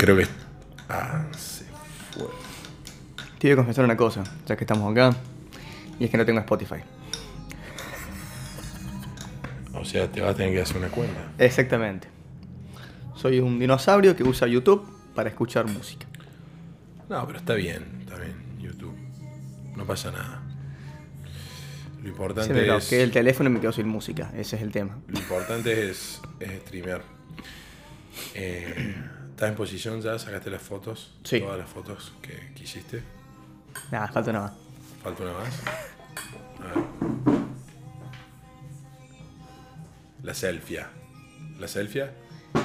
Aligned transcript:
creo 0.00 0.16
que. 0.16 0.26
Ah, 0.88 1.24
se 1.36 1.64
fue. 2.12 2.24
Te 3.38 3.48
voy 3.48 3.52
a 3.52 3.56
confesar 3.56 3.84
una 3.84 3.96
cosa, 3.96 4.24
ya 4.46 4.56
que 4.56 4.64
estamos 4.64 4.90
acá, 4.90 5.14
y 5.98 6.04
es 6.04 6.10
que 6.10 6.16
no 6.16 6.24
tengo 6.26 6.40
Spotify. 6.40 6.80
O 9.74 9.84
sea, 9.84 10.10
te 10.10 10.20
vas 10.20 10.32
a 10.32 10.34
tener 10.34 10.52
que 10.52 10.60
hacer 10.62 10.76
una 10.78 10.88
cuenta. 10.88 11.20
Exactamente. 11.38 12.08
Soy 13.14 13.40
un 13.40 13.58
dinosaurio 13.58 14.16
que 14.16 14.24
usa 14.24 14.46
YouTube 14.48 14.86
para 15.14 15.28
escuchar 15.28 15.66
música. 15.66 16.06
No, 17.08 17.26
pero 17.26 17.38
está 17.38 17.54
bien, 17.54 17.84
está 18.00 18.16
bien. 18.16 18.34
YouTube. 18.58 18.94
No 19.76 19.84
pasa 19.84 20.10
nada. 20.10 20.42
Lo 21.98 22.02
Se 22.02 22.08
importante 22.08 22.54
me 22.54 22.60
es. 22.60 22.66
bloqueé 22.66 23.02
el 23.02 23.10
teléfono 23.10 23.50
y 23.50 23.52
me 23.52 23.60
quedo 23.60 23.72
sin 23.72 23.88
música. 23.88 24.30
Ese 24.36 24.56
es 24.56 24.62
el 24.62 24.72
tema. 24.72 24.98
Lo 25.08 25.18
importante 25.18 25.90
es, 25.90 26.20
es 26.40 26.60
streamear. 26.62 27.02
Eh, 28.34 28.94
¿Estás 29.40 29.52
en 29.52 29.56
posición 29.56 30.02
ya? 30.02 30.18
¿Sacaste 30.18 30.50
las 30.50 30.60
fotos? 30.60 31.14
Sí. 31.24 31.40
Todas 31.40 31.56
las 31.56 31.70
fotos 31.70 32.12
que 32.20 32.52
quisiste. 32.52 33.02
Nada, 33.90 34.06
falta 34.08 34.32
nada. 34.34 34.54
Falta 35.02 35.22
una 35.22 35.32
más. 35.32 35.62
A 36.60 36.64
ver. 36.64 36.84
La 40.22 40.34
selfie. 40.34 40.84
¿La 41.58 41.66
selfie? 41.68 42.10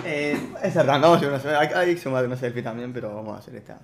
Eh, 0.03 0.37
es 0.61 0.75
arrancamos 0.75 1.21
una 1.21 1.39
selfie. 1.39 1.77
Hay, 1.77 1.95
que 1.95 2.01
sumar 2.01 2.25
una 2.25 2.35
selfie 2.35 2.61
también, 2.61 2.91
pero 2.91 3.15
vamos 3.15 3.37
a 3.37 3.39
hacer 3.39 3.55
esta. 3.55 3.79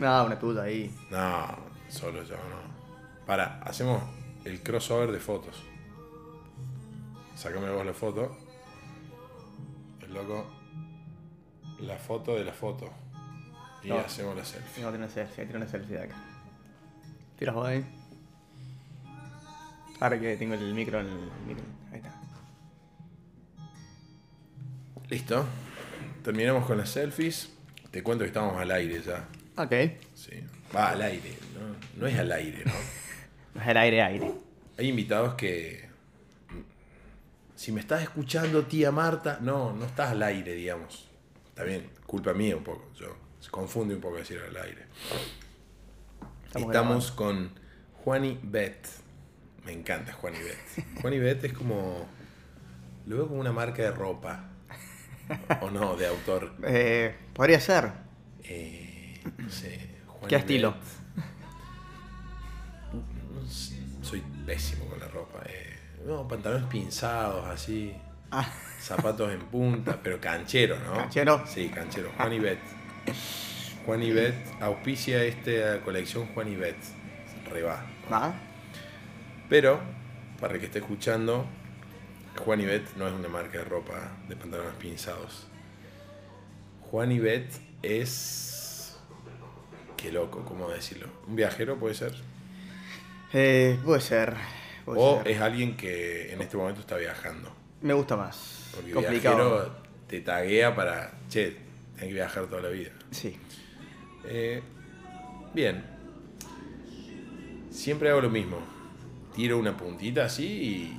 No, 0.00 0.24
una 0.24 0.36
tuya 0.36 0.62
ahí. 0.62 0.92
No, 1.12 1.46
solo 1.88 2.24
yo 2.24 2.34
no. 2.34 3.24
Para, 3.24 3.60
hacemos 3.62 4.02
el 4.44 4.64
crossover 4.64 5.12
de 5.12 5.20
fotos. 5.20 5.62
Sácame 7.36 7.70
vos 7.70 7.86
la 7.86 7.94
foto. 7.94 8.43
Loco. 10.14 10.50
La 11.80 11.96
foto 11.98 12.36
de 12.36 12.44
la 12.44 12.52
foto. 12.52 12.90
Y 13.82 13.88
No. 13.88 13.98
hacemos 13.98 14.36
la 14.36 14.44
selfie. 14.44 14.82
No, 14.82 14.88
tiene 14.90 15.04
una 15.04 15.12
selfie, 15.12 15.44
tiene 15.44 15.56
una 15.58 15.68
selfie 15.68 15.96
de 15.96 16.02
acá. 16.04 16.14
Tiras 17.38 17.54
vos 17.54 17.66
ahí. 17.68 17.84
Ahora 20.00 20.18
que 20.20 20.36
tengo 20.36 20.54
el 20.54 20.72
micro 20.74 21.00
en 21.00 21.06
el 21.08 21.30
micro. 21.46 21.64
Ahí 21.92 21.98
está. 21.98 22.12
Listo. 25.08 25.46
Terminamos 26.22 26.66
con 26.66 26.78
las 26.78 26.88
selfies. 26.90 27.50
Te 27.90 28.02
cuento 28.02 28.24
que 28.24 28.28
estamos 28.28 28.56
al 28.60 28.70
aire 28.70 29.02
ya. 29.02 29.28
Ok. 29.56 29.72
Sí. 30.14 30.42
Va 30.74 30.90
al 30.90 31.02
aire. 31.02 31.36
No, 31.54 32.00
no 32.00 32.06
es 32.06 32.18
al 32.18 32.32
aire, 32.32 32.64
¿no? 32.64 32.72
No 33.54 33.60
es 33.62 33.68
el 33.68 33.76
aire, 33.76 34.02
aire. 34.02 34.32
Hay 34.78 34.88
invitados 34.88 35.34
que. 35.34 35.88
Si 37.56 37.72
me 37.72 37.80
estás 37.80 38.02
escuchando, 38.02 38.64
tía 38.64 38.90
Marta. 38.90 39.38
No, 39.40 39.72
no 39.72 39.84
estás 39.86 40.10
al 40.10 40.22
aire, 40.22 40.54
digamos. 40.54 41.08
Está 41.48 41.62
bien, 41.64 41.88
culpa 42.06 42.32
mía 42.34 42.56
un 42.56 42.64
poco. 42.64 42.90
Yo, 42.94 43.16
se 43.40 43.50
confunde 43.50 43.94
un 43.94 44.00
poco 44.00 44.16
decir 44.16 44.40
al 44.40 44.56
aire. 44.56 44.86
Estamos 46.46 46.68
Estamos, 46.68 47.12
con 47.12 47.50
Juan 48.04 48.24
y 48.24 48.40
Bet. 48.42 48.86
Me 49.64 49.72
encanta 49.72 50.12
Juan 50.12 50.34
y 50.34 50.38
Bet. 50.42 51.00
Juan 51.00 51.14
y 51.14 51.18
Bet 51.18 51.44
es 51.44 51.52
como. 51.52 52.06
Lo 53.06 53.16
veo 53.16 53.28
como 53.28 53.40
una 53.40 53.52
marca 53.52 53.82
de 53.82 53.90
ropa. 53.92 54.50
O 55.62 55.70
no, 55.70 55.96
de 55.96 56.06
autor. 56.06 56.52
Eh, 56.66 57.14
podría 57.32 57.60
ser. 57.60 57.92
Eh, 58.42 59.20
no 59.38 59.48
sé. 59.50 59.88
Juan 60.06 60.28
¿Qué 60.28 60.36
estilo? 60.36 60.72
Bet. 60.72 60.82
Soy 64.02 64.22
pésimo 64.44 64.86
con 64.86 64.98
la 65.00 65.08
ropa. 65.08 65.42
eh. 65.46 65.63
No, 66.04 66.28
pantalones 66.28 66.68
pinzados, 66.68 67.46
así. 67.46 67.94
Ah, 68.30 68.46
Zapatos 68.78 69.32
en 69.32 69.40
punta, 69.40 69.98
pero 70.02 70.20
canchero, 70.20 70.78
¿no? 70.80 70.94
¿Canchero? 70.94 71.42
Sí, 71.46 71.68
canchero. 71.68 72.10
Juan 72.16 72.32
y 72.32 72.38
Bet. 72.38 72.58
Juan 73.86 74.02
y 74.02 74.12
Bet 74.12 74.34
auspicia 74.60 75.22
esta 75.24 75.80
colección 75.82 76.26
Juan 76.34 76.48
y 76.48 76.56
Bet. 76.56 76.76
Reba. 77.50 77.86
¿va? 78.12 78.34
Pero, 79.48 79.80
para 80.40 80.54
el 80.54 80.60
que 80.60 80.66
esté 80.66 80.80
escuchando, 80.80 81.46
Juan 82.44 82.60
y 82.60 82.66
Bet 82.66 82.96
no 82.96 83.06
es 83.06 83.14
una 83.14 83.28
marca 83.28 83.58
de 83.58 83.64
ropa 83.64 84.12
de 84.28 84.36
pantalones 84.36 84.74
pinzados. 84.74 85.46
Juan 86.90 87.12
y 87.12 87.18
Bet 87.20 87.50
es. 87.82 88.98
Qué 89.96 90.12
loco, 90.12 90.44
¿cómo 90.44 90.68
decirlo? 90.68 91.08
¿Un 91.26 91.36
viajero 91.36 91.78
puede 91.78 91.94
ser? 91.94 92.14
Eh, 93.32 93.78
puede 93.84 94.00
ser. 94.02 94.34
Puede 94.84 94.98
O 95.00 95.22
ser. 95.22 95.32
es 95.32 95.40
alguien 95.40 95.76
que 95.76 96.32
en 96.32 96.40
este 96.42 96.56
momento 96.56 96.80
está 96.80 96.96
viajando. 96.96 97.54
Me 97.82 97.92
gusta 97.94 98.16
más. 98.16 98.70
Porque 98.74 98.92
Complicado. 98.92 99.36
viajero 99.36 99.76
te 100.08 100.20
taguea 100.20 100.74
para. 100.74 101.12
Che, 101.28 101.56
tenés 101.94 102.08
que 102.08 102.14
viajar 102.14 102.46
toda 102.46 102.62
la 102.62 102.68
vida. 102.68 102.90
Sí. 103.10 103.36
Eh, 104.26 104.62
bien. 105.52 105.84
Siempre 107.70 108.10
hago 108.10 108.20
lo 108.20 108.30
mismo. 108.30 108.58
Tiro 109.34 109.58
una 109.58 109.76
puntita 109.76 110.24
así 110.26 110.46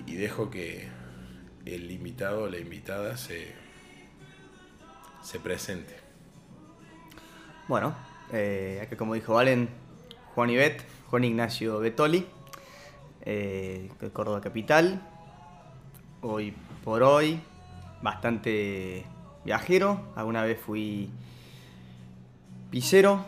y, 0.08 0.12
y 0.12 0.16
dejo 0.16 0.50
que 0.52 0.88
el 1.66 1.90
invitado 1.90 2.44
o 2.44 2.50
la 2.50 2.58
invitada 2.60 3.16
se, 3.18 3.54
se 5.24 5.40
presente. 5.40 5.96
Bueno, 7.68 7.96
eh, 8.32 8.80
acá 8.84 8.98
como 8.98 9.14
dijo 9.14 9.34
Valen, 9.34 9.70
Juan 10.36 10.50
Ibet, 10.50 10.84
Juan 11.10 11.24
Ignacio 11.24 11.80
Betoli, 11.80 12.26
eh, 13.26 13.90
Córdoba 14.14 14.42
Capital. 14.42 15.02
Hoy 16.22 16.54
por 16.84 17.04
hoy, 17.04 17.40
bastante 18.02 19.06
viajero. 19.44 20.14
Alguna 20.16 20.44
vez 20.44 20.60
fui 20.60 21.10
pisero. 22.70 23.26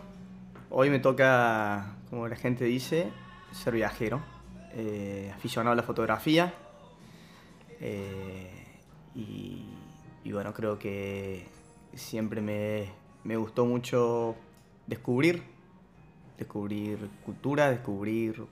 Hoy 0.70 0.90
me 0.90 1.00
toca, 1.00 1.96
como 2.10 2.28
la 2.28 2.36
gente 2.36 2.66
dice, 2.66 3.12
ser 3.52 3.74
viajero. 3.74 4.22
Eh, 4.74 5.32
aficionado 5.36 5.74
a 5.74 5.76
la 5.76 5.84
fotografía. 5.84 6.54
Eh, 7.80 8.66
y, 9.16 9.66
y 10.24 10.32
bueno, 10.32 10.54
creo 10.54 10.78
que 10.78 11.48
siempre 11.94 12.42
me, 12.42 12.90
me 13.24 13.36
gustó 13.38 13.66
mucho 13.66 14.36
descubrir, 14.86 15.44
descubrir 16.38 17.10
cultura, 17.26 17.70
descubrir, 17.70 18.46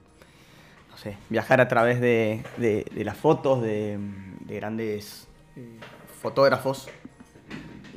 no 0.95 1.01
sé, 1.01 1.17
viajar 1.29 1.59
a 1.59 1.67
través 1.67 1.99
de, 1.99 2.41
de- 2.55 2.85
de 2.89 3.03
las 3.03 3.17
fotos 3.17 3.61
de, 3.61 3.97
de 4.39 4.55
grandes 4.55 5.27
eh, 5.57 5.77
fotógrafos. 6.21 6.87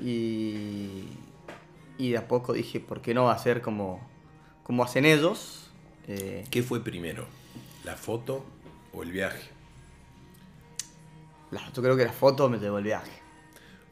Y, 0.03 1.09
y 1.97 2.11
de 2.11 2.19
a 2.19 2.27
poco 2.27 2.53
dije, 2.55 2.81
¿por 2.81 3.01
qué 3.01 3.15
no 3.15 3.31
hacer 3.31 3.63
como, 3.63 4.01
como 4.65 4.83
hacen 4.83 5.05
ellos? 5.05 5.71
Eh, 6.09 6.45
¿Qué 6.51 6.63
fue 6.65 6.83
primero? 6.83 7.27
¿La 7.85 7.95
foto 7.95 8.45
o 8.93 9.03
el 9.05 9.13
viaje? 9.13 9.49
la- 11.53 11.71
yo 11.73 11.81
creo 11.83 11.97
que 11.97 12.05
la 12.05 12.13
foto 12.13 12.49
me 12.49 12.59
llevó 12.59 12.79
el 12.79 12.85
viaje. 12.85 13.13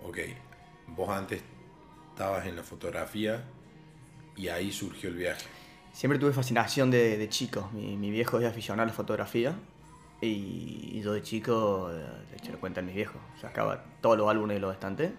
Ok, 0.05 0.19
vos 0.89 1.09
antes 1.11 1.43
estabas 2.11 2.45
en 2.47 2.57
la 2.57 2.63
fotografía 2.65 3.45
y 4.37 4.49
ahí 4.49 4.73
surgió 4.73 5.09
el 5.11 5.15
viaje. 5.17 5.47
Siempre 5.97 6.19
tuve 6.19 6.35
fascinación 6.35 6.91
de, 6.91 7.17
de 7.17 7.29
chico. 7.31 7.71
Mi, 7.73 8.11
viejo 8.11 8.39
es 8.39 8.45
aficionado 8.45 8.83
a 8.83 8.87
la 8.89 8.93
fotografía. 8.93 9.57
Y, 10.21 11.01
yo 11.01 11.15
de 11.15 11.23
chico, 11.23 11.89
eh, 11.91 11.95
de 12.31 12.37
hecho 12.37 12.53
lo 12.53 12.61
cuentan 12.61 12.85
mis 12.85 12.95
viejos, 12.95 13.17
sacaba 13.41 13.83
todos 14.03 14.19
los 14.19 14.29
álbumes 14.29 14.57
de 14.57 14.61
los 14.61 14.75
estantes 14.75 15.13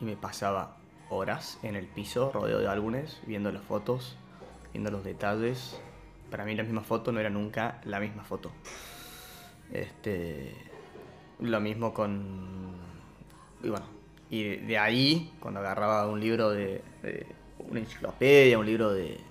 y 0.00 0.04
me 0.04 0.16
pasaba 0.16 0.78
horas 1.10 1.60
en 1.62 1.76
el 1.76 1.86
piso, 1.86 2.32
rodeado 2.32 2.60
de 2.60 2.66
álbumes, 2.66 3.20
viendo 3.24 3.52
las 3.52 3.62
fotos, 3.62 4.16
viendo 4.72 4.90
los 4.90 5.04
detalles. 5.04 5.80
Para 6.28 6.44
mí 6.44 6.56
la 6.56 6.64
misma 6.64 6.80
foto 6.80 7.12
no 7.12 7.20
era 7.20 7.30
nunca 7.30 7.80
la 7.84 8.00
misma 8.00 8.24
foto. 8.24 8.50
Este, 9.72 10.56
lo 11.38 11.60
mismo 11.60 11.94
con... 11.94 12.74
Y 13.62 13.68
bueno, 13.68 13.86
y 14.28 14.56
de, 14.56 14.76
ahí, 14.76 15.32
cuando 15.38 15.60
agarraba 15.60 16.08
un 16.08 16.18
libro 16.18 16.50
de 16.50 16.82
una 17.58 17.78
enciclopedia, 17.78 18.58
un 18.58 18.66
libro 18.66 18.92
de, 18.92 19.29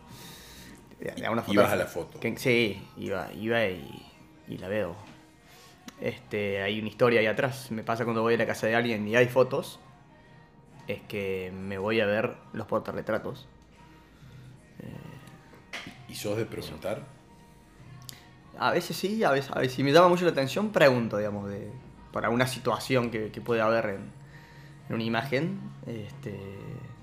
de 1.00 1.12
una 1.14 1.26
Ibas 1.28 1.46
fotógrafa 1.46 1.74
a 1.74 1.76
la 1.78 1.86
foto. 1.86 2.20
que- 2.20 2.38
sí, 2.38 2.82
iba, 2.98 3.32
iba 3.34 3.66
y, 3.66 4.06
y 4.48 4.58
la 4.58 4.68
veo. 4.68 4.96
Este, 6.02 6.62
hay 6.62 6.80
una 6.80 6.90
historia 6.90 7.20
ahí 7.20 7.26
atrás. 7.28 7.72
Me 7.72 7.84
pasa 7.84 8.04
cuando 8.04 8.22
voy 8.22 8.34
a 8.36 8.38
la 8.38 8.46
casa 8.46 8.68
de 8.68 8.76
alguien 8.76 9.08
y 9.08 9.16
hay 9.16 9.28
fotos. 9.28 9.80
Es 10.88 11.02
que 11.02 11.52
me 11.56 11.78
voy 11.78 12.00
a 12.02 12.06
ver 12.06 12.36
los 12.54 12.66
portarretratos. 12.68 13.48
¿Y 16.08 16.16
sos 16.16 16.38
de 16.38 16.46
preguntar? 16.46 17.04
A 18.58 18.72
veces 18.72 18.98
sí, 18.98 19.24
a 19.24 19.32
veces, 19.32 19.52
a 19.52 19.60
veces 19.60 19.76
si 19.76 19.84
me 19.84 19.92
llama 19.92 20.08
mucho 20.10 20.26
la 20.26 20.32
atención, 20.32 20.72
pregunto, 20.72 21.18
digamos, 21.18 21.48
de, 21.50 21.72
para 22.12 22.30
una 22.30 22.48
situación 22.48 23.12
que, 23.12 23.32
que 23.32 23.42
puede 23.42 23.62
haber 23.62 23.86
en, 23.86 24.12
en 24.90 24.96
una 24.96 25.04
imagen. 25.04 25.60
Este, 25.86 26.40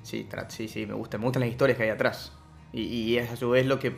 sí, 0.03 0.29
sí, 0.49 0.69
sí, 0.69 0.87
me 0.87 0.95
gustan, 0.95 1.21
me 1.21 1.27
gustan 1.27 1.41
las 1.41 1.51
historias 1.51 1.79
que 1.79 1.85
hay 1.85 1.91
atrás. 1.91 2.33
Y, 2.77 2.83
y 2.83 3.19
es 3.19 3.31
a 3.31 3.37
su 3.37 3.51
vez 3.51 3.67
lo 3.67 3.79
que, 3.79 3.97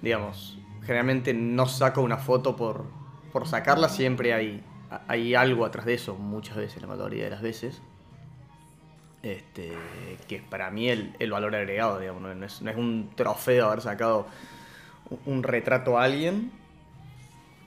digamos, 0.00 0.58
generalmente 0.82 1.34
no 1.34 1.66
saco 1.66 2.00
una 2.00 2.16
foto 2.16 2.56
por, 2.56 2.86
por 3.32 3.46
sacarla, 3.46 3.88
siempre 3.88 4.32
hay, 4.32 4.64
hay 5.06 5.34
algo 5.34 5.66
atrás 5.66 5.84
de 5.84 5.94
eso, 5.94 6.14
muchas 6.16 6.56
veces, 6.56 6.80
la 6.80 6.88
mayoría 6.88 7.24
de 7.24 7.30
las 7.30 7.42
veces. 7.42 7.82
Este, 9.22 9.72
que 10.28 10.36
es 10.36 10.42
para 10.42 10.70
mí 10.70 10.88
el, 10.88 11.14
el 11.18 11.30
valor 11.30 11.54
agregado, 11.54 11.98
digamos, 11.98 12.22
no 12.22 12.44
es, 12.44 12.62
no 12.62 12.70
es 12.70 12.76
un 12.76 13.10
trofeo 13.14 13.66
haber 13.66 13.82
sacado 13.82 14.26
un, 15.10 15.20
un 15.26 15.42
retrato 15.42 15.98
a 15.98 16.04
alguien, 16.04 16.52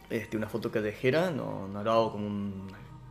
este, 0.09 0.37
una 0.37 0.47
foto 0.47 0.71
callejera, 0.71 1.29
no, 1.29 1.67
no 1.67 1.83
lo 1.83 1.91
hago 1.91 2.11
como 2.13 2.25
un 2.25 2.67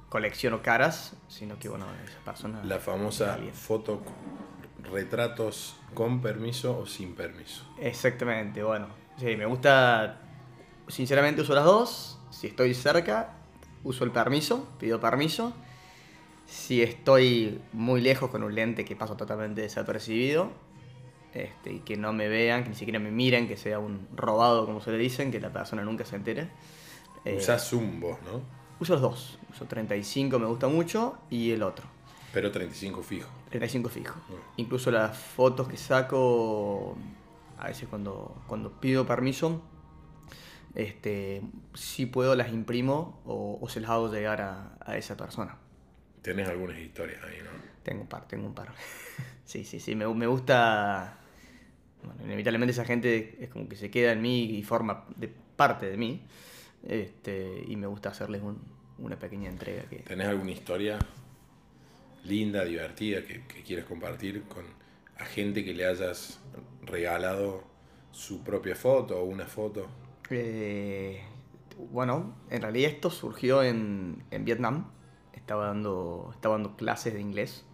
colecciono 0.08 0.62
caras, 0.62 1.14
sino 1.28 1.58
que 1.58 1.68
bueno, 1.68 1.86
esa 2.04 2.18
persona... 2.24 2.60
La 2.64 2.78
famosa 2.78 3.38
foto, 3.52 4.02
retratos 4.84 5.76
con 5.94 6.20
permiso 6.20 6.78
o 6.78 6.86
sin 6.86 7.14
permiso. 7.14 7.64
Exactamente, 7.78 8.62
bueno. 8.62 8.86
Sí, 9.18 9.36
me 9.36 9.46
gusta. 9.46 10.20
Sinceramente 10.88 11.42
uso 11.42 11.54
las 11.54 11.64
dos. 11.64 12.18
Si 12.30 12.46
estoy 12.46 12.74
cerca, 12.74 13.34
uso 13.84 14.04
el 14.04 14.10
permiso, 14.12 14.68
pido 14.78 15.00
permiso. 15.00 15.52
Si 16.46 16.82
estoy 16.82 17.60
muy 17.72 18.00
lejos 18.00 18.30
con 18.30 18.42
un 18.42 18.54
lente 18.54 18.84
que 18.84 18.96
paso 18.96 19.16
totalmente 19.16 19.60
desapercibido, 19.60 20.50
este, 21.32 21.74
y 21.74 21.78
que 21.80 21.96
no 21.96 22.12
me 22.12 22.28
vean, 22.28 22.64
que 22.64 22.70
ni 22.70 22.74
siquiera 22.74 22.98
me 22.98 23.12
miren, 23.12 23.46
que 23.46 23.56
sea 23.56 23.78
un 23.78 24.08
robado, 24.16 24.66
como 24.66 24.80
se 24.80 24.90
le 24.90 24.98
dicen, 24.98 25.30
que 25.30 25.38
la 25.40 25.52
persona 25.52 25.82
nunca 25.84 26.04
se 26.04 26.16
entere. 26.16 26.48
eh, 27.24 27.36
Usás 27.38 27.68
Zoom 27.68 28.00
vos, 28.00 28.18
¿no? 28.22 28.40
uso 28.80 28.94
los 28.94 29.02
dos. 29.02 29.38
Uso 29.52 29.66
35, 29.66 30.38
me 30.40 30.46
gusta 30.46 30.66
mucho, 30.66 31.18
y 31.30 31.52
el 31.52 31.62
otro. 31.62 31.86
Pero 32.32 32.50
35 32.50 33.02
fijo. 33.02 33.28
35 33.50 33.88
fijo. 33.88 34.20
Incluso 34.56 34.90
las 34.90 35.16
fotos 35.16 35.68
que 35.68 35.76
saco, 35.76 36.96
a 37.58 37.68
veces 37.68 37.88
cuando, 37.88 38.42
cuando 38.46 38.72
pido 38.80 39.06
permiso, 39.06 39.62
este, 40.74 41.42
si 41.74 42.06
puedo 42.06 42.34
las 42.36 42.52
imprimo 42.52 43.20
o, 43.24 43.58
o 43.60 43.68
se 43.68 43.80
las 43.80 43.90
hago 43.90 44.12
llegar 44.12 44.40
a, 44.40 44.78
a 44.84 44.96
esa 44.96 45.16
persona. 45.16 45.56
Tenés 46.22 46.48
algunas 46.48 46.78
historias 46.78 47.22
ahí, 47.24 47.38
¿no? 47.42 47.50
Tengo 47.82 48.02
un 48.02 48.08
par, 48.08 48.28
tengo 48.28 48.46
un 48.46 48.54
par. 48.54 48.72
sí, 49.44 49.64
sí, 49.64 49.80
sí, 49.80 49.94
me, 49.94 50.06
me 50.14 50.26
gusta... 50.26 51.16
Bueno, 52.02 52.24
inevitablemente 52.24 52.72
esa 52.72 52.84
gente 52.84 53.36
es 53.44 53.50
como 53.50 53.68
que 53.68 53.76
se 53.76 53.90
queda 53.90 54.12
en 54.12 54.22
mí 54.22 54.44
y 54.44 54.62
forma 54.62 55.04
de 55.16 55.28
parte 55.28 55.86
de 55.90 55.96
mí. 55.96 56.22
Este, 56.86 57.62
y 57.66 57.76
me 57.76 57.86
gusta 57.86 58.10
hacerles 58.10 58.42
un- 58.42 58.62
una 58.98 59.18
pequeña 59.18 59.48
entrega 59.50 59.82
que... 59.84 59.96
¿Tenés 59.96 60.28
alguna 60.28 60.50
historia 60.52 60.98
linda, 62.24 62.64
divertida 62.64 63.22
que, 63.22 63.46
que 63.46 63.62
quieres 63.62 63.84
compartir 63.84 64.44
con 64.44 64.64
a 65.18 65.24
gente 65.24 65.64
que 65.64 65.74
le 65.74 65.86
hayas 65.86 66.40
regalado 66.82 67.64
su 68.12 68.42
propia 68.42 68.74
foto 68.74 69.18
o 69.20 69.24
una 69.24 69.46
foto? 69.46 69.86
Eh, 70.30 71.22
bueno, 71.90 72.34
en 72.50 72.62
realidad 72.62 72.90
esto 72.90 73.10
surgió 73.10 73.62
en, 73.62 74.22
en 74.30 74.44
Vietnam. 74.44 74.90
Estaba 75.34 75.66
dando, 75.66 76.30
estaba 76.32 76.54
dando 76.54 76.76
clases 76.76 77.14
de 77.14 77.20
inglés 77.20 77.64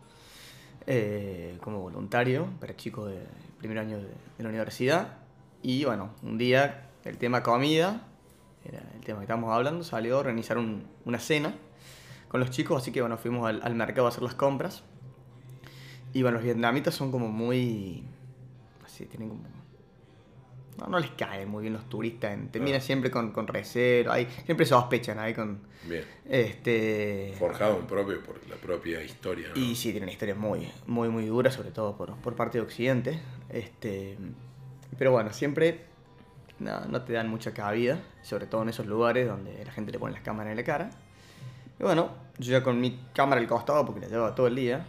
eh, 0.87 1.56
como 1.60 1.81
voluntario 1.81 2.49
para 2.60 2.76
chicos 2.76 3.10
de 3.10 3.20
primer 3.58 3.78
año 3.78 3.99
de, 3.99 4.04
de 4.04 4.42
la 4.42 4.49
universidad. 4.49 5.19
Y 5.62 5.84
bueno, 5.84 6.10
un 6.22 6.38
día 6.38 6.90
el 7.04 7.19
tema 7.19 7.42
comida, 7.42 8.06
era 8.64 8.81
el 8.94 9.00
tema 9.00 9.19
que 9.20 9.25
estábamos 9.25 9.52
hablando, 9.52 9.84
salió 9.84 10.16
a 10.16 10.20
organizar 10.20 10.58
un- 10.58 10.87
una 11.04 11.19
cena 11.19 11.54
con 12.37 12.41
los 12.41 12.50
chicos, 12.50 12.83
así 12.83 12.93
que 12.93 13.00
bueno, 13.00 13.17
fuimos 13.17 13.49
al, 13.49 13.61
al 13.62 13.75
mercado 13.75 14.06
a 14.06 14.11
hacer 14.11 14.23
las 14.23 14.35
compras. 14.35 14.83
Y 16.12 16.23
bueno, 16.23 16.37
los 16.37 16.44
vietnamitas 16.44 16.94
son 16.94 17.11
como 17.11 17.29
muy... 17.29 18.05
Así, 18.85 19.06
tienen 19.06 19.29
como 19.31 19.43
no, 20.79 20.87
no 20.88 20.99
les 20.99 21.11
caen 21.12 21.49
muy 21.49 21.62
bien 21.62 21.73
los 21.73 21.88
turistas. 21.88 22.33
en- 22.35 22.49
Te 22.50 22.77
Ah. 22.77 22.81
siempre 22.81 23.11
con, 23.11 23.33
con 23.33 23.47
recelo. 23.47 24.12
Ahí, 24.12 24.29
siempre 24.44 24.67
sospechan 24.67 25.19
ahí 25.19 25.33
con. 25.33 25.61
Bien. 25.88 26.05
Este. 26.29 27.35
Forjado 27.38 27.77
un 27.77 27.87
propio 27.87 28.23
por 28.23 28.47
la 28.49 28.56
propia 28.56 29.03
historia. 29.03 29.49
¿no? 29.49 29.59
Y 29.59 29.75
sí, 29.75 29.91
tienen 29.93 30.11
historias 30.11 30.37
muy, 30.37 30.71
muy, 30.87 31.09
muy 31.09 31.25
duras, 31.25 31.55
sobre 31.55 31.71
todo 31.71 31.97
por, 31.97 32.15
por 32.17 32.37
parte 32.37 32.59
de 32.59 32.62
Occidente. 32.65 33.19
Este, 33.49 34.19
pero 34.99 35.12
bueno, 35.12 35.33
siempre 35.33 35.87
no, 36.59 36.85
no 36.85 37.00
te 37.03 37.15
dan 37.15 37.31
mucha 37.31 37.55
cabida, 37.55 37.99
sobre 38.23 38.44
todo 38.47 38.61
en 38.62 38.69
esos 38.69 38.85
lugares 38.87 39.27
donde 39.27 39.65
la 39.65 39.73
gente 39.73 39.93
le 39.93 39.99
pone 39.99 40.12
las 40.12 40.23
cámaras 40.23 40.50
en 40.50 40.56
la 40.59 40.65
cara. 40.65 40.91
Y 41.78 41.82
bueno, 41.82 42.11
yo 42.38 42.52
ya 42.52 42.62
con 42.62 42.81
mi 42.81 42.99
cámara 43.14 43.40
al 43.40 43.46
costado, 43.46 43.84
porque 43.84 44.00
la 44.00 44.08
llevaba 44.08 44.34
todo 44.34 44.46
el 44.46 44.55
día, 44.56 44.87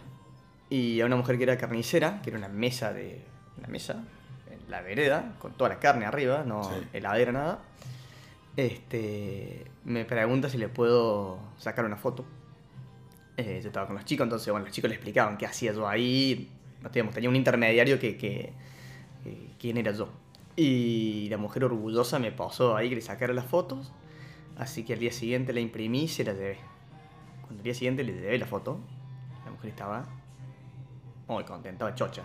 y 0.70 1.00
a 1.00 1.06
una 1.06 1.16
mujer 1.16 1.36
que 1.38 1.44
era 1.44 1.56
carnicera, 1.58 2.20
que 2.22 2.30
era 2.30 2.38
una 2.38 2.48
mesa 2.48 2.92
de. 2.92 3.24
Una 3.58 3.68
mesa 3.68 4.04
en 4.50 4.70
la 4.70 4.80
vereda, 4.82 5.34
con 5.40 5.52
toda 5.52 5.70
la 5.70 5.78
carne 5.80 6.06
arriba, 6.06 6.44
no 6.46 6.62
Sí. 6.64 6.74
heladera, 6.92 7.32
nada. 7.32 7.58
Este, 8.56 9.64
me 9.84 10.04
pregunta 10.04 10.48
si 10.48 10.58
le 10.58 10.68
puedo 10.68 11.38
sacar 11.58 11.84
una 11.84 11.96
foto. 11.96 12.24
Eh, 13.36 13.60
yo 13.62 13.68
estaba 13.68 13.86
con 13.86 13.96
los 13.96 14.04
chicos, 14.04 14.24
entonces, 14.24 14.50
bueno, 14.50 14.66
los 14.66 14.74
chicos 14.74 14.88
le 14.88 14.96
explicaban 14.96 15.36
qué 15.38 15.46
hacía 15.46 15.72
yo 15.72 15.86
ahí. 15.88 16.50
No 16.82 16.90
teníamos, 16.90 17.14
tenía 17.14 17.30
un 17.30 17.36
intermediario 17.36 17.98
que, 18.00 18.16
que, 18.16 18.52
que- 19.24 19.48
quién 19.60 19.76
era 19.76 19.92
yo. 19.92 20.08
Y 20.56 21.28
la 21.30 21.36
mujer 21.36 21.64
orgullosa 21.64 22.18
me 22.18 22.32
pasó 22.32 22.76
ahí 22.76 22.88
que 22.88 22.96
le 22.96 23.00
sacara 23.00 23.32
las 23.32 23.44
fotos. 23.46 23.92
Así 24.56 24.84
que 24.84 24.94
al 24.94 24.98
día 24.98 25.12
siguiente 25.12 25.52
la 25.52 25.60
imprimí 25.60 26.04
y 26.04 26.08
se 26.08 26.24
la 26.24 26.32
llevé. 26.32 26.58
Al 27.50 27.62
día 27.62 27.74
siguiente 27.74 28.04
le 28.04 28.12
llevé 28.12 28.38
la 28.38 28.46
foto, 28.46 28.78
la 29.44 29.50
mujer 29.50 29.70
estaba 29.70 30.04
muy 31.26 31.44
contenta, 31.44 31.88
estaba 31.88 31.94
chocha. 31.94 32.22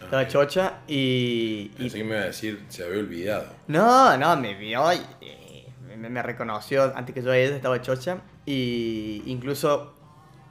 Estaba 0.00 0.26
chocha 0.28 0.80
y, 0.88 1.70
y 1.74 1.78
Pensé 1.78 1.98
que 1.98 2.04
me 2.04 2.10
iba 2.14 2.20
a 2.22 2.26
decir, 2.26 2.64
se 2.68 2.84
había 2.84 2.98
olvidado. 3.00 3.46
no, 3.68 4.16
no, 4.18 4.36
me 4.36 4.54
vio 4.54 4.92
y 4.92 5.00
eh, 5.20 5.66
me, 5.96 6.08
me 6.08 6.22
reconoció 6.22 6.92
antes 6.96 7.14
que 7.14 7.22
yo 7.22 7.30
a 7.30 7.36
ella, 7.38 7.54
estaba 7.56 7.80
chocha. 7.80 8.18
Y 8.44 9.22
incluso, 9.26 9.94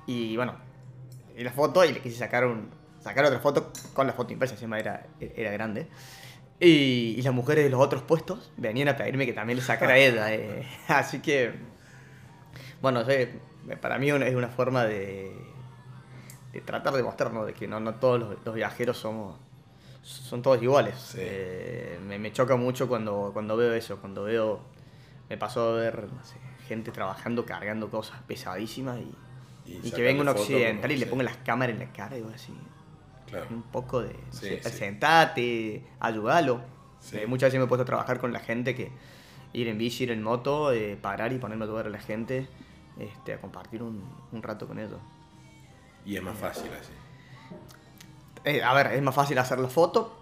y 0.07 0.35
bueno, 0.37 0.55
y 1.37 1.43
la 1.43 1.51
foto 1.51 1.83
y 1.83 1.91
le 1.91 1.99
quise 2.01 2.17
sacar 2.17 2.45
un 2.45 2.69
sacar 3.01 3.25
otra 3.25 3.39
foto 3.39 3.73
con 3.93 4.05
la 4.07 4.13
foto 4.13 4.31
impresa, 4.31 4.53
encima 4.53 4.79
era, 4.79 5.05
era 5.19 5.51
grande. 5.51 5.87
Y, 6.59 7.15
y 7.17 7.21
las 7.23 7.33
mujeres 7.33 7.63
de 7.63 7.71
los 7.71 7.81
otros 7.81 8.03
puestos 8.03 8.51
venían 8.57 8.87
a 8.87 8.95
pedirme 8.95 9.25
que 9.25 9.33
también 9.33 9.57
le 9.57 9.63
sacara 9.65 9.93
a 9.93 9.97
ella. 9.97 10.33
eh. 10.33 10.63
Así 10.87 11.19
que, 11.19 11.51
bueno, 12.81 13.03
sí, 13.03 13.13
para 13.81 13.97
mí 13.97 14.09
es 14.09 14.35
una 14.35 14.49
forma 14.49 14.85
de, 14.85 15.35
de 16.53 16.61
tratar 16.61 16.93
de 16.93 17.03
mostrarnos 17.03 17.45
de 17.45 17.53
que 17.53 17.67
no, 17.67 17.79
no 17.79 17.95
todos 17.95 18.19
los, 18.19 18.35
los 18.45 18.55
viajeros 18.55 18.97
somos 18.97 19.37
son 20.03 20.41
todos 20.41 20.61
iguales. 20.61 20.95
Sí. 20.97 21.17
Eh, 21.21 21.99
me, 22.07 22.17
me 22.17 22.31
choca 22.33 22.55
mucho 22.55 22.87
cuando, 22.87 23.29
cuando 23.33 23.55
veo 23.55 23.73
eso, 23.73 23.97
cuando 23.97 24.23
veo, 24.23 24.59
me 25.29 25.37
pasó 25.37 25.73
a 25.73 25.79
ver 25.79 26.03
no 26.11 26.23
sé, 26.23 26.35
gente 26.67 26.91
trabajando, 26.91 27.45
cargando 27.45 27.89
cosas 27.89 28.19
pesadísimas 28.27 28.99
y, 28.99 29.11
Y 29.71 29.87
y 29.87 29.91
que 29.91 30.01
venga 30.01 30.21
un 30.21 30.27
occidental 30.27 30.81
como- 30.89 30.93
y 30.93 30.97
le 30.97 31.05
ponga 31.05 31.23
las 31.23 31.37
cámaras 31.37 31.73
en 31.75 31.79
la 31.79 31.93
cara 31.93 32.17
y 32.17 32.23
así, 32.33 32.53
Claro. 33.29 33.45
un 33.51 33.61
poco 33.61 34.01
de, 34.01 34.13
no 34.13 34.19
Sí, 34.31 34.47
sé, 34.47 34.57
presentate. 34.57 35.83
Eh, 37.13 37.25
muchas 37.27 37.47
veces 37.47 37.59
me 37.59 37.65
he 37.65 37.67
puesto 37.67 37.83
a 37.83 37.85
trabajar 37.85 38.19
con 38.19 38.33
la 38.33 38.39
gente 38.39 38.75
que 38.75 38.91
ir 39.53 39.67
en 39.67 39.77
bici, 39.77 40.03
ir 40.03 40.11
en 40.11 40.23
moto, 40.23 40.71
eh, 40.71 40.97
parar 41.01 41.31
y 41.33 41.37
ponerme 41.37 41.65
a 41.65 41.67
ayudar 41.67 41.87
a 41.87 41.89
la 41.89 41.99
gente, 41.99 42.47
este, 42.99 43.33
a 43.33 43.41
compartir 43.41 43.83
un, 43.83 44.03
un 44.31 44.43
rato 44.43 44.67
con 44.67 44.79
ellos. 44.79 44.99
Y 46.05 46.15
es 46.15 46.23
más 46.23 46.37
fácil 46.37 46.69
así. 46.79 46.91
Eh, 48.43 48.63
a 48.63 48.73
ver, 48.73 48.87
es 48.93 49.01
más 49.01 49.13
fácil 49.13 49.37
hacer 49.37 49.59
la 49.59 49.67
foto, 49.67 50.17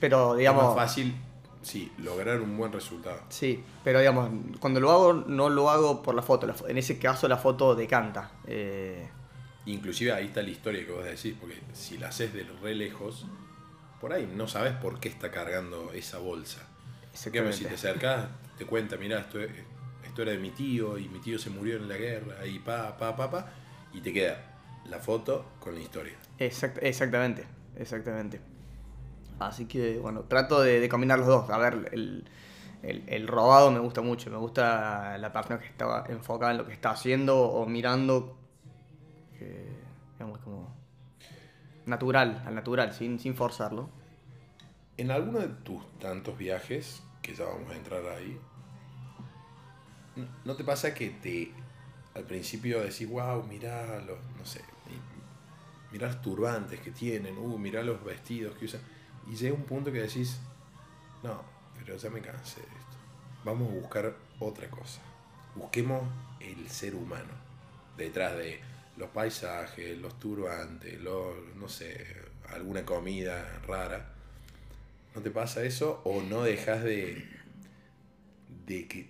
pero 0.00 0.34
digamos... 0.34 0.62
Es 0.62 0.68
más 0.68 0.76
fácil, 0.76 1.16
sí, 1.62 1.90
lograr 1.98 2.40
un 2.40 2.56
buen 2.56 2.72
resultado. 2.72 3.20
Sí, 3.30 3.64
pero 3.82 4.00
digamos, 4.00 4.28
cuando 4.60 4.80
lo 4.80 4.90
hago, 4.90 5.12
no 5.14 5.48
lo 5.48 5.70
hago 5.70 6.02
por 6.02 6.14
la 6.14 6.22
foto. 6.22 6.46
la 6.46 6.54
en 6.68 6.78
ese 6.78 6.98
caso, 6.98 7.26
la 7.26 7.38
foto 7.38 7.74
decanta. 7.74 8.32
Eh, 8.46 9.08
Inclusive 9.66 10.12
ahí 10.12 10.26
está 10.26 10.42
la 10.42 10.50
historia 10.50 10.84
que 10.84 10.92
vos 10.92 11.04
decís, 11.04 11.34
porque 11.40 11.58
si 11.72 11.96
la 11.96 12.08
haces 12.08 12.34
de 12.34 12.44
re 12.62 12.74
lejos, 12.74 13.26
por 14.00 14.12
ahí 14.12 14.30
no 14.34 14.46
sabes 14.46 14.74
por 14.74 15.00
qué 15.00 15.08
está 15.08 15.30
cargando 15.30 15.90
esa 15.92 16.18
bolsa. 16.18 16.60
Exactamente. 17.14 17.56
si 17.56 17.64
te 17.64 17.74
acercás, 17.74 18.26
te 18.58 18.66
cuenta, 18.66 18.96
mirá, 18.96 19.20
esto, 19.20 19.40
esto 19.40 19.73
era 20.22 20.32
de 20.32 20.38
mi 20.38 20.50
tío 20.50 20.98
y 20.98 21.08
mi 21.08 21.18
tío 21.20 21.38
se 21.38 21.50
murió 21.50 21.76
en 21.76 21.88
la 21.88 21.96
guerra 21.96 22.46
y 22.46 22.58
pa, 22.58 22.96
pa, 22.96 23.16
pa, 23.16 23.30
pa, 23.30 23.46
y 23.92 24.00
te 24.00 24.12
queda 24.12 24.38
la 24.86 24.98
foto 24.98 25.46
con 25.60 25.74
la 25.74 25.80
historia. 25.80 26.14
Exact- 26.38 26.78
exactamente, 26.82 27.46
exactamente. 27.76 28.40
Así 29.38 29.66
que, 29.66 29.98
bueno, 29.98 30.22
trato 30.22 30.60
de, 30.62 30.80
de 30.80 30.88
combinar 30.88 31.18
los 31.18 31.28
dos. 31.28 31.50
A 31.50 31.58
ver, 31.58 31.88
el, 31.92 32.24
el- 32.82 33.04
el 33.08 33.26
robado 33.28 33.70
me 33.70 33.80
gusta 33.80 34.00
mucho. 34.00 34.30
Me 34.30 34.36
gusta 34.36 35.18
la 35.18 35.32
persona 35.32 35.58
que 35.58 35.66
estaba 35.66 36.04
enfocada 36.08 36.52
en 36.52 36.58
lo 36.58 36.66
que 36.66 36.72
está 36.72 36.90
haciendo 36.90 37.38
o 37.40 37.66
mirando, 37.66 38.36
que, 39.38 39.66
digamos, 40.18 40.38
como 40.40 40.72
natural, 41.86 42.42
al 42.46 42.54
natural, 42.54 42.92
sin, 42.92 43.18
sin 43.18 43.34
forzarlo. 43.34 43.88
En 44.96 45.10
alguno 45.10 45.40
de 45.40 45.48
tus 45.48 45.82
tantos 45.98 46.38
viajes, 46.38 47.02
que 47.22 47.34
ya 47.34 47.44
vamos 47.44 47.70
a 47.72 47.76
entrar 47.76 48.06
ahí, 48.06 48.38
¿no- 50.16 50.26
¿no 50.44 50.56
te 50.56 50.64
pasa 50.64 50.94
que 50.94 51.10
te 51.10 51.52
al 52.14 52.24
principio 52.24 52.80
decís, 52.80 53.08
wow, 53.08 53.42
mirá 53.44 54.00
los, 54.00 54.18
no 54.38 54.46
sé, 54.46 54.60
mirá 55.92 56.08
los 56.08 56.22
turbantes 56.22 56.80
que 56.80 56.90
tienen, 56.90 57.36
uh, 57.38 57.58
mirá 57.58 57.82
los 57.82 58.02
vestidos 58.04 58.56
que 58.56 58.66
usan, 58.66 58.80
y 59.30 59.36
llega 59.36 59.54
un 59.54 59.64
punto 59.64 59.92
que 59.92 60.00
decís, 60.02 60.38
no, 61.22 61.42
pero 61.78 61.96
ya 61.96 62.10
me 62.10 62.20
cansé 62.20 62.60
de 62.60 62.66
esto, 62.66 62.96
vamos 63.44 63.70
a 63.70 63.74
buscar 63.74 64.14
otra 64.40 64.68
cosa, 64.70 65.00
busquemos 65.54 66.02
el 66.40 66.68
ser 66.68 66.94
humano 66.94 67.32
detrás 67.96 68.36
de 68.36 68.60
los 68.96 69.10
paisajes, 69.10 69.98
los 69.98 70.18
turbantes, 70.20 71.00
los, 71.00 71.36
no 71.56 71.68
sé, 71.68 72.06
alguna 72.50 72.84
comida 72.84 73.60
rara. 73.66 74.10
¿No 75.14 75.20
te 75.22 75.30
pasa 75.30 75.62
eso? 75.64 76.00
¿O 76.04 76.22
no 76.22 76.42
dejas 76.42 76.82
de, 76.82 77.24
de 78.66 78.86
que 78.88 79.08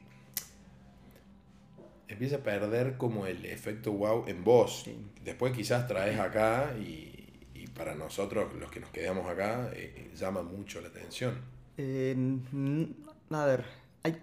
empieza 2.09 2.37
a 2.37 2.39
perder 2.41 2.97
como 2.97 3.27
el 3.27 3.45
efecto 3.47 3.93
wow 3.93 4.25
en 4.27 4.45
vos? 4.45 4.83
Sí. 4.85 4.97
Después 5.25 5.53
quizás 5.53 5.87
traes 5.87 6.19
acá 6.19 6.75
y, 6.79 7.29
y 7.55 7.67
para 7.69 7.95
nosotros, 7.95 8.55
los 8.55 8.71
que 8.71 8.81
nos 8.81 8.91
quedamos 8.91 9.29
acá, 9.29 9.71
eh, 9.75 10.11
llama 10.15 10.43
mucho 10.43 10.81
la 10.81 10.89
atención. 10.89 11.39
Eh, 11.77 12.17
a 13.31 13.45
ver, 13.47 13.65
hay, 14.03 14.23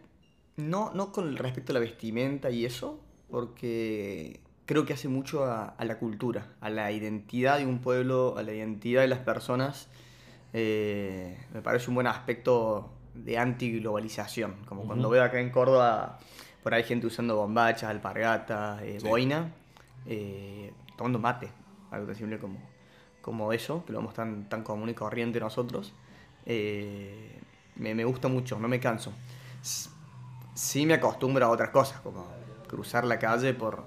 no, 0.57 0.91
no 0.93 1.11
con 1.11 1.35
respecto 1.37 1.71
a 1.71 1.75
la 1.75 1.79
vestimenta 1.79 2.49
y 2.49 2.65
eso, 2.65 2.99
porque 3.29 4.39
creo 4.65 4.85
que 4.85 4.93
hace 4.93 5.07
mucho 5.07 5.45
a, 5.45 5.65
a 5.65 5.85
la 5.85 5.97
cultura, 5.97 6.55
a 6.61 6.69
la 6.69 6.91
identidad 6.91 7.57
de 7.57 7.65
un 7.65 7.79
pueblo, 7.79 8.37
a 8.37 8.43
la 8.43 8.53
identidad 8.53 9.01
de 9.01 9.07
las 9.07 9.19
personas. 9.19 9.89
Eh, 10.53 11.37
me 11.53 11.61
parece 11.61 11.89
un 11.89 11.95
buen 11.95 12.07
aspecto 12.07 12.91
de 13.13 13.37
antiglobalización, 13.37 14.65
como 14.65 14.83
cuando 14.83 15.09
veo 15.09 15.23
acá 15.23 15.39
en 15.39 15.49
Córdoba, 15.49 16.19
por 16.63 16.73
ahí 16.73 16.83
gente 16.83 17.07
usando 17.07 17.35
bombachas, 17.35 17.89
alpargatas, 17.89 18.81
eh, 18.83 18.99
Sí. 18.99 19.07
boina, 19.07 19.51
eh, 20.05 20.71
tomando 20.97 21.19
mate, 21.19 21.49
algo 21.91 22.05
tan 22.07 22.15
simple 22.15 22.37
como, 22.39 22.59
como 23.21 23.53
eso, 23.53 23.83
que 23.85 23.93
lo 23.93 23.99
vemos 23.99 24.13
tan, 24.13 24.47
tan 24.49 24.63
común 24.63 24.89
y 24.89 24.93
corriente 24.93 25.39
nosotros. 25.39 25.93
Eh, 26.45 27.39
me, 27.75 27.95
me 27.95 28.03
gusta 28.05 28.27
mucho, 28.27 28.59
no 28.59 28.67
me 28.67 28.79
canso. 28.79 29.13
Sí 30.53 30.85
me 30.85 30.95
acostumbro 30.95 31.45
a 31.45 31.49
otras 31.49 31.69
cosas, 31.69 31.99
como 32.01 32.25
cruzar 32.67 33.05
la 33.05 33.17
calle 33.19 33.53
por 33.53 33.83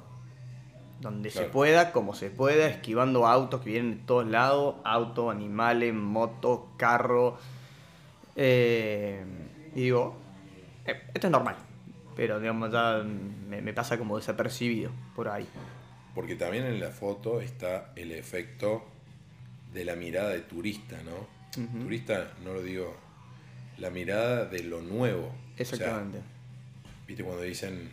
donde 1.01 1.31
se 1.31 1.45
pueda, 1.45 1.93
como 1.93 2.15
se 2.15 2.31
pueda, 2.31 2.67
esquivando 2.67 3.27
autos 3.27 3.61
que 3.61 3.71
vienen 3.71 3.99
de 3.99 4.05
todos 4.07 4.27
lados, 4.27 4.77
autos, 4.85 5.31
animales, 5.35 5.93
motos, 5.95 6.61
carro. 6.77 7.37
Eh, 8.37 9.23
y 9.75 9.83
digo, 9.83 10.15
eh, 10.87 11.03
esto 11.13 11.27
es 11.27 11.31
normal, 11.31 11.57
pero 12.17 12.41
digamos 12.41 12.73
ya 12.73 13.03
me, 13.05 13.61
me 13.61 13.73
pasa 13.73 13.99
como 13.99 14.17
desapercibido 14.17 14.91
por 15.15 15.29
ahí. 15.29 15.47
Porque 16.15 16.37
también 16.37 16.65
en 16.65 16.81
la 16.81 16.91
foto 16.91 17.41
está 17.41 17.93
el 17.97 18.13
efecto 18.13 18.85
de 19.73 19.85
la 19.85 19.97
mirada 19.97 20.31
de 20.31 20.41
turista, 20.41 20.97
¿no? 21.03 21.35
Turista, 21.83 22.33
no 22.43 22.53
lo 22.53 22.63
digo, 22.63 22.97
la 23.79 23.91
mirada 23.91 24.45
de 24.45 24.65
lo 24.65 24.83
nuevo. 24.83 25.27
O 25.27 25.31
sea, 25.31 25.57
Exactamente. 25.59 26.21
Viste 27.07 27.23
cuando 27.23 27.43
dicen 27.43 27.91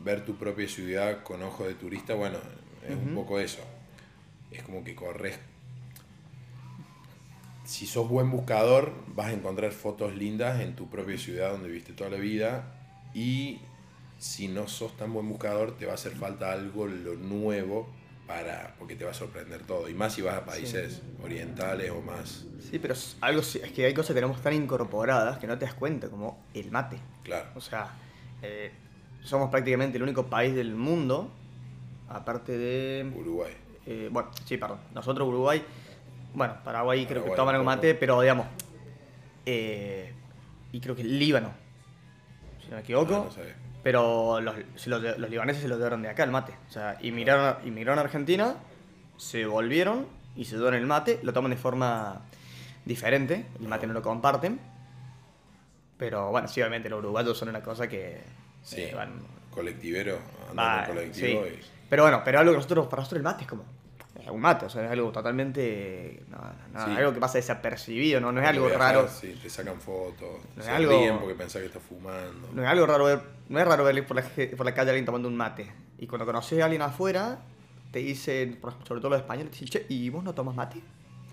ver 0.00 0.24
tu 0.24 0.36
propia 0.36 0.68
ciudad 0.68 1.22
con 1.22 1.42
ojo 1.42 1.64
de 1.64 1.74
turista, 1.74 2.14
bueno, 2.14 2.38
es 2.86 2.94
un 2.94 3.14
poco 3.14 3.38
eso. 3.38 3.62
Es 4.50 4.62
como 4.62 4.84
que 4.84 4.94
corres. 4.94 5.38
Si 7.64 7.86
sos 7.86 8.08
buen 8.08 8.30
buscador, 8.30 8.92
vas 9.08 9.28
a 9.28 9.32
encontrar 9.32 9.72
fotos 9.72 10.14
lindas 10.14 10.60
en 10.60 10.76
tu 10.76 10.88
propia 10.88 11.16
ciudad 11.16 11.50
donde 11.52 11.68
viviste 11.68 11.92
toda 11.92 12.10
la 12.10 12.18
vida. 12.18 12.74
Y 13.14 13.60
si 14.18 14.48
no 14.48 14.68
sos 14.68 14.96
tan 14.96 15.12
buen 15.12 15.28
buscador, 15.28 15.76
te 15.76 15.86
va 15.86 15.92
a 15.92 15.94
hacer 15.94 16.12
falta 16.12 16.52
algo 16.52 16.86
lo 16.86 17.14
nuevo 17.14 17.88
para. 18.26 18.74
porque 18.78 18.96
te 18.96 19.04
va 19.04 19.12
a 19.12 19.14
sorprender 19.14 19.62
todo. 19.62 19.88
Y 19.88 19.94
más 19.94 20.14
si 20.14 20.22
vas 20.22 20.34
a 20.34 20.44
países 20.44 21.02
orientales 21.22 21.90
o 21.90 22.00
más. 22.02 22.44
Sí, 22.70 22.78
pero 22.78 22.94
es, 22.94 23.16
algo, 23.20 23.40
es 23.40 23.72
que 23.72 23.86
hay 23.86 23.94
cosas 23.94 24.08
que 24.08 24.14
tenemos 24.14 24.40
tan 24.42 24.52
incorporadas 24.52 25.38
que 25.38 25.46
no 25.46 25.58
te 25.58 25.64
das 25.64 25.74
cuenta, 25.74 26.08
como 26.08 26.44
el 26.54 26.70
mate. 26.70 26.98
Claro. 27.22 27.48
O 27.54 27.60
sea, 27.60 27.94
eh, 28.42 28.72
somos 29.22 29.50
prácticamente 29.50 29.96
el 29.96 30.02
único 30.02 30.26
país 30.26 30.54
del 30.54 30.74
mundo, 30.74 31.30
aparte 32.08 32.58
de... 32.58 33.10
Uruguay. 33.16 33.52
eh, 33.86 34.08
bueno, 34.12 34.30
sí, 34.44 34.56
perdón. 34.58 34.78
Nosotros, 34.94 35.26
Uruguay, 35.26 35.62
bueno, 36.34 36.56
Paraguay 36.64 37.06
creo 37.06 37.24
que 37.24 37.30
toman 37.30 37.54
el 37.56 37.62
mate, 37.62 37.94
pero 37.94 38.20
digamos... 38.20 38.46
eh, 39.46 40.12
y 40.72 40.80
creo 40.80 40.94
que 40.96 41.02
el 41.02 41.18
Líbano, 41.18 41.52
si 42.62 42.68
no 42.68 42.76
me 42.76 42.82
equivoco. 42.82 43.14
Ah, 43.14 43.24
no 43.26 43.30
sabía. 43.30 43.54
Pero 43.82 44.40
los, 44.40 44.56
los, 44.86 45.02
los 45.18 45.30
libaneses 45.30 45.62
se 45.62 45.68
los 45.68 45.76
llevaron 45.78 46.02
de 46.02 46.08
acá 46.08 46.24
el 46.24 46.30
mate. 46.30 46.54
O 46.68 46.72
sea, 46.72 46.96
inmigraron, 47.02 47.56
inmigraron 47.66 47.98
a 47.98 48.02
Argentina, 48.02 48.56
se 49.16 49.44
volvieron 49.46 50.06
y 50.34 50.46
se 50.46 50.56
llevaron 50.56 50.80
el 50.80 50.86
mate, 50.86 51.20
lo 51.22 51.32
toman 51.32 51.50
de 51.50 51.56
forma 51.58 52.22
diferente, 52.84 53.46
el 53.60 53.68
mate 53.68 53.86
no 53.86 53.92
lo 53.92 54.02
comparten. 54.02 54.58
Pero 55.98 56.30
bueno, 56.30 56.48
sí, 56.48 56.60
obviamente 56.60 56.88
los 56.88 56.98
uruguayos 57.00 57.36
son 57.38 57.50
una 57.50 57.62
cosa 57.62 57.86
que 57.88 58.22
Sí. 58.62 58.80
eh, 58.80 58.92
van. 58.96 59.20
colectivero, 59.50 60.18
en 60.50 60.56
colectivo 60.86 61.44
sí. 61.44 61.50
y 61.54 61.60
Pero 61.88 62.02
bueno, 62.04 62.22
pero 62.24 62.40
algo 62.40 62.52
que 62.52 62.56
nosotros, 62.56 62.86
para 62.88 63.00
nosotros 63.02 63.18
el 63.18 63.22
mate 63.22 63.42
es 63.44 63.48
como. 63.48 63.64
Es 64.24 64.30
un 64.30 64.40
mate, 64.40 64.64
o 64.66 64.70
sea, 64.70 64.84
es 64.86 64.90
algo 64.90 65.12
totalmente. 65.12 66.22
no, 66.28 66.38
no, 66.72 66.84
Sí. 66.86 66.90
Algo 66.96 67.12
que 67.12 67.20
pasa 67.20 67.38
desapercibido, 67.38 68.20
no, 68.20 68.32
no 68.32 68.40
es 68.40 68.46
algo 68.48 68.66
viajas, 68.66 68.80
raro. 68.94 69.08
Sí, 69.08 69.38
te 69.42 69.50
sacan 69.50 69.80
fotos, 69.80 70.40
No 70.56 70.62
es 70.62 70.68
algo- 70.68 70.90
ríen 70.98 71.18
porque 71.18 71.34
pensás 71.34 71.60
que 71.60 71.66
estás 71.66 71.82
fumando. 71.82 72.48
No 72.52 72.62
es 72.62 72.68
algo 72.68 72.86
raro 72.86 73.04
ver, 73.04 73.20
no 73.48 73.58
es 73.60 73.66
raro 73.66 73.84
ver 73.84 74.06
por 74.06 74.16
la, 74.16 74.22
por 74.56 74.64
la 74.66 74.72
calle 74.74 74.90
a 74.90 74.92
alguien 74.92 75.04
tomando 75.04 75.28
un 75.28 75.36
mate. 75.36 75.70
Y 75.98 76.06
cuando 76.06 76.24
conoces 76.26 76.60
a 76.60 76.64
alguien 76.64 76.82
afuera, 76.82 77.38
te 77.92 77.98
dicen, 78.00 78.58
sobre 78.88 79.00
todo 79.00 79.10
los 79.10 79.20
españoles, 79.20 79.52
te 79.52 79.60
dicen, 79.64 79.82
che, 79.86 79.86
¿y 79.94 80.08
vos 80.08 80.24
no 80.24 80.34
tomas 80.34 80.54
mate? 80.56 80.80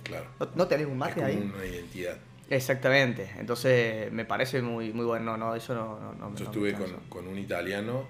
Claro. 0.03 0.25
¿No, 0.39 0.49
no 0.55 0.67
tenés 0.67 0.85
un 0.85 0.93
es 0.93 0.97
mate 0.99 1.13
como 1.15 1.25
ahí? 1.27 1.37
una 1.55 1.65
identidad. 1.65 2.17
Exactamente. 2.49 3.31
Entonces, 3.39 4.11
me 4.11 4.25
parece 4.25 4.61
muy, 4.61 4.91
muy 4.91 5.05
bueno. 5.05 5.37
No, 5.37 5.55
eso 5.55 5.73
no, 5.73 6.13
no, 6.19 6.35
Yo 6.35 6.43
estuve 6.45 6.73
con, 6.73 6.91
con 7.07 7.25
un 7.27 7.37
italiano 7.37 8.03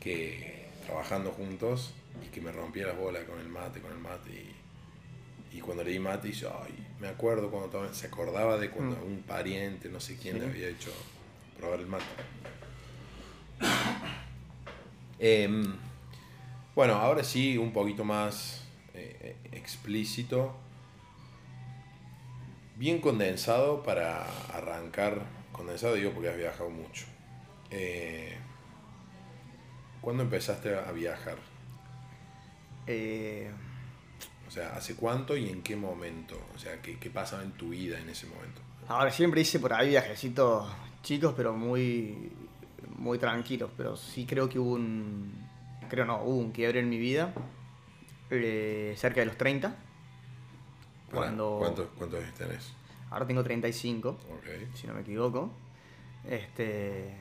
que 0.00 0.68
trabajando 0.86 1.30
juntos 1.32 1.92
y 2.24 2.28
que 2.28 2.40
me 2.40 2.52
rompía 2.52 2.86
las 2.86 2.96
bolas 2.96 3.24
con 3.24 3.38
el 3.40 3.48
mate, 3.48 3.80
con 3.80 3.92
el 3.92 3.98
mate. 3.98 4.30
Y, 5.52 5.56
y 5.56 5.60
cuando 5.60 5.82
le 5.84 5.90
di 5.92 5.98
mate, 5.98 6.28
dice, 6.28 6.46
ay, 6.62 6.86
me 7.00 7.08
acuerdo 7.08 7.50
cuando 7.50 7.68
tomé-". 7.70 7.94
se 7.94 8.06
acordaba 8.06 8.56
de 8.58 8.70
cuando 8.70 8.96
Mm. 8.96 9.02
un 9.04 9.22
pariente, 9.22 9.88
no 9.88 10.00
sé 10.00 10.16
quién, 10.16 10.34
Sí. 10.36 10.40
le 10.40 10.46
había 10.46 10.68
hecho 10.68 10.92
probar 11.58 11.80
el 11.80 11.86
mate. 11.86 12.04
Em, 15.20 15.74
bueno, 16.74 16.94
ahora 16.94 17.24
sí, 17.24 17.58
un 17.58 17.72
poquito 17.72 18.04
más 18.04 18.64
eh, 18.94 19.36
eh, 19.44 19.56
explícito. 19.56 20.54
Bien 22.76 23.00
condensado 23.00 23.82
para 23.82 24.24
arrancar. 24.54 25.22
Condensado 25.52 25.94
digo 25.94 26.12
porque 26.12 26.28
has 26.28 26.36
viajado 26.36 26.70
mucho. 26.70 27.06
Eh, 27.70 28.36
¿Cuándo 30.00 30.22
empezaste 30.22 30.76
a 30.76 30.92
viajar? 30.92 31.36
Eh, 32.88 33.50
O 34.46 34.50
sea, 34.50 34.74
¿hace 34.74 34.94
cuánto 34.96 35.36
y 35.36 35.48
en 35.50 35.62
qué 35.62 35.76
momento? 35.76 36.40
O 36.54 36.58
sea, 36.58 36.80
¿qué, 36.82 36.98
qué 36.98 37.10
pasaba 37.10 37.42
en 37.42 37.52
tu 37.52 37.68
vida 37.70 37.98
en 38.00 38.08
ese 38.08 38.26
momento? 38.26 38.62
ahora, 38.88 39.10
siempre 39.12 39.42
hice 39.42 39.58
por 39.60 39.74
ahí 39.74 39.90
viajecitos 39.90 40.66
chicos, 41.02 41.34
pero 41.36 41.52
muy, 41.52 42.32
muy 42.96 43.18
tranquilos. 43.18 43.70
Pero 43.76 43.96
sí 43.96 44.24
creo 44.26 44.48
que 44.48 44.58
hubo 44.58 44.72
un. 44.72 45.32
Creo 45.90 46.04
no, 46.06 46.22
hubo 46.22 46.36
un 46.38 46.50
quiebre 46.52 46.80
en 46.80 46.88
mi 46.88 46.98
vida. 46.98 47.32
eh, 48.30 48.94
cerca 48.96 49.20
de 49.20 49.26
los 49.26 49.36
30. 49.36 49.68
Pará, 49.68 49.76
Cuando. 51.12 51.56
¿Cuántos, 51.60 51.88
¿Cuántos 51.98 52.22
años 52.22 52.34
tenés? 52.34 52.72
Ahora 53.10 53.26
tengo 53.26 53.42
35. 53.44 54.08
Ok. 54.08 54.74
si 54.74 54.86
no 54.86 54.94
me 54.94 55.00
equivoco. 55.02 55.50
Este, 56.28 57.14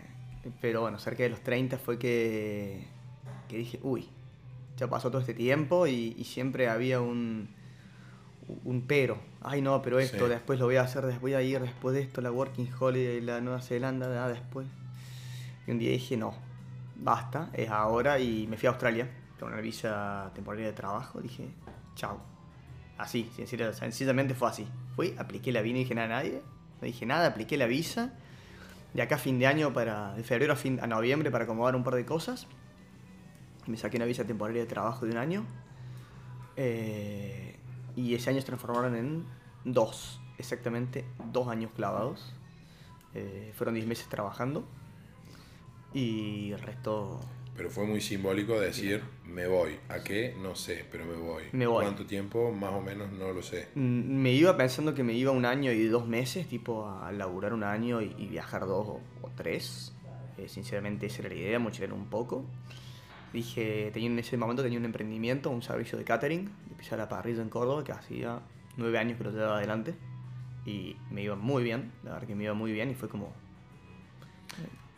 pero 0.62 0.82
bueno, 0.82 1.00
cerca 1.00 1.24
de 1.24 1.30
los 1.30 1.42
30 1.42 1.78
fue 1.78 1.98
que, 2.00 2.86
que 3.48 3.58
dije, 3.58 3.80
uy, 3.84 4.10
ya 4.78 4.88
pasó 4.90 5.10
todo 5.10 5.20
este 5.22 5.34
tiempo 5.34 5.88
y, 5.88 6.16
y 6.18 6.24
siempre 6.24 6.70
había 6.70 7.02
un, 7.02 7.50
un 8.64 8.82
pero. 8.88 9.18
Ay, 9.42 9.62
no, 9.62 9.82
pero 9.82 10.00
esto, 10.00 10.26
Sí. 10.26 10.30
después 10.30 10.60
lo 10.60 10.66
voy 10.66 10.76
a 10.78 10.82
hacer, 10.84 11.06
des- 11.06 11.20
voy 11.20 11.34
a 11.34 11.42
ir 11.42 11.60
después 11.62 11.96
de 11.96 12.02
esto, 12.02 12.22
la 12.22 12.32
Working 12.32 12.70
Holiday, 12.80 13.22
la 13.22 13.42
Nueva 13.42 13.62
Zelanda, 13.62 14.08
nada 14.08 14.30
después. 14.30 14.68
Y 15.66 15.72
un 15.72 15.80
día 15.80 15.92
dije, 15.92 16.16
no, 16.18 16.34
basta, 16.96 17.50
es 17.54 17.70
ahora 17.70 18.20
y 18.20 18.48
me 18.48 18.58
fui 18.58 18.68
a 18.68 18.72
Australia 18.72 19.10
con 19.40 19.52
una 19.52 19.62
visa 19.62 20.32
temporal 20.34 20.64
de 20.64 20.74
trabajo. 20.74 21.22
Dije, 21.22 21.50
chao. 21.96 22.20
Así, 22.98 23.30
sencilla- 23.36 23.74
sencillamente 23.74 24.34
fue 24.34 24.50
así. 24.50 24.68
Fui, 24.96 25.14
apliqué 25.18 25.52
la 25.52 25.62
visa, 25.62 25.74
no 25.74 25.80
dije 25.80 25.96
nada 25.96 26.06
a 26.06 26.10
nadie. 26.24 26.42
No 26.82 26.86
dije 26.86 27.06
nada, 27.06 27.28
apliqué 27.28 27.58
la 27.58 27.66
visa. 27.68 28.14
De 28.94 29.02
acá 29.02 29.16
a 29.16 29.20
fin 29.20 29.38
de 29.38 29.46
año, 29.48 29.74
para, 29.74 30.14
de 30.16 30.24
febrero 30.24 30.54
a, 30.54 30.56
fin, 30.56 30.80
a 30.82 30.88
noviembre, 30.88 31.30
para 31.30 31.44
acomodar 31.44 31.76
un 31.76 31.84
par 31.84 31.94
de 31.96 32.06
cosas. 32.06 32.48
Me 33.68 33.78
saqué 33.78 33.98
una 33.98 34.06
visa 34.06 34.26
temporaria 34.26 34.62
de 34.62 34.68
trabajo 34.68 35.06
de 35.06 35.12
un 35.12 35.18
año. 35.18 35.46
Eh, 36.56 37.56
y 37.96 38.14
ese 38.16 38.30
año 38.30 38.40
se 38.40 38.46
transformaron 38.48 38.96
en 38.96 39.26
dos, 39.66 40.20
exactamente 40.38 41.06
dos 41.32 41.48
años 41.48 41.72
clavados. 41.76 42.34
Eh, 43.14 43.52
fueron 43.56 43.76
10 43.76 43.88
meses 43.88 44.08
trabajando. 44.08 44.66
Y 45.94 46.52
el 46.52 46.60
resto 46.60 47.20
Pero 47.56 47.70
fue 47.72 47.86
muy 47.86 48.02
simbólico 48.02 48.60
decir, 48.60 49.04
me 49.26 49.48
voy. 49.48 49.80
¿A 49.90 50.04
qué? 50.04 50.36
No 50.42 50.56
sé, 50.56 50.86
pero 50.92 51.06
me 51.06 51.16
voy. 51.16 51.44
Me 51.54 51.66
voy. 51.66 51.84
¿Cuánto 51.86 52.06
tiempo? 52.06 52.52
Más 52.52 52.74
o 52.74 52.82
menos 52.82 53.12
no 53.12 53.32
lo 53.32 53.42
sé. 53.42 53.68
Mm, 53.76 54.22
Me 54.22 54.32
iba 54.32 54.56
pensando 54.58 54.94
que 54.94 55.04
me 55.04 55.14
iba 55.14 55.32
un 55.32 55.46
año 55.46 55.72
y 55.72 55.86
dos 55.88 56.08
meses, 56.08 56.48
tipo 56.48 56.88
a 56.88 57.12
laburar 57.12 57.54
un 57.54 57.64
año 57.64 58.02
y, 58.02 58.14
y 58.18 58.28
viajar 58.28 58.66
dos 58.68 58.88
o, 58.88 59.02
o 59.22 59.30
tres. 59.36 59.94
Eh, 60.38 60.48
sinceramente 60.48 61.08
esa 61.08 61.22
era 61.22 61.30
la 61.30 61.36
idea, 61.36 61.60
mochilar 61.60 61.94
un 61.94 62.06
poco. 62.06 62.46
Dije, 63.34 63.92
tenía 63.94 64.10
en 64.10 64.20
ese 64.20 64.38
momento 64.38 64.64
tenía 64.64 64.80
un 64.80 64.86
emprendimiento, 64.86 65.50
un 65.50 65.62
servicio 65.62 65.98
de 65.98 66.04
catering, 66.04 66.46
de 66.70 66.76
pisar 66.76 66.98
la 66.98 67.10
parrilla 67.10 67.42
en 67.42 67.50
Córdoba, 67.50 67.84
que 67.84 67.92
hacía 67.92 68.40
nueve 68.78 68.98
años 68.98 69.18
que 69.18 69.24
lo 69.26 69.32
llevaba 69.32 69.58
adelante. 69.58 69.96
Y 70.66 70.96
me 71.12 71.24
iba 71.24 71.36
muy 71.36 71.64
bien, 71.64 71.92
la 72.04 72.14
verdad 72.14 72.28
que 72.28 72.36
me 72.36 72.44
iba 72.46 72.54
muy 72.54 72.72
bien 72.72 72.90
y 72.90 72.96
fue 72.96 73.08
como... 73.10 73.34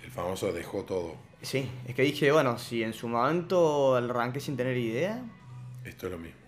El 0.03 0.11
famoso 0.11 0.51
dejó 0.53 0.83
todo. 0.83 1.15
Sí, 1.41 1.69
es 1.87 1.93
que 1.95 2.01
dije, 2.03 2.31
bueno, 2.31 2.57
si 2.57 2.83
en 2.83 2.93
su 2.93 3.07
momento 3.07 3.95
arranqué 3.95 4.39
sin 4.39 4.55
tener 4.57 4.77
idea, 4.77 5.21
Esto 5.85 6.07
es 6.07 6.11
lo 6.13 6.17
mismo. 6.17 6.39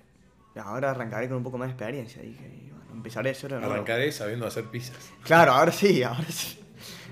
ahora 0.55 0.91
arrancaré 0.91 1.27
con 1.27 1.37
un 1.37 1.43
poco 1.43 1.57
más 1.57 1.67
de 1.67 1.73
experiencia. 1.73 2.21
Dije, 2.21 2.45
y 2.47 2.69
bueno, 2.71 2.85
empezaré 2.93 3.29
a 3.29 3.31
hacer 3.33 3.51
de 3.53 3.59
nuevo. 3.59 3.73
Arrancaré 3.73 4.11
sabiendo 4.11 4.47
hacer 4.47 4.65
pizzas. 4.65 5.11
Claro, 5.23 5.51
ahora 5.53 5.71
sí, 5.71 6.01
ahora 6.03 6.23
sí. 6.29 6.59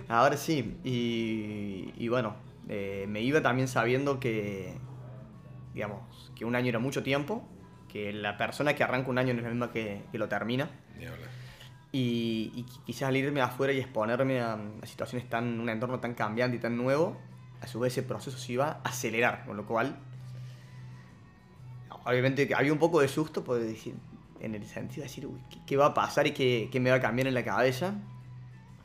Ahora 0.07 0.37
sí. 0.37 0.77
Y, 0.83 1.93
y 2.03 2.07
bueno, 2.07 2.35
eh, 2.69 3.05
me 3.09 3.21
iba 3.21 3.41
también 3.41 3.67
sabiendo 3.67 4.19
que, 4.19 4.77
digamos, 5.73 6.31
que 6.35 6.45
un 6.45 6.55
año 6.55 6.69
era 6.69 6.79
mucho 6.79 7.01
tiempo, 7.01 7.43
que 7.87 8.13
la 8.13 8.37
persona 8.37 8.75
que 8.75 8.83
arranca 8.83 9.09
un 9.09 9.17
año 9.17 9.33
no 9.33 9.39
es 9.39 9.43
la 9.43 9.49
misma 9.49 9.71
que, 9.71 10.03
que 10.11 10.17
lo 10.19 10.29
termina. 10.29 10.69
Y, 11.91 12.51
y 12.55 12.65
quizás 12.85 13.09
al 13.09 13.17
irme 13.17 13.41
afuera 13.41 13.73
y 13.73 13.79
exponerme 13.79 14.39
a, 14.39 14.53
a 14.53 14.85
situaciones 14.85 15.27
tan, 15.27 15.59
un 15.59 15.67
entorno 15.67 15.99
tan 15.99 16.13
cambiante 16.13 16.57
y 16.57 16.59
tan 16.59 16.77
nuevo, 16.77 17.17
a 17.59 17.65
su 17.65 17.79
vez 17.79 17.93
ese 17.93 18.03
proceso 18.03 18.37
se 18.37 18.53
iba 18.53 18.69
a 18.69 18.81
acelerar, 18.83 19.45
con 19.47 19.57
lo 19.57 19.65
cual, 19.65 19.97
obviamente 22.05 22.47
había 22.55 22.71
un 22.71 22.77
poco 22.77 23.01
de 23.01 23.07
susto, 23.07 23.43
por 23.43 23.59
decir, 23.59 23.95
en 24.39 24.53
el 24.53 24.65
sentido 24.67 25.01
de 25.01 25.07
decir, 25.07 25.25
uy, 25.25 25.41
¿qué, 25.49 25.57
qué 25.65 25.75
va 25.75 25.87
a 25.87 25.93
pasar 25.95 26.27
y 26.27 26.31
qué, 26.31 26.69
qué 26.71 26.79
me 26.79 26.91
va 26.91 26.97
a 26.97 27.01
cambiar 27.01 27.27
en 27.27 27.33
la 27.33 27.43
cabeza? 27.43 27.95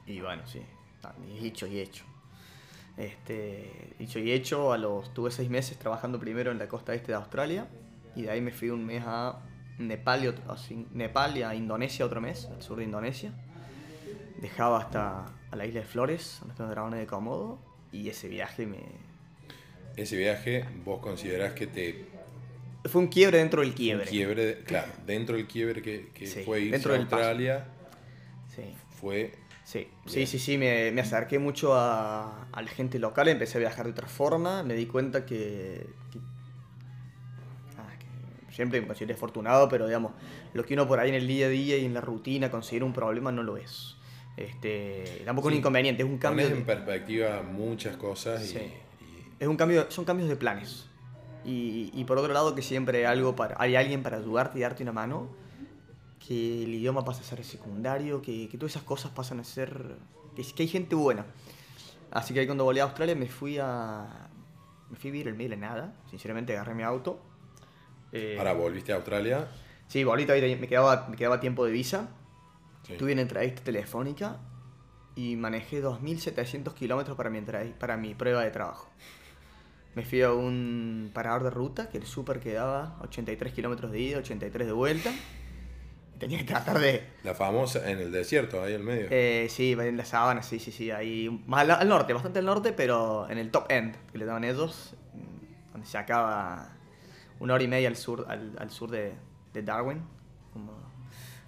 Y 0.06 0.20
bueno, 0.20 0.46
sí, 0.46 0.62
dicho 1.38 1.66
y 1.66 1.80
hecho. 1.80 2.04
Este, 2.96 3.94
dicho 3.98 4.18
y 4.20 4.30
hecho, 4.32 4.72
a 4.72 4.78
los, 4.78 5.12
tuve 5.14 5.30
seis 5.30 5.50
meses 5.50 5.76
trabajando 5.78 6.18
primero 6.20 6.52
en 6.52 6.58
la 6.58 6.68
costa 6.68 6.94
este 6.94 7.08
de 7.08 7.14
Australia 7.16 7.66
y 8.14 8.22
de 8.22 8.30
ahí 8.30 8.40
me 8.40 8.52
fui 8.52 8.70
un 8.70 8.86
mes 8.86 9.02
a 9.04 9.40
Nepal 9.78 10.22
y, 10.24 10.28
otro- 10.28 10.52
así, 10.52 10.86
Nepal 10.92 11.36
y 11.36 11.42
a 11.42 11.54
Indonesia 11.54 12.06
otro 12.06 12.20
mes, 12.20 12.46
al 12.54 12.62
sur 12.62 12.78
de 12.78 12.84
Indonesia. 12.84 13.32
Dejaba 14.40 14.78
hasta 14.78 15.26
a 15.50 15.56
la 15.56 15.66
isla 15.66 15.80
de 15.80 15.86
Flores, 15.86 16.36
donde 16.40 16.52
están 16.52 16.66
los 16.66 16.74
dragones 16.74 17.00
de 17.00 17.06
Komodo 17.06 17.58
y 17.90 18.08
ese 18.08 18.28
viaje 18.28 18.66
me... 18.66 18.78
Ese 19.96 20.16
viaje, 20.16 20.64
vos 20.84 20.98
considerás 21.00 21.52
que 21.52 21.68
te. 21.68 22.06
Fue 22.86 23.00
un 23.00 23.06
quiebre 23.06 23.38
dentro 23.38 23.60
del 23.60 23.70
un 23.70 23.76
quiebre. 23.76 24.58
claro, 24.64 24.92
dentro 25.06 25.36
del 25.36 25.46
quiebre 25.46 25.82
que, 25.82 26.08
que 26.12 26.26
Sí, 26.26 26.42
fue 26.44 26.60
irse 26.62 26.88
a. 26.92 26.96
Australia, 26.96 27.64
Sí. 28.54 28.74
fue. 29.00 29.32
Sí, 29.64 29.88
sí, 30.06 30.16
Bien. 30.16 30.26
sí, 30.26 30.38
sí, 30.38 30.58
me, 30.58 30.92
me 30.92 31.00
acerqué 31.00 31.38
mucho 31.38 31.74
a, 31.74 32.46
a 32.52 32.62
la 32.62 32.68
gente 32.68 32.98
local, 32.98 33.28
empecé 33.28 33.56
a 33.58 33.60
viajar 33.60 33.86
de 33.86 33.92
otra 33.92 34.06
forma, 34.06 34.62
me 34.62 34.74
di 34.74 34.86
cuenta 34.86 35.24
que, 35.24 35.86
que- 36.12 36.18
ah, 37.78 37.88
que 37.98 38.52
siempre 38.54 38.80
me 38.80 38.86
consideré 38.86 39.14
afortunado, 39.14 39.68
pero 39.68 39.86
digamos, 39.86 40.12
lo 40.52 40.64
que 40.64 40.74
uno 40.74 40.86
por 40.86 41.00
ahí 41.00 41.08
en 41.08 41.14
el 41.14 41.26
día 41.26 41.46
a 41.46 41.48
día 41.48 41.78
y 41.78 41.84
en 41.86 41.94
la 41.94 42.00
rutina 42.02 42.50
considera 42.50 42.84
un 42.84 42.92
problema 42.92 43.32
no 43.32 43.42
lo 43.42 43.56
es. 43.56 43.96
Este, 44.36 45.22
tampoco 45.24 45.48
es 45.48 45.52
un 45.54 45.58
inconveniente, 45.60 46.02
es 46.02 46.08
un 46.08 46.18
cambio, 46.18 46.44
Pones 46.46 46.58
en 46.60 46.66
de- 46.66 46.74
perspectiva 46.74 47.42
muchas 47.42 47.96
cosas 47.96 48.44
y- 48.44 48.48
Sí. 48.48 48.58
y, 48.58 49.42
es 49.42 49.48
un 49.48 49.56
cambio, 49.56 49.90
son 49.90 50.04
cambios 50.04 50.28
de 50.28 50.36
planes. 50.36 50.86
Y, 51.44 51.90
y 51.92 52.04
por 52.04 52.18
otro 52.18 52.32
lado 52.32 52.54
que 52.54 52.62
siempre 52.62 52.98
hay 52.98 53.04
algo 53.04 53.36
para, 53.36 53.56
hay 53.58 53.76
alguien 53.76 54.02
para 54.02 54.16
ayudarte 54.18 54.58
y 54.58 54.62
darte 54.62 54.82
una 54.82 54.92
mano, 54.92 55.28
que 56.26 56.64
el 56.64 56.74
idioma 56.74 57.04
pasa 57.04 57.20
a 57.20 57.24
ser 57.24 57.44
secundario, 57.44 58.22
que, 58.22 58.48
que 58.48 58.56
todas 58.56 58.72
esas 58.72 58.84
cosas 58.84 59.10
pasan 59.12 59.40
a 59.40 59.44
ser... 59.44 59.96
Que, 60.34 60.42
que 60.42 60.62
hay 60.62 60.68
gente 60.68 60.94
buena. 60.94 61.26
Así 62.10 62.32
que 62.32 62.40
ahí 62.40 62.46
cuando 62.46 62.64
volví 62.64 62.80
a 62.80 62.84
Australia 62.84 63.14
me 63.14 63.28
fui 63.28 63.58
a... 63.60 64.28
Me 64.90 64.96
fui 64.96 65.10
a 65.10 65.12
vivir 65.12 65.28
el 65.28 65.34
medio 65.34 65.50
de 65.50 65.56
nada. 65.56 65.94
Sinceramente 66.10 66.52
agarré 66.52 66.74
mi 66.74 66.82
auto. 66.82 67.20
Eh, 68.12 68.36
Ahora 68.38 68.52
volviste 68.52 68.92
a 68.92 68.96
Australia. 68.96 69.48
Sí, 69.88 70.04
volví 70.04 70.24
me 70.24 70.68
quedaba, 70.68 71.08
me 71.08 71.16
quedaba 71.16 71.40
tiempo 71.40 71.64
de 71.64 71.72
visa. 71.72 72.08
Sí. 72.86 72.94
Tuve 72.96 73.12
una 73.12 73.22
entrevista 73.22 73.62
telefónica 73.62 74.38
y 75.16 75.36
manejé 75.36 75.82
2.700 75.82 76.74
kilómetros 76.74 77.16
para 77.16 77.30
mi, 77.30 77.40
para 77.78 77.96
mi 77.96 78.14
prueba 78.14 78.42
de 78.42 78.50
trabajo. 78.50 78.90
Me 79.94 80.04
fui 80.04 80.22
a 80.22 80.32
un 80.32 81.10
parador 81.14 81.44
de 81.44 81.50
ruta 81.50 81.88
que 81.88 81.98
el 81.98 82.06
súper 82.06 82.40
quedaba 82.40 82.98
83 83.02 83.52
kilómetros 83.52 83.92
de 83.92 84.00
ida, 84.00 84.18
83 84.18 84.66
de 84.66 84.72
vuelta. 84.72 85.12
Tenía 86.24 86.38
que 86.38 86.44
tratar 86.44 86.78
de... 86.78 87.06
La 87.22 87.34
famosa 87.34 87.90
en 87.90 87.98
el 87.98 88.10
desierto, 88.10 88.62
ahí 88.62 88.72
al 88.72 88.82
medio. 88.82 89.08
Eh, 89.10 89.46
sí, 89.50 89.72
en 89.72 89.98
la 89.98 90.06
sabana, 90.06 90.42
sí, 90.42 90.58
sí, 90.58 90.72
sí. 90.72 90.90
Ahí, 90.90 91.28
más 91.46 91.60
al, 91.60 91.72
al 91.72 91.86
norte, 91.86 92.14
bastante 92.14 92.38
al 92.38 92.46
norte, 92.46 92.72
pero 92.72 93.28
en 93.28 93.36
el 93.36 93.50
top 93.50 93.70
end, 93.70 93.94
que 94.10 94.16
le 94.16 94.24
daban 94.24 94.42
ellos, 94.42 94.94
mm, 95.12 95.72
donde 95.72 95.86
se 95.86 95.98
acaba 95.98 96.70
una 97.40 97.52
hora 97.52 97.62
y 97.62 97.68
media 97.68 97.88
al 97.88 97.96
sur, 97.96 98.24
al, 98.26 98.56
al 98.58 98.70
sur 98.70 98.90
de, 98.90 99.12
de 99.52 99.62
Darwin. 99.62 100.02
Como, 100.54 100.72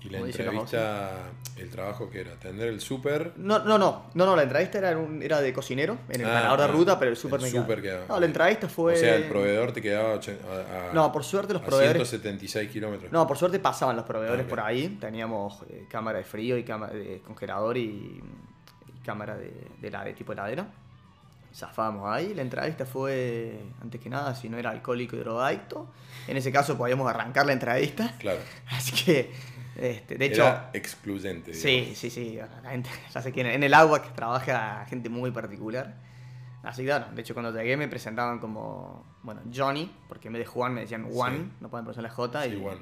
y 0.02 0.09
la 0.11 0.18
entrevista, 0.18 1.11
el 1.56 1.68
trabajo 1.70 2.09
que 2.11 2.20
era, 2.20 2.32
atender 2.35 2.68
el 2.68 2.80
súper. 2.80 3.32
No, 3.37 3.59
no, 3.61 3.76
no, 3.78 4.04
no, 4.14 4.26
no, 4.26 4.37
la 4.37 4.42
entrevista 4.44 4.78
era, 4.78 4.96
un- 4.96 5.22
era 5.22 5.40
de 5.40 5.52
cocinero 5.52 5.98
en 6.11 6.20
el 6.20 6.26
Ah, 6.28 6.35
parador 6.35 6.59
de 6.59 6.64
ah, 6.64 6.68
ruta, 6.68 6.98
pero 6.98 7.11
el 7.11 7.16
súper 7.16 7.40
me 7.40 7.50
súper 7.50 7.82
quedaba. 7.82 8.04
No, 8.09 8.20
la 8.20 8.26
entrevista 8.26 8.68
fue. 8.68 8.92
O 8.94 8.96
sea, 8.96 9.16
el 9.16 9.24
proveedor 9.24 9.72
te 9.72 9.82
quedaba 9.82 10.14
a, 10.14 10.90
a- 10.90 10.92
No, 10.92 11.11
por 11.12 11.24
suerte 11.24 11.54
los 11.54 11.62
a 11.62 11.66
proveedores. 11.66 12.09
176 12.09 12.70
kilómetros. 12.70 13.11
No, 13.11 13.26
por 13.26 13.37
suerte 13.37 13.59
pasaban 13.59 13.96
los 13.96 14.04
proveedores 14.04 14.44
Ah, 14.46 14.48
por 14.48 14.61
ahí. 14.61 14.96
Teníamos 15.00 15.62
eh, 15.70 15.87
cámara 15.90 16.18
de 16.18 16.24
frío 16.24 16.56
y 16.56 16.62
cámara 16.62 16.92
de 16.92 17.20
congelador 17.26 17.76
y, 17.76 17.80
y 17.82 19.00
cámara 19.04 19.37
de, 19.37 19.52
de, 19.80 19.90
la- 19.90 20.04
de 20.04 20.12
tipo 20.12 20.32
heladera. 20.32 20.68
Zafábamos 21.54 22.06
ahí. 22.14 22.35
La 22.35 22.42
entrevista 22.42 22.85
fue, 22.85 23.59
antes 23.80 23.98
que 24.00 24.11
nada, 24.11 24.35
si 24.35 24.48
no 24.50 24.59
era 24.59 24.70
alcohólico 24.70 25.16
y 25.16 25.20
drogadicto. 25.20 25.88
En 26.28 26.37
ese 26.37 26.52
caso 26.52 26.76
podíamos 26.76 27.09
arrancar 27.09 27.46
la 27.46 27.54
entrevista. 27.54 28.14
Claro. 28.18 28.40
Así 28.70 28.92
que, 29.04 29.32
este, 29.78 30.16
de 30.16 30.24
hecho. 30.26 30.42
Era 30.42 30.70
excluyente. 30.72 31.54
Sí, 31.54 31.68
digamos. 31.68 31.98
sí, 31.98 32.10
sí. 32.10 32.38
La 32.62 32.70
gente, 32.70 32.90
ya 33.14 33.22
sé 33.22 33.32
quién. 33.32 33.46
En 33.46 33.62
el 33.62 33.74
agua 33.74 34.02
que 34.02 34.10
trabaja 34.10 34.84
gente 34.88 35.08
muy 35.08 35.30
particular. 35.30 35.94
Así 36.62 36.82
que 36.82 36.86
claro, 36.88 37.06
de 37.14 37.20
hecho 37.20 37.32
cuando 37.32 37.52
llegué 37.56 37.76
me 37.76 37.86
presentaban 37.86 38.40
como, 38.40 39.04
bueno, 39.22 39.40
Johnny, 39.54 39.94
porque 40.08 40.26
en 40.28 40.34
vez 40.34 40.40
de 40.40 40.46
Juan 40.46 40.74
me 40.74 40.80
decían 40.80 41.04
Juan, 41.08 41.34
Sí. 41.36 41.52
no 41.60 41.68
pueden 41.70 41.84
pronunciar 41.84 42.02
la 42.02 42.10
J. 42.10 42.42
Sí, 42.42 42.48
y, 42.50 42.60
Juan. 42.60 42.78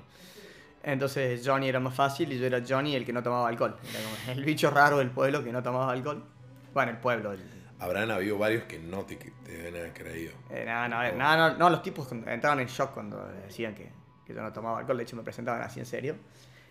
Entonces 0.83 1.43
Johnny 1.45 1.69
era 1.69 1.81
más 1.81 1.95
fácil 1.95 2.33
y 2.33 2.39
yo 2.39 2.47
era 2.47 2.63
Johnny 2.67 2.95
el 2.95 3.05
que 3.05 3.13
no 3.13 3.23
tomaba 3.23 3.49
alcohol. 3.49 3.77
Era 3.91 3.99
como 4.03 4.33
el 4.39 4.45
bicho 4.45 4.71
raro 4.71 4.99
del 4.99 5.11
pueblo 5.11 5.45
que 5.45 5.53
no 5.53 5.63
tomaba 5.63 5.93
alcohol. 5.93 6.25
Bueno, 6.73 6.93
el 6.93 6.99
pueblo. 6.99 7.33
El, 7.33 7.41
Habrán 7.79 8.11
habido 8.11 8.39
varios 8.39 8.65
que 8.65 8.79
no 8.79 9.05
te, 9.05 9.17
te 9.17 9.53
deben 9.53 9.77
haber 9.77 9.93
creído. 9.93 10.33
eh, 10.51 10.65
no, 10.67 10.89
no, 10.89 11.03
no, 11.13 11.37
no, 11.37 11.57
no, 11.57 11.71
los 11.71 11.83
tipos 11.83 12.11
entraban 12.13 12.61
en 12.61 12.67
shock 12.69 12.93
cuando 12.95 13.23
decían 13.47 13.75
que, 13.75 13.91
que 14.25 14.33
yo 14.33 14.41
no 14.43 14.53
tomaba 14.53 14.79
alcohol. 14.79 14.97
De 14.97 15.03
hecho 15.03 15.17
me 15.17 15.23
presentaban 15.23 15.61
así 15.61 15.81
en 15.81 15.87
serio. 15.87 16.17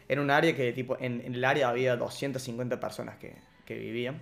Era 0.07 0.21
un 0.21 0.29
área 0.31 0.55
que 0.55 0.71
tipo, 0.73 0.97
en, 0.99 1.21
en 1.21 1.35
el 1.35 1.45
área 1.45 1.69
había 1.69 1.95
250 1.95 2.79
personas 2.79 3.17
que, 3.17 3.35
que 3.65 3.77
vivían. 3.77 4.19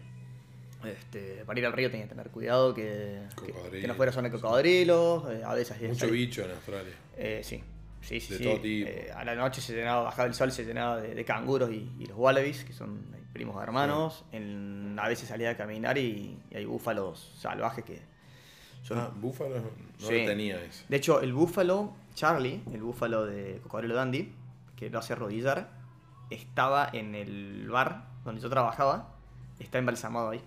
Este, 0.85 1.43
para 1.45 1.59
ir 1.59 1.65
al 1.67 1.73
río 1.73 1.91
tenía 1.91 2.05
que 2.07 2.09
tener 2.15 2.29
cuidado 2.31 2.73
que, 2.73 3.21
que, 3.45 3.79
que 3.81 3.87
no 3.87 3.93
fuera 3.93 4.11
zona 4.11 4.29
de 4.29 4.39
cocodrilos, 4.39 5.23
eh, 5.31 5.43
a 5.45 5.53
veces 5.53 5.79
Mucho 5.81 6.05
ahí- 6.05 6.11
bicho 6.11 6.43
en 6.43 6.51
Australia. 6.51 6.93
Eh, 7.17 7.41
sí, 7.43 7.61
sí, 8.01 8.19
sí. 8.19 8.33
De 8.33 8.37
sí. 8.39 8.43
todo 8.43 8.59
tipo. 8.59 8.89
Eh, 8.89 9.11
a 9.15 9.23
la 9.23 9.35
noche 9.35 9.61
se 9.61 9.73
llenaba, 9.75 10.01
bajaba 10.03 10.27
el 10.27 10.33
sol, 10.33 10.51
se 10.51 10.65
llenaba 10.65 10.99
de, 10.99 11.13
de 11.13 11.23
canguros 11.25 11.69
y, 11.71 11.91
y 11.99 12.05
los 12.07 12.17
wallabies, 12.17 12.63
que 12.63 12.73
son 12.73 12.97
eh, 13.13 13.17
primos 13.31 13.61
hermanos. 13.61 14.25
En- 14.31 14.97
a 14.99 15.07
veces 15.07 15.29
salía 15.29 15.51
a 15.51 15.57
caminar 15.57 15.97
y, 15.99 16.37
y 16.49 16.55
hay 16.57 16.65
búfalos 16.65 17.31
salvajes 17.37 17.83
que 17.85 17.99
son... 18.81 18.97
Ah, 18.97 19.11
Búfalo 19.15 19.59
no 19.59 19.69
Sí. 19.99 20.21
lo 20.21 20.25
tenía 20.25 20.59
eso. 20.63 20.83
De 20.89 20.97
hecho, 20.97 21.21
el 21.21 21.31
búfalo, 21.31 21.93
Charlie, 22.15 22.59
el 22.73 22.81
búfalo 22.81 23.27
de 23.27 23.59
Cocodrilo 23.61 23.93
Dandy, 23.93 24.33
que 24.81 24.89
lo 24.89 24.97
hace 24.97 25.13
arrodillar, 25.13 25.69
estaba 26.31 26.89
en 26.91 27.13
el 27.13 27.69
bar 27.69 28.05
donde 28.25 28.41
yo 28.41 28.49
trabajaba, 28.49 29.13
está 29.59 29.77
embalsamado 29.77 30.31
ahí. 30.31 30.41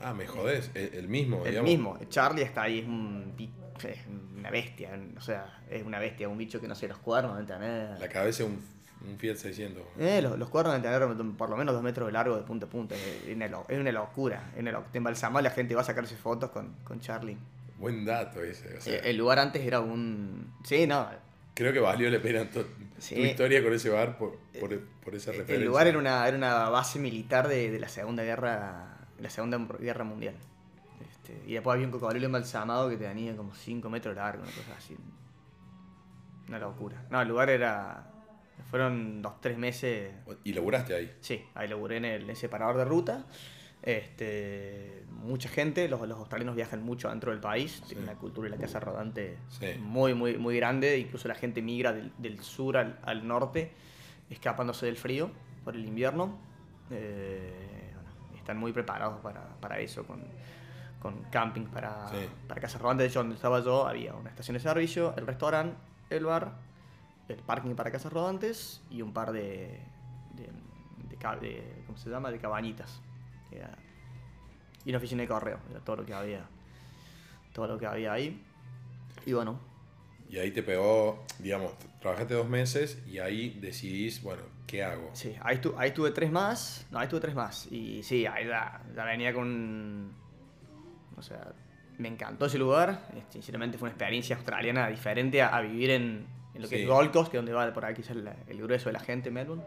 Ah, 0.00 0.14
me 0.14 0.26
jodés. 0.26 0.70
El, 0.74 0.94
el 0.94 1.08
mismo, 1.08 1.42
El 1.44 1.50
digamos. 1.50 1.70
mismo, 1.70 1.98
Charlie 2.08 2.42
está 2.42 2.62
ahí, 2.62 2.78
es, 2.80 2.86
un, 2.86 3.34
es 3.82 3.98
una 4.38 4.50
bestia, 4.50 4.98
o 5.16 5.20
sea, 5.20 5.60
es 5.70 5.82
una 5.84 5.98
bestia, 5.98 6.26
un 6.28 6.38
bicho 6.38 6.58
que 6.58 6.66
no 6.68 6.74
sé, 6.74 6.88
los 6.88 6.96
cuernos 6.98 7.32
deben 7.36 7.46
tener... 7.46 7.98
La 8.00 8.08
cabeza 8.08 8.44
de 8.44 8.48
un, 8.50 8.62
un 9.10 9.18
Fiat 9.18 9.36
600. 9.36 9.82
Eh, 9.98 10.22
los, 10.22 10.38
los 10.38 10.48
cuernos 10.48 10.80
deben 10.80 11.14
tener 11.14 11.36
por 11.36 11.50
lo 11.50 11.56
menos 11.58 11.74
dos 11.74 11.82
metros 11.82 12.06
de 12.06 12.12
largo 12.12 12.36
de 12.36 12.42
punta 12.44 12.64
a 12.64 12.68
punta, 12.70 12.94
es 12.94 13.34
una, 13.34 13.46
lo- 13.48 13.66
es 13.68 13.78
una 13.78 13.92
locura, 13.92 14.52
es 14.54 14.60
una 14.60 14.80
te 14.84 14.96
embalsamás, 14.98 15.42
la 15.42 15.50
gente 15.50 15.74
va 15.74 15.82
a 15.82 15.84
sacarse 15.84 16.16
fotos 16.16 16.50
con, 16.50 16.74
con 16.82 16.98
Charlie. 17.00 17.36
Buen 17.78 18.06
dato 18.06 18.42
ese. 18.42 18.78
o 18.78 18.80
sea, 18.80 18.94
Eh, 18.94 19.10
el 19.10 19.16
lugar 19.18 19.38
antes 19.38 19.60
era 19.66 19.80
un... 19.80 20.50
Sí, 20.64 20.86
no, 20.86 21.06
Creo 21.54 21.72
que 21.72 21.80
valió 21.80 22.10
la 22.10 22.20
pena 22.20 22.50
to- 22.50 22.66
Sí. 22.98 23.14
tu 23.16 23.20
historia 23.22 23.62
con 23.62 23.72
ese 23.72 23.90
bar 23.90 24.16
por, 24.18 24.38
por, 24.60 24.78
por 24.80 25.14
esa 25.14 25.30
referencia. 25.32 25.56
El 25.56 25.64
lugar 25.64 25.86
era 25.86 25.98
una, 25.98 26.26
era 26.26 26.36
una 26.36 26.68
base 26.70 26.98
militar 26.98 27.48
de, 27.48 27.70
de 27.70 27.78
la 27.78 27.88
Segunda 27.88 28.22
Guerra 28.22 29.06
de 29.16 29.22
la 29.22 29.30
Segunda 29.30 29.58
Guerra 29.78 30.04
Mundial. 30.04 30.34
Este, 31.10 31.40
y 31.46 31.54
después 31.54 31.74
había 31.74 31.86
un 31.86 31.92
cocodrilo 31.92 32.26
embalsamado 32.26 32.88
que 32.88 32.96
tenía 32.96 33.36
como 33.36 33.54
5 33.54 33.88
metros 33.90 34.14
largo, 34.16 34.42
una 34.42 34.52
cosa 34.52 34.74
así. 34.76 34.96
Una 36.48 36.58
locura. 36.58 37.04
No, 37.10 37.20
el 37.22 37.28
lugar 37.28 37.50
era. 37.50 38.10
Fueron 38.70 39.20
dos, 39.22 39.40
tres 39.40 39.58
meses. 39.58 40.12
Y 40.44 40.52
laburaste 40.52 40.94
ahí. 40.94 41.12
Sí, 41.20 41.44
ahí 41.54 41.68
laburé 41.68 41.96
en, 41.98 42.04
el, 42.04 42.22
en 42.22 42.30
ese 42.30 42.48
parador 42.48 42.76
de 42.76 42.84
ruta. 42.84 43.26
Este, 43.86 45.04
mucha 45.10 45.48
gente, 45.50 45.88
los, 45.88 46.00
los 46.08 46.18
australianos 46.18 46.56
viajan 46.56 46.82
mucho 46.82 47.10
dentro 47.10 47.30
del 47.32 47.40
país, 47.40 47.72
Sí. 47.82 47.88
tienen 47.88 48.04
una 48.08 48.14
cultura 48.18 48.48
y 48.48 48.50
la 48.50 48.56
casa 48.56 48.80
rodante 48.80 49.36
Sí. 49.50 49.66
muy, 49.78 50.14
muy, 50.14 50.38
muy 50.38 50.56
grande, 50.56 50.98
incluso 50.98 51.28
la 51.28 51.34
gente 51.34 51.60
migra 51.60 51.92
del, 51.92 52.10
del 52.16 52.40
sur 52.40 52.78
al, 52.78 52.98
al 53.02 53.26
norte, 53.28 53.72
escapándose 54.30 54.86
del 54.86 54.96
frío 54.96 55.30
por 55.64 55.74
el 55.76 55.84
invierno. 55.84 56.38
Eh, 56.90 57.90
bueno, 57.94 58.36
están 58.38 58.56
muy 58.58 58.72
preparados 58.72 59.20
para, 59.20 59.46
para 59.60 59.78
eso, 59.80 60.06
con, 60.06 60.22
con 61.00 61.22
camping 61.24 61.66
para, 61.66 62.08
Sí. 62.08 62.26
para 62.48 62.60
casas 62.62 62.80
rodantes. 62.80 63.04
De 63.04 63.08
hecho, 63.10 63.18
donde 63.20 63.34
estaba 63.34 63.60
yo 63.60 63.86
había 63.86 64.14
una 64.14 64.30
estación 64.30 64.54
de 64.54 64.60
servicio, 64.60 65.14
el 65.16 65.26
restaurante, 65.26 65.76
el 66.08 66.24
bar, 66.24 66.52
el 67.28 67.36
parking 67.36 67.74
para 67.74 67.90
casas 67.90 68.12
rodantes 68.12 68.82
y 68.90 69.02
un 69.02 69.12
par 69.12 69.32
de, 69.32 69.78
de, 70.34 70.44
de 71.08 71.38
de- 71.40 71.82
¿cómo 71.86 71.96
se 71.98 72.08
llama? 72.10 72.30
De 72.30 72.38
cabañitas. 72.38 73.00
Era- 73.54 73.76
y 74.84 74.90
una 74.90 74.98
oficina 74.98 75.22
de 75.22 75.28
correo, 75.28 75.58
era 75.70 75.80
todo 75.80 75.96
lo 75.96 76.04
que 76.06 76.12
había. 76.14 76.44
Todo 77.52 77.66
lo 77.68 77.78
que 77.78 77.86
había 77.86 78.12
ahí. 78.12 78.42
Y 79.26 79.32
bueno, 79.32 79.58
Y 80.28 80.38
ahí 80.38 80.50
te 80.50 80.62
pegó, 80.62 81.24
digamos, 81.38 81.72
trabajaste 82.00 82.34
dos 82.34 82.48
meses 82.48 82.98
y 83.06 83.18
ahí 83.18 83.50
decidís, 83.60 84.22
bueno, 84.22 84.42
¿qué 84.66 84.82
hago? 84.82 85.10
sí, 85.12 85.34
ahí, 85.42 85.58
estu- 85.58 85.74
ahí 85.76 85.92
tuve 85.92 86.10
tres 86.10 86.30
más. 86.32 86.86
No, 86.90 86.98
ahí 86.98 87.06
tuve 87.08 87.20
tres 87.20 87.34
más. 87.34 87.70
Y 87.70 88.02
sí, 88.02 88.26
ahí 88.26 88.46
ya, 88.46 88.82
ya 88.96 89.04
venía 89.04 89.32
con. 89.32 90.12
O 91.16 91.22
sea, 91.22 91.52
me 91.98 92.08
encantó 92.08 92.46
ese 92.46 92.58
lugar. 92.58 93.08
eh, 93.14 93.22
Sinceramente 93.30 93.78
fue 93.78 93.86
una 93.86 93.92
experiencia 93.92 94.34
australiana 94.36 94.88
diferente 94.88 95.40
a, 95.42 95.54
a 95.56 95.60
vivir 95.60 95.90
en, 95.90 96.26
en 96.54 96.62
lo 96.62 96.68
que 96.68 96.76
Sí. 96.76 96.82
es 96.82 96.88
Gold 96.88 97.12
Coast, 97.12 97.30
que 97.30 97.36
es 97.36 97.38
donde 97.38 97.52
va 97.52 97.72
por 97.72 97.84
aquí 97.84 98.02
el, 98.10 98.28
el 98.48 98.62
grueso 98.62 98.88
de 98.88 98.94
la 98.94 99.00
gente, 99.00 99.30
Melbourne. 99.30 99.64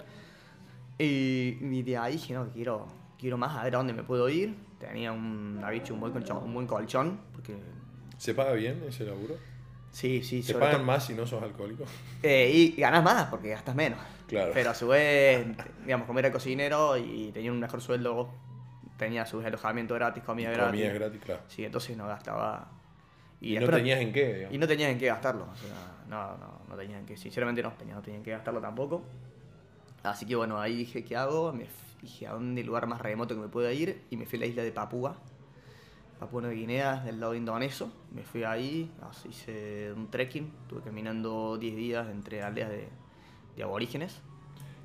Y, 1.00 1.58
y 1.62 1.84
de 1.84 1.98
ahí 1.98 2.14
dije, 2.14 2.34
no, 2.34 2.50
quiero, 2.50 2.88
quiero 3.20 3.38
más 3.38 3.56
a 3.58 3.64
ver 3.64 3.76
a 3.76 3.78
dónde 3.80 3.94
me 3.94 4.04
puedo 4.04 4.28
ir. 4.30 4.56
Tenía 4.80 5.12
un, 5.12 5.60
había 5.64 5.82
hecho 5.82 5.94
un 5.94 6.00
buen 6.00 6.14
colchón, 6.14 6.38
un 6.44 6.54
buen 6.54 6.68
colchón 6.68 7.20
porque 7.34 7.58
¿Se 8.18 8.34
paga 8.34 8.54
bien 8.54 8.84
ese 8.88 9.06
laburo? 9.06 9.36
sí, 9.92 10.24
sí, 10.24 10.42
¿Te 10.42 10.54
sobre 10.54 10.66
pagan 10.66 10.78
todo- 10.82 10.86
más 10.88 11.06
si 11.06 11.14
no 11.14 11.26
sos 11.26 11.42
alcohólico? 11.42 11.84
Eh, 12.24 12.52
y 12.54 12.80
ganas 12.82 13.04
más 13.04 13.26
porque 13.28 13.50
gastas 13.50 13.76
menos. 13.76 14.00
Claro. 14.28 14.52
Pero 14.54 14.70
a 14.72 14.74
su 14.74 14.88
vez, 14.88 15.46
digamos, 15.84 16.06
como 16.08 16.20
era 16.20 16.32
cocinero 16.32 16.98
y 16.98 17.32
tenía 17.32 17.52
un 17.52 17.60
mejor 17.60 17.82
sueldo, 17.82 18.30
tenía 18.98 19.26
sus 19.26 19.44
alojamientos 19.46 19.96
gratis, 19.98 20.24
comida 20.24 20.52
gratis. 20.52 20.82
Comida 20.82 20.94
gratis, 20.94 21.22
claro. 21.24 21.42
Sí, 21.48 21.64
entonces 21.64 21.96
no 21.96 22.08
gastaba. 22.08 22.68
Y, 23.40 23.54
no 23.54 23.62
después 23.62 23.78
tenías 23.78 24.00
en 24.02 24.12
qué, 24.12 24.34
digamos. 24.34 24.56
y 24.56 24.58
no 24.58 24.68
tenías 24.68 24.90
en 24.92 24.98
qué 24.98 25.06
gastarlo. 25.08 25.44
O 25.52 25.56
sea, 25.56 25.76
no, 26.10 26.38
no, 26.38 26.62
no 26.68 26.76
tenías 26.76 27.00
en 27.00 27.06
qué. 27.06 27.16
Sinceramente 27.16 27.62
no, 27.64 27.72
tenía, 27.74 27.94
no 27.96 28.02
tenía 28.02 28.18
en 28.18 28.24
qué 28.24 28.32
gastarlo 28.32 28.60
tampoco. 28.60 29.04
Así 30.04 30.26
que 30.26 30.36
bueno, 30.36 30.60
ahí 30.60 30.76
dije, 30.76 31.04
¿qué 31.04 31.16
hago? 31.16 31.54
Me 31.54 31.68
dije, 32.02 32.28
¿a 32.28 32.34
dónde 32.34 32.62
el 32.62 32.68
lugar 32.68 32.88
más 32.88 33.02
remoto 33.02 33.36
que 33.36 33.42
me 33.42 33.48
pueda 33.48 33.72
ir? 33.74 34.02
Y 34.10 34.18
me 34.18 34.26
fui 34.26 34.38
a 34.38 34.42
la 34.42 34.46
isla 34.48 34.64
de 34.64 34.72
Papúa. 34.72 35.18
Papúa 36.20 36.42
Nueva 36.42 36.56
Guinea, 36.56 36.96
del 37.04 37.20
lado 37.20 37.36
indonesio. 37.36 37.90
Me 38.12 38.24
fui 38.24 38.44
ahí, 38.44 38.92
hice 39.30 39.92
un 39.94 40.10
trekking. 40.10 40.52
Estuve 40.64 40.82
caminando 40.82 41.58
10 41.58 41.76
días 41.76 42.08
entre 42.10 42.42
aldeas 42.42 42.70
de, 42.70 42.88
de 43.56 43.64
aborígenes. 43.64 44.20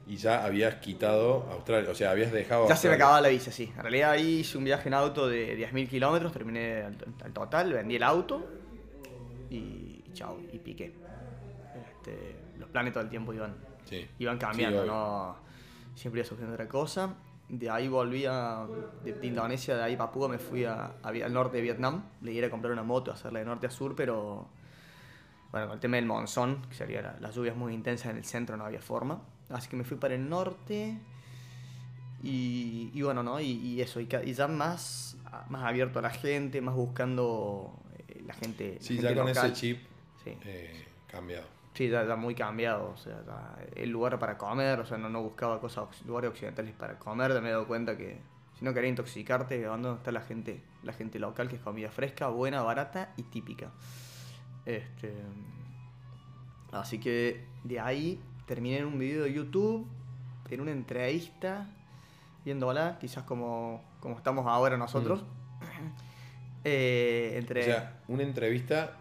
Y 0.07 0.17
ya 0.17 0.45
habías 0.45 0.75
quitado 0.77 1.49
Australia, 1.53 1.89
o 1.91 1.95
sea, 1.95 2.11
habías 2.11 2.33
dejado. 2.33 2.69
Ya 2.69 2.75
se 2.77 2.89
me 2.89 2.97
acababa 2.97 3.21
la 3.21 3.29
visa, 3.29 3.53
sí. 3.53 3.73
En 3.77 3.83
realidad 3.83 4.11
ahí 4.11 4.41
hice 4.41 4.59
un 4.59 4.65
viaje 4.65 4.89
en 4.89 4.95
auto 4.95 5.29
de 5.29 5.57
10.000 5.71 5.89
kilómetros, 5.89 6.33
terminé 6.33 6.83
al, 6.83 6.97
al 7.25 7.33
total, 7.33 7.73
vendí 7.73 7.97
el 7.97 8.03
auto 8.03 8.45
y 9.49 10.03
chao, 10.13 10.39
y 10.53 10.59
piqué. 10.59 10.93
Este, 11.87 12.37
los 12.59 12.69
planes 12.69 12.93
todo 12.93 13.05
el 13.05 13.11
tiempo 13.11 13.33
iban, 13.33 13.55
Sí. 13.85 14.07
iban 14.19 14.39
cambiando, 14.39 14.85
no 14.85 15.37
siempre 15.95 16.21
iba 16.21 16.29
surgiendo 16.29 16.55
otra 16.55 16.69
cosa. 16.69 17.15
De 17.49 17.69
ahí 17.69 17.89
volví 17.89 18.25
a, 18.27 18.67
de, 19.05 19.13
de 19.15 19.27
Indonesia, 19.27 19.77
de 19.77 19.83
ahí 19.83 19.97
Papúa, 19.97 20.29
me 20.29 20.39
fui 20.39 20.65
a, 20.65 20.95
al 21.03 21.33
norte 21.33 21.59
de 21.59 21.63
Vietnam. 21.63 22.03
Le 22.23 22.33
iba 22.33 22.47
a 22.47 22.51
comprar 22.51 22.73
una 22.73 22.83
moto, 22.83 23.13
hacerla 23.13 23.41
de 23.41 23.45
norte 23.45 23.67
a 23.67 23.71
sur, 23.71 23.95
pero 23.95 24.49
bueno, 25.51 25.67
con 25.67 25.75
el 25.75 25.81
tema 25.81 25.97
del 25.97 26.07
monzón, 26.07 26.63
que 26.69 26.75
sería 26.75 27.03
la- 27.03 27.17
las 27.21 27.35
lluvias 27.35 27.55
muy 27.57 27.75
intensas 27.75 28.11
en 28.11 28.17
el 28.17 28.25
centro, 28.25 28.57
no 28.57 28.65
había 28.65 28.81
forma. 28.81 29.21
Así 29.51 29.69
que 29.69 29.77
me 29.77 29.85
fui 29.85 29.99
para 29.99 30.15
el 30.15 30.27
norte. 30.29 30.99
Y, 32.23 32.91
y 32.95 33.03
bueno, 33.03 33.23
¿no? 33.23 33.41
Y, 33.41 33.47
y 33.51 33.81
eso, 33.83 34.01
y, 34.01 34.09
y 34.25 34.33
ya 34.33 34.47
más, 34.49 35.17
más 35.49 35.65
abierto 35.65 35.99
a 35.99 36.03
la 36.03 36.11
gente, 36.11 36.61
más 36.61 36.75
buscando 36.75 37.75
eh, 38.09 38.23
la 38.25 38.33
gente. 38.35 38.79
Sí, 38.81 38.99
la 38.99 39.11
ya 39.11 39.17
con 39.17 39.29
ese 39.29 39.53
chip 39.53 39.79
Sí. 40.23 40.37
eh, 40.45 40.87
cambiado. 41.09 41.47
Sí, 41.75 41.89
ya, 41.89 42.05
ya 42.05 42.17
muy 42.17 42.35
cambiado, 42.35 42.91
o 42.91 42.97
sea, 42.97 43.23
ya 43.27 43.57
el 43.77 43.91
lugar 43.91 44.19
para 44.19 44.37
comer, 44.37 44.81
o 44.81 44.85
sea, 44.85 44.99
no, 44.99 45.09
no 45.09 45.23
buscaba 45.23 45.59
cosas, 45.59 45.87
lugares 46.05 46.31
occidentales 46.31 46.75
para 46.75 46.99
comer, 46.99 47.33
ya 47.33 47.41
me 47.41 47.49
he 47.49 47.53
dado 47.53 47.67
cuenta 47.67 47.97
que 47.97 48.21
si 48.59 48.65
no 48.65 48.75
quería 48.75 48.91
intoxicarte, 48.91 49.65
¿a 49.65 49.69
¿dónde 49.69 49.95
está 49.95 50.13
la 50.13 50.21
gente, 50.21 50.61
la 50.83 50.93
gente 50.93 51.19
local, 51.19 51.49
que 51.49 51.57
es 51.57 51.63
comida 51.63 51.91
fresca, 51.91 52.29
buena, 52.29 52.63
barata 52.63 53.15
y 53.17 53.23
típica? 53.23 53.71
Este, 54.67 55.15
así 56.73 57.01
que 57.01 57.45
de 57.65 57.81
ahí 57.81 58.21
terminé 58.47 58.79
en 58.79 58.87
un 58.87 58.99
video 58.99 59.25
de 59.25 59.33
YouTube, 59.33 59.87
en 60.51 60.61
una 60.61 60.73
entrevista, 60.73 61.67
viéndola, 62.45 62.99
quizás 63.01 63.25
como, 63.25 63.83
como 64.01 64.17
estamos 64.17 64.47
ahora 64.47 64.77
nosotros. 64.77 65.25
Eh, 66.65 67.39
entre... 67.39 67.61
O 67.61 67.65
sea, 67.65 68.01
una 68.07 68.23
entrevista. 68.23 68.93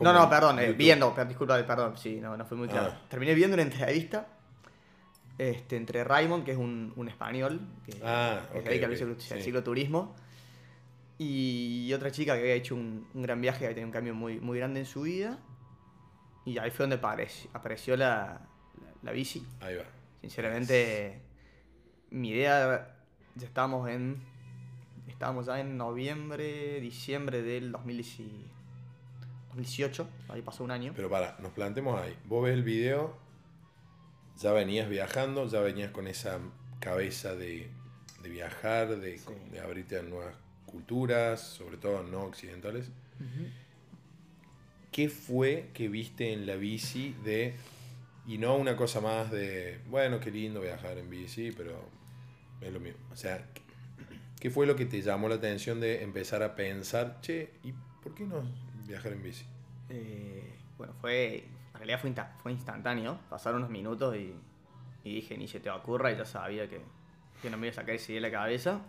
No, 0.00 0.12
como 0.12 0.24
no, 0.24 0.30
perdón, 0.30 0.58
eh, 0.60 0.72
viendo, 0.72 1.14
per- 1.14 1.26
disculpa, 1.28 1.56
perdón, 1.66 1.96
sí, 1.96 2.20
no, 2.20 2.36
no 2.36 2.44
fue 2.44 2.56
muy 2.56 2.68
claro. 2.68 2.92
Ah. 2.94 3.00
Terminé 3.08 3.34
viendo 3.34 3.54
una 3.54 3.62
entrevista 3.62 4.26
este, 5.38 5.76
entre 5.76 6.04
Raymond, 6.04 6.44
que 6.44 6.52
es 6.52 6.58
un, 6.58 6.92
un 6.96 7.08
español, 7.08 7.60
que, 7.84 8.00
Ah, 8.04 8.42
que 8.52 8.58
ok, 8.58 8.64
se 8.64 8.68
dedica 8.70 8.86
al 8.86 8.92
ok, 8.92 8.98
ciclo- 8.98 9.18
sí. 9.20 9.42
cicloturismo, 9.42 10.14
y 11.18 11.92
otra 11.94 12.10
chica 12.12 12.34
que 12.34 12.40
había 12.40 12.54
hecho 12.54 12.74
un, 12.76 13.08
un 13.12 13.22
gran 13.22 13.40
viaje, 13.40 13.58
que 13.60 13.64
había 13.66 13.74
tenido 13.74 13.88
un 13.88 13.92
cambio 13.92 14.14
muy, 14.14 14.38
muy 14.40 14.58
grande 14.58 14.80
en 14.80 14.86
su 14.86 15.02
vida, 15.02 15.38
y 16.44 16.58
ahí 16.58 16.70
fue 16.70 16.84
donde 16.84 16.96
apareció, 16.96 17.50
apareció 17.52 17.96
la, 17.96 18.40
la, 18.80 18.92
la 19.02 19.12
bici. 19.12 19.44
Ahí 19.60 19.76
va. 19.76 19.84
Sinceramente, 20.20 21.20
mi 22.10 22.30
idea, 22.30 22.94
ya 23.34 23.46
estábamos 23.46 23.88
en, 23.88 24.22
estábamos 25.08 25.46
ya 25.46 25.60
en 25.60 25.76
noviembre, 25.76 26.80
diciembre 26.80 27.42
del 27.42 27.72
2010 27.72 28.30
2018, 29.58 30.08
ahí 30.28 30.42
pasó 30.42 30.64
un 30.64 30.70
año. 30.70 30.92
Pero 30.94 31.10
para, 31.10 31.36
nos 31.40 31.52
plantemos 31.52 32.00
ahí. 32.00 32.16
Vos 32.26 32.44
ves 32.44 32.54
el 32.54 32.62
video, 32.62 33.16
ya 34.40 34.52
venías 34.52 34.88
viajando, 34.88 35.46
ya 35.48 35.60
venías 35.60 35.90
con 35.90 36.06
esa 36.06 36.38
cabeza 36.80 37.34
de, 37.34 37.68
de 38.22 38.28
viajar, 38.28 38.96
de, 38.98 39.18
Sí. 39.18 39.26
de 39.50 39.60
abrirte 39.60 39.98
a 39.98 40.02
nuevas 40.02 40.34
culturas, 40.66 41.40
sobre 41.40 41.76
todo 41.76 42.02
no 42.02 42.22
occidentales. 42.22 42.90
¿Qué 44.92 45.08
fue 45.08 45.70
que 45.74 45.88
viste 45.88 46.32
en 46.32 46.46
la 46.46 46.56
bici 46.56 47.14
de... 47.24 47.54
Y 48.26 48.36
no 48.38 48.56
una 48.56 48.76
cosa 48.76 49.00
más 49.00 49.30
de, 49.30 49.80
bueno, 49.88 50.20
qué 50.20 50.30
lindo 50.30 50.60
viajar 50.60 50.98
en 50.98 51.08
bici, 51.08 51.50
pero 51.52 51.88
es 52.60 52.72
lo 52.72 52.78
mismo. 52.78 53.00
O 53.10 53.16
sea, 53.16 53.46
¿qué 54.38 54.50
fue 54.50 54.66
lo 54.66 54.76
que 54.76 54.84
te 54.84 55.00
llamó 55.00 55.28
la 55.28 55.36
atención 55.36 55.80
de 55.80 56.02
empezar 56.02 56.42
a 56.42 56.54
pensar, 56.54 57.20
che, 57.22 57.50
¿y 57.64 57.72
por 58.02 58.14
qué 58.14 58.24
no 58.24 58.42
viajar 58.88 59.12
en 59.12 59.22
bici? 59.22 59.44
Eh, 59.90 60.58
bueno, 60.76 60.92
fue, 61.00 61.44
en 61.44 61.74
realidad 61.74 62.00
fue, 62.00 62.10
insta- 62.10 62.32
fue 62.42 62.52
instantáneo, 62.52 63.18
pasaron 63.30 63.60
unos 63.60 63.70
minutos 63.70 64.16
y, 64.16 64.34
y 65.04 65.14
dije, 65.16 65.36
ni 65.38 65.46
se 65.46 65.60
te 65.60 65.70
ocurra, 65.70 66.10
y 66.12 66.16
ya 66.16 66.24
sabía 66.24 66.68
que, 66.68 66.80
que 67.40 67.50
no 67.50 67.56
me 67.56 67.66
iba 67.68 67.72
a 67.72 67.76
sacar 67.76 67.94
ese 67.94 68.14
de 68.14 68.20
la 68.20 68.30
cabeza. 68.30 68.80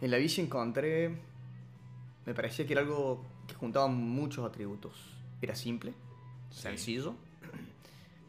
En 0.00 0.10
la 0.10 0.18
bici 0.18 0.42
encontré, 0.42 1.16
me 2.26 2.34
parecía 2.34 2.66
que 2.66 2.72
era 2.74 2.82
algo 2.82 3.24
que 3.46 3.54
juntaba 3.54 3.86
muchos 3.88 4.44
atributos. 4.44 5.14
Era 5.40 5.54
simple, 5.54 5.94
Sí. 6.50 6.62
sencillo, 6.62 7.14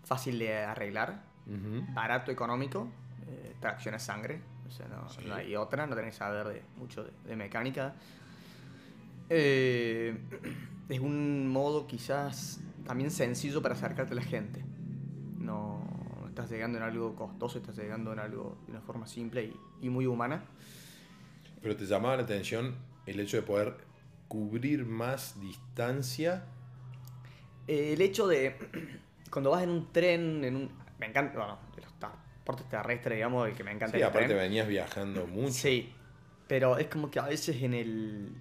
fácil 0.03 0.39
de 0.39 0.57
arreglar, 0.63 1.23
Ujú. 1.45 1.85
barato, 1.93 2.31
económico, 2.31 2.87
eh, 3.27 3.55
tracción 3.59 3.95
a 3.95 3.99
sangre, 3.99 4.39
o 4.67 4.71
sea, 4.71 4.87
no, 4.87 5.09
Sí. 5.09 5.21
no 5.25 5.35
hay 5.35 5.55
otra, 5.55 5.85
no 5.87 5.95
tenés 5.95 6.13
que 6.13 6.17
saber 6.19 6.47
de, 6.47 6.61
mucho 6.77 7.03
de, 7.03 7.11
de 7.25 7.35
mecánica. 7.35 7.93
Eh, 9.29 10.17
es 10.89 10.99
un 10.99 11.47
modo 11.47 11.87
quizás 11.87 12.59
también 12.85 13.11
sencillo 13.11 13.61
para 13.61 13.75
acercarte 13.75 14.13
a 14.13 14.15
la 14.15 14.23
gente. 14.23 14.63
No, 15.37 15.81
estás 16.27 16.49
llegando 16.49 16.77
en 16.77 16.83
algo 16.83 17.15
costoso, 17.15 17.57
estás 17.59 17.77
llegando 17.77 18.13
en 18.13 18.19
algo 18.19 18.57
de 18.65 18.71
una 18.71 18.81
forma 18.81 19.07
simple 19.07 19.43
y, 19.43 19.85
y 19.87 19.89
muy 19.89 20.05
humana. 20.05 20.43
Pero 21.61 21.75
te 21.75 21.85
llamaba 21.85 22.17
la 22.17 22.23
atención 22.23 22.75
el 23.05 23.19
hecho 23.19 23.37
de 23.37 23.43
poder 23.43 23.77
cubrir 24.27 24.85
más 24.85 25.39
distancia. 25.39 26.43
Eh, 27.67 27.93
el 27.93 28.01
hecho 28.01 28.27
de 28.27 28.55
cuando 29.31 29.51
vas 29.51 29.63
en 29.63 29.69
un 29.69 29.91
tren, 29.91 30.43
en 30.43 30.55
un... 30.55 30.71
Me 30.99 31.05
encanta, 31.07 31.37
bueno, 31.37 31.59
de 31.75 31.81
los 31.83 31.93
transportes 31.99 32.67
terrestres, 32.69 33.15
digamos, 33.17 33.47
el 33.47 33.55
que 33.55 33.63
me 33.63 33.71
encanta 33.71 33.97
Sí, 33.97 34.01
el 34.01 34.07
aparte 34.07 34.27
tren. 34.29 34.39
venías 34.39 34.67
viajando 34.67 35.27
mucho. 35.27 35.51
Sí, 35.53 35.91
pero 36.47 36.77
es 36.77 36.87
como 36.87 37.11
que 37.11 37.19
a 37.19 37.25
veces 37.25 37.61
en 37.61 37.73
el... 37.73 38.31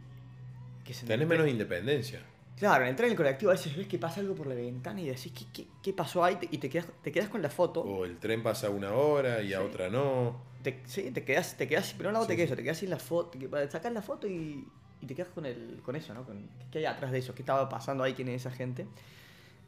que 0.86 0.94
Tenés 1.06 1.26
menos 1.28 1.48
independencia. 1.48 2.20
Claro, 2.56 2.84
en 2.84 2.90
el 2.90 2.96
tren 2.96 3.08
en 3.08 3.12
el 3.12 3.16
colectivo 3.16 3.50
a 3.50 3.54
veces 3.54 3.76
ves 3.76 3.86
que 3.86 3.98
pasa 3.98 4.20
algo 4.20 4.34
por 4.34 4.46
la 4.46 4.54
ventana 4.54 5.00
y 5.00 5.06
decís, 5.08 5.32
¿qué, 5.32 5.44
qué, 5.52 5.66
qué 5.82 5.92
pasó 5.92 6.24
ahí? 6.24 6.38
Y 6.50 6.58
te 6.58 6.70
quedas, 6.70 6.86
te 7.02 7.12
quedas 7.12 7.28
con 7.28 7.42
la 7.42 7.50
foto. 7.50 7.82
O 7.82 8.04
el 8.06 8.18
tren 8.18 8.42
pasa 8.42 8.70
una 8.70 8.92
hora 8.92 9.42
y 9.42 9.52
a 9.52 9.62
otra 9.62 9.90
no. 9.90 10.40
te, 10.62 10.82
sí, 10.86 11.10
te 11.10 11.22
quedas, 11.24 11.56
te 11.56 11.68
quedas, 11.68 11.94
pero 11.98 12.12
no 12.12 12.24
Sí, 12.24 12.28
te 12.28 12.36
quedas 12.36 12.56
te 12.56 12.62
quedas 12.62 12.78
sin 12.78 12.90
la 12.90 12.98
foto, 12.98 13.38
sacar 13.68 13.92
la 13.92 14.00
foto 14.02 14.26
y, 14.26 14.66
y 15.00 15.06
te 15.06 15.14
quedas 15.14 15.28
con, 15.30 15.44
el, 15.44 15.80
con 15.84 15.96
eso, 15.96 16.14
¿no? 16.14 16.24
Con, 16.24 16.48
¿Qué 16.70 16.78
hay 16.78 16.84
atrás 16.86 17.12
de 17.12 17.18
eso? 17.18 17.34
¿Qué 17.34 17.42
estaba 17.42 17.68
pasando 17.68 18.02
ahí? 18.04 18.14
¿Quién 18.14 18.28
es 18.28 18.46
esa 18.46 18.50
gente? 18.50 18.86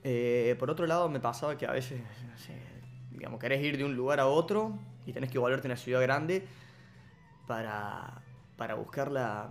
Eh, 0.02 0.56
por 0.58 0.70
otro 0.70 0.86
lado, 0.86 1.08
me 1.10 1.20
pasaba 1.20 1.58
que 1.58 1.66
a 1.66 1.72
veces, 1.72 2.00
no 2.26 2.38
sé, 2.38 2.54
digamos, 3.10 3.38
querés 3.40 3.62
ir 3.62 3.76
de 3.76 3.84
un 3.84 3.94
lugar 3.96 4.20
a 4.20 4.26
otro 4.28 4.78
y 5.06 5.12
tenés 5.12 5.30
que 5.30 5.38
volverte 5.38 5.66
a 5.66 5.70
una 5.70 5.76
ciudad 5.76 6.00
grande 6.00 6.46
para, 7.46 8.22
para 8.56 8.74
buscar 8.74 9.10
la... 9.10 9.50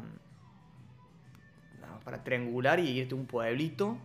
para 2.07 2.23
triangular 2.23 2.79
y 2.79 2.87
irte 2.87 3.13
a 3.15 3.17
un 3.17 3.25
pueblito 3.25 3.97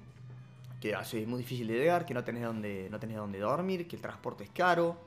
que 0.81 0.93
hace 0.93 1.25
muy 1.25 1.39
difícil 1.39 1.69
de 1.69 1.75
llegar, 1.75 2.05
que 2.05 2.13
no 2.15 2.25
tenés 2.25 2.43
donde, 2.43 2.89
no 2.91 2.99
tenés 2.99 3.17
donde 3.17 3.39
dormir, 3.39 3.87
que 3.87 3.95
el 3.95 4.03
transporte 4.03 4.43
es 4.43 4.51
caro. 4.51 4.99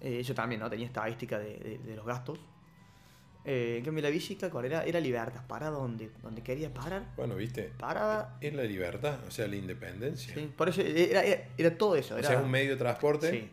Eh, 0.00 0.22
yo 0.22 0.32
también, 0.32 0.60
¿no? 0.60 0.70
Tenía 0.70 0.86
estadística 0.86 1.40
de, 1.40 1.56
de- 1.58 1.78
de 1.78 1.96
los 1.96 2.06
gastos. 2.06 2.38
Eh, 3.44 3.78
en 3.78 3.84
cambio, 3.84 4.00
la 4.04 4.10
bicicleta, 4.10 4.48
¿cuál 4.52 4.66
era? 4.66 4.84
Era 4.84 5.00
libertad. 5.00 5.42
Para 5.48 5.70
donde, 5.70 6.08
donde 6.22 6.40
quería 6.44 6.72
parar. 6.72 7.02
Bueno, 7.16 7.34
viste, 7.34 7.72
Paraba. 7.80 8.38
es 8.40 8.54
la 8.54 8.62
libertad, 8.62 9.18
o 9.26 9.32
sea, 9.32 9.48
la 9.48 9.56
independencia. 9.56 10.32
Sí, 10.34 10.52
por 10.56 10.68
eso 10.68 10.82
era, 10.82 11.24
era, 11.24 11.48
era 11.58 11.76
todo 11.76 11.96
eso. 11.96 12.14
O 12.14 12.18
Era, 12.18 12.28
sea, 12.28 12.38
es 12.38 12.44
un 12.44 12.50
medio 12.52 12.70
de 12.70 12.76
transporte, 12.76 13.28
Sí. 13.32 13.50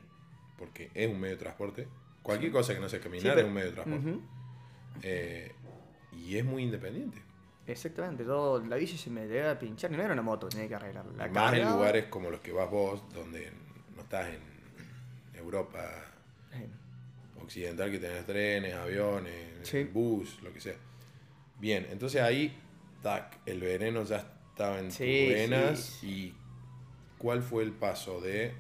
porque 0.60 0.92
es 0.94 1.10
un 1.12 1.20
medio 1.20 1.34
de 1.36 1.42
transporte. 1.42 1.88
Cualquier 2.22 2.52
cosa 2.52 2.76
que 2.76 2.80
no 2.80 2.88
sea 2.90 3.00
Sí, 3.00 3.04
caminar 3.06 3.34
pero- 3.34 3.40
es 3.40 3.46
un 3.48 3.54
medio 3.56 3.70
de 3.70 3.74
transporte. 3.74 4.20
Eh, 5.02 5.52
y 6.14 6.38
es 6.38 6.46
muy 6.46 6.62
independiente. 6.62 7.18
Exactamente. 7.68 8.26
Yo, 8.26 8.60
la 8.68 8.76
bici 8.76 8.98
se 8.98 9.10
me 9.10 9.28
llega 9.28 9.52
a 9.52 9.60
pinchar 9.60 9.92
y 9.92 9.96
no 9.98 10.04
era 10.04 10.14
una 10.14 10.22
moto, 10.22 10.50
tenía 10.50 10.68
que 10.68 10.76
arreglar. 10.76 11.06
La 11.18 11.28
más 11.28 11.54
en 11.54 11.60
cargaba. 11.60 11.76
lugares 11.76 12.06
como 12.06 12.30
los 12.30 12.40
que 12.42 12.52
vas 12.52 12.70
vos, 12.70 13.02
donde 13.14 13.52
no 13.96 14.02
estás 14.02 14.28
en 14.30 14.40
Europa 15.40 15.80
occidental, 17.42 17.92
que 17.92 18.00
tenés 18.00 18.26
trenes, 18.26 18.74
aviones, 18.76 19.34
Sí. 19.64 19.84
bus, 19.84 20.42
lo 20.42 20.54
que 20.54 20.62
sea. 20.62 20.76
Bien, 21.60 21.88
entonces 21.92 22.22
ahí, 22.22 22.58
tac, 23.02 23.40
el 23.46 23.60
veneno 23.62 24.04
ya 24.04 24.18
estaba 24.50 24.80
en 24.80 24.92
Sí, 24.92 25.04
tus 25.26 25.34
venas. 25.34 25.80
sí. 25.80 26.08
¿Y 26.08 26.36
cuál 27.18 27.42
fue 27.42 27.64
el 27.64 27.72
paso 27.72 28.22
de 28.22 28.54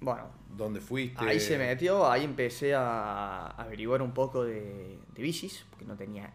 Bueno, 0.00 0.30
dónde 0.56 0.80
fuiste? 0.80 1.24
Ahí 1.24 1.40
se 1.40 1.56
metió, 1.58 2.10
ahí 2.10 2.24
empecé 2.24 2.74
a 2.74 3.48
averiguar 3.48 4.02
un 4.02 4.12
poco 4.12 4.44
de, 4.44 4.98
de 5.14 5.22
bicis, 5.22 5.64
porque 5.70 5.84
no 5.84 5.96
tenía 5.96 6.32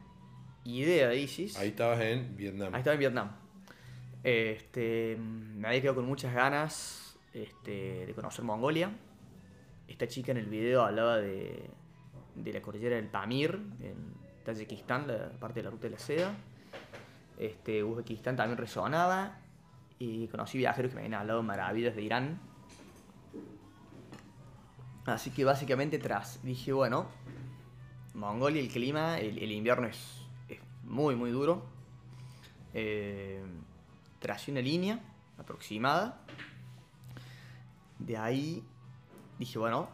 idea 0.78 1.10
de 1.10 1.16
bicis. 1.16 1.58
Ahí 1.58 1.70
estabas 1.70 2.00
en 2.02 2.36
Vietnam. 2.38 2.74
Ahí 2.74 2.80
estaba 2.80 2.94
en 2.94 3.00
Vietnam. 3.00 3.32
Este, 4.24 5.18
me 5.18 5.68
había 5.68 5.82
quedado 5.82 5.96
con 5.96 6.06
muchas 6.06 6.34
ganas 6.34 7.18
este, 7.34 8.06
de 8.06 8.14
conocer 8.14 8.44
Mongolia. 8.44 8.92
Esta 9.88 10.08
chica 10.08 10.32
en 10.32 10.38
el 10.38 10.46
video 10.46 10.84
hablaba 10.84 11.18
de, 11.18 11.70
de 12.36 12.54
la 12.54 12.62
cordillera 12.62 12.96
del 12.96 13.08
Pamir, 13.08 13.60
en 13.82 14.14
Tayikistán, 14.44 15.08
la 15.08 15.30
parte 15.40 15.60
de 15.60 15.64
la 15.64 15.70
ruta 15.72 15.84
de 15.84 15.92
la 15.92 16.00
seda. 16.00 16.36
Este, 17.38 17.84
Uzbekistán 17.84 18.36
también 18.36 18.58
resonaba. 18.58 19.40
Y 19.98 20.28
conocí 20.28 20.58
viajeros 20.58 20.92
que 20.92 20.96
me 20.96 21.02
habían 21.02 21.20
hablado 21.20 21.44
maravillas 21.44 21.96
de 21.96 22.02
Irán. 22.02 22.40
Así 25.06 25.32
que 25.32 25.44
básicamente 25.44 25.98
tras 25.98 26.44
dije, 26.44 26.72
bueno, 26.72 27.08
Mongolia, 28.14 28.62
el 28.62 28.70
clima, 28.70 29.18
el, 29.18 29.40
el 29.40 29.52
invierno 29.52 29.88
es 29.88 30.19
muy, 30.90 31.16
muy 31.16 31.32
duro. 31.32 31.64
Eh, 32.74 33.42
una 34.48 34.62
línea 34.62 35.00
aproximada. 35.38 36.22
De 37.98 38.18
ahí 38.18 38.64
dije, 39.38 39.58
bueno, 39.58 39.90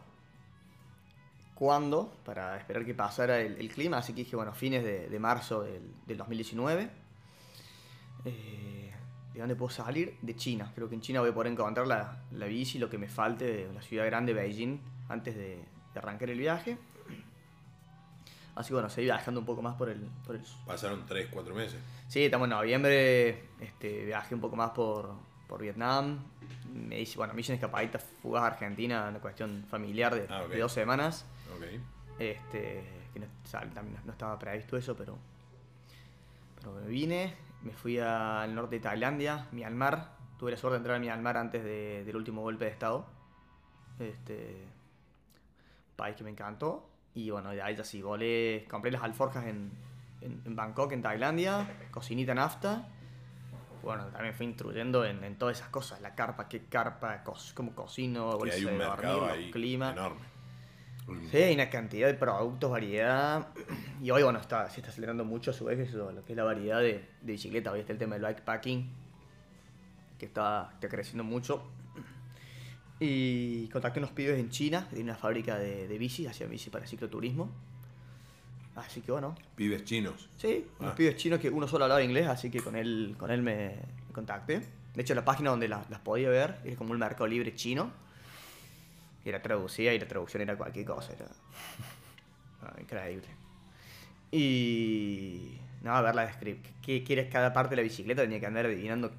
¿cuándo? 1.54 2.12
Para 2.26 2.58
esperar 2.58 2.86
que 2.86 2.94
pasara 2.94 3.40
el, 3.40 3.70
clima. 3.70 3.98
Así 3.98 4.14
que 4.14 4.24
dije, 4.24 4.36
bueno, 4.36 4.54
fines 4.54 4.84
de, 4.84 5.20
marzo 5.20 5.62
del, 5.62 5.84
del 6.08 6.18
2019. 6.18 6.90
Eh, 8.26 8.94
¿De 9.34 9.40
dónde 9.40 9.56
puedo 9.56 9.70
salir? 9.70 10.18
De 10.22 10.36
China. 10.36 10.72
Creo 10.74 10.88
que 10.88 10.96
en 10.96 11.02
China 11.02 11.20
voy 11.20 11.30
a 11.30 11.34
poder 11.34 11.52
encontrar 11.52 11.86
la, 11.86 12.24
la 12.32 12.46
bici, 12.46 12.80
lo 12.80 12.90
que 12.90 12.98
me 12.98 13.10
falte 13.10 13.46
de 13.46 13.74
la 13.74 13.82
ciudad 13.82 14.06
grande, 14.06 14.34
Beijing, 14.34 14.80
antes 15.10 15.36
de, 15.36 15.58
de 15.94 16.00
arrancar 16.00 16.30
el 16.30 16.40
viaje. 16.40 16.78
Así 18.56 18.70
que 18.70 18.74
bueno, 18.76 18.90
seguí 18.90 19.06
viajando 19.06 19.40
un 19.42 19.46
poco 19.46 19.62
más 19.62 19.76
por 19.76 19.90
el, 19.90 20.00
por 20.26 20.36
el 20.36 20.42
Pasaron 20.66 21.06
3, 21.06 21.28
4 21.30 21.54
meses. 21.54 21.78
Sí, 22.08 22.24
estamos 22.24 22.46
en 22.46 22.52
noviembre, 22.52 23.50
este, 23.60 24.06
viajé 24.06 24.34
un 24.34 24.42
poco 24.42 24.56
más 24.56 24.72
por, 24.72 25.14
por 25.48 25.62
Vietnam. 25.62 26.20
Me 26.74 27.02
hice, 27.02 27.18
bueno, 27.18 27.34
me 27.34 27.42
hice 27.42 27.52
una 27.52 27.56
escapadita 27.56 28.00
fugaz 28.00 28.44
a 28.44 28.48
Argentina, 28.48 29.08
una 29.10 29.20
cuestión 29.20 29.66
familiar 29.70 30.16
de, 30.16 30.26
Ah, 30.30 30.44
ok. 30.44 30.50
de 30.52 30.60
dos 30.60 30.72
semanas. 30.72 31.26
Ok. 31.56 31.66
Este, 32.20 32.84
que 33.14 33.20
no, 33.20 33.26
o 33.26 33.48
sea, 33.48 33.60
también 33.72 33.98
no 34.06 34.12
estaba 34.14 34.40
previsto 34.40 34.78
eso, 34.78 34.96
pero, 34.96 35.18
pero 36.58 36.72
me 36.76 36.88
vine, 36.88 37.34
me 37.62 37.74
fui 37.74 38.00
al 38.00 38.56
norte 38.56 38.76
de 38.76 38.82
Tailandia, 38.82 39.48
Myanmar. 39.52 40.12
Tuve 40.40 40.52
la 40.52 40.58
suerte 40.58 40.76
de 40.76 40.78
entrar 40.78 40.96
a 40.96 41.00
Myanmar 41.00 41.36
antes 41.38 41.62
de- 41.64 42.04
del 42.06 42.16
último 42.16 42.42
golpe 42.42 42.66
de 42.66 42.72
estado. 42.72 43.06
Este, 44.00 44.64
país 45.98 46.16
que 46.16 46.24
me 46.24 46.30
encantó. 46.30 46.90
Y 47.16 47.30
bueno, 47.30 47.50
ahí 47.50 47.76
ya 47.76 47.84
sí, 47.84 48.02
volé, 48.02 48.68
compré 48.70 48.92
las 48.92 49.02
alforjas 49.02 49.46
en, 49.48 49.72
en, 50.22 50.42
en 50.46 50.56
Bangkok, 50.56 50.92
en 50.92 51.02
Tailandia, 51.02 51.68
cocinita 51.90 52.36
nafta. 52.36 52.90
Bueno, 53.82 54.08
también 54.08 54.34
fui 54.34 54.48
instruyendo 54.48 55.06
en, 55.06 55.24
en 55.24 55.38
todas 55.38 55.58
esas 55.58 55.70
cosas, 55.70 56.02
la 56.02 56.14
carpa, 56.14 56.50
qué 56.50 56.66
carpa, 56.66 57.24
cómo 57.54 57.74
cocino, 57.74 58.38
bolsa 58.38 58.58
de 58.58 58.78
dormir, 58.78 59.08
ahí 59.32 59.44
los 59.44 59.52
climas. 59.54 59.94
enorme. 59.94 60.36
Sí, 61.30 61.38
hay 61.38 61.54
una 61.54 61.70
cantidad 61.70 62.08
de 62.08 62.16
productos, 62.16 62.72
variedad. 62.72 63.48
Y 64.02 64.10
hoy, 64.10 64.24
bueno, 64.24 64.40
está, 64.40 64.68
se 64.72 64.80
está 64.80 64.90
acelerando 64.90 65.24
mucho 65.24 65.52
a 65.52 65.54
su 65.54 65.66
vez 65.66 65.78
eso, 65.80 66.12
lo 66.12 66.26
que 66.26 66.34
es 66.34 66.38
la 66.38 66.44
variedad 66.44 66.80
de, 66.80 67.08
de 67.22 67.32
bicicletas. 67.32 67.72
Hoy 67.74 67.82
está 67.82 67.94
el 67.94 68.00
tema 68.00 68.16
del 68.16 68.26
bikepacking, 68.26 68.92
que 70.18 70.26
está, 70.26 70.72
está 70.74 70.90
creciendo 70.90 71.24
mucho. 71.24 71.64
Y 73.00 73.68
contacté 73.70 74.00
unos 74.00 74.12
pibes 74.12 74.40
en 74.40 74.50
China, 74.50 74.84
que 74.90 74.96
tienen 74.96 75.10
una 75.10 75.18
fábrica 75.18 75.58
de, 75.58 75.88
de 75.88 75.98
bicis, 75.98 76.28
hacían 76.28 76.50
bici 76.50 76.70
para 76.70 76.88
cicloturismo. 76.88 77.50
Así 78.76 79.02
que 79.02 79.12
bueno, 79.12 79.36
Pibes 79.56 79.84
chinos. 79.86 80.28
sí, 80.38 80.66
unos 80.80 80.94
Ah. 80.94 80.96
pibes 80.96 81.16
chinos 81.16 81.40
que 81.40 81.50
uno 81.50 81.68
solo 81.68 81.86
hablaba 81.86 82.04
inglés, 82.04 82.28
así 82.28 82.50
que 82.52 82.60
con 82.62 82.76
él, 82.76 83.16
con 83.18 83.32
él 83.32 83.42
me, 83.42 83.76
me 84.08 84.14
contacté. 84.14 84.62
De 84.94 85.02
hecho, 85.02 85.14
la 85.16 85.24
página 85.26 85.50
donde 85.50 85.68
las, 85.68 85.90
las 85.90 86.00
podía 86.00 86.30
ver 86.30 86.58
es 86.66 86.78
como 86.78 86.92
un 86.92 87.00
mercado 87.00 87.28
libre 87.28 87.54
chino. 87.56 87.92
Y 89.26 89.32
la 89.32 89.42
traducía 89.42 89.94
y 89.94 90.00
la 90.00 90.08
traducción 90.08 90.42
era 90.44 90.56
cualquier 90.58 90.86
cosa, 90.86 91.12
era 91.14 91.26
ah, 92.64 92.74
increíble. 92.80 93.28
Y 94.32 95.58
nada, 95.82 96.02
ver 96.02 96.16
la 96.16 96.26
descripción. 96.28 96.74
¿Qué 96.82 97.04
quieres 97.04 97.32
cada 97.32 97.52
parte 97.54 97.72
de 97.72 97.78
la 97.78 97.82
bicicleta? 97.84 98.22
Tenía 98.24 98.40
que 98.40 98.46
andar 98.46 98.66
adivinando. 98.66 99.12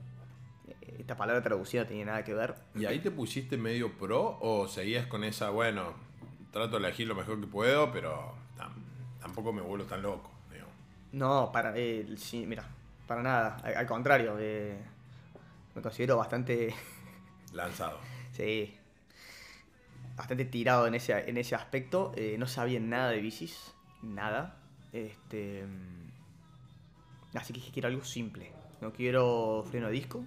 Esta 0.98 1.16
palabra 1.16 1.42
traducida 1.42 1.86
tenía 1.86 2.04
nada 2.04 2.24
que 2.24 2.34
ver. 2.34 2.54
¿Y 2.74 2.84
ahí 2.86 2.98
te 3.00 3.10
pusiste 3.10 3.56
medio 3.56 3.92
pro 3.98 4.38
o 4.40 4.66
seguías 4.68 5.06
con 5.06 5.24
esa, 5.24 5.50
bueno, 5.50 5.94
trato 6.52 6.78
de 6.78 6.86
elegir 6.86 7.06
lo 7.06 7.14
mejor 7.14 7.40
que 7.40 7.46
puedo, 7.46 7.92
pero 7.92 8.34
tam- 8.56 8.72
tampoco 9.20 9.52
me 9.52 9.62
vuelvo 9.62 9.84
tan 9.86 10.02
loco? 10.02 10.30
digo. 10.52 10.66
No, 11.12 11.50
para. 11.52 11.72
eh, 11.76 12.06
sí, 12.16 12.46
mira, 12.46 12.64
para 13.06 13.22
nada. 13.22 13.56
Al, 13.62 13.76
al 13.76 13.86
contrario, 13.86 14.36
eh, 14.38 14.78
me 15.74 15.82
considero 15.82 16.16
bastante. 16.16 16.74
Lanzado. 17.52 17.98
Sí. 18.32 18.76
Bastante 20.16 20.44
tirado 20.46 20.86
en 20.86 20.94
ese, 20.94 21.28
en 21.28 21.36
ese 21.36 21.54
aspecto. 21.54 22.12
Eh, 22.16 22.36
no 22.38 22.46
sabía 22.46 22.80
nada 22.80 23.10
de 23.10 23.20
bicis. 23.20 23.74
Nada. 24.02 24.56
Este. 24.92 25.64
mm, 25.66 27.36
Así 27.36 27.52
que 27.52 27.60
dije, 27.60 27.72
quiero 27.72 27.88
algo 27.88 28.02
simple. 28.04 28.50
No 28.80 28.92
quiero 28.92 29.64
freno 29.70 29.86
a 29.88 29.90
disco. 29.90 30.24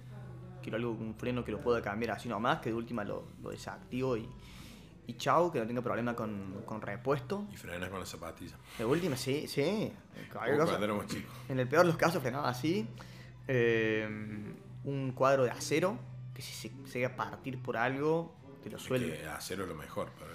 Quiero 0.62 0.76
algo, 0.76 0.90
un 0.92 1.14
freno 1.14 1.44
que 1.44 1.52
lo 1.52 1.60
pueda 1.60 1.80
cambiar 1.82 2.12
así 2.12 2.28
nomás, 2.28 2.60
que 2.60 2.70
de 2.70 2.74
última 2.76 3.04
lo, 3.04 3.24
lo 3.42 3.50
desactivo 3.50 4.16
y, 4.16 4.28
y 5.06 5.14
chau, 5.14 5.50
que 5.50 5.58
no 5.58 5.66
tenga 5.66 5.82
problema 5.82 6.14
con, 6.14 6.62
con 6.66 6.80
repuesto. 6.82 7.46
Y 7.52 7.56
frenas 7.56 7.88
con 7.90 8.00
las 8.00 8.08
zapatillas. 8.08 8.56
De 8.78 8.84
última, 8.84 9.16
sí, 9.16 9.46
sí. 9.48 9.92
En 11.48 11.58
el 11.58 11.68
peor 11.68 11.82
de 11.82 11.88
los 11.88 11.96
casos 11.96 12.22
frenaba 12.22 12.48
así. 12.48 12.86
Eh, 13.48 14.08
un 14.84 15.12
cuadro 15.12 15.44
de 15.44 15.50
acero 15.50 15.98
que 16.34 16.42
si 16.42 16.52
se 16.86 16.98
llega 16.98 17.08
a 17.08 17.16
partir 17.16 17.60
por 17.60 17.76
algo, 17.76 18.34
te 18.62 18.70
lo 18.70 18.76
Es 18.76 18.82
suelve. 18.82 19.18
que 19.18 19.26
acero 19.26 19.64
es 19.64 19.68
lo 19.68 19.74
mejor 19.74 20.10
para. 20.12 20.30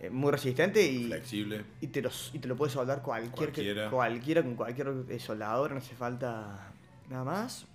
Eh, 0.00 0.10
muy 0.10 0.30
resistente 0.30 0.82
y, 0.86 1.06
Flexible. 1.06 1.64
y, 1.80 1.86
te 1.88 2.02
lo, 2.02 2.10
y 2.32 2.38
te 2.38 2.46
lo 2.48 2.56
puede 2.56 2.70
soldar 2.70 3.02
cualquier, 3.02 3.50
que- 3.52 3.62
Cualquiera. 3.62 3.90
cualquiera 3.90 4.42
con 4.42 4.54
cualquier 4.54 4.92
eh, 5.08 5.18
soldador, 5.18 5.72
no 5.72 5.78
hace 5.78 5.94
falta 5.94 6.72
nada 7.08 7.24
más. 7.24 7.66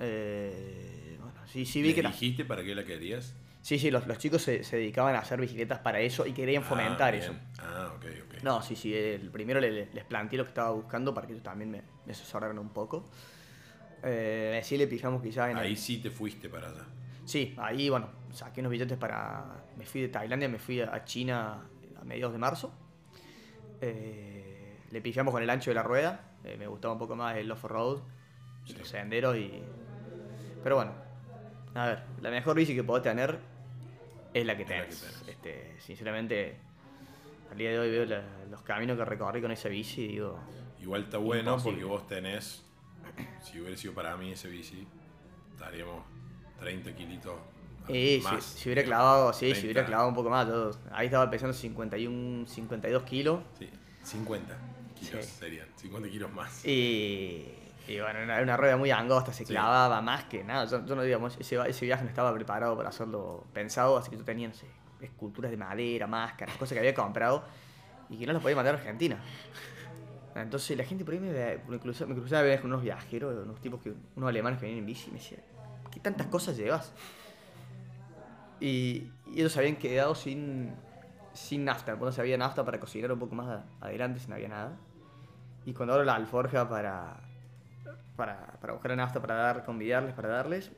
Eh, 0.00 1.05
sí, 1.46 1.64
sí 1.66 1.82
vi 1.82 1.88
¿Le 1.90 1.94
que 1.94 2.02
la- 2.02 2.10
dijiste 2.10 2.44
para 2.44 2.62
qué 2.64 2.74
la 2.74 2.84
querías? 2.84 3.34
Sí, 3.62 3.78
sí, 3.78 3.90
los, 3.90 4.06
los 4.06 4.18
chicos 4.18 4.42
se, 4.42 4.62
se 4.62 4.76
dedicaban 4.76 5.16
a 5.16 5.18
hacer 5.20 5.40
bicicletas 5.40 5.80
para 5.80 5.98
eso 6.00 6.24
y 6.26 6.32
querían 6.32 6.62
fomentar 6.62 7.14
Ah, 7.14 7.16
eso. 7.16 7.32
bien. 7.32 7.42
Ah, 7.58 7.92
ok, 7.96 8.04
ok. 8.26 8.42
No, 8.42 8.62
sí, 8.62 8.76
sí, 8.76 8.94
el 8.94 9.30
primero 9.30 9.58
le- 9.60 9.86
les 9.92 10.04
planteé 10.04 10.38
lo 10.38 10.44
que 10.44 10.50
estaba 10.50 10.70
buscando 10.70 11.12
para 11.12 11.26
que 11.26 11.32
ellos 11.32 11.42
también 11.42 11.70
me, 11.70 11.82
me 12.04 12.12
asesoraran 12.12 12.58
un 12.58 12.68
poco. 12.68 13.08
Eh, 14.04 14.60
sí 14.62 14.76
le 14.76 14.86
fijamos 14.86 15.20
quizás 15.22 15.50
en... 15.50 15.56
el- 15.56 15.64
Ahí 15.64 15.76
sí 15.76 15.98
te 15.98 16.10
fuiste 16.10 16.48
para 16.48 16.68
allá. 16.68 16.84
Sí, 17.24 17.54
ahí, 17.58 17.88
bueno, 17.88 18.08
saqué 18.32 18.60
unos 18.60 18.70
billetes 18.70 18.96
para... 18.98 19.64
Me 19.76 19.84
fui 19.84 20.00
de 20.02 20.08
Tailandia, 20.08 20.48
me 20.48 20.60
fui 20.60 20.80
a 20.80 21.04
China 21.04 21.66
a 22.00 22.04
mediados 22.04 22.32
de 22.32 22.38
marzo. 22.38 22.72
Eh, 23.80 24.78
le 24.90 25.00
pifiamos 25.00 25.32
con 25.32 25.42
el 25.42 25.50
ancho 25.50 25.70
de 25.70 25.74
la 25.74 25.82
rueda. 25.82 26.20
eh, 26.44 26.56
me 26.56 26.66
gustaba 26.68 26.92
un 26.94 26.98
poco 27.00 27.16
más 27.16 27.36
el 27.36 27.50
off-road, 27.50 27.98
Sí. 28.64 28.74
los 28.78 28.88
senderos 28.88 29.36
y... 29.36 29.50
Pero 30.62 30.76
bueno, 30.76 30.92
a 31.76 31.86
ver, 31.86 32.02
la 32.20 32.30
mejor 32.30 32.56
bici 32.56 32.74
que 32.74 32.82
puedo 32.84 33.02
tener 33.02 33.38
es 34.34 34.44
la 34.46 34.56
que 34.56 34.62
Es 34.62 34.68
la 34.68 34.76
que 34.76 34.82
tenés. 34.82 35.24
Este, 35.28 35.76
sinceramente, 35.80 36.56
al 37.50 37.58
día 37.58 37.70
de 37.70 37.78
hoy 37.78 37.90
veo 37.90 38.04
la- 38.06 38.24
los 38.50 38.62
caminos 38.62 38.96
que 38.96 39.04
recorrí 39.04 39.40
con 39.40 39.50
esa 39.50 39.68
bici 39.68 40.02
y 40.02 40.08
digo... 40.08 40.38
Igual 40.80 41.04
está 41.04 41.18
bueno 41.18 41.52
Imposible. 41.52 41.72
porque 41.72 41.84
vos 41.84 42.06
tenés, 42.06 42.64
si 43.42 43.60
hubiera 43.60 43.76
sido 43.76 43.94
para 43.94 44.16
mí 44.16 44.32
ese 44.32 44.48
bici, 44.48 44.86
estaríamos 45.52 46.04
30 46.60 46.94
kilitos 46.94 47.34
Eh, 47.88 48.20
más. 48.22 48.44
si, 48.44 48.58
si 48.60 48.68
hubiera 48.68 48.84
clavado, 48.84 49.32
sí, 49.32 49.46
si 49.46 49.52
30. 49.52 49.64
hubiera 49.66 49.86
clavado 49.86 50.08
un 50.08 50.14
poco 50.14 50.30
más. 50.30 50.46
yo- 50.46 50.70
ahí 50.92 51.06
estaba 51.06 51.30
pesando 51.30 51.54
51, 51.54 52.46
52 52.46 53.02
kilos. 53.04 53.40
Sí, 53.58 53.68
50 54.02 54.56
kilos 54.98 55.24
Sí. 55.24 55.32
serían, 55.38 55.68
50 55.76 56.08
kilos 56.08 56.32
más. 56.32 56.64
Y, 56.66 57.46
y 57.88 58.00
bueno, 58.00 58.18
era 58.20 58.42
una 58.42 58.56
rueda 58.56 58.76
muy 58.76 58.90
angosta, 58.90 59.32
se 59.32 59.44
Sí. 59.44 59.52
clavaba 59.52 60.00
más 60.02 60.24
que 60.24 60.42
nada. 60.44 60.64
Yo, 60.66 60.84
yo 60.84 60.96
no 60.96 61.02
digamos, 61.02 61.36
ese, 61.38 61.56
ese 61.68 61.84
viaje 61.86 62.02
no 62.04 62.08
estaba 62.08 62.32
preparado 62.34 62.76
para 62.76 62.88
hacerlo 62.88 63.44
pensado, 63.52 63.96
así 63.96 64.10
que 64.10 64.16
yo 64.16 64.24
tenía, 64.24 64.48
no 64.48 64.54
sé, 64.54 64.66
esculturas 65.00 65.50
de 65.50 65.56
madera, 65.56 66.06
máscaras, 66.06 66.56
cosas 66.56 66.74
que 66.74 66.80
había 66.80 66.94
comprado 66.94 67.44
y 68.08 68.18
que 68.18 68.26
no 68.26 68.32
las 68.32 68.42
podía 68.42 68.56
mandar 68.56 68.74
a 68.74 68.78
Argentina. 68.78 69.18
Entonces 70.34 70.76
la 70.76 70.84
gente 70.84 71.04
por 71.04 71.14
ahí 71.14 71.20
me, 71.20 71.58
me 71.68 71.78
cruzaba, 71.78 72.08
me 72.10 72.14
cruzaba 72.16 72.56
con 72.60 72.70
unos 72.72 72.82
viajeros, 72.82 73.34
unos 73.44 73.60
tipos 73.60 73.80
que, 73.80 73.94
unos 74.16 74.28
alemanes 74.28 74.58
que 74.58 74.66
venían 74.66 74.80
en 74.80 74.86
bici 74.86 75.08
y 75.08 75.12
me 75.12 75.18
decían, 75.18 75.40
¿qué 75.90 76.00
tantas 76.00 76.26
cosas 76.26 76.56
llevas? 76.56 76.92
Y, 78.60 79.10
y 79.26 79.38
ellos 79.40 79.52
se 79.52 79.58
habían 79.60 79.76
quedado 79.76 80.14
sin, 80.14 80.74
sin 81.32 81.64
nafta, 81.64 81.92
cuando 81.96 82.12
se 82.12 82.20
había 82.20 82.36
nafta 82.38 82.64
para 82.64 82.80
cocinar 82.80 83.12
un 83.12 83.18
poco 83.18 83.34
más 83.34 83.62
adelante, 83.80 84.20
si 84.20 84.28
no 84.28 84.34
había 84.34 84.48
nada. 84.48 84.72
Y 85.64 85.72
cuando 85.72 85.94
abro 85.94 86.04
la 86.04 86.14
alforja 86.14 86.68
para, 86.68 87.16
para, 88.16 88.58
para 88.60 88.72
buscar 88.72 88.90
la 88.90 88.96
nafta, 88.96 89.20
para 89.20 89.34
dar, 89.34 89.64
convidarles, 89.64 90.14
para 90.14 90.28
darles, 90.28 90.70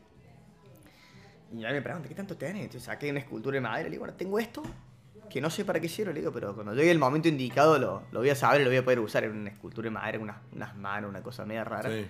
y 1.52 1.64
a 1.64 1.68
mí 1.68 1.74
me 1.74 1.82
preguntan, 1.82 2.08
¿qué 2.08 2.14
tanto 2.14 2.36
tenés? 2.36 2.64
Entonces 2.64 2.82
saqué 2.82 3.10
una 3.10 3.20
escultura 3.20 3.54
de 3.54 3.60
madera, 3.60 3.84
le 3.84 3.92
digo, 3.92 4.00
bueno, 4.00 4.14
tengo 4.14 4.38
esto, 4.38 4.62
que 5.30 5.40
no 5.40 5.50
sé 5.50 5.64
para 5.64 5.80
qué 5.80 5.88
sirve, 5.88 6.12
le 6.12 6.20
digo, 6.20 6.32
pero 6.32 6.54
cuando 6.54 6.74
llegue 6.74 6.90
el 6.90 6.98
momento 6.98 7.28
indicado 7.28 7.78
lo, 7.78 8.02
lo 8.12 8.20
voy 8.20 8.30
a 8.30 8.34
saber 8.34 8.62
lo 8.62 8.68
voy 8.68 8.78
a 8.78 8.84
poder 8.84 9.00
usar 9.00 9.24
en 9.24 9.32
una 9.32 9.50
escultura 9.50 9.86
de 9.86 9.90
madera, 9.90 10.18
unas, 10.18 10.36
unas 10.52 10.76
manos, 10.76 11.08
una 11.08 11.22
cosa 11.22 11.44
media 11.44 11.64
rara. 11.64 11.90
Sí. 11.90 12.06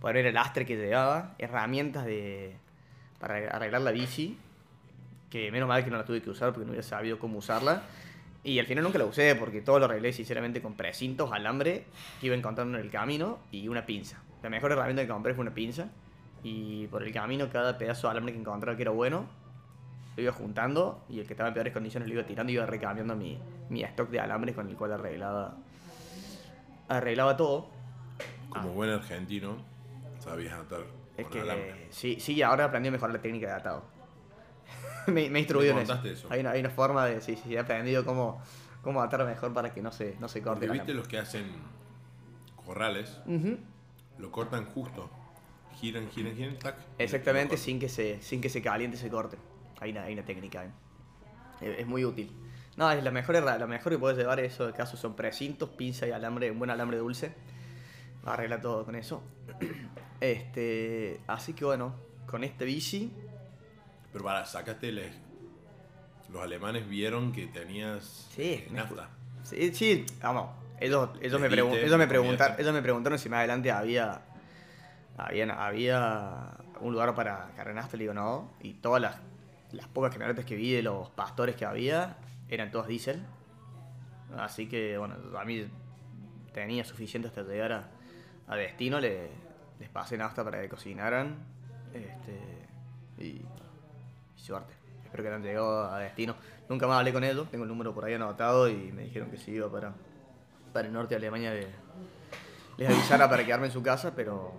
Poder 0.00 0.16
ver 0.16 0.26
el 0.26 0.34
lastre 0.34 0.66
que 0.66 0.76
llevaba, 0.76 1.34
herramientas 1.38 2.04
de, 2.04 2.56
para 3.18 3.36
arreglar 3.48 3.82
la 3.82 3.92
bici, 3.92 4.36
que 5.30 5.50
menos 5.50 5.68
mal 5.68 5.84
que 5.84 5.90
no 5.90 5.96
la 5.96 6.04
tuve 6.04 6.20
que 6.20 6.28
usar 6.28 6.50
porque 6.50 6.66
no 6.66 6.72
hubiera 6.72 6.86
sabido 6.86 7.18
cómo 7.18 7.38
usarla. 7.38 7.82
Y 8.44 8.58
al 8.58 8.66
final 8.66 8.82
nunca 8.82 8.98
la 8.98 9.04
usé 9.04 9.36
porque 9.36 9.60
todo 9.60 9.78
lo 9.78 9.84
arreglé 9.84 10.12
sinceramente 10.12 10.60
con 10.60 10.74
precintos, 10.74 11.32
alambre 11.32 11.84
que 12.20 12.26
iba 12.26 12.34
encontrando 12.34 12.76
en 12.76 12.84
el 12.84 12.90
camino 12.90 13.38
y 13.52 13.68
una 13.68 13.86
pinza. 13.86 14.20
La 14.42 14.50
mejor 14.50 14.72
herramienta 14.72 15.02
que 15.02 15.08
compré 15.08 15.34
fue 15.34 15.42
una 15.42 15.54
pinza. 15.54 15.88
Y 16.42 16.86
por 16.88 17.02
el 17.04 17.12
camino 17.12 17.48
cada 17.50 17.78
pedazo 17.78 18.08
de 18.08 18.10
alambre 18.12 18.32
que 18.32 18.40
encontraba 18.40 18.76
que 18.76 18.82
era 18.82 18.90
bueno, 18.90 19.26
lo 20.16 20.22
iba 20.22 20.32
juntando 20.32 21.04
y 21.08 21.20
el 21.20 21.26
que 21.26 21.34
estaba 21.34 21.48
en 21.48 21.54
peores 21.54 21.72
condiciones 21.72 22.08
lo 22.08 22.14
iba 22.14 22.24
tirando 22.24 22.50
y 22.50 22.56
iba 22.56 22.66
recambiando 22.66 23.14
mi, 23.14 23.38
mi 23.70 23.82
stock 23.84 24.10
de 24.10 24.18
alambres 24.20 24.54
con 24.54 24.68
el 24.68 24.76
cual 24.76 24.92
arreglaba, 24.92 25.54
arreglaba 26.88 27.36
todo. 27.36 27.68
Como 28.50 28.68
Ah. 28.68 28.72
buen 28.72 28.90
argentino, 28.90 29.56
sabías 30.18 30.54
atar 30.54 30.80
Es 31.16 31.24
con 31.24 31.32
que 31.32 31.40
alambre. 31.40 31.86
sí, 31.90 32.18
sí, 32.20 32.42
ahora 32.42 32.64
aprendí 32.66 32.88
a 32.88 32.92
mejorar 32.92 33.14
la 33.14 33.22
técnica 33.22 33.46
de 33.46 33.52
atado. 33.54 33.84
me, 35.06 35.30
me 35.30 35.38
he 35.38 35.42
instruido 35.42 35.72
en 35.74 35.78
eso. 35.78 36.00
eso. 36.04 36.26
Hay, 36.30 36.40
una, 36.40 36.50
hay 36.50 36.60
una 36.60 36.70
forma 36.70 37.06
de, 37.06 37.20
sí, 37.20 37.36
sí, 37.36 37.54
he 37.54 37.58
aprendido 37.58 38.04
cómo, 38.04 38.42
cómo 38.82 39.00
atar 39.00 39.24
mejor 39.24 39.52
para 39.54 39.72
que 39.72 39.80
no 39.80 39.92
se, 39.92 40.16
no 40.20 40.28
se 40.28 40.42
corte 40.42 40.68
viste 40.68 40.92
los 40.92 41.06
que 41.08 41.18
hacen 41.18 41.46
corrales, 42.66 43.18
Ujú. 43.26 43.58
Lo 44.22 44.30
cortan 44.30 44.64
justo. 44.66 45.10
Giran, 45.78 46.08
giran, 46.10 46.34
giran, 46.36 46.58
tac. 46.58 46.76
Exactamente, 46.98 47.56
sin 47.58 47.78
que, 47.80 47.88
se, 47.88 48.22
sin 48.22 48.40
que 48.40 48.48
se 48.48 48.62
caliente 48.62 48.96
se 48.96 49.10
corte. 49.10 49.36
Hay 49.80 49.90
una, 49.90 50.04
hay 50.04 50.14
una 50.14 50.24
técnica 50.24 50.60
ahí. 50.60 50.70
Es, 51.60 51.80
es 51.80 51.86
muy 51.86 52.04
útil. 52.04 52.30
No, 52.76 52.90
es 52.90 53.02
la 53.04 53.10
mejor, 53.10 53.42
la 53.42 53.66
mejor 53.66 53.92
que 53.92 53.98
puedes 53.98 54.16
llevar 54.16 54.38
en 54.38 54.46
esos 54.46 54.72
casos 54.72 54.98
son 54.98 55.14
precintos, 55.14 55.68
pinza 55.70 56.06
y 56.06 56.12
alambre, 56.12 56.50
un 56.50 56.58
buen 56.58 56.70
alambre 56.70 56.96
dulce. 56.98 57.34
Arregla 58.24 58.60
todo 58.60 58.84
con 58.84 58.94
eso. 58.94 59.22
Este, 60.20 61.20
así 61.26 61.52
que 61.52 61.64
bueno, 61.64 61.96
con 62.28 62.44
este 62.44 62.64
bici 62.64 63.10
Pero 64.12 64.24
para, 64.24 64.46
sacaste 64.46 64.90
el- 64.90 65.10
Los 66.32 66.42
alemanes 66.44 66.88
vieron 66.88 67.32
que 67.32 67.48
tenías 67.48 68.28
Sí, 68.32 68.42
eh, 68.64 68.68
nafta. 68.70 69.08
Sí, 69.42 69.74
sí, 69.74 70.06
vamos. 70.22 70.50
Ellos, 70.84 71.10
ellos, 71.20 71.40
me, 71.40 71.48
pregun- 71.48 71.76
ellos, 71.76 71.96
preguntaron, 72.06 72.26
convidaste. 72.26 72.62
ellos 72.62 72.74
me 72.74 72.82
preguntaron 72.82 73.18
si 73.18 73.28
más 73.28 73.38
adelante 73.38 73.70
había, 73.70 74.22
había, 75.16 75.66
había 75.66 76.56
un 76.80 76.92
lugar 76.92 77.14
para 77.14 77.50
cargar 77.56 77.74
nafta. 77.74 77.96
Le 77.96 78.04
digo 78.04 78.14
no. 78.14 78.50
Y 78.60 78.74
todas 78.74 79.00
las, 79.00 79.16
las 79.72 79.88
pocas 79.88 80.12
camionetas 80.12 80.44
que 80.44 80.56
vi 80.56 80.72
de 80.72 80.82
los 80.82 81.10
pastores 81.10 81.56
que 81.56 81.64
había 81.64 82.16
eran 82.48 82.70
todas 82.70 82.88
diésel. 82.88 83.22
Así 84.36 84.68
que, 84.68 84.98
bueno, 84.98 85.16
a 85.38 85.44
mí 85.44 85.66
tenía 86.52 86.84
suficiente 86.84 87.28
hasta 87.28 87.42
llegar 87.42 87.72
a, 87.72 87.88
a 88.48 88.56
destino. 88.56 88.98
Le, 89.00 89.28
les 89.78 89.88
pasé 89.90 90.16
nafta 90.16 90.42
para 90.44 90.60
que 90.60 90.68
cocinaran. 90.68 91.36
Este, 91.92 92.38
y, 93.18 93.26
y 93.26 93.46
suerte. 94.36 94.72
Espero 95.04 95.22
que 95.22 95.28
hayan 95.28 95.42
llegado 95.42 95.92
a 95.92 95.98
destino. 95.98 96.34
Nunca 96.68 96.86
más 96.86 96.98
hablé 96.98 97.12
con 97.12 97.22
ellos. 97.22 97.50
Tengo 97.50 97.64
el 97.64 97.68
número 97.68 97.92
por 97.94 98.06
ahí 98.06 98.14
anotado 98.14 98.68
y 98.68 98.90
me 98.92 99.02
dijeron 99.02 99.30
que 99.30 99.36
sí 99.36 99.50
iba 99.50 99.70
para, 99.70 99.92
para 100.72 100.86
el 100.88 100.92
norte 100.94 101.10
de 101.14 101.16
Alemania. 101.16 101.52
de- 101.52 101.66
les 102.78 102.88
avisara 102.88 103.28
para 103.28 103.44
quedarme 103.44 103.66
en 103.66 103.72
su 103.72 103.82
casa, 103.82 104.14
pero 104.16 104.52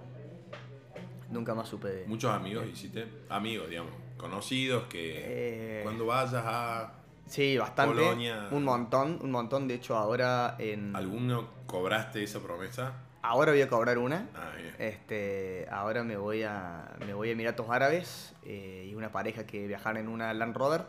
nunca 1.30 1.56
más 1.56 1.68
supe 1.68 1.88
de... 1.88 2.06
Muchos 2.08 2.32
amigos 2.32 2.66
hiciste, 2.72 3.08
amigos, 3.30 3.68
digamos, 3.70 3.92
conocidos 4.18 4.84
que 4.86 5.80
Eh, 5.80 5.84
cuando 5.84 6.06
vayas 6.06 6.34
a 6.46 6.94
Sí, 7.26 7.58
bastante. 7.58 7.96
Polonia. 7.96 8.48
Un 8.52 8.64
montón, 8.64 9.18
un 9.22 9.32
montón. 9.32 9.68
De 9.68 9.76
hecho, 9.76 9.96
ahora 9.98 10.56
en... 10.60 10.96
alguno 10.96 11.48
cobraste 11.66 12.22
esa 12.22 12.40
promesa. 12.42 12.94
Ahora 13.24 13.54
voy 13.54 13.62
a 13.62 13.70
cobrar 13.70 13.98
una. 13.98 14.28
Ah, 14.36 14.52
bien. 14.58 14.76
Este, 14.78 15.66
ahora 15.72 16.04
me 16.04 16.18
voy 16.18 16.44
a 16.44 16.92
me 17.06 17.14
voy 17.14 17.30
a 17.30 17.32
Emiratos 17.32 17.68
Árabes 17.70 18.36
eh, 18.44 18.88
y 18.92 18.94
una 18.96 19.12
pareja 19.14 19.48
que 19.48 19.66
viajaron 19.66 19.98
en 20.02 20.08
una 20.10 20.34
Land 20.34 20.56
Rover. 20.56 20.84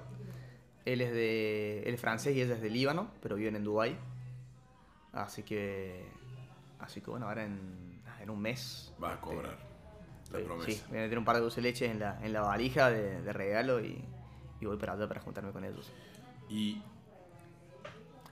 Él 0.85 1.01
es 1.01 1.13
de 1.13 1.85
él 1.87 1.95
es 1.95 2.01
francés 2.01 2.37
y 2.37 2.43
ella 2.43 2.55
es 2.55 2.61
de 2.61 2.69
Líbano, 2.71 3.09
pero 3.23 3.37
viven 3.37 3.55
en 3.57 3.63
Dubai. 3.65 3.97
Así 5.15 5.43
que 5.43 6.05
así 6.81 7.01
que 7.01 7.11
bueno, 7.11 7.29
ahora 7.29 7.45
en, 7.45 8.03
en 8.21 8.31
un 8.31 8.41
mes 8.41 8.93
Vas 8.99 9.17
a 9.17 9.21
cobrar 9.21 9.57
la 10.33 10.39
eh, 10.41 10.43
promesa. 10.43 10.71
Sí, 10.71 10.83
voy 10.89 10.99
a 10.99 11.03
meter 11.03 11.19
un 11.19 11.25
par 11.25 11.37
de 11.37 11.43
dulce 11.43 11.61
leche 11.61 11.87
en 11.91 11.99
la, 12.01 12.19
en 12.23 12.33
la 12.33 12.41
valija 12.43 12.91
de, 12.91 13.23
de 13.23 13.33
regalo 13.33 13.81
y, 13.81 14.05
y 14.61 14.67
voy 14.67 14.77
para 14.77 14.95
allá 14.95 15.07
para 15.09 15.21
juntarme 15.21 15.53
con 15.53 15.65
ellos. 15.65 15.93
Y 16.49 16.83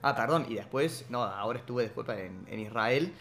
Ah, 0.05 0.13
perdón, 0.15 0.45
y 0.49 0.55
después, 0.55 1.05
no, 1.09 1.23
ahora 1.23 1.59
estuve 1.59 1.83
disculpa 1.83 2.19
en, 2.19 2.45
en 2.49 2.59
Israel 2.59 3.13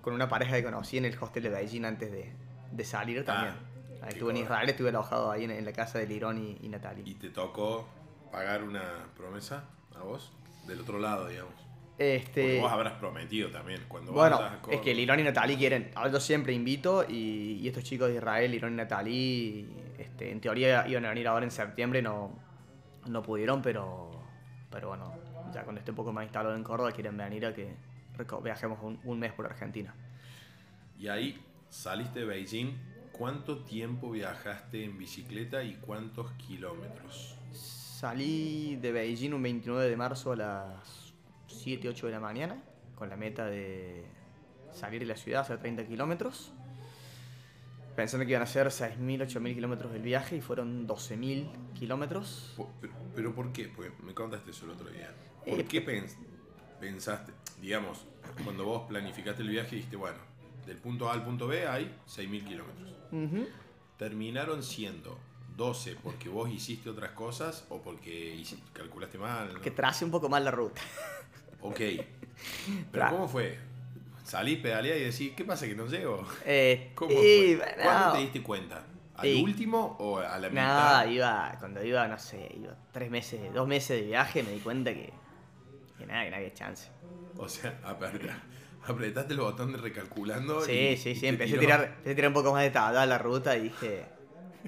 con 0.00 0.14
una 0.14 0.28
pareja 0.30 0.56
que 0.56 0.64
conocí 0.64 0.96
en 0.96 1.04
el 1.04 1.18
hostel 1.20 1.42
de 1.42 1.50
Beijing 1.50 1.84
antes 1.84 2.10
de, 2.10 2.32
de 2.72 2.84
salir 2.84 3.22
también. 3.24 3.52
qué 3.98 4.04
Ahí 4.06 4.12
estuve 4.14 4.30
en. 4.30 4.38
Israel, 4.38 4.68
estuve 4.70 4.88
alojado 4.88 5.30
ahí 5.30 5.44
en, 5.44 5.50
en 5.50 5.64
la 5.66 5.72
casa 5.72 5.98
de 5.98 6.06
Lirón 6.06 6.38
y, 6.38 6.58
y 6.62 6.68
Natalie. 6.70 7.02
y 7.06 7.14
te 7.16 7.28
tocó 7.28 7.86
pagar 8.32 8.62
una 8.62 9.04
promesa 9.14 9.64
a 9.94 10.02
vos 10.04 10.32
del 10.66 10.80
otro 10.80 10.98
lado, 10.98 11.28
digamos. 11.28 11.52
Porque 11.96 12.16
este, 12.16 12.60
vos 12.60 12.70
habrás 12.70 12.92
prometido 12.98 13.50
también 13.50 13.84
cuando 13.88 14.12
bueno, 14.12 14.38
es 14.70 14.82
que 14.82 14.94
Lirón 14.94 15.20
y 15.20 15.22
Natalie 15.22 15.56
quieren, 15.56 15.90
yo 16.12 16.20
siempre 16.20 16.52
invito 16.52 17.06
y, 17.08 17.58
y 17.62 17.68
estos 17.68 17.84
chicos 17.84 18.08
de 18.08 18.16
Israel, 18.16 18.50
Lirón 18.50 18.74
y 18.74 18.76
Natalie, 18.76 19.66
este, 19.98 20.30
en 20.30 20.40
teoría 20.42 20.86
iban 20.86 21.06
a 21.06 21.08
venir 21.08 21.26
ahora 21.26 21.46
en 21.46 21.50
septiembre, 21.50 22.02
no, 22.02 22.38
no 23.06 23.22
pudieron, 23.22 23.62
pero, 23.62 24.10
pero 24.70 24.88
bueno, 24.88 25.14
ya 25.54 25.62
cuando 25.62 25.78
esté 25.78 25.92
un 25.92 25.96
poco 25.96 26.12
más 26.12 26.24
instalado 26.24 26.54
en 26.54 26.62
Córdoba 26.62 26.92
quieren 26.92 27.16
venir 27.16 27.46
a 27.46 27.54
que 27.54 27.74
viajemos 28.42 28.78
un, 28.82 29.00
un 29.04 29.18
mes 29.18 29.32
por 29.32 29.46
Argentina. 29.46 29.94
Y 30.98 31.08
ahí 31.08 31.42
saliste 31.70 32.20
de 32.20 32.26
Beijing. 32.26 32.74
¿Cuánto 33.12 33.64
tiempo 33.64 34.10
viajaste 34.10 34.84
en 34.84 34.98
bicicleta 34.98 35.64
y 35.64 35.76
cuántos 35.76 36.30
kilómetros? 36.32 37.38
Salí 37.52 38.76
de 38.76 38.92
Beijing 38.92 39.32
un 39.32 39.42
29 39.42 39.88
de 39.88 39.96
marzo 39.96 40.32
a 40.32 40.36
las 40.36 41.05
7, 41.56 41.88
8 41.88 42.06
de 42.06 42.12
la 42.12 42.20
mañana, 42.20 42.62
con 42.94 43.08
la 43.08 43.16
meta 43.16 43.46
de 43.46 44.04
salir 44.72 45.00
de 45.00 45.06
la 45.06 45.16
ciudad, 45.16 45.40
hacer 45.42 45.58
30 45.58 45.86
kilómetros. 45.86 46.52
Pensando 47.94 48.26
que 48.26 48.32
iban 48.32 48.42
a 48.42 48.46
ser 48.46 48.66
6.000, 48.66 49.26
8.000 49.26 49.54
kilómetros 49.54 49.90
del 49.92 50.02
viaje 50.02 50.36
y 50.36 50.40
fueron 50.42 50.86
12.000 50.86 51.72
kilómetros. 51.72 52.54
Pero, 52.80 52.92
pero 53.14 53.34
¿por 53.34 53.52
qué? 53.52 53.68
Porque 53.74 53.90
me 54.02 54.12
contaste 54.12 54.50
eso 54.50 54.66
el 54.66 54.72
otro 54.72 54.90
día. 54.90 55.14
Eh, 55.46 55.56
¿Por 55.56 55.64
qué 55.64 55.84
pens- 55.86 56.16
pensaste, 56.78 57.32
digamos, 57.60 58.04
cuando 58.44 58.66
vos 58.66 58.82
planificaste 58.86 59.40
el 59.42 59.48
viaje 59.48 59.76
dijiste, 59.76 59.96
bueno, 59.96 60.18
del 60.66 60.76
punto 60.76 61.08
A 61.08 61.14
al 61.14 61.24
punto 61.24 61.46
B 61.46 61.66
hay 61.66 61.84
6.000 62.06 62.44
kilómetros? 62.46 62.92
¿Terminaron 63.96 64.62
siendo 64.62 65.18
12 65.56 65.96
porque 66.02 66.28
vos 66.28 66.50
hiciste 66.50 66.90
otras 66.90 67.12
cosas 67.12 67.64
o 67.70 67.80
porque 67.80 68.44
calculaste 68.74 69.16
mal? 69.16 69.54
¿no? 69.54 69.60
Que 69.62 69.70
trace 69.70 70.04
un 70.04 70.10
poco 70.10 70.28
más 70.28 70.42
la 70.42 70.50
ruta. 70.50 70.82
Ok, 71.68 71.80
Pero 72.92 73.08
¿cómo 73.10 73.28
fue? 73.28 73.58
Salís, 74.24 74.58
pedaleás 74.58 74.98
y 74.98 75.04
decís, 75.04 75.32
¿qué 75.36 75.44
pasa 75.44 75.66
que 75.66 75.74
no 75.74 75.86
llego? 75.86 76.26
Eh, 76.44 76.90
¿Cómo 76.94 77.12
y, 77.12 77.54
fue? 77.56 77.74
¿Cuándo 77.82 78.12
te 78.12 78.18
diste 78.18 78.42
cuenta? 78.42 78.82
¿Al 79.16 79.28
Y- 79.28 79.42
último 79.42 79.96
o 80.00 80.18
a 80.18 80.38
la 80.38 80.48
No, 80.48 80.52
mitad? 80.52 81.08
iba, 81.08 81.56
cuando 81.58 81.82
iba, 81.84 82.06
no 82.08 82.18
sé, 82.18 82.50
iba 82.56 82.74
tres 82.92 83.10
meses, 83.10 83.52
dos 83.54 83.66
meses 83.68 84.00
de 84.00 84.06
viaje, 84.06 84.42
me 84.42 84.50
di 84.50 84.58
cuenta 84.58 84.92
que, 84.92 85.12
que 85.96 86.06
nada, 86.06 86.24
que 86.24 86.30
no 86.30 86.36
había 86.36 86.52
chance. 86.54 86.88
O 87.38 87.48
sea, 87.48 87.80
apre- 87.84 88.30
apretaste 88.86 89.32
el 89.34 89.40
botón 89.40 89.72
de 89.72 89.78
recalculando. 89.78 90.60
Sí, 90.62 90.72
y- 90.72 90.96
sí, 90.96 91.14
sí, 91.14 91.26
empecé 91.28 91.56
a, 91.56 91.60
tirar, 91.60 91.84
empecé 91.84 92.10
a 92.10 92.14
tirar 92.14 92.28
un 92.28 92.34
poco 92.34 92.52
más 92.52 92.62
de 92.62 92.70
tabla 92.70 93.06
la 93.06 93.18
ruta 93.18 93.56
y 93.56 93.62
dije. 93.64 94.04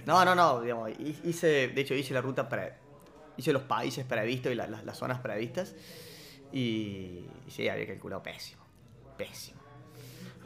No, 0.06 0.24
no, 0.24 0.34
no, 0.34 0.60
digamos, 0.62 0.90
hice, 1.24 1.68
de 1.68 1.80
hecho 1.80 1.94
hice 1.94 2.14
la 2.14 2.20
ruta 2.20 2.48
pre, 2.48 2.72
hice 3.36 3.52
los 3.52 3.62
países 3.62 4.04
previstos 4.06 4.52
y 4.52 4.54
la- 4.54 4.66
las- 4.68 4.84
las 4.84 4.96
zonas 4.96 5.18
previstas. 5.20 5.74
Y, 6.52 7.26
sí, 7.48 7.68
había 7.68 7.86
calculado 7.86 8.22
pésimo. 8.22 8.62
Pésimo. 9.16 9.58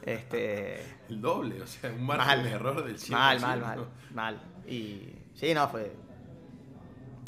Este. 0.02 0.82
El 1.08 1.20
doble, 1.20 1.62
o 1.62 1.66
sea, 1.66 1.90
un 1.90 2.04
margen 2.04 2.26
Mal. 2.26 2.44
de 2.44 2.50
error 2.50 2.84
del 2.84 2.98
100%. 2.98 3.10
Mal, 3.10 3.40
mal, 3.40 3.60
mal, 3.60 3.86
mal. 4.12 4.42
Y 4.66 5.12
sí, 5.34 5.54
no, 5.54 5.68
fue. 5.68 5.92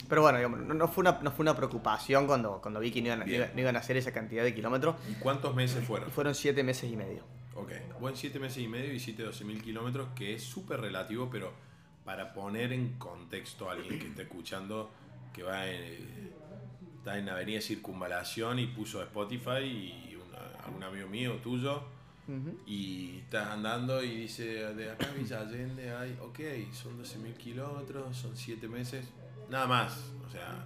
Pero 0.08 0.22
bueno, 0.22 0.38
digamos, 0.38 0.60
no, 0.60 0.74
no 0.74 0.88
fue 0.88 1.02
una, 1.02 1.20
no 1.22 1.30
fue 1.30 1.44
una 1.44 1.56
preocupación 1.56 2.26
cuando, 2.26 2.60
cuando 2.60 2.80
vi 2.80 2.90
que 2.90 3.00
no 3.00 3.26
iban, 3.26 3.72
no 3.72 3.78
a 3.78 3.80
hacer 3.80 3.96
esa 3.96 4.12
cantidad 4.12 4.42
de 4.42 4.54
kilómetros. 4.54 4.96
¿Y 5.10 5.14
cuántos 5.14 5.54
meses 5.54 5.84
fueron? 5.84 6.10
Fueron 6.10 6.34
siete 6.34 6.62
meses 6.62 6.90
y 6.90 6.96
medio. 6.96 7.22
Ok, 7.56 7.70
vos 8.00 8.10
en 8.10 8.16
7 8.16 8.38
meses 8.40 8.58
y 8.58 8.68
medio 8.68 8.92
hiciste 8.92 9.24
12.000 9.24 9.62
kilómetros, 9.62 10.08
que 10.16 10.34
es 10.34 10.42
súper 10.42 10.80
relativo, 10.80 11.28
pero 11.30 11.52
para 12.04 12.32
poner 12.32 12.72
en 12.72 12.98
contexto 12.98 13.70
a 13.70 13.74
alguien 13.74 14.00
que 14.00 14.08
está 14.08 14.22
escuchando, 14.22 14.90
que 15.32 15.44
va 15.44 15.66
en, 15.68 16.32
está 17.04 17.18
en 17.18 17.28
Avenida 17.28 17.60
Circunvalación 17.60 18.58
y 18.58 18.66
puso 18.68 19.02
Spotify 19.02 19.60
y 19.62 20.16
una- 20.16 20.64
algún 20.64 20.82
amigo 20.82 21.06
mío 21.06 21.34
tuyo, 21.42 21.82
y 22.66 23.18
está 23.18 23.52
andando 23.52 24.02
y 24.02 24.20
dice, 24.22 24.72
de 24.74 24.90
acá 24.90 25.08
a 25.10 25.12
Villa 25.12 25.40
Allende 25.40 25.94
hay, 25.94 26.16
ok, 26.22 26.40
son 26.72 26.96
12.000 26.96 27.34
kilómetros, 27.34 28.16
son 28.16 28.34
7 28.34 28.66
meses, 28.68 29.06
nada 29.50 29.66
más, 29.66 30.12
o 30.26 30.30
sea, 30.30 30.64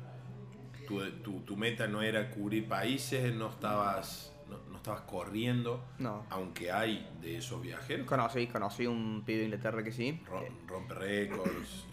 tu, 0.86 1.01
tu- 1.24 1.41
tu 1.41 1.57
meta 1.57 1.89
no 1.89 2.01
era 2.03 2.30
cubrir 2.30 2.68
países, 2.68 3.34
no 3.34 3.49
estabas, 3.49 4.32
no, 4.49 4.59
no 4.70 4.76
estabas 4.76 5.01
corriendo, 5.01 5.82
No. 5.99 6.24
aunque 6.30 6.70
hay 6.70 7.11
de 7.20 7.39
esos 7.39 7.61
viajeros, 7.61 8.07
Conocí, 8.07 8.47
conocí 8.47 8.86
un 8.86 9.24
pibe 9.26 9.39
de 9.41 9.45
Inglaterra 9.47 9.82
que 9.82 9.91
sí. 9.91 10.22
rom- 10.30 10.68
rompe 10.68 10.95
récords. 10.95 11.84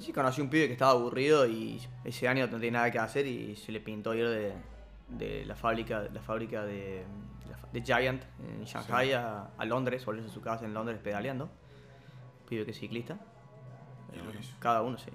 Eh, 0.00 0.04
Sí, 0.06 0.12
conocí 0.12 0.40
un 0.40 0.48
pibe 0.50 0.66
que 0.66 0.72
estaba 0.74 0.92
aburrido 0.92 1.46
y 1.46 1.80
ese 2.04 2.28
año 2.28 2.46
no 2.46 2.52
tenía 2.58 2.70
nada 2.72 2.90
que 2.90 2.98
hacer 2.98 3.26
y 3.26 3.56
se 3.56 3.72
le 3.72 3.80
pintó 3.80 4.14
ir 4.14 4.28
de, 4.28 4.52
de 5.08 5.44
la 5.44 5.54
fábrica, 5.54 6.08
la 6.12 6.20
fábrica 6.22 6.64
de, 6.64 7.04
de 7.72 7.82
Giant 7.82 8.22
en 8.40 8.64
Shanghai 8.64 9.08
Sí. 9.08 9.12
a, 9.12 9.50
a 9.56 9.64
Londres, 9.64 10.04
volvió 10.04 10.24
a 10.24 10.28
su 10.28 10.40
casa 10.40 10.64
en 10.64 10.74
Londres 10.74 10.98
pedaleando. 11.02 11.50
Pibe 12.48 12.64
que 12.64 12.72
es 12.72 12.78
ciclista. 12.78 13.18
Cada 14.58 14.82
uno, 14.82 14.98
sí. 14.98 15.10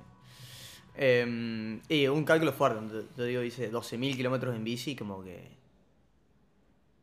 Eh, 0.96 1.82
y 1.90 2.08
un 2.08 2.24
cálculo 2.24 2.54
fuerte, 2.54 2.80
yo 3.18 3.24
digo, 3.26 3.42
hice 3.42 3.70
12.000 3.70 4.16
kilómetros 4.16 4.56
en 4.56 4.64
bici, 4.64 4.96
como 4.96 5.22
que... 5.22 5.52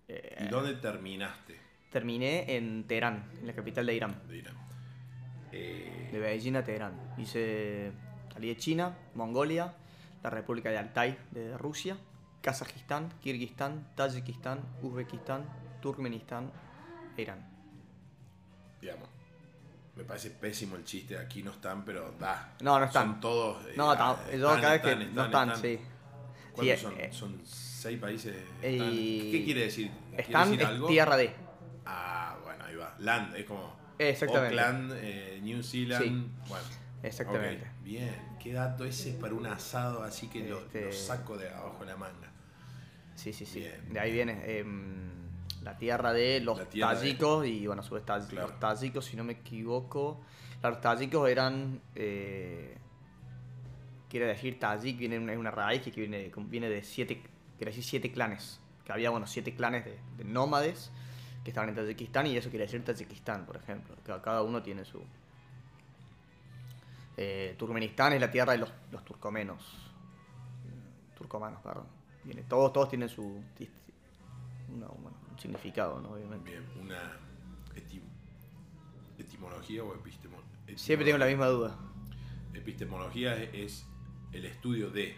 eh, 0.09 0.45
¿Y 0.47 0.49
dónde 0.49 0.75
terminaste 0.75 1.61
terminé 1.93 2.57
en 2.57 2.85
Teherán, 2.85 3.31
en 3.39 3.47
la 3.47 3.53
capital 3.53 3.85
de 3.85 3.95
Irán. 3.95 4.23
de 4.27 4.39
Irán? 4.39 4.57
Eh, 5.53 6.09
De 6.13 6.19
Beijing 6.19 6.57
a 6.57 6.65
Teherán. 6.65 7.15
Hice. 7.19 7.93
Salí 8.33 8.49
de 8.49 8.57
China, 8.57 8.97
Mongolia, 9.15 9.75
la 10.23 10.31
República 10.31 10.71
de 10.71 10.79
Altai 10.79 11.19
de 11.33 11.57
Rusia, 11.59 11.97
Kazajistán, 12.41 13.11
Kirguistán, 13.21 13.87
Tayikistán, 13.95 14.61
Uzbekistán, 14.81 15.45
Turkmenistán 15.83 16.51
e 17.17 17.23
Irán. 17.23 17.47
digamos, 18.81 19.09
me 19.97 20.05
parece 20.05 20.31
pésimo 20.31 20.77
el 20.77 20.85
chiste, 20.85 21.19
aquí 21.19 21.43
no 21.43 21.51
están, 21.51 21.85
pero 21.85 22.13
da. 22.19 22.55
No, 22.63 22.79
no 22.79 22.87
están. 22.87 23.11
Son 23.13 23.21
todos. 23.21 23.67
eh, 23.67 23.75
No, 23.77 23.93
están, 23.93 24.17
yo 24.41 24.47
cada 24.49 24.71
vez 24.73 24.77
están, 24.77 24.81
que 24.81 24.91
están, 25.05 25.15
no 25.15 25.25
están, 25.27 25.49
están. 25.51 25.63
sí. 25.63 25.79
¿Cuántos 26.55 26.79
Sí, 26.79 26.83
son? 26.85 26.95
eh, 27.01 27.09
son 27.13 27.41
seis 27.45 28.01
países. 28.01 28.35
están. 28.63 28.91
¿Qué 28.91 29.43
quiere 29.45 29.61
decir? 29.65 29.91
¿Quiere 30.09 30.23
Están 30.23 30.45
decir 30.51 30.63
es 30.63 30.69
algo? 30.69 30.89
tierra 30.89 31.17
de. 31.19 31.35
Ah, 31.85 32.39
bueno, 32.43 32.65
ahí 32.65 32.77
va. 32.77 32.95
Land, 32.99 33.37
es 33.37 33.45
como. 33.45 33.82
Exactamente. 34.11 34.61
Auckland, 34.61 34.93
eh, 34.97 35.41
New 35.43 35.63
Zealand. 35.63 36.03
Sí. 36.05 36.31
Bueno. 36.49 36.65
Exactamente. 37.03 37.67
Bien, 37.83 38.15
qué 38.41 38.53
dato 38.53 38.85
ese 38.85 39.11
es 39.11 39.17
para 39.17 39.35
un 39.35 39.47
asado, 39.47 40.03
así 40.05 40.29
que 40.29 40.49
lo, 40.49 40.61
Este- 40.61 40.87
lo 40.87 40.93
saco 40.93 41.37
de 41.37 41.49
abajo 41.49 41.81
de 41.81 41.87
la 41.87 41.97
manga. 41.97 42.31
Sí, 43.17 43.33
sí, 43.33 43.45
sí. 43.45 43.61
Bien. 43.61 43.93
De 43.93 43.99
ahí 44.01 44.13
viene 44.13 44.59
em, 44.59 45.11
la 45.63 45.77
tierra 45.77 46.13
de 46.13 46.41
los 46.41 46.69
tierra 46.69 46.91
de- 46.95 47.01
tayikos 47.01 47.47
y 47.47 47.67
bueno, 47.67 47.83
a 47.83 47.85
su 47.85 47.95
vez 47.95 48.05
taj- 48.07 48.29
Claro. 48.29 48.49
los 48.49 48.61
tayikos, 48.61 49.05
si 49.05 49.17
no 49.17 49.25
me 49.25 49.33
equivoco, 49.35 50.21
los 50.63 50.81
tayikos 50.81 51.29
eran, 51.29 51.81
eh, 51.97 52.77
quiere 54.09 54.27
decir 54.27 54.59
tayik, 54.59 54.97
viene 54.99 55.17
es 55.33 55.39
una 55.39 55.51
raíz 55.51 55.83
que 55.83 55.91
viene, 55.91 56.31
viene 56.49 56.69
de 56.69 56.83
siete, 56.83 57.23
quiere 57.57 57.71
decir 57.73 57.85
siete 57.85 58.13
clanes, 58.13 58.61
que 58.85 58.93
había, 58.93 59.11
bueno, 59.11 59.27
siete 59.27 59.55
clanes 59.55 59.85
de, 59.85 59.99
de 60.17 60.25
nómades 60.25 60.91
que 61.45 61.51
estaban 61.51 61.69
en 61.71 61.75
Tayikistán 61.75 62.27
y 62.27 62.37
eso 62.37 62.51
quiere 62.51 62.67
decir 62.67 62.85
Tayikistán, 62.85 63.45
por 63.47 63.57
ejemplo, 63.57 63.95
cada 64.23 64.43
uno 64.43 64.63
tiene 64.63 64.85
su... 64.85 65.03
Eh, 67.17 67.55
Turkmenistán 67.59 68.13
es 68.15 68.21
la 68.21 68.31
tierra 68.31 68.53
de 68.53 68.59
los, 68.59 68.73
los 68.91 69.05
turcomenos, 69.05 69.63
turcomanos, 71.17 71.61
perdón. 71.63 71.87
Todos, 72.49 72.73
todos 72.73 72.89
tienen 72.89 73.09
su 73.09 73.43
una- 74.69 74.87
bueno, 74.87 75.17
un 75.31 75.39
significado, 75.39 76.01
¿no? 76.01 76.11
Obviamente. 76.13 76.51
Bien, 76.51 76.65
una 76.81 77.19
eti- 77.75 78.01
etimología 79.19 79.83
o 79.85 79.95
epistemología. 79.95 80.49
Siempre 80.77 81.05
tengo 81.05 81.19
la 81.19 81.27
misma 81.27 81.47
duda. 81.49 81.77
Epistemología 82.55 83.37
es, 83.37 83.51
es 83.55 83.87
el 84.33 84.47
estudio 84.47 84.91
de. 84.91 85.15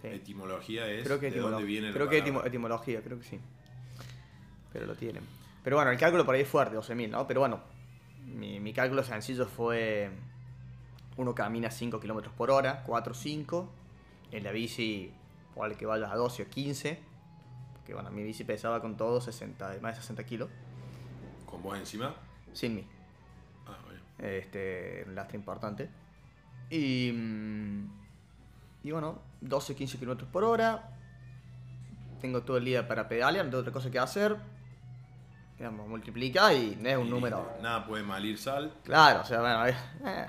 Sí. 0.00 0.08
Etimología 0.08 0.86
es 0.90 1.04
Creo 1.04 1.18
que, 1.20 1.30
de 1.30 1.40
dónde 1.40 1.64
viene 1.64 1.88
la 1.88 1.92
creo 1.94 2.08
que 2.08 2.18
etimología, 2.18 3.02
creo 3.02 3.18
que 3.18 3.24
sí. 3.24 3.40
Pero 4.72 4.86
lo 4.86 4.94
tienen. 4.94 5.22
Pero 5.66 5.78
bueno, 5.78 5.90
el 5.90 5.98
cálculo 5.98 6.24
por 6.24 6.36
ahí 6.36 6.42
es 6.42 6.48
fuerte, 6.48 6.76
12.000, 6.76 7.10
¿no? 7.10 7.26
Pero 7.26 7.40
bueno, 7.40 7.58
mi, 8.24 8.60
mi 8.60 8.72
cálculo 8.72 9.02
sencillo 9.02 9.46
fue... 9.46 10.08
Uno 11.16 11.34
camina 11.34 11.72
5 11.72 11.98
kilómetros 11.98 12.32
por 12.34 12.52
hora, 12.52 12.84
4 12.86 13.10
o 13.10 13.14
5. 13.16 13.68
En 14.30 14.44
la 14.44 14.52
bici, 14.52 15.10
o 15.56 15.68
que 15.76 15.84
vayas 15.84 16.12
a 16.12 16.14
12 16.14 16.44
o 16.44 16.48
15. 16.48 17.00
Porque 17.72 17.94
bueno, 17.94 18.12
mi 18.12 18.22
bici 18.22 18.44
pesaba 18.44 18.80
con 18.80 18.96
todo 18.96 19.20
60, 19.20 19.78
más 19.82 19.96
de 19.96 20.02
60 20.02 20.22
kilos. 20.22 20.50
¿Con 21.46 21.60
vos 21.64 21.76
encima? 21.76 22.14
Sin 22.52 22.76
mí. 22.76 22.86
Ah, 23.66 23.76
bueno. 23.84 24.00
Este, 24.20 25.02
un 25.08 25.16
lastre 25.16 25.36
importante. 25.36 25.90
Y, 26.70 27.10
mm, 27.12 27.90
y 28.84 28.92
bueno, 28.92 29.20
12, 29.40 29.74
15 29.74 29.98
kilómetros 29.98 30.30
por 30.30 30.44
hora. 30.44 30.96
Tengo 32.20 32.44
todo 32.44 32.56
el 32.56 32.64
día 32.64 32.86
para 32.86 33.08
pedalear, 33.08 33.44
no 33.46 33.50
tengo 33.50 33.62
otra 33.62 33.72
cosa 33.72 33.90
que 33.90 33.98
hacer. 33.98 34.54
Digamos, 35.58 35.88
multiplica 35.88 36.52
y 36.52 36.76
no 36.76 36.88
es 36.88 36.96
un 36.98 37.06
Y 37.06 37.10
número. 37.10 37.56
Nada 37.62 37.86
puede 37.86 38.02
malir 38.02 38.36
sal. 38.38 38.74
Claro, 38.84 39.22
o 39.22 39.24
sea, 39.24 39.40
bueno, 39.40 39.66
eh, 39.66 39.74
eh. 40.04 40.26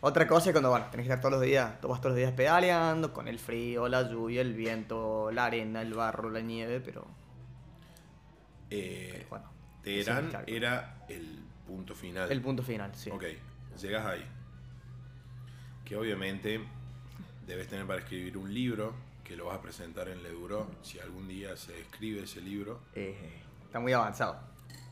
Otra 0.00 0.26
cosa 0.26 0.50
es 0.50 0.52
cuando, 0.52 0.70
bueno, 0.70 0.86
tenés 0.90 1.06
que 1.06 1.12
estar 1.12 1.20
todos 1.20 1.32
los 1.34 1.42
días, 1.42 1.72
vas 1.82 2.00
todos 2.00 2.06
los 2.12 2.16
días 2.16 2.32
pedaleando, 2.32 3.12
con 3.12 3.26
el 3.28 3.38
frío, 3.38 3.88
la 3.88 4.02
lluvia, 4.08 4.40
el 4.42 4.54
viento, 4.54 5.30
la 5.32 5.46
arena, 5.46 5.82
el 5.82 5.94
barro, 5.94 6.30
la 6.30 6.40
nieve, 6.40 6.80
pero 6.80 7.06
Eh, 8.70 9.26
bueno. 9.30 9.46
Teherán 9.82 10.30
era 10.46 11.04
el 11.08 11.38
punto 11.66 11.94
final. 11.94 12.30
el 12.30 12.40
punto 12.42 12.62
final, 12.62 12.94
sí. 12.94 13.10
Ok, 13.10 13.24
llegas 13.80 14.06
ahí. 14.06 14.24
Que 15.84 15.96
obviamente 15.96 16.60
debes 17.46 17.68
tener 17.68 17.86
para 17.86 18.00
escribir 18.00 18.36
un 18.36 18.52
libro 18.52 18.94
que 19.24 19.36
lo 19.36 19.46
vas 19.46 19.58
a 19.58 19.62
presentar 19.62 20.08
en 20.08 20.22
Leduro. 20.22 20.68
Si 20.82 20.98
algún 20.98 21.26
día 21.28 21.56
se 21.56 21.80
escribe 21.80 22.24
ese 22.24 22.40
libro. 22.40 22.80
Eh, 22.94 23.16
está 23.68 23.80
muy 23.80 23.92
avanzado. 23.92 24.38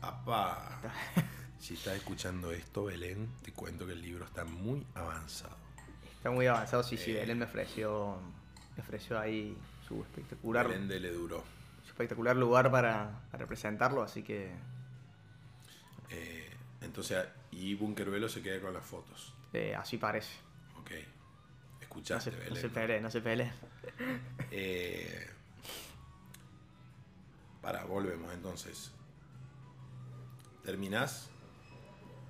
¡Apá! 0.01 0.79
Si 1.59 1.73
estás 1.73 1.95
escuchando 1.95 2.51
esto, 2.51 2.85
Belén, 2.85 3.27
te 3.41 3.51
cuento 3.51 3.85
que 3.87 3.91
el 3.93 4.01
libro 4.01 4.23
está 4.25 4.45
muy 4.45 4.85
avanzado. 4.93 5.57
Está 6.15 6.29
muy 6.29 6.45
avanzado, 6.45 6.83
sí, 6.83 6.95
sí. 6.97 7.11
Eh. 7.11 7.15
Belén 7.15 7.39
me 7.39 7.45
ofreció, 7.45 8.15
me 8.77 8.83
ofreció 8.83 9.19
ahí 9.19 9.57
su 9.85 10.01
espectacular, 10.03 10.67
Belén 10.67 10.87
de 10.87 10.99
Leduro. 10.99 11.43
su 11.83 11.89
espectacular 11.89 12.35
lugar 12.37 12.71
para, 12.71 13.09
para 13.31 13.41
representarlo, 13.41 14.03
así 14.03 14.21
que 14.23 14.51
Eh, 16.11 16.49
entonces, 16.81 17.25
y 17.51 17.73
Bunkeruelo 17.73 18.29
se 18.29 18.41
queda 18.43 18.61
con 18.61 18.73
las 18.73 18.85
fotos. 18.85 19.33
eh, 19.53 19.75
así 19.75 19.97
parece. 19.97 20.33
Ok. 20.79 20.91
No 20.91 21.81
Escuchaste, 21.81 22.31
se, 22.31 22.37
no 22.37 22.43
Belén. 22.43 22.61
se 22.61 22.69
pelee, 22.69 23.01
no 23.01 23.09
se 23.11 23.21
pelee. 23.21 23.51
Eh, 24.51 25.27
para, 27.61 27.85
volvemos 27.85 28.33
entonces. 28.33 28.91
Terminás 30.63 31.29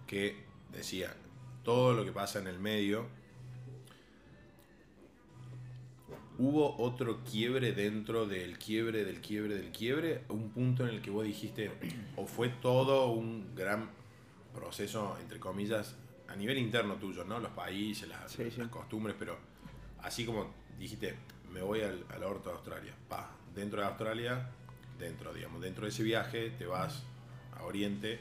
que 0.06 0.46
decía 0.72 1.16
todo 1.64 1.94
lo 1.94 2.06
que 2.06 2.12
pasa 2.12 2.40
en 2.40 2.48
el 2.48 2.60
medio 2.60 3.08
¿Hubo 6.40 6.78
otro 6.78 7.24
quiebre 7.24 7.72
dentro 7.72 8.28
del 8.28 8.60
quiebre, 8.60 9.04
del 9.04 9.22
quiebre, 9.22 9.56
del 9.56 9.72
quiebre? 9.72 10.22
Un 10.30 10.52
punto 10.52 10.88
en 10.88 10.94
el 10.94 11.02
que 11.02 11.10
vos 11.10 11.26
dijiste, 11.26 11.72
o 12.16 12.28
fue 12.28 12.50
todo 12.50 13.10
un 13.12 13.56
gran 13.56 13.90
proceso, 14.54 15.18
entre 15.20 15.40
comillas, 15.40 15.96
a 16.28 16.36
nivel 16.36 16.60
interno 16.60 16.96
tuyo, 16.98 17.24
¿no? 17.24 17.40
Los 17.40 17.52
países, 17.54 18.08
las, 18.08 18.32
Sí, 18.32 18.52
sí. 18.52 18.60
las 18.60 18.70
costumbres, 18.70 19.16
pero 19.18 19.36
así 20.04 20.26
como 20.28 20.52
dijiste, 20.78 21.16
me 21.52 21.64
voy 21.64 21.82
al, 21.82 22.06
al 22.10 22.24
orto 22.24 22.50
de 22.50 22.56
Australia, 22.56 22.94
pa, 23.10 23.32
dentro 23.56 23.82
de 23.82 23.88
Australia, 23.88 24.48
dentro, 25.00 25.34
digamos, 25.34 25.62
dentro 25.62 25.84
de 25.84 25.90
ese 25.90 26.04
viaje 26.04 26.50
te 26.52 26.66
vas 26.66 27.04
a 27.58 27.64
Oriente 27.64 28.20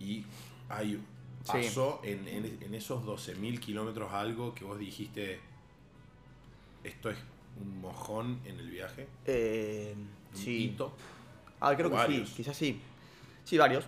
y 0.00 0.24
hay, 0.68 1.00
Sí. 1.44 1.50
pasó 1.52 2.00
en, 2.04 2.28
en- 2.28 2.58
en 2.62 2.74
esos 2.74 3.04
12.000 3.04 3.58
kilómetros 3.58 4.12
algo 4.12 4.54
que 4.54 4.64
vos 4.64 4.78
dijiste, 4.78 5.40
esto 6.84 7.10
es 7.10 7.18
un 7.60 7.80
mojón 7.80 8.38
en 8.44 8.58
el 8.60 8.70
viaje, 8.70 9.06
Eh, 9.26 9.94
un 9.96 10.36
sí. 10.38 10.64
hito. 10.64 10.92
Ah, 11.60 11.74
creo 11.76 11.90
que 11.90 11.96
varios. 11.96 12.28
sí, 12.28 12.34
quizás 12.36 12.56
sí. 12.56 12.80
Sí, 13.44 13.58
varios. 13.58 13.84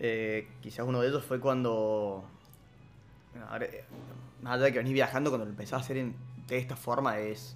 Eh, 0.00 0.48
quizás 0.62 0.86
uno 0.86 1.00
de 1.00 1.08
ellos 1.08 1.24
fue 1.24 1.40
cuando. 1.40 2.24
ahora, 3.50 3.66
eh, 3.66 3.84
más 4.42 4.54
allá 4.54 4.64
de 4.64 4.72
que 4.72 4.78
venís 4.78 4.94
viajando, 4.94 5.30
cuando 5.30 5.44
lo 5.44 5.50
empezás 5.50 5.74
a 5.74 5.76
hacer 5.84 5.96
en- 5.98 6.14
de 6.46 6.56
esta 6.58 6.76
forma 6.76 7.18
es, 7.18 7.54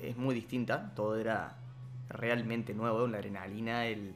es 0.00 0.16
muy 0.16 0.34
distinta. 0.34 0.92
Todo 0.96 1.16
era 1.16 1.56
realmente 2.08 2.74
nuevo, 2.74 3.06
la 3.06 3.18
adrenalina, 3.18 3.86
el. 3.86 4.14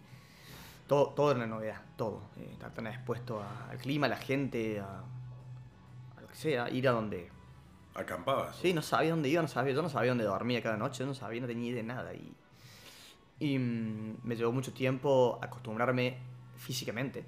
Todo, 0.86 1.08
todo 1.10 1.30
era 1.30 1.38
una 1.38 1.46
novedad, 1.46 1.80
todo. 1.96 2.22
Eh, 2.38 2.48
estar 2.52 2.72
tan 2.74 2.86
expuesto 2.86 3.40
a- 3.42 3.70
al 3.70 3.78
clima, 3.78 4.06
a 4.06 4.10
la 4.10 4.16
gente, 4.16 4.80
a, 4.80 5.00
a 6.16 6.20
lo 6.20 6.28
que 6.28 6.34
sea, 6.34 6.68
ir 6.70 6.88
a 6.88 6.92
donde, 6.92 7.30
Acampabas. 7.94 8.56
Sí, 8.56 8.72
no 8.72 8.80
sabía 8.80 9.10
dónde 9.10 9.28
iba, 9.28 9.42
no 9.42 9.48
sabía, 9.48 9.74
yo 9.74 9.82
no 9.82 9.90
sabía 9.90 10.12
dónde 10.12 10.24
dormía 10.24 10.62
cada 10.62 10.78
noche, 10.78 11.00
yo 11.00 11.06
no 11.06 11.14
sabía, 11.14 11.42
no 11.42 11.46
tenía 11.46 11.70
idea 11.70 11.82
de 11.82 11.88
nada. 11.88 12.14
Y, 12.14 12.32
y 13.38 13.58
mm, 13.58 14.18
me 14.22 14.34
llevó 14.36 14.50
mucho 14.52 14.72
tiempo 14.72 15.38
acostumbrarme 15.42 16.16
físicamente. 16.56 17.24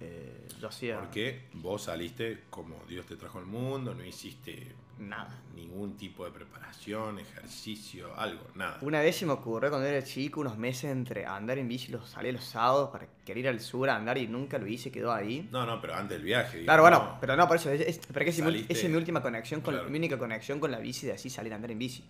Eh, 0.00 0.48
yo 0.60 0.68
hacía 0.68 0.98
Porque 1.00 1.46
vos 1.54 1.82
saliste 1.84 2.44
como 2.50 2.76
Dios 2.88 3.06
te 3.06 3.16
trajo 3.16 3.38
al 3.38 3.46
mundo, 3.46 3.94
no 3.94 4.04
hiciste 4.04 4.74
nada. 4.98 5.42
ningún 5.54 5.96
tipo 5.96 6.24
de 6.24 6.30
preparación, 6.30 7.18
ejercicio, 7.18 8.14
algo, 8.16 8.42
nada. 8.54 8.78
Una 8.82 9.00
vez 9.00 9.16
se 9.16 9.26
me 9.26 9.32
ocurrió 9.32 9.70
cuando 9.70 9.86
era 9.88 10.02
chico, 10.04 10.40
unos 10.40 10.56
meses 10.56 10.84
entre 10.92 11.26
andar 11.26 11.58
en 11.58 11.66
bici, 11.68 11.90
los 11.90 12.08
salí 12.08 12.30
los 12.32 12.44
sábados 12.44 12.90
para 12.90 13.06
querer 13.24 13.38
ir 13.44 13.48
al 13.48 13.60
sur 13.60 13.90
a 13.90 13.96
andar 13.96 14.16
y 14.18 14.28
nunca 14.28 14.56
lo 14.58 14.66
hice, 14.68 14.90
quedó 14.92 15.12
ahí. 15.12 15.48
No, 15.50 15.66
no, 15.66 15.80
pero 15.80 15.94
antes 15.94 16.16
del 16.16 16.24
viaje. 16.24 16.62
Claro, 16.64 16.84
digamos, 16.84 17.06
bueno, 17.06 17.18
pero 17.20 17.36
no, 17.36 17.46
por 17.48 17.56
eso, 17.56 17.70
es, 17.70 17.80
es- 17.80 18.00
esa 18.08 18.86
es 18.86 18.88
mi 18.90 18.96
última 18.96 19.20
conexión, 19.20 19.60
con, 19.60 19.74
Claro. 19.74 19.90
mi 19.90 19.98
única 19.98 20.16
conexión 20.18 20.60
con 20.60 20.70
la 20.70 20.78
bici 20.78 21.06
de 21.06 21.12
así 21.14 21.28
salir 21.28 21.52
a 21.52 21.56
andar 21.56 21.70
en 21.72 21.78
bici. 21.78 22.04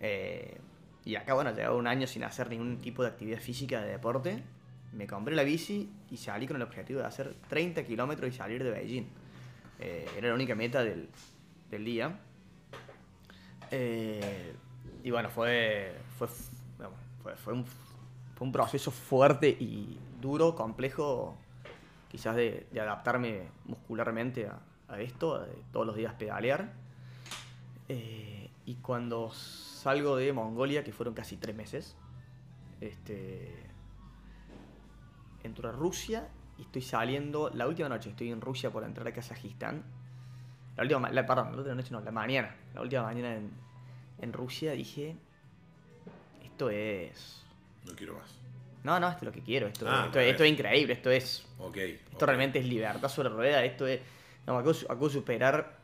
Eh, 0.00 0.56
y 1.04 1.14
acá, 1.16 1.34
bueno, 1.34 1.54
llevaba 1.54 1.76
un 1.76 1.86
año 1.86 2.06
sin 2.06 2.24
hacer 2.24 2.48
ningún 2.50 2.78
tipo 2.78 3.02
de 3.02 3.08
actividad 3.08 3.38
física 3.40 3.80
de 3.82 3.90
deporte. 3.92 4.42
Me 4.92 5.06
compré 5.06 5.34
la 5.36 5.42
bici 5.42 5.90
y 6.10 6.16
salí 6.16 6.46
con 6.46 6.56
el 6.56 6.62
objetivo 6.62 7.00
de 7.00 7.06
hacer 7.06 7.34
30 7.48 7.84
kilómetros 7.84 8.30
y 8.32 8.36
salir 8.36 8.64
de 8.64 8.70
Beijing. 8.70 9.06
Eh, 9.80 10.06
era 10.16 10.28
la 10.28 10.34
única 10.34 10.54
meta 10.54 10.82
del, 10.82 11.08
del 11.70 11.84
día. 11.84 12.20
Eh, 13.70 14.54
y 15.02 15.10
bueno, 15.10 15.28
fue, 15.28 15.94
fue, 16.18 16.28
fue, 17.36 17.52
un, 17.52 17.64
fue 17.64 18.46
un 18.46 18.52
proceso 18.52 18.90
fuerte 18.90 19.48
y 19.48 19.98
duro, 20.20 20.54
complejo, 20.54 21.36
quizás 22.08 22.36
de, 22.36 22.66
adaptarme 22.72 23.48
muscularmente 23.64 24.46
a, 24.46 24.58
a 24.88 25.00
esto, 25.00 25.40
de 25.40 25.52
todos 25.72 25.86
los 25.86 25.96
días 25.96 26.14
pedalear. 26.14 26.72
Eh, 27.88 28.50
y 28.66 28.74
cuando 28.76 29.30
salgo 29.30 30.16
de 30.16 30.32
Mongolia, 30.32 30.84
que 30.84 30.92
fueron 30.92 31.14
casi 31.14 31.36
tres 31.36 31.56
meses, 31.56 31.96
este, 32.80 33.54
entro 35.42 35.68
a 35.68 35.72
Rusia 35.72 36.28
y 36.58 36.62
estoy 36.62 36.82
saliendo, 36.82 37.50
la 37.50 37.66
última 37.66 37.88
noche 37.88 38.10
estoy 38.10 38.30
en 38.30 38.40
Rusia 38.40 38.70
por 38.70 38.84
entrar 38.84 39.06
a 39.08 39.12
Kazajistán. 39.12 39.84
La 40.78 40.82
última, 40.84 41.00
ma- 41.00 41.10
la, 41.10 41.26
perdón, 41.26 41.50
la 41.52 41.56
última 41.58 41.74
noche 41.74 41.90
no, 41.90 42.00
la 42.00 42.12
mañana. 42.12 42.54
La 42.72 42.80
última 42.82 43.02
mañana 43.02 43.34
en, 43.34 43.50
en 44.22 44.32
Rusia 44.32 44.72
dije, 44.72 45.16
esto 46.44 46.70
es... 46.70 47.42
No 47.84 47.92
quiero 47.96 48.14
más. 48.14 48.30
No, 48.84 49.00
no, 49.00 49.08
esto 49.08 49.18
es 49.18 49.24
lo 49.26 49.32
que 49.32 49.42
quiero, 49.42 49.66
esto, 49.66 49.86
Ah, 49.88 50.04
esto, 50.14 50.44
es 50.44 50.50
increíble, 50.52 50.92
esto 50.92 51.10
es 51.10 51.44
Ok. 51.58 51.76
esto 51.78 52.24
realmente 52.24 52.60
es 52.60 52.64
libertad 52.64 53.08
sobre 53.08 53.28
rueda, 53.28 53.64
esto 53.64 53.86
es... 53.88 54.00
No, 54.46 54.56
acabo, 54.56 54.70
acabo 54.88 55.10
superar... 55.10 55.76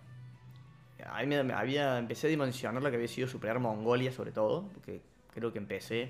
A 1.06 1.20
mí 1.20 1.26
me, 1.26 1.42
me 1.42 1.52
había, 1.54 1.98
empecé 1.98 2.28
a 2.28 2.30
dimensionar 2.30 2.80
lo 2.82 2.88
que 2.88 2.94
había 2.96 3.08
sido 3.08 3.26
superar 3.26 3.58
Mongolia 3.58 4.12
sobre 4.12 4.30
todo, 4.30 4.68
porque 4.74 5.02
creo 5.34 5.52
que 5.52 5.58
empecé, 5.58 6.08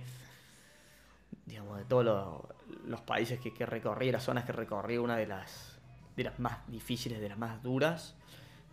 digamos, 1.46 1.78
de 1.78 1.84
todos 1.86 2.04
los, 2.04 2.86
los 2.86 3.00
países 3.00 3.40
que, 3.40 3.52
que 3.52 3.64
recorrí, 3.66 4.12
las 4.12 4.22
zonas 4.24 4.44
que 4.44 4.52
recorrí, 4.52 4.98
una 4.98 5.16
de 5.16 5.26
las, 5.26 5.78
de 6.16 6.24
las 6.24 6.38
más 6.38 6.58
difíciles, 6.68 7.18
de 7.20 7.30
las 7.30 7.38
más 7.38 7.62
duras. 7.62 8.14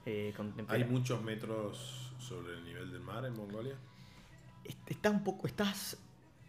Eh, 0.05 0.33
¿Hay 0.67 0.83
muchos 0.85 1.21
metros 1.21 2.13
sobre 2.19 2.53
el 2.53 2.63
nivel 2.63 2.91
del 2.91 3.01
mar 3.01 3.25
en 3.25 3.35
Mongolia? 3.35 3.75
Est- 4.63 4.89
está 4.91 5.09
un 5.09 5.23
poco, 5.23 5.47
estás 5.47 5.97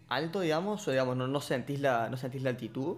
alto, 0.09 0.41
digamos, 0.41 0.87
o 0.87 0.91
digamos, 0.91 1.17
no, 1.17 1.27
no 1.27 1.41
sentís 1.41 1.81
la, 1.81 2.09
no 2.11 2.17
sentís 2.17 2.43
la 2.43 2.51
altitud. 2.51 2.97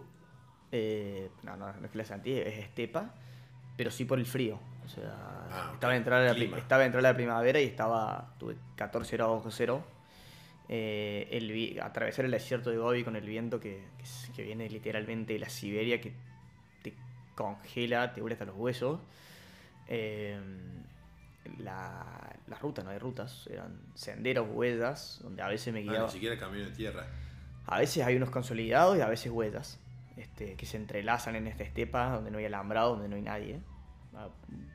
Eh, 0.72 1.30
no, 1.44 1.56
no, 1.56 1.72
no 1.72 1.84
es 1.86 1.90
que 1.92 1.98
la 1.98 2.04
sentís, 2.04 2.38
es 2.38 2.58
estepa, 2.58 3.14
pero 3.76 3.90
sí 3.90 4.04
por 4.04 4.18
el 4.18 4.26
frío. 4.26 4.58
O 4.84 4.88
sea, 4.88 5.14
Ah, 5.50 5.70
estaba, 5.74 5.94
en 5.94 5.98
entrada 5.98 6.34
de 6.34 6.46
la, 6.48 6.58
estaba 6.58 6.82
en 6.82 6.86
entrada 6.86 7.10
la 7.10 7.14
primavera 7.16 7.60
y 7.60 7.64
estaba, 7.64 8.34
tuve 8.38 8.56
14 8.76 9.16
grados 9.16 9.38
bajo 9.38 9.50
cero. 9.50 9.84
Eh, 10.68 11.28
el, 11.30 11.80
atravesar 11.80 12.24
el 12.24 12.30
desierto 12.30 12.70
de 12.70 12.78
Gobi 12.78 13.04
con 13.04 13.16
el 13.16 13.26
viento 13.26 13.60
que, 13.60 13.84
que, 13.98 14.32
que 14.32 14.42
viene 14.42 14.68
literalmente 14.68 15.34
de 15.34 15.38
la 15.38 15.48
Siberia, 15.48 16.00
que 16.00 16.12
te 16.82 16.94
congela, 17.34 18.12
te 18.14 18.22
huele 18.22 18.34
hasta 18.34 18.46
los 18.46 18.56
huesos. 18.56 19.00
Eh, 19.88 20.40
la, 21.58 22.36
la 22.46 22.58
ruta, 22.58 22.82
no 22.82 22.90
hay 22.90 22.98
rutas, 22.98 23.46
eran 23.50 23.78
senderos, 23.94 24.48
huellas, 24.50 25.20
donde 25.22 25.42
a 25.42 25.48
veces 25.48 25.72
me 25.74 25.80
Ah, 25.80 25.82
guiaba. 25.82 26.06
ni 26.06 26.12
siquiera 26.12 26.38
camino 26.38 26.64
de 26.64 26.70
tierra. 26.70 27.06
A 27.66 27.78
veces 27.78 28.04
hay 28.04 28.16
unos 28.16 28.30
consolidados 28.30 28.96
y 28.96 29.00
a 29.00 29.08
veces 29.08 29.30
huellas, 29.30 29.78
este, 30.16 30.54
que 30.56 30.66
se 30.66 30.76
entrelazan 30.76 31.36
en 31.36 31.46
esta 31.46 31.64
estepa 31.64 32.10
donde 32.10 32.30
no 32.30 32.38
hay 32.38 32.44
alambrado, 32.46 32.90
donde 32.92 33.08
no 33.08 33.16
hay 33.16 33.22
nadie. 33.22 33.60
Ah, 34.14 34.28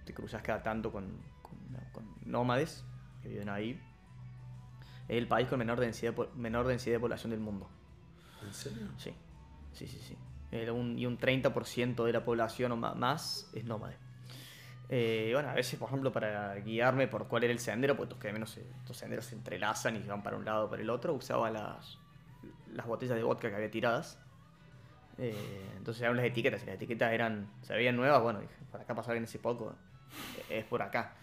Te 0.05 0.13
cruzas 0.13 0.41
cada 0.41 0.61
tanto 0.63 0.91
con, 0.91 1.17
con, 1.41 1.57
con 1.91 2.05
nómades 2.25 2.83
que 3.23 3.29
viven 3.29 3.49
ahí. 3.49 3.81
Es 5.07 5.17
el 5.17 5.27
país 5.27 5.47
con 5.47 5.57
menor 5.59 5.79
densidad, 5.79 6.13
menor 6.35 6.67
densidad 6.67 6.95
de 6.95 6.99
población 6.99 7.31
del 7.31 7.39
mundo. 7.39 7.67
¿En 8.45 8.53
serio? 8.53 8.87
Sí, 8.97 9.13
sí, 9.73 9.87
sí. 9.87 9.99
sí. 9.99 10.17
Y 10.51 11.05
un 11.05 11.17
30% 11.19 12.03
de 12.05 12.13
la 12.13 12.23
población 12.25 12.71
o 12.71 12.75
más 12.77 13.49
es 13.53 13.63
nómade. 13.65 13.97
Eh, 14.89 15.29
bueno, 15.33 15.49
a 15.49 15.53
veces, 15.53 15.77
por 15.79 15.87
ejemplo, 15.87 16.11
para 16.11 16.55
guiarme 16.55 17.07
por 17.07 17.27
cuál 17.27 17.43
era 17.43 17.53
el 17.53 17.59
sendero, 17.59 17.95
pues 17.95 18.09
que 18.15 18.33
menos 18.33 18.57
estos 18.57 18.97
senderos 18.97 19.25
se 19.25 19.35
entrelazan 19.35 19.95
y 19.95 19.99
van 19.99 20.23
para 20.23 20.35
un 20.35 20.45
lado 20.45 20.65
o 20.65 20.69
para 20.69 20.81
el 20.81 20.89
otro, 20.89 21.13
usaba 21.13 21.51
las, 21.51 21.99
las 22.73 22.87
botellas 22.87 23.15
de 23.15 23.23
vodka 23.23 23.49
que 23.49 23.55
había 23.55 23.69
tiradas. 23.69 24.17
Eh, 25.19 25.69
entonces 25.77 26.01
eran 26.01 26.15
las 26.15 26.25
etiquetas, 26.25 26.63
y 26.63 26.65
las 26.65 26.75
etiquetas 26.75 27.11
eran, 27.11 27.51
se 27.61 27.73
veían 27.73 27.95
nuevas, 27.95 28.21
bueno, 28.23 28.39
dije, 28.39 28.53
por 28.71 28.81
acá 28.81 28.95
pasó 28.95 29.11
alguien 29.11 29.25
hace 29.25 29.37
poco, 29.37 29.75
eh, 30.49 30.59
es 30.59 30.65
por 30.65 30.81
acá. 30.81 31.13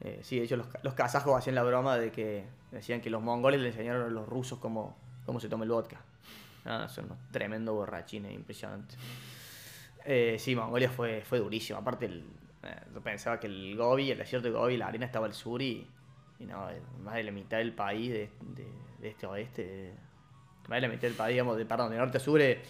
Eh, 0.00 0.20
sí, 0.22 0.38
de 0.38 0.44
hecho 0.44 0.56
los, 0.56 0.66
los 0.82 0.94
kazajos 0.94 1.36
hacían 1.36 1.54
la 1.54 1.62
broma 1.62 1.96
de 1.96 2.12
que 2.12 2.44
decían 2.72 3.00
que 3.00 3.10
los 3.10 3.22
mongoles 3.22 3.60
le 3.60 3.68
enseñaron 3.68 4.02
a 4.02 4.08
los 4.08 4.28
rusos 4.28 4.58
cómo, 4.58 4.96
cómo 5.24 5.40
se 5.40 5.48
toma 5.48 5.64
el 5.64 5.70
vodka. 5.70 6.00
Ah, 6.64 6.88
son 6.88 7.06
unos 7.06 7.18
tremendo 7.30 7.74
borrachines, 7.74 8.32
impresionante. 8.32 8.96
Eh, 10.04 10.36
sí, 10.38 10.54
Mongolia 10.54 10.90
fue, 10.90 11.22
fue 11.24 11.38
durísimo. 11.38 11.78
Aparte, 11.78 12.06
el, 12.06 12.24
eh, 12.62 12.76
yo 12.94 13.00
pensaba 13.00 13.38
que 13.40 13.46
el 13.46 13.76
Gobi, 13.76 14.10
el 14.10 14.18
desierto 14.18 14.48
de 14.48 14.54
Gobi, 14.54 14.76
la 14.76 14.86
arena 14.88 15.06
estaba 15.06 15.26
al 15.26 15.34
sur 15.34 15.60
y, 15.62 15.86
y 16.38 16.44
no, 16.46 16.68
eh, 16.70 16.80
más 17.02 17.14
de 17.14 17.22
la 17.24 17.32
mitad 17.32 17.58
del 17.58 17.72
país, 17.74 18.10
de, 18.10 18.30
de- 18.40 18.72
de 19.00 19.08
este 19.08 19.26
a 19.26 19.30
oeste, 19.30 19.94
más 20.68 20.76
de 20.76 20.80
la 20.82 20.88
mitad 20.88 21.02
del 21.02 21.14
país, 21.14 21.34
digamos, 21.34 21.56
de, 21.56 21.64
perdón, 21.64 21.90
de 21.92 21.98
norte 21.98 22.16
a 22.18 22.20
sur 22.20 22.40
eh, 22.40 22.60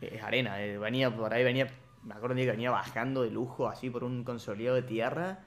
es 0.00 0.22
arena. 0.22 0.62
eh, 0.62 0.78
venía 0.78 1.14
por 1.14 1.32
ahí, 1.34 1.44
venía, 1.44 1.66
me 2.02 2.14
acuerdo 2.14 2.32
un 2.32 2.36
día 2.36 2.46
que 2.46 2.52
venía 2.52 2.70
bajando 2.70 3.22
de 3.22 3.30
lujo 3.30 3.68
así 3.68 3.90
por 3.90 4.04
un 4.04 4.24
consolidado 4.24 4.76
de 4.76 4.82
tierra 4.82 5.40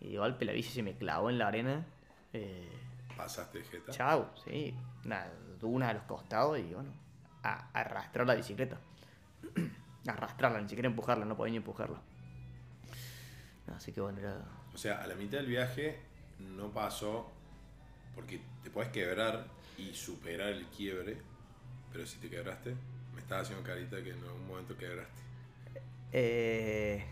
y 0.00 0.12
de 0.12 0.18
golpe 0.18 0.44
la 0.44 0.52
bici 0.52 0.70
se 0.70 0.82
me 0.82 0.94
clavó 0.96 1.30
en 1.30 1.38
la 1.38 1.48
arena. 1.48 1.84
Eh, 2.32 2.68
¿Pasaste 3.16 3.62
Jeta? 3.64 3.92
Chau, 3.92 4.26
sí. 4.44 4.74
Una 5.04 5.26
duna 5.60 5.88
a 5.88 5.94
los 5.94 6.02
costados 6.04 6.58
y 6.58 6.74
bueno, 6.74 6.90
a, 7.42 7.68
a 7.72 7.80
arrastrar 7.80 8.26
la 8.26 8.34
bicicleta. 8.34 8.76
Arrastrarla, 10.06 10.60
ni 10.60 10.68
siquiera 10.68 10.88
empujarla, 10.88 11.24
no 11.24 11.36
podía 11.36 11.50
ni 11.52 11.56
empujarla. 11.58 11.98
Así 13.74 13.92
que 13.92 14.00
bueno, 14.00 14.18
era. 14.20 14.38
O 14.74 14.78
sea, 14.78 15.02
a 15.02 15.06
la 15.06 15.14
mitad 15.14 15.38
del 15.38 15.46
viaje 15.46 15.98
no 16.38 16.70
pasó 16.70 17.30
porque 18.14 18.40
te 18.62 18.70
puedes 18.70 18.90
quebrar 18.92 19.46
y 19.78 19.92
superar 19.94 20.48
el 20.48 20.66
quiebre, 20.66 21.16
pero 21.92 22.06
si 22.06 22.18
te 22.18 22.28
quebraste, 22.30 22.74
me 23.14 23.20
estaba 23.20 23.40
haciendo 23.42 23.64
carita 23.64 24.02
que 24.02 24.10
en 24.10 24.22
algún 24.22 24.46
momento 24.46 24.76
quebraste. 24.76 25.22
Eh... 26.12 27.04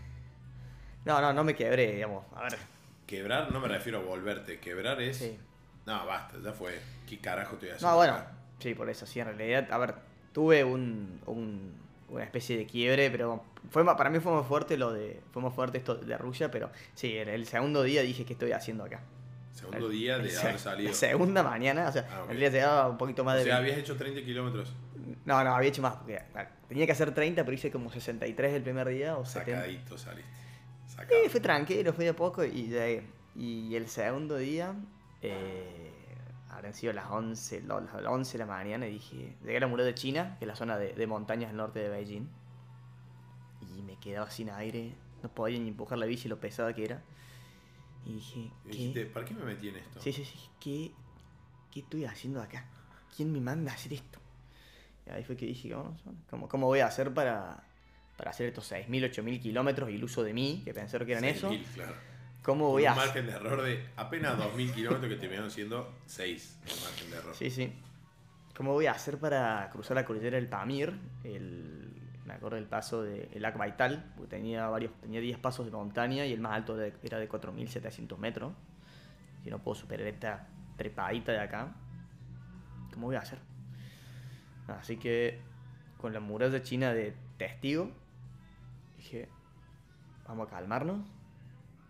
No, 1.05 1.21
no, 1.21 1.33
no 1.33 1.43
me 1.43 1.55
quebré, 1.55 1.93
digamos. 1.93 2.25
A 2.35 2.43
ver. 2.43 2.57
Quebrar 3.05 3.51
no 3.51 3.59
me 3.59 3.67
refiero 3.67 3.99
a 3.99 4.01
volverte, 4.01 4.59
quebrar 4.59 4.99
es 5.01 5.17
Sí. 5.17 5.37
No, 5.85 6.03
basta, 6.07 6.37
ya 6.43 6.51
fue. 6.51 6.79
¿Qué 7.07 7.19
carajo 7.19 7.53
estoy 7.53 7.69
haciendo? 7.69 7.89
No, 7.91 7.95
bueno, 7.97 8.13
acá? 8.13 8.31
sí, 8.59 8.73
por 8.73 8.89
eso, 8.89 9.05
sí, 9.05 9.19
en 9.19 9.27
realidad, 9.27 9.71
a 9.71 9.77
ver, 9.77 9.95
tuve 10.33 10.63
un, 10.63 11.21
un- 11.27 11.73
una 12.09 12.23
especie 12.23 12.57
de 12.57 12.65
quiebre, 12.65 13.11
pero 13.11 13.43
fue 13.69 13.85
para 13.85 14.09
mí 14.09 14.19
fue 14.19 14.31
más 14.33 14.45
fuerte 14.47 14.77
lo 14.77 14.91
de, 14.93 15.21
fue 15.31 15.41
más 15.41 15.53
fuerte 15.53 15.77
esto 15.77 15.95
de 15.95 16.17
Rusia, 16.17 16.49
pero 16.51 16.69
sí, 16.93 17.17
en 17.17 17.29
el 17.29 17.45
segundo 17.45 17.83
día 17.83 18.01
dije, 18.01 18.25
¿qué 18.25 18.33
estoy 18.33 18.51
haciendo 18.51 18.83
acá? 18.83 19.01
Segundo 19.53 19.87
El- 19.87 19.91
día 19.93 20.15
el 20.17 20.23
de 20.23 20.29
se- 20.31 20.39
haber 20.47 20.59
salido. 20.59 20.89
La 20.89 20.95
segunda 20.95 21.41
mañana, 21.43 21.87
o 21.87 21.91
sea, 21.91 22.07
Ah, 22.11 22.15
ok. 22.23 22.31
en 22.31 22.37
realidad 22.37 22.51
llegaba 22.51 22.89
un 22.89 22.97
poquito 22.97 23.23
más 23.23 23.35
O 23.35 23.37
de... 23.39 23.43
sea, 23.45 23.55
20. 23.59 23.71
habías 23.73 23.83
hecho 23.85 23.97
30 23.97 24.21
kilómetros. 24.21 24.73
No, 25.23 25.43
no, 25.43 25.55
había 25.55 25.69
hecho 25.69 25.81
más, 25.81 25.95
porque 25.95 26.21
tenía 26.67 26.85
que 26.85 26.91
hacer 26.91 27.13
30, 27.13 27.43
pero 27.45 27.55
hice 27.55 27.71
como 27.71 27.89
63 27.91 28.53
el 28.53 28.63
primer 28.63 28.87
día 28.89 29.17
o 29.17 29.25
70. 29.25 29.61
Sacadito 29.61 29.97
saliste. 29.97 30.29
Sacado. 30.87 31.09
Sí, 31.23 31.29
fue 31.29 31.39
tranquilo, 31.39 31.93
fue 31.93 32.05
de 32.05 32.13
poco 32.13 32.43
y 32.43 32.67
llegué. 32.67 33.03
Y 33.35 33.75
el 33.75 33.87
segundo 33.87 34.37
día, 34.37 34.73
eh, 35.21 35.91
habrán 36.49 36.73
sido 36.73 36.93
las 36.93 37.09
11, 37.09 37.61
lo- 37.61 37.81
las 37.81 37.93
11 38.05 38.33
de 38.33 38.39
la 38.39 38.45
mañana 38.45 38.87
y 38.87 38.93
dije, 38.93 39.35
llegué 39.41 39.57
a 39.57 39.61
la 39.61 39.67
muralla 39.67 39.87
de 39.87 39.95
China, 39.95 40.35
que 40.39 40.45
es 40.45 40.47
la 40.47 40.55
zona 40.55 40.77
de, 40.77 40.93
de 40.93 41.07
montañas 41.07 41.49
al 41.51 41.57
norte 41.57 41.79
de 41.79 41.89
Beijing. 41.89 42.27
Me 43.95 43.99
quedaba 44.01 44.29
sin 44.29 44.49
aire, 44.49 44.93
no 45.23 45.29
podía 45.29 45.57
ni 45.59 45.69
empujar 45.69 45.97
la 45.97 46.05
bici, 46.05 46.27
lo 46.27 46.39
pesada 46.39 46.73
que 46.73 46.83
era. 46.85 47.01
Y 48.05 48.13
dije, 48.13 48.51
¿qué? 48.63 48.69
dijiste, 48.69 49.05
¿para 49.05 49.25
qué 49.25 49.33
me 49.33 49.43
metí 49.45 49.69
en 49.69 49.77
esto? 49.77 50.01
Sí, 50.01 50.11
sí, 50.13 50.25
sí, 50.25 50.37
¿qué, 50.59 50.91
qué 51.71 51.79
estoy 51.79 52.05
haciendo 52.05 52.41
acá? 52.41 52.65
¿Quién 53.15 53.31
me 53.31 53.39
manda 53.41 53.71
a 53.71 53.75
hacer 53.75 53.93
esto? 53.93 54.19
Y 55.07 55.11
ahí 55.11 55.23
fue 55.23 55.35
que 55.35 55.45
dije, 55.45 55.73
"Vamos, 55.73 56.03
bueno, 56.03 56.19
¿cómo, 56.29 56.47
cómo 56.49 56.67
voy 56.67 56.79
a 56.79 56.87
hacer 56.87 57.13
para, 57.13 57.63
para 58.17 58.31
hacer 58.31 58.47
estos 58.47 58.71
6.000, 58.71 59.05
8.000 59.11 59.39
kilómetros 59.41 59.89
y 59.89 59.95
el 59.95 60.03
uso 60.03 60.23
de 60.23 60.33
mí, 60.33 60.61
que 60.65 60.73
pensé 60.73 60.97
que 61.05 61.11
eran 61.13 61.23
eso? 61.25 61.49
6.000, 61.49 61.63
claro. 61.73 61.95
¿Cómo 62.43 62.69
voy 62.69 62.83
un 62.83 62.89
a 62.89 62.91
hacer? 62.91 63.05
margen 63.07 63.25
de 63.25 63.31
error 63.31 63.61
de 63.63 63.89
apenas 63.95 64.37
2.000 64.37 64.73
kilómetros 64.73 65.09
que 65.09 65.15
terminaron 65.17 65.49
siendo 65.49 65.91
6 66.05 66.59
el 66.67 66.81
margen 66.83 67.09
de 67.11 67.17
error. 67.17 67.35
Sí, 67.35 67.49
sí. 67.49 67.73
¿Cómo 68.55 68.73
voy 68.73 68.85
a 68.85 68.91
hacer 68.91 69.17
para 69.17 69.67
cruzar 69.71 69.95
la 69.95 70.05
cordillera 70.05 70.37
del 70.37 70.47
Pamir? 70.47 70.93
El, 71.23 71.84
me 72.25 72.33
acuerdo 72.33 72.55
del 72.55 72.65
paso 72.65 73.03
del 73.03 73.29
de 73.29 73.39
Lac 73.39 73.57
Baital, 73.57 74.11
porque 74.15 74.35
tenía 74.37 74.67
varios, 74.67 74.91
tenía 74.99 75.19
10 75.19 75.37
pasos 75.39 75.65
de 75.65 75.71
montaña 75.71 76.25
y 76.25 76.33
el 76.33 76.39
más 76.41 76.53
alto 76.53 76.79
era 76.79 77.19
de 77.19 77.29
4.700 77.29 78.17
metros. 78.17 78.53
Si 79.43 79.49
no 79.49 79.59
puedo 79.59 79.75
superar 79.75 80.07
esta 80.07 80.47
trepadita 80.75 81.31
de 81.31 81.39
acá, 81.39 81.75
¿cómo 82.93 83.07
voy 83.07 83.15
a 83.15 83.19
hacer? 83.19 83.39
Así 84.67 84.97
que 84.97 85.39
con 85.99 86.13
la 86.13 86.19
muralla 86.19 86.61
china 86.63 86.93
de 86.93 87.15
testigo, 87.37 87.91
dije, 88.97 89.29
vamos 90.27 90.47
a 90.47 90.49
calmarnos. 90.49 91.05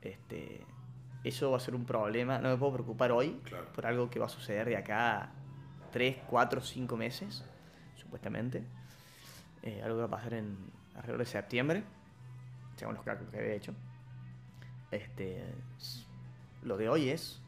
Este, 0.02 0.66
eso 1.24 1.52
va 1.52 1.58
a 1.58 1.60
ser 1.62 1.76
un 1.76 1.86
problema. 1.86 2.40
No 2.40 2.50
me 2.50 2.58
puedo 2.58 2.74
preocupar 2.74 3.12
hoy 3.12 3.40
Claro. 3.46 3.72
por 3.74 3.86
algo 3.86 4.10
que 4.10 4.20
va 4.20 4.26
a 4.26 4.30
suceder 4.30 4.68
de 4.68 4.78
acá 4.78 5.24
a 5.24 5.32
3, 5.92 6.18
4, 6.28 6.62
5 6.62 6.98
meses, 6.98 7.46
supuestamente. 7.96 8.66
Eh, 9.66 9.82
algo 9.82 9.98
que 9.98 10.02
va 10.02 10.08
a 10.08 10.12
pasar 10.12 10.36
en 10.36 10.56
alrededor 10.94 11.20
de 11.20 11.26
septiembre, 11.26 11.84
según 12.76 12.94
los 12.94 13.04
cálculos 13.04 13.32
que 13.32 13.40
había 13.40 13.54
hecho. 13.54 13.74
Este, 14.92 15.44
lo 16.62 16.78
de 16.78 16.88
hoy 16.88 17.10
es 17.10 17.42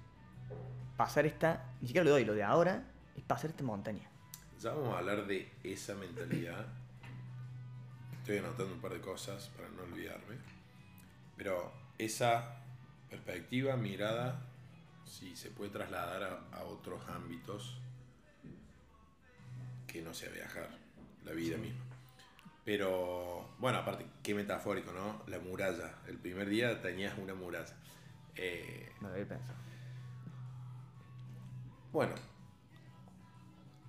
pasar 0.98 1.28
esta, 1.28 1.76
ni 1.80 1.88
siquiera 1.88 2.04
lo 2.04 2.10
de 2.10 2.16
hoy, 2.16 2.26
lo 2.26 2.34
de 2.34 2.44
ahora 2.44 2.84
es 3.16 3.24
pasar 3.24 3.52
esta 3.52 3.64
montaña. 3.64 4.10
Ya 4.60 4.74
vamos 4.74 4.96
a 4.96 4.98
hablar 4.98 5.28
de 5.28 5.48
esa 5.64 5.94
mentalidad. 5.94 6.66
Estoy 8.18 8.40
anotando 8.40 8.74
un 8.74 8.82
par 8.82 8.94
de 8.94 9.00
cosas 9.00 9.50
para 9.56 9.70
no 9.70 9.84
olvidarme. 9.84 10.38
Pero 11.38 11.72
esa 12.00 12.64
perspectiva, 13.12 13.78
mirada, 13.78 14.42
si 15.06 15.36
se 15.36 15.52
puede 15.52 15.70
trasladar 15.70 16.24
a, 16.24 16.58
a 16.58 16.64
otros 16.64 17.08
ámbitos 17.10 17.80
que 19.86 20.02
no 20.02 20.16
sea 20.16 20.30
viajar, 20.32 20.70
la 21.24 21.32
vida 21.34 21.58
misma. 21.58 21.87
Pero, 22.68 23.48
bueno, 23.60 23.78
aparte, 23.78 24.06
qué 24.22 24.36
metafórico, 24.36 24.92
¿no? 24.92 25.22
La 25.28 25.40
muralla. 25.40 26.00
El 26.06 26.18
primer 26.18 26.50
día 26.50 26.82
tenías 26.82 27.18
una 27.18 27.34
muralla. 27.34 27.74
Eh, 28.36 28.92
No 29.00 29.08
lo 29.08 29.14
había 29.14 29.26
pensado. 29.26 29.58
bueno, 31.94 32.14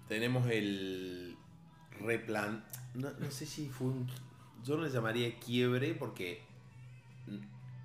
tenemos 0.06 0.48
el 0.48 1.36
replan. 2.00 2.64
No, 2.94 3.10
no 3.10 3.30
sé 3.32 3.46
si 3.46 3.68
fue 3.68 3.88
un. 3.88 4.08
Yo 4.62 4.76
no 4.76 4.84
le 4.84 4.90
llamaría 4.90 5.36
quiebre 5.40 5.94
porque 5.94 6.40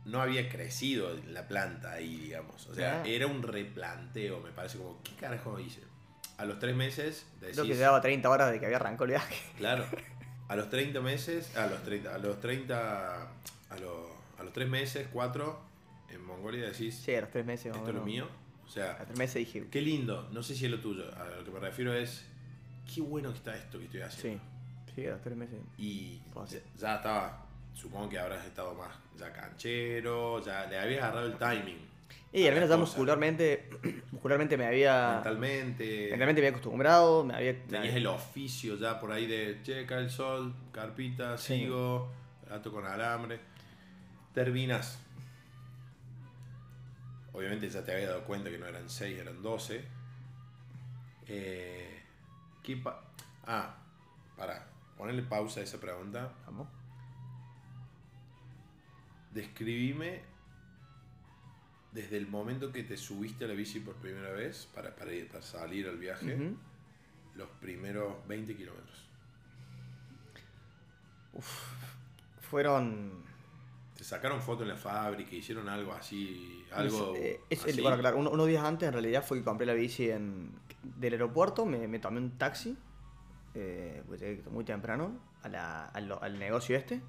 no 0.05 0.21
había 0.21 0.47
crecido 0.47 1.09
la 1.27 1.47
planta 1.47 1.93
ahí, 1.93 2.17
digamos. 2.17 2.67
O 2.67 2.75
sea, 2.75 3.03
era 3.03 3.25
un 3.25 3.41
replanteo, 3.41 4.41
me 4.41 4.51
parece 4.51 4.77
como, 4.77 5.01
¿qué 5.01 5.15
carajo 5.15 5.59
hice? 5.59 5.81
A 6.37 6.45
los 6.45 6.59
tres 6.59 6.75
meses 6.75 7.25
decís, 7.39 7.55
Creo 7.57 7.67
que 7.67 7.75
llevaba 7.75 8.01
30 8.01 8.29
horas 8.29 8.51
de 8.51 8.59
que 8.59 8.65
había 8.65 8.77
arrancado 8.77 9.05
el 9.05 9.09
viaje. 9.11 9.35
Claro. 9.57 9.85
A 10.53 10.55
los 10.55 10.69
30 10.69 11.01
meses, 11.01 11.57
a 11.57 11.65
los 11.65 11.81
30, 11.81 12.13
a 12.13 12.17
los 12.19 12.39
30, 12.39 13.21
a 13.23 13.75
los, 13.81 14.07
a 14.37 14.43
los 14.43 14.53
3 14.53 14.69
meses, 14.69 15.07
4, 15.11 15.59
en 16.11 16.23
Mongolia 16.23 16.63
decís, 16.65 16.95
Sí, 17.03 17.15
a 17.15 17.21
los 17.21 17.31
3 17.31 17.43
meses. 17.43 17.75
esto 17.75 17.87
es 17.89 17.95
lo 17.95 18.03
mío. 18.05 18.27
O 18.63 18.69
sea, 18.69 18.91
A 18.93 18.99
los 18.99 19.07
3 19.07 19.17
meses 19.17 19.35
dije, 19.35 19.67
Qué 19.71 19.81
lindo, 19.81 20.29
no 20.31 20.43
sé 20.43 20.53
si 20.53 20.65
es 20.65 20.71
lo 20.71 20.79
tuyo. 20.79 21.05
A 21.17 21.27
lo 21.39 21.43
que 21.43 21.49
me 21.49 21.59
refiero 21.59 21.91
es, 21.91 22.23
qué 22.93 23.01
bueno 23.01 23.31
que 23.31 23.37
está 23.39 23.57
esto 23.57 23.79
que 23.79 23.85
estoy 23.85 24.01
sí, 24.01 24.05
haciendo. 24.05 24.43
sí, 24.93 25.07
a 25.07 25.09
los 25.09 25.21
3 25.21 25.35
meses. 25.37 25.57
Y 25.79 26.19
ya, 26.51 26.59
ya 26.77 26.95
estaba, 26.97 27.47
supongo 27.73 28.09
que 28.09 28.19
habrás 28.19 28.45
estado 28.45 28.75
más 28.75 28.95
ya 29.17 29.33
canchero, 29.33 30.39
ya 30.45 30.67
le 30.67 30.77
habías 30.77 31.01
agarrado 31.03 31.25
el 31.25 31.37
timing. 31.39 31.79
Y 32.31 32.47
al 32.47 32.55
menos 32.55 32.67
ya 32.69 32.77
muscularmente, 32.77 33.69
muscularmente 34.11 34.57
me 34.57 34.65
había... 34.65 35.15
Mentalmente, 35.15 36.07
Mentalmente 36.09 36.41
me 36.41 36.47
había 36.47 36.57
acostumbrado, 36.57 37.23
me 37.23 37.35
había... 37.35 37.63
tenías 37.65 37.95
el 37.95 38.07
oficio 38.07 38.75
ya 38.77 38.99
por 38.99 39.11
ahí 39.11 39.27
de 39.27 39.59
checa 39.61 39.99
el 39.99 40.09
sol, 40.09 40.53
carpita, 40.71 41.37
Sí. 41.37 41.59
sigo, 41.59 42.11
gato 42.49 42.71
con 42.71 42.85
alambre. 42.87 43.39
Terminas. 44.33 44.99
Obviamente 47.33 47.69
ya 47.69 47.83
te 47.83 47.91
había 47.93 48.09
dado 48.09 48.23
cuenta 48.23 48.49
que 48.49 48.57
no 48.57 48.65
eran 48.65 48.89
6, 48.89 49.19
eran 49.19 49.41
12. 49.43 49.83
Eh, 51.27 52.01
¿qué 52.63 52.77
pa- 52.77 53.03
ah, 53.45 53.75
para 54.35 54.67
ponerle 54.97 55.21
pausa 55.21 55.59
a 55.59 55.63
esa 55.63 55.79
pregunta. 55.79 56.33
Vamos. 56.47 56.67
Describime 59.31 60.21
desde 61.93 62.17
el 62.17 62.27
momento 62.27 62.71
que 62.71 62.83
te 62.83 62.97
subiste 62.97 63.45
a 63.45 63.47
la 63.47 63.53
bici 63.53 63.79
por 63.79 63.95
primera 63.95 64.31
vez 64.31 64.67
para, 64.73 64.95
para, 64.95 65.11
ir- 65.11 65.27
para 65.27 65.43
salir 65.43 65.87
al 65.87 65.97
viaje, 65.97 66.35
los 67.35 67.49
primeros 67.61 68.15
20 68.27 68.55
kilómetros. 68.55 69.07
Fueron... 72.41 73.23
Te 73.97 74.03
sacaron 74.03 74.41
foto 74.41 74.63
en 74.63 74.69
la 74.69 74.75
fábrica, 74.75 75.35
hicieron 75.35 75.69
algo 75.69 75.93
así, 75.93 76.65
algo 76.73 77.13
Eh, 77.15 77.39
es- 77.49 77.63
así. 77.63 77.79
bueno, 77.81 77.97
claro, 77.99 78.17
uno- 78.17 78.31
unos 78.31 78.47
días 78.47 78.63
antes 78.63 78.87
en 78.87 78.93
realidad 78.93 79.23
fue 79.23 79.37
que 79.37 79.43
compré 79.43 79.65
la 79.67 79.73
bici 79.73 80.09
en, 80.09 80.51
del 80.83 81.13
aeropuerto, 81.13 81.65
me, 81.65 81.87
me 81.87 81.99
tomé 81.99 82.17
un 82.19 82.31
taxi, 82.37 82.75
eh, 83.53 84.01
pues 84.07 84.19
llegué 84.19 84.43
muy 84.49 84.65
temprano 84.65 85.19
a 85.43 85.47
la- 85.49 85.85
al, 85.85 86.11
al 86.11 86.39
negocio 86.39 86.75
este, 86.75 87.01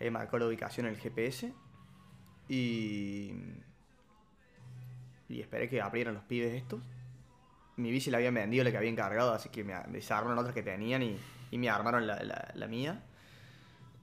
ahí 0.00 0.10
marcó 0.10 0.38
la 0.38 0.46
ubicación 0.46 0.86
en 0.86 0.94
el 0.94 0.98
GPS 1.00 1.52
y, 2.48 3.32
y 5.28 5.40
esperé 5.40 5.68
que 5.68 5.80
abrieran 5.80 6.14
los 6.14 6.24
pibes 6.24 6.52
estos. 6.54 6.80
Mi 7.76 7.90
bici 7.90 8.10
la 8.10 8.18
habían 8.18 8.34
vendido, 8.34 8.62
la 8.64 8.70
que 8.70 8.76
había 8.76 8.90
encargado, 8.90 9.32
así 9.32 9.48
que 9.48 9.64
me, 9.64 9.74
desarmaron 9.88 10.38
otras 10.38 10.54
que 10.54 10.62
tenían 10.62 11.02
y, 11.02 11.16
y 11.50 11.58
me 11.58 11.68
armaron 11.68 12.06
la, 12.06 12.22
la- 12.22 12.52
la 12.54 12.66
mía. 12.68 13.02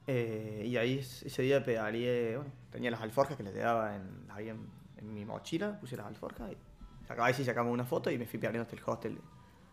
Eh, 0.07 0.63
y 0.67 0.77
ahí 0.77 0.99
es- 0.99 1.23
ese 1.23 1.41
día 1.43 1.63
pedaleé, 1.63 2.35
bueno, 2.37 2.51
tenía 2.71 2.91
las 2.91 3.01
alforjas 3.01 3.37
que 3.37 3.43
les 3.43 3.55
daba 3.55 3.95
en, 3.95 4.25
ahí 4.29 4.49
en, 4.49 4.67
en 4.97 5.13
mi 5.13 5.23
mochila, 5.25 5.79
puse 5.79 5.95
las 5.95 6.05
alforjas 6.07 6.51
y 6.51 6.57
sacaba 7.07 7.31
sí 7.33 7.43
sacamos 7.45 7.71
una 7.71 7.85
foto 7.85 8.09
y 8.09 8.17
me 8.17 8.25
fui 8.25 8.39
pedaleando 8.39 8.63
hasta 8.63 8.75
el 8.75 8.81
hostel 8.85 9.19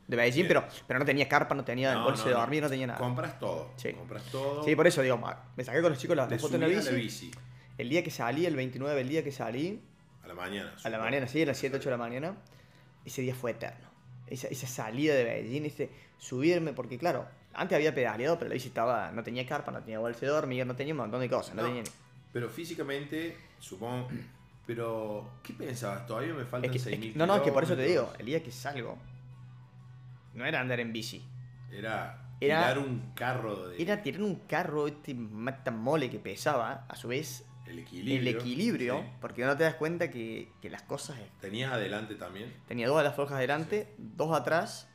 de, 0.07 0.17
Beijing, 0.17 0.47
Bien. 0.47 0.49
pero, 0.49 0.65
pero 0.87 0.99
no 1.01 1.05
tenía 1.05 1.29
carpa, 1.29 1.55
no 1.55 1.65
tenía 1.65 1.95
No, 1.95 2.05
bolsa 2.05 2.25
no, 2.25 2.29
de 2.31 2.35
dormir, 2.37 2.63
no 2.63 2.69
tenía 2.71 2.87
nada. 2.87 2.99
Compras 2.99 3.39
todo. 3.39 3.73
Sí. 3.77 3.93
Compras 3.93 4.23
todo. 4.31 4.63
Sí, 4.65 4.75
por 4.77 4.87
eso 4.87 5.03
digo, 5.03 5.21
me 5.57 5.65
saqué 5.65 5.83
con 5.83 5.91
los 5.91 5.99
chicos 5.99 6.17
la, 6.17 6.23
la 6.23 6.29
Te 6.29 6.39
foto 6.39 6.55
en 6.55 6.63
la 6.63 6.67
bici, 6.67 6.91
la 6.91 6.97
bici. 6.97 7.31
El 7.77 7.89
día 7.91 8.03
que 8.03 8.11
salí, 8.11 8.47
el 8.47 8.57
29, 8.57 9.01
el 9.01 9.09
día 9.09 9.23
que 9.23 9.33
salí, 9.33 9.83
A 10.29 10.35
la 10.35 10.41
mañana. 10.43 10.69
a 10.71 10.73
la 10.73 10.79
supongo. 10.79 10.99
mañana, 11.05 11.27
sí, 11.27 11.43
a 11.43 11.47
las 11.47 11.57
7, 11.59 11.77
8 11.77 11.85
de 11.85 11.91
la 11.91 11.97
mañana, 11.97 12.37
ese 13.05 13.23
día 13.23 13.35
fue 13.35 13.53
eterno. 13.53 13.89
Esa, 14.27 14.49
esa 14.49 14.67
salida 14.67 15.15
de 15.15 15.25
Beijing, 15.25 15.65
ese 15.65 15.91
subirme, 16.19 16.73
porque 16.75 16.99
claro, 16.99 17.27
antes 17.55 17.75
había 17.77 17.95
pedaleado, 17.95 18.39
pero 18.39 18.49
la 18.51 18.55
bici 18.55 18.69
estaba, 18.69 19.11
no 19.13 19.23
tenía 19.23 19.47
carpa, 19.47 19.71
no 19.73 19.81
tenía 19.81 19.99
bolsa 19.99 20.21
de 20.21 20.27
dormir, 20.29 20.67
no 20.67 20.77
tenía 20.77 20.93
un 20.93 20.99
montón 20.99 21.21
de 21.21 21.31
cosas, 21.31 21.55
no, 21.55 21.63
No, 21.63 21.69
tenía 21.69 21.83
ni- 21.83 21.91
Pero 22.33 22.49
físicamente, 22.51 23.37
supongo. 23.59 24.09
Pero, 24.67 25.31
¿qué 25.43 25.55
pensabas? 25.55 26.07
Todavía 26.07 26.35
me 26.35 26.45
faltan 26.45 26.65
Es 26.67 26.73
que- 26.73 26.77
es 26.95 26.99
6.000 26.99 27.13
que- 27.15 27.19
no, 27.19 27.27
no, 27.27 27.37
es 27.37 27.41
que 27.43 27.53
por 27.53 27.65
eso 27.65 27.75
te 27.75 27.85
digo, 27.85 28.13
el 28.19 28.27
día 28.27 28.43
que 28.43 28.53
salgo, 28.53 28.99
no 30.35 30.45
era 30.45 30.61
andar 30.61 30.79
en 30.81 30.93
bici, 30.93 31.25
Era, 31.73 32.29
Era- 32.41 32.61
tirar 32.69 32.79
un 32.79 33.13
carro 33.15 33.69
de. 33.69 33.83
era 33.83 34.03
tirar 34.03 34.23
un 34.23 34.35
carro, 34.47 34.87
este 34.87 35.15
matamole 35.15 36.11
que 36.11 36.19
pesaba, 36.19 36.85
a 36.87 36.97
su 36.97 37.09
vez, 37.09 37.47
El 37.69 37.79
equilibrio. 37.81 38.17
el 38.21 38.29
equilibrio, 38.29 38.99
sí. 39.01 39.09
porque 39.21 39.45
no 39.45 39.57
te 39.57 39.65
das 39.65 39.75
cuenta 39.75 40.11
que, 40.11 40.51
que 40.63 40.71
las 40.71 40.83
cosas... 40.83 41.19
¿Tenías 41.41 41.73
adelante 41.73 42.15
también? 42.15 42.53
Tenía 42.67 42.89
dos 42.89 42.99
de 42.99 43.05
las 43.05 43.15
forjas 43.15 43.37
adelante, 43.39 43.93
dos 43.99 44.35
atrás, 44.37 44.89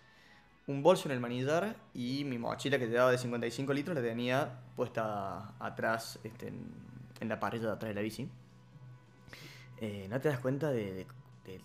un 0.68 0.82
bolso 0.82 1.08
en 1.08 1.14
el 1.14 1.20
manillar 1.20 1.76
y 1.94 2.24
mi 2.24 2.38
mochila 2.38 2.80
que 2.80 2.88
llevaba 2.88 3.12
de 3.12 3.18
55 3.18 3.74
litros 3.74 3.96
la 3.96 4.02
tenía 4.02 4.62
puesta 4.76 5.54
atrás, 5.60 6.20
este, 6.24 6.48
en, 6.48 6.66
en 7.20 7.30
la 7.30 7.40
parrilla 7.40 7.68
de 7.68 7.72
atrás 7.74 7.90
de 7.90 7.96
la 7.96 8.02
bici. 8.02 8.28
Eh, 9.80 10.08
no 10.10 10.20
te 10.22 10.30
das 10.30 10.40
cuenta 10.40 10.72
de- 10.72 11.06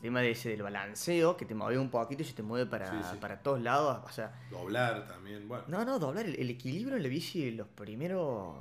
tema 0.03 0.21
de 0.21 0.33
ese, 0.33 0.49
del 0.49 0.63
balanceo, 0.63 1.37
que 1.37 1.45
te 1.45 1.55
mueve 1.55 1.79
un 1.79 1.89
poquito 1.89 2.23
y 2.23 2.25
se 2.25 2.33
te 2.33 2.43
mueve 2.43 2.67
para, 2.69 2.91
Sí, 2.91 2.97
sí. 3.13 3.17
para 3.21 3.41
todos 3.41 3.61
lados. 3.63 4.03
O 4.05 4.11
sea, 4.13 4.33
Doblar 4.51 5.07
también, 5.07 5.47
bueno. 5.47 5.63
no, 5.69 5.85
no, 5.85 6.01
doblar 6.01 6.27
el, 6.27 6.35
el 6.35 6.51
equilibrio 6.51 6.97
en 6.97 7.03
la 7.05 7.09
bici, 7.09 7.53
los 7.53 7.69
primeros, 7.69 8.57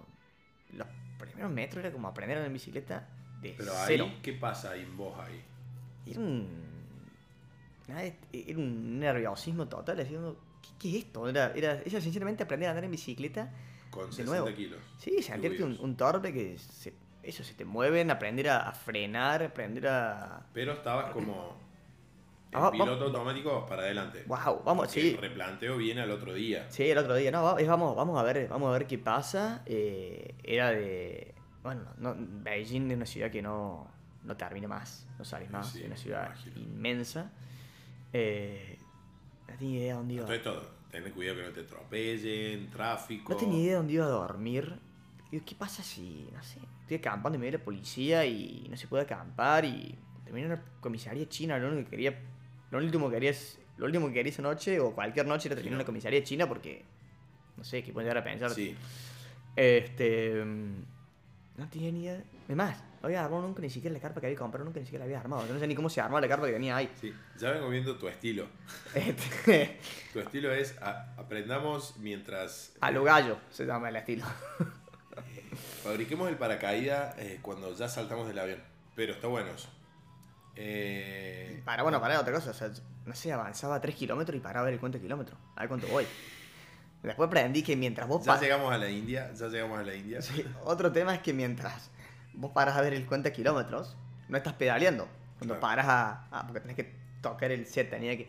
los 0.74 0.88
primeros 1.20 1.51
metros 1.51 1.84
era 1.84 1.91
como 1.93 2.07
aprender 2.07 2.38
a 2.38 2.41
andar 2.41 2.47
en 2.47 2.53
bicicleta 2.53 3.07
de 3.41 3.53
Pero 3.57 3.72
cero. 3.86 4.05
ahí, 4.09 4.20
¿qué 4.22 4.34
pasa 4.34 4.72
ahí 4.72 4.82
en 4.82 4.97
vos 4.97 5.18
ahí? 5.20 5.41
Era 6.05 6.20
un. 6.20 6.47
nada, 7.88 8.03
Era 8.34 8.57
un 8.57 8.99
nerviosismo 8.99 9.68
total. 9.68 9.97
¿qué, 9.97 10.70
qué 10.80 10.89
es 10.89 11.05
esto? 11.05 11.28
Era, 11.28 11.51
era, 11.55 11.82
era 11.86 12.01
sinceramente 12.01 12.43
aprender 12.43 12.68
a 12.68 12.72
andar 12.72 12.84
en 12.86 12.91
bicicleta. 12.91 13.51
Con 13.89 14.07
De 14.07 14.11
60 14.15 14.32
nuevo. 14.41 14.55
kilos. 14.55 14.80
Sí, 14.99 15.22
sentirte 15.22 15.63
un, 15.63 15.78
un 15.80 15.95
torpe 15.95 16.34
que 16.34 16.57
se, 16.57 16.93
eso, 17.24 17.43
se 17.43 17.53
te 17.53 17.65
mueven, 17.65 18.11
aprender 18.11 18.49
a, 18.49 18.68
a 18.70 18.74
frenar, 18.74 19.43
aprender 19.43 19.88
a. 19.88 20.45
Pero 20.53 20.74
estabas 20.74 21.11
como 21.13 21.55
en 22.51 22.59
Ah, 22.59 22.71
piloto 22.71 23.05
automático 23.05 23.65
para 23.65 23.83
adelante. 23.83 24.23
Wow, 24.27 24.61
vamos, 24.65 24.89
sí. 24.89 25.09
El 25.11 25.17
replanteo 25.17 25.77
viene 25.77 26.01
al 26.01 26.11
otro 26.11 26.33
día. 26.33 26.65
Sí, 26.69 26.83
el 26.89 26.97
otro 26.97 27.15
día, 27.15 27.29
no, 27.31 27.43
va- 27.43 27.59
es, 27.61 27.67
vamos, 27.67 27.95
vamos 27.95 28.19
a 28.19 28.23
ver, 28.23 28.47
vamos 28.47 28.69
a 28.69 28.71
ver 28.77 28.87
qué 28.87 28.97
pasa. 28.97 29.61
Eh, 29.65 30.35
era 30.43 30.71
de. 30.71 31.33
Bueno, 31.63 31.81
no, 31.97 32.15
Beijing 32.17 32.89
es 32.91 32.95
una 32.97 33.05
ciudad 33.05 33.29
que 33.29 33.41
no, 33.41 33.87
no 34.23 34.37
termina 34.37 34.67
más, 34.69 35.05
no 35.19 35.25
sales 35.25 35.49
más, 35.51 35.69
Sí, 35.71 35.79
es 35.81 35.87
una 35.87 35.97
ciudad 35.97 36.25
imagino. 36.27 36.59
inmensa. 36.61 37.31
Eh, 38.13 38.77
no 39.49 39.55
tenía 39.57 39.79
idea 39.79 39.95
dónde 39.95 40.13
iba. 40.15 40.21
Entonces 40.23 40.43
todo, 40.43 40.69
tener 40.89 41.11
cuidado 41.11 41.37
que 41.37 41.43
no 41.43 41.51
te 41.51 41.59
atropellen, 41.61 42.69
tráfico. 42.69 43.33
No 43.33 43.37
tenía 43.37 43.59
idea 43.63 43.75
dónde 43.77 43.93
iba 43.93 44.05
a 44.05 44.09
dormir. 44.09 44.79
Digo, 45.31 45.43
¿qué 45.45 45.55
pasa 45.55 45.83
si, 45.83 46.29
no 46.33 46.41
sé, 46.41 46.59
estoy 46.81 46.97
acampando 46.97 47.35
y 47.35 47.39
me 47.39 47.45
viene 47.47 47.57
la 47.57 47.63
policía 47.63 48.25
y 48.25 48.65
no 48.69 48.77
se 48.77 48.87
puede 48.87 49.03
acampar 49.03 49.65
y 49.65 49.97
terminé 50.23 50.45
en 50.47 50.53
una 50.53 50.63
comisaría 50.79 51.27
china? 51.27 51.57
Lo 51.59 51.67
único 51.67 51.83
que 51.83 51.89
quería, 51.97 52.17
lo 52.72 52.78
último 52.80 53.09
que 53.09 53.15
quería, 53.15 53.32
es- 53.32 53.59
lo 53.78 53.86
último 53.86 54.07
que 54.07 54.13
quería 54.13 54.32
esa 54.32 54.41
noche 54.41 54.80
o 54.80 54.91
cualquier 54.93 55.26
noche 55.28 55.47
era 55.47 55.55
terminar 55.55 55.74
en 55.74 55.78
una 55.82 55.86
comisaría 55.86 56.24
china 56.24 56.47
porque, 56.47 56.84
no 57.57 57.63
sé, 57.63 57.84
qué 57.84 57.91
pueden 57.93 58.07
llegar 58.09 58.22
a 58.22 58.24
pensar. 58.24 58.51
Sí, 58.51 58.76
Este, 59.55 60.43
mm, 60.43 60.76
no 61.57 61.70
tenía 61.70 61.91
ni 61.91 62.03
idea. 62.03 62.24
Es 62.47 62.55
más, 62.55 62.78
no 63.01 63.07
había 63.07 63.24
armado 63.26 63.41
nunca 63.43 63.61
ni 63.61 63.70
siquiera 63.70 63.93
la 63.93 63.99
carpa 63.99 64.20
que 64.22 64.28
había 64.28 64.38
comprado, 64.39 64.65
nunca 64.65 64.80
ni 64.80 64.86
siquiera 64.86 65.03
la 65.03 65.05
había 65.05 65.20
armado. 65.20 65.47
Yo 65.47 65.53
no 65.53 65.59
sé 65.59 65.68
ni 65.68 65.74
cómo 65.76 65.89
se 65.89 65.99
armaba 66.01 66.22
la 66.22 66.28
carpa 66.28 66.45
que 66.47 66.53
tenía 66.53 66.76
ahí. 66.78 66.89
sí. 67.01 67.13
Ya 67.39 67.51
vengo 67.51 67.70
viendo 67.70 67.97
tu 67.97 68.07
estilo. 68.07 68.47
Este, 68.93 69.80
Tu 70.13 70.20
estilo 70.20 70.51
es 70.53 70.76
a- 70.82 71.13
aprendamos 71.18 71.95
mientras 71.97 72.76
a 72.82 72.91
lo 72.91 73.03
gallo 73.03 73.38
se 73.51 73.65
llama 73.65 73.89
el 73.89 73.95
estilo. 73.95 74.26
fabriquemos 75.84 76.30
el 76.30 76.36
paracaídas 76.38 77.18
eh, 77.20 77.39
cuando 77.41 77.74
ya 77.76 77.88
saltamos 77.89 78.28
del 78.28 78.39
avión. 78.39 78.61
Pero 78.95 79.13
está 79.13 79.28
bueno 79.28 79.49
eso. 79.51 79.70
Eh, 80.59 81.61
Para, 81.63 81.83
bueno, 81.83 81.99
para 82.01 82.19
otra 82.19 82.33
cosa, 82.33 82.51
o 82.51 82.53
sea, 82.53 82.69
no 83.05 83.13
sé, 83.15 83.31
avanzaba 83.31 83.79
3 83.79 83.95
kilómetros 83.95 84.35
y 84.35 84.39
paraba 84.39 84.61
a 84.61 84.65
ver 84.65 84.73
el 84.73 84.79
cuento 84.79 84.97
de 84.97 85.01
kilómetros, 85.03 85.37
a 85.55 85.61
ver 85.61 85.69
cuánto 85.69 85.87
voy. 85.87 86.05
Después 87.03 87.27
aprendí 87.27 87.61
que 87.63 87.75
mientras 87.75 88.07
vos 88.07 88.25
ya 88.25 88.39
llegamos 88.39 88.73
a 88.73 88.77
la 88.77 88.89
India, 88.89 89.31
ya 89.33 89.47
llegamos 89.47 89.79
a 89.79 89.83
la 89.83 89.93
India. 89.95 90.21
Sí, 90.21 90.43
otro 90.65 90.91
tema 90.91 91.13
es 91.13 91.21
que 91.21 91.31
mientras 91.33 91.91
vos 92.33 92.51
paras 92.51 92.75
a 92.75 92.81
ver 92.81 92.93
el 92.93 93.05
cuenta 93.05 93.29
de 93.29 93.35
kilómetros, 93.35 93.95
no 94.27 94.35
estás 94.37 94.53
pedaleando. 94.53 95.07
Cuando 95.37 95.59
Claro. 95.59 95.61
paras 95.61 95.85
a, 95.87 96.27
a- 96.31 96.47
porque 96.47 96.61
tenés 96.61 96.75
que 96.75 96.95
tocar 97.21 97.51
el 97.51 97.65
set, 97.67 97.89
tenía 97.91 98.17
que. 98.17 98.27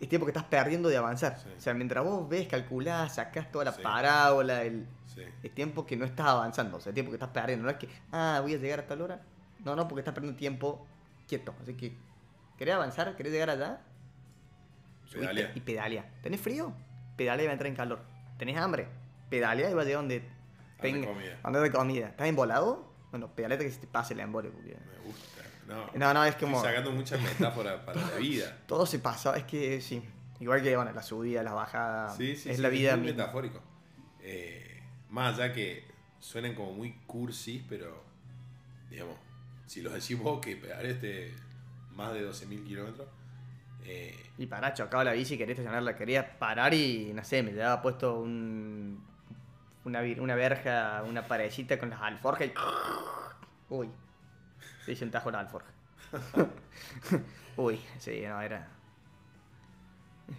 Es 0.00 0.08
tiempo 0.08 0.26
que 0.26 0.30
estás 0.32 0.44
perdiendo 0.44 0.88
de 0.88 0.96
avanzar. 0.96 1.38
Sí. 1.38 1.48
O 1.56 1.60
sea, 1.60 1.72
mientras 1.72 2.04
vos 2.04 2.28
ves, 2.28 2.48
calculás, 2.48 3.14
sacás 3.14 3.50
toda 3.52 3.66
la 3.66 3.72
Sí. 3.72 3.80
parábola, 3.82 4.62
el, 4.64 4.86
es 5.42 5.54
tiempo 5.54 5.86
que 5.86 5.96
no 5.96 6.04
estás 6.04 6.26
avanzando, 6.26 6.78
o 6.78 6.80
sea, 6.80 6.90
es 6.90 6.94
tiempo 6.94 7.12
que 7.12 7.16
estás 7.16 7.30
perdiendo. 7.30 7.64
No 7.64 7.70
es 7.70 7.76
que, 7.76 7.88
ah, 8.10 8.40
voy 8.42 8.54
a 8.54 8.58
llegar 8.58 8.80
a 8.80 8.86
tal 8.88 9.00
hora. 9.00 9.22
No, 9.64 9.76
no, 9.76 9.86
porque 9.86 10.00
estás 10.00 10.12
perdiendo 10.12 10.36
tiempo 10.36 10.84
quieto. 11.26 11.54
Así 11.62 11.74
que, 11.74 11.92
¿querés 12.58 12.74
avanzar? 12.74 13.16
¿Querés 13.16 13.32
llegar 13.32 13.50
allá? 13.50 13.80
Pedalea. 15.12 15.52
y 15.54 15.60
pedalea. 15.60 16.10
¿Tenés 16.22 16.40
frío? 16.40 16.72
Pedalea 17.16 17.44
y 17.44 17.46
va 17.46 17.50
a 17.50 17.54
entrar 17.54 17.68
en 17.68 17.76
calor. 17.76 18.00
¿Tenés 18.38 18.56
hambre? 18.56 18.88
Pedalea 19.30 19.70
y 19.70 19.74
va 19.74 19.82
a 19.82 19.84
llegar 19.84 20.00
donde 20.00 20.24
tenga. 20.80 21.06
comida. 21.06 21.70
Comida. 21.72 22.08
¿Estás 22.08 22.26
embolado? 22.26 22.92
Bueno, 23.10 23.28
pedalea 23.34 23.58
que 23.58 23.70
se 23.70 23.78
te 23.78 23.86
pase 23.86 24.14
el 24.14 24.20
embole. 24.20 24.50
Porque... 24.50 24.70
Me 24.70 24.98
gusta. 25.06 25.42
No, 25.68 25.90
No, 25.94 26.14
no, 26.14 26.24
es 26.24 26.34
como. 26.36 26.56
Estoy 26.56 26.70
sacando 26.72 26.90
muchas 26.92 27.20
metáforas 27.22 27.80
para 27.84 28.00
la 28.00 28.16
vida. 28.16 28.58
Todo 28.66 28.86
se 28.86 28.98
pasa, 28.98 29.36
es 29.36 29.44
que 29.44 29.80
sí. 29.80 30.02
Igual 30.40 30.62
que, 30.62 30.74
bueno, 30.74 30.92
la 30.92 31.02
subida, 31.02 31.42
la 31.42 31.52
bajada. 31.52 32.10
Sí, 32.10 32.36
sí, 32.36 32.50
es 32.50 32.56
sí, 32.56 32.62
la 32.62 32.68
vida 32.68 32.96
muy 32.96 33.06
metafórico. 33.06 33.62
Eh, 34.20 34.82
más 35.10 35.34
allá 35.38 35.52
que 35.52 35.84
suenen 36.18 36.54
como 36.54 36.72
muy 36.72 36.92
cursis, 37.06 37.62
pero 37.68 38.02
digamos, 38.90 39.16
si 39.66 39.82
los 39.82 39.92
decís 39.92 40.18
vos 40.18 40.40
que 40.40 40.56
pedaleaste 40.56 41.34
más 41.94 42.12
de 42.12 42.22
12.000 42.22 42.64
kilómetros, 42.64 43.08
eh, 43.84 44.30
Y 44.38 44.46
pará, 44.46 44.72
chocaba 44.74 45.04
la 45.04 45.12
bici, 45.12 45.36
quería 45.38 45.52
estacionarla, 45.52 45.96
quería 45.96 46.38
parar 46.38 46.74
y 46.74 47.12
no 47.14 47.22
sé, 47.24 47.42
me 47.42 47.52
llevaba 47.52 47.82
puesto 47.82 48.18
un, 48.20 48.98
una, 49.84 50.00
una 50.18 50.34
verja, 50.34 51.02
una 51.06 51.26
parecita 51.28 51.78
con 51.78 51.90
las 51.90 52.00
alforjas 52.02 52.48
y. 52.48 52.52
Uy, 53.68 53.90
se 54.84 54.92
hizo 54.92 55.04
un 55.04 55.10
tajo 55.10 55.30
la 55.30 55.40
alforja. 55.40 55.70
Uy, 57.56 57.80
sí, 57.98 58.22
no, 58.26 58.40
era. 58.40 58.68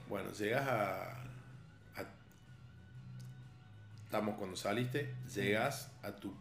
bueno, 0.10 0.32
llegas 0.32 0.68
a, 0.68 1.12
a- 1.96 2.06
Estamos 4.06 4.38
cuando 4.38 4.56
saliste, 4.56 5.14
llegas 5.34 5.92
a 6.04 6.12
tu, 6.16 6.34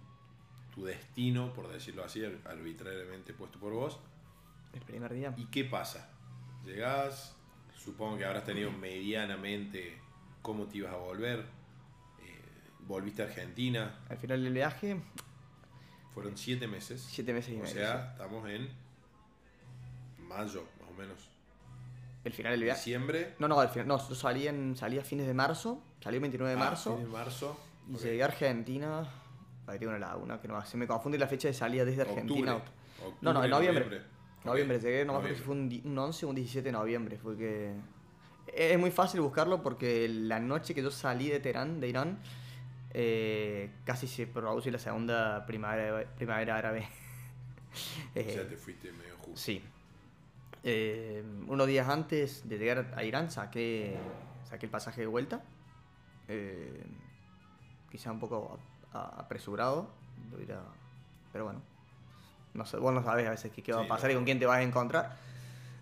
tu 0.75 0.85
destino, 0.85 1.53
por 1.53 1.68
decirlo 1.72 2.05
así, 2.05 2.25
ar- 2.25 2.39
arbitrariamente 2.47 3.33
puesto 3.33 3.59
por 3.59 3.72
vos. 3.72 3.99
El 4.72 4.81
primer 4.83 5.12
día. 5.14 5.33
¿Y 5.37 5.47
qué 5.47 5.64
pasa? 5.64 6.11
Llegás, 6.64 7.37
supongo 7.77 8.18
que 8.18 8.25
habrás 8.25 8.45
tenido 8.45 8.70
medianamente 8.72 9.99
cómo 10.43 10.66
te 10.66 10.79
ibas 10.79 10.93
a 10.93 10.97
volver. 10.97 11.41
eh, 11.41 12.41
volviste 12.81 13.22
a 13.22 13.27
Argentina, 13.27 14.01
Al 14.09 14.16
final 14.18 14.43
del 14.43 14.53
viaje, 14.53 15.01
fueron 16.12 16.37
siete 16.37 16.66
meses. 16.66 17.01
siete 17.09 17.33
meses 17.33 17.53
y 17.53 17.57
O 17.57 17.61
medio. 17.61 17.72
sea, 17.75 18.11
estamos 18.12 18.49
en 18.51 18.68
mayo, 20.18 20.64
más 20.81 20.91
o 20.91 20.95
menos. 20.95 21.29
El 22.25 22.33
final 22.33 22.53
del 22.53 22.62
viaje. 22.64 22.79
Diciembre. 22.81 23.35
No, 23.39 23.49
no, 23.49 23.61
al 23.61 23.68
final, 23.68 23.87
no, 23.87 24.09
yo 24.09 24.14
salí, 24.14 24.49
en, 24.49 24.77
salí 24.77 24.99
a 24.99 25.05
fines 25.05 25.27
de 25.27 25.35
marzo, 25.35 25.83
salí 26.03 26.16
el 26.16 26.22
29 26.22 26.55
de 26.57 26.61
ah, 26.61 26.64
marzo. 26.64 26.97
fin 26.97 27.05
de 27.05 27.11
marzo. 27.11 27.61
Y 27.91 27.95
ok. 27.95 28.01
llegué 28.01 28.22
a 28.22 28.27
Argentina. 28.27 29.09
Ahí 29.67 29.85
una 29.87 29.99
laguna 29.99 30.41
que 30.41 30.49
no 30.49 30.65
se 30.65 30.77
me 30.77 30.87
confunde 30.87 31.17
la 31.19 31.27
fecha 31.27 31.49
de 31.49 31.55
salida 31.55 31.85
desde 31.85 32.03
Argentina. 32.03 32.57
Octubre. 32.57 33.17
No, 33.23 33.33
no, 33.33 33.45
en 33.45 33.51
noviembre. 33.51 33.85
Ok, 33.85 34.45
Noviembre, 34.45 34.79
llegué, 34.79 35.05
no 35.07 35.12
me 35.15 35.19
acuerdo 35.21 35.37
si 35.37 35.43
noviembre. 35.49 35.81
fue 35.81 35.87
un, 35.87 35.93
un 35.93 35.99
11 35.99 36.27
o 36.27 36.29
un 36.29 36.35
17 36.35 36.69
de 36.69 36.73
noviembre. 36.73 37.19
Fue 37.19 37.37
que. 37.37 37.73
Es 38.55 38.79
muy 38.79 38.91
fácil 38.91 39.21
buscarlo 39.23 39.62
porque 39.62 40.07
la 40.09 40.39
noche 40.39 40.75
que 40.75 40.83
yo 40.83 40.91
salí 40.91 41.29
de 41.31 41.41
Teherán, 41.41 41.81
de 41.81 41.89
Irán, 41.89 42.19
eh, 42.93 43.71
casi 43.85 44.07
se 44.07 44.27
produce 44.27 44.71
la 44.71 44.79
segunda 44.79 45.47
primavera, 45.47 46.05
primavera 46.17 46.57
árabe. 46.57 46.87
O 47.75 48.19
Eh, 48.21 48.33
sea, 48.33 48.49
te 48.49 48.57
fuiste 48.57 48.93
medio 48.93 49.17
justo. 49.17 49.37
Sí. 49.37 49.61
Eh, 50.62 51.25
unos 51.49 51.67
días 51.67 51.89
antes 51.89 52.49
de 52.49 52.57
llegar 52.59 52.93
a 52.95 53.03
Irán 53.03 53.31
saqué, 53.33 53.97
saqué 54.49 54.67
el 54.67 54.71
pasaje 54.71 55.01
de 55.01 55.07
vuelta. 55.09 55.43
Eh, 56.29 56.85
quizá 57.91 58.12
un 58.12 58.21
poco 58.21 58.61
apresurado. 58.95 59.89
lo 60.31 60.37
hubiera- 60.39 60.63
pero 61.33 61.45
bueno. 61.45 61.61
No 62.55 62.65
sé, 62.65 62.77
vos 62.79 62.95
no 62.95 63.03
sabes 63.03 63.27
a 63.27 63.31
veces 63.31 63.51
qué, 63.53 63.63
qué 63.63 63.73
va 63.73 63.81
Sí, 63.81 63.85
a 63.87 63.89
pasar 63.89 64.11
y 64.11 64.15
con 64.15 64.25
quién 64.25 64.39
te 64.39 64.47
vas 64.47 64.59
a 64.59 64.63
encontrar. 64.63 65.17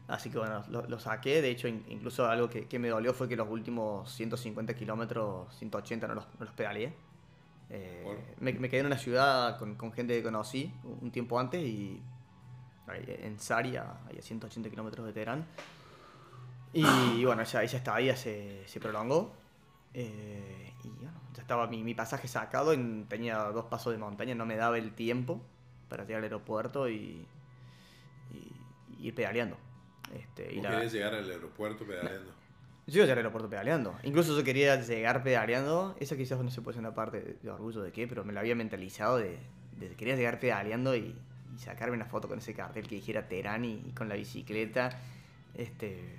Así 0.09 0.31
que 0.31 0.39
bueno, 0.39 0.65
lo, 0.69 0.83
lo 0.89 0.99
saqué. 0.99 1.41
De 1.43 1.51
hecho, 1.51 1.69
in- 1.69 1.85
incluso 1.89 2.27
algo 2.27 2.49
que, 2.49 2.67
que 2.67 2.79
me 2.79 2.89
dolió 2.89 3.13
fue 3.15 3.29
que 3.29 3.37
los 3.37 3.49
últimos 3.49 4.11
150 4.13 4.75
kilómetros, 4.75 5.55
180 5.59 6.09
no 6.09 6.15
los, 6.15 6.25
no 6.39 6.45
los 6.47 6.55
pedaleé. 6.55 6.95
Eh, 7.71 8.35
me, 8.41 8.53
me 8.55 8.69
quedé 8.69 8.81
en 8.81 8.87
una 8.87 8.99
ciudad 8.99 9.59
con, 9.59 9.75
con 9.77 9.93
gente 9.93 10.15
que 10.17 10.23
conocí 10.23 10.73
un 11.01 11.11
tiempo 11.11 11.39
antes 11.39 11.63
y 11.63 12.03
en 12.89 13.39
Saria, 13.39 13.87
ahí 14.11 14.19
a 14.19 14.23
180 14.23 14.69
kilómetros 14.69 15.07
de 15.07 15.13
Teherán. 15.13 15.47
Y 16.75 17.25
bueno, 17.25 17.43
esa, 17.43 17.63
esa 17.63 17.77
estadía 17.77 18.17
se, 18.17 18.67
se 18.67 18.81
prolongó. 18.81 19.33
Eh, 19.95 20.73
y 20.85 20.89
bueno, 20.89 21.13
ya 21.35 21.43
estaba 21.43 21.67
mi, 21.67 21.83
mi 21.83 21.95
pasaje 21.95 22.29
sacado, 22.29 22.73
en- 22.73 23.07
tenía 23.09 23.37
dos 23.39 23.67
pasos 23.67 23.93
de 23.93 23.99
montaña, 23.99 24.35
no 24.35 24.47
me 24.47 24.57
daba 24.57 24.79
el 24.79 24.93
tiempo 24.93 25.41
para 25.89 26.05
llegar 26.05 26.19
al 26.19 26.25
aeropuerto 26.25 26.89
y, 26.89 27.27
y- 28.33 28.53
y 28.99 29.07
ir 29.09 29.15
pedaleando. 29.15 29.57
Este, 30.15 30.53
y 30.53 30.57
¿Vos 30.57 30.65
la- 30.65 30.71
querés 30.77 30.93
llegar 30.93 31.15
al 31.15 31.31
aeropuerto 31.31 31.85
pedaleando? 31.87 32.33
yo 32.87 32.95
iba 32.97 33.05
a 33.05 33.07
llegar 33.07 33.19
al 33.19 33.25
aeropuerto 33.25 33.49
pedaleando. 33.49 33.95
Incluso 34.03 34.37
yo 34.37 34.45
quería 34.45 34.77
llegar 34.81 35.23
pedaleando. 35.23 35.97
Esa 36.01 36.17
quizás 36.17 36.39
no 36.43 36.51
se 36.51 36.61
puede 36.63 36.75
ser 36.75 36.81
una 36.85 36.95
parte 36.95 37.39
de, 37.43 37.51
orgullo 37.51 37.81
de 37.83 37.93
qué, 37.93 38.07
pero 38.09 38.25
me 38.25 38.33
la 38.33 38.41
había 38.41 38.55
mentalizado 38.55 39.19
de 39.19 39.39
de- 39.79 39.95
quería 39.97 40.15
llegar 40.17 40.39
pedaleando 40.39 40.95
y, 40.95 41.17
y 41.55 41.59
sacarme 41.59 41.97
una 41.97 42.05
foto 42.05 42.29
con 42.29 42.39
ese 42.39 42.55
cartel 42.55 42.87
que 42.87 42.95
dijera 42.97 43.27
Terán 43.29 43.65
y, 43.65 43.83
y 43.87 43.93
con 43.93 44.09
la 44.09 44.15
bicicleta. 44.17 44.91
Este, 45.55 46.19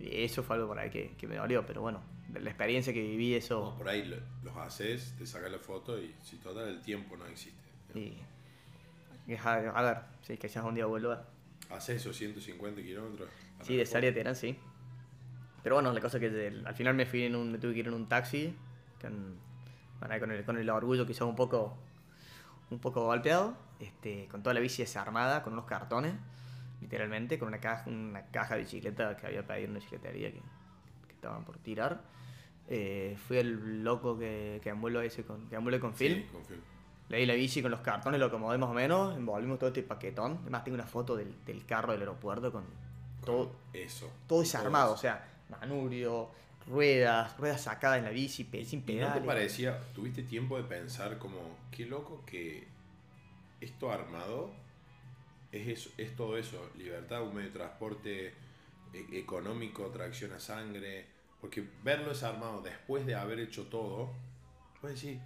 eso 0.00 0.42
fue 0.42 0.56
algo 0.56 0.68
por 0.68 0.78
ahí 0.78 0.90
que, 0.90 1.14
que 1.18 1.26
me 1.26 1.36
dolió, 1.36 1.64
pero 1.66 1.80
bueno, 1.82 2.00
de 2.28 2.40
la 2.40 2.50
experiencia 2.50 2.92
que 2.92 3.00
viví, 3.00 3.34
eso. 3.34 3.70
No, 3.72 3.78
por 3.78 3.88
ahí 3.88 4.04
lo- 4.04 4.16
los 4.42 4.56
haces, 4.56 5.14
te 5.18 5.26
sacas 5.26 5.50
la 5.50 5.58
foto 5.58 5.98
y 6.00 6.14
si 6.22 6.36
total 6.38 6.68
el 6.68 6.80
tiempo 6.80 7.16
no 7.16 7.26
existe. 7.26 7.68
Y, 7.94 8.18
y 9.26 9.34
a, 9.34 9.54
a 9.54 9.82
ver, 9.82 9.98
si 10.22 10.36
quizás 10.36 10.64
un 10.64 10.74
día 10.74 10.86
vuelva. 10.86 11.26
Haces 11.70 11.96
esos 12.02 12.16
150 12.16 12.80
kilómetros. 12.82 13.28
Sí, 13.62 13.76
de. 13.76 13.86
Salia 13.86 14.10
a 14.10 14.14
Teherán, 14.14 14.36
sí. 14.36 14.58
Pero 15.62 15.76
bueno, 15.76 15.92
la 15.92 16.00
cosa 16.00 16.20
que 16.20 16.30
del- 16.30 16.66
al 16.66 16.74
final 16.74 16.94
me 16.94 17.06
fui 17.06 17.22
en 17.24 17.34
un, 17.34 17.50
me 17.52 17.58
tuve 17.58 17.72
que 17.74 17.80
ir 17.80 17.88
en 17.88 17.94
un 17.94 18.08
taxi 18.08 18.54
con, 19.00 19.36
con, 19.98 20.30
el, 20.30 20.44
con 20.44 20.56
el 20.58 20.70
orgullo 20.70 21.06
quizás 21.06 21.22
un 21.22 21.34
poco 21.36 21.76
un 22.70 22.78
poco 22.80 23.04
golpeado, 23.04 23.56
este, 23.80 24.26
con 24.28 24.42
toda 24.42 24.54
la 24.54 24.60
bici 24.60 24.82
desarmada, 24.82 25.42
con 25.44 25.52
unos 25.52 25.66
cartones, 25.66 26.14
literalmente, 26.80 27.38
con 27.38 27.48
una 27.48 27.60
caja, 27.60 27.88
una 27.88 28.26
caja 28.26 28.54
de 28.56 28.62
bicicleta 28.62 29.16
que 29.16 29.26
había 29.26 29.46
pedido 29.46 29.64
en 29.66 29.70
una 29.70 29.78
bicicletería 29.78 30.32
que, 30.32 30.38
que 30.38 30.44
estaban 31.16 31.44
por 31.44 31.58
tirar. 31.58 32.00
Eh, 32.68 33.16
fui 33.26 33.38
el 33.38 33.84
loco 33.84 34.18
que, 34.18 34.60
que 34.62 34.70
ese 35.04 35.24
con, 35.24 35.48
que 35.48 35.80
con 35.80 35.94
film. 35.94 36.22
Sí, 36.22 36.28
con 36.32 36.44
film. 36.44 36.60
Le 37.08 37.18
di 37.18 37.26
la 37.26 37.34
bici 37.34 37.62
con 37.62 37.70
los 37.70 37.80
cartones, 37.80 38.18
lo 38.18 38.26
acomodé 38.26 38.58
más 38.58 38.68
o 38.70 38.74
menos, 38.74 39.16
envolvimos 39.16 39.58
todo 39.58 39.68
este 39.68 39.82
paquetón. 39.82 40.38
Además 40.42 40.64
tengo 40.64 40.74
una 40.74 40.86
foto 40.86 41.16
del, 41.16 41.32
del 41.44 41.64
carro 41.64 41.92
del 41.92 42.00
aeropuerto 42.00 42.50
con 42.50 42.64
todo, 43.24 43.52
Eso. 43.72 44.10
todo 44.26 44.40
desarmado, 44.40 44.92
o 44.92 44.96
sea, 44.96 45.24
manurio, 45.48 46.30
ruedas, 46.66 47.36
ruedas 47.38 47.62
sacadas 47.62 47.98
en 47.98 48.04
la 48.04 48.10
bici, 48.10 48.44
sin 48.64 48.80
¿Y 48.80 48.82
no 48.82 48.86
pedales. 48.86 49.22
te 49.22 49.26
parecía, 49.26 49.80
tuviste 49.94 50.22
tiempo 50.24 50.56
de 50.56 50.64
pensar 50.64 51.18
como, 51.18 51.56
qué 51.70 51.86
loco 51.86 52.22
que 52.26 52.66
esto 53.60 53.92
armado 53.92 54.50
es, 55.52 55.68
eso, 55.68 55.90
es 55.96 56.14
todo 56.16 56.36
eso, 56.36 56.70
libertad, 56.76 57.22
un 57.22 57.34
medio 57.34 57.48
de 57.50 57.54
transporte 57.54 58.34
e- 58.92 59.18
económico, 59.18 59.86
tracción 59.90 60.32
a 60.32 60.40
sangre, 60.40 61.06
porque 61.40 61.68
verlo 61.84 62.10
desarmado 62.10 62.62
después 62.62 63.06
de 63.06 63.14
haber 63.14 63.40
hecho 63.40 63.64
todo, 63.66 64.12
puedes 64.80 65.00
decir, 65.00 65.20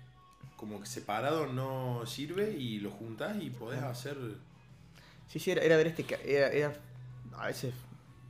como 0.57 0.81
que 0.81 0.87
separado 0.87 1.47
no 1.47 2.05
sirve 2.07 2.53
y 2.53 2.81
lo 2.81 2.91
juntás 2.91 3.41
y 3.41 3.51
podés 3.51 3.83
hacer... 3.83 4.17
Sí, 5.27 5.39
sí, 5.39 5.51
era, 5.53 5.63
era 5.63 5.77
ver 5.77 5.87
este. 5.89 6.05
Era, 6.25 6.49
era- 6.49 6.75
a 7.37 7.47
veces 7.47 7.73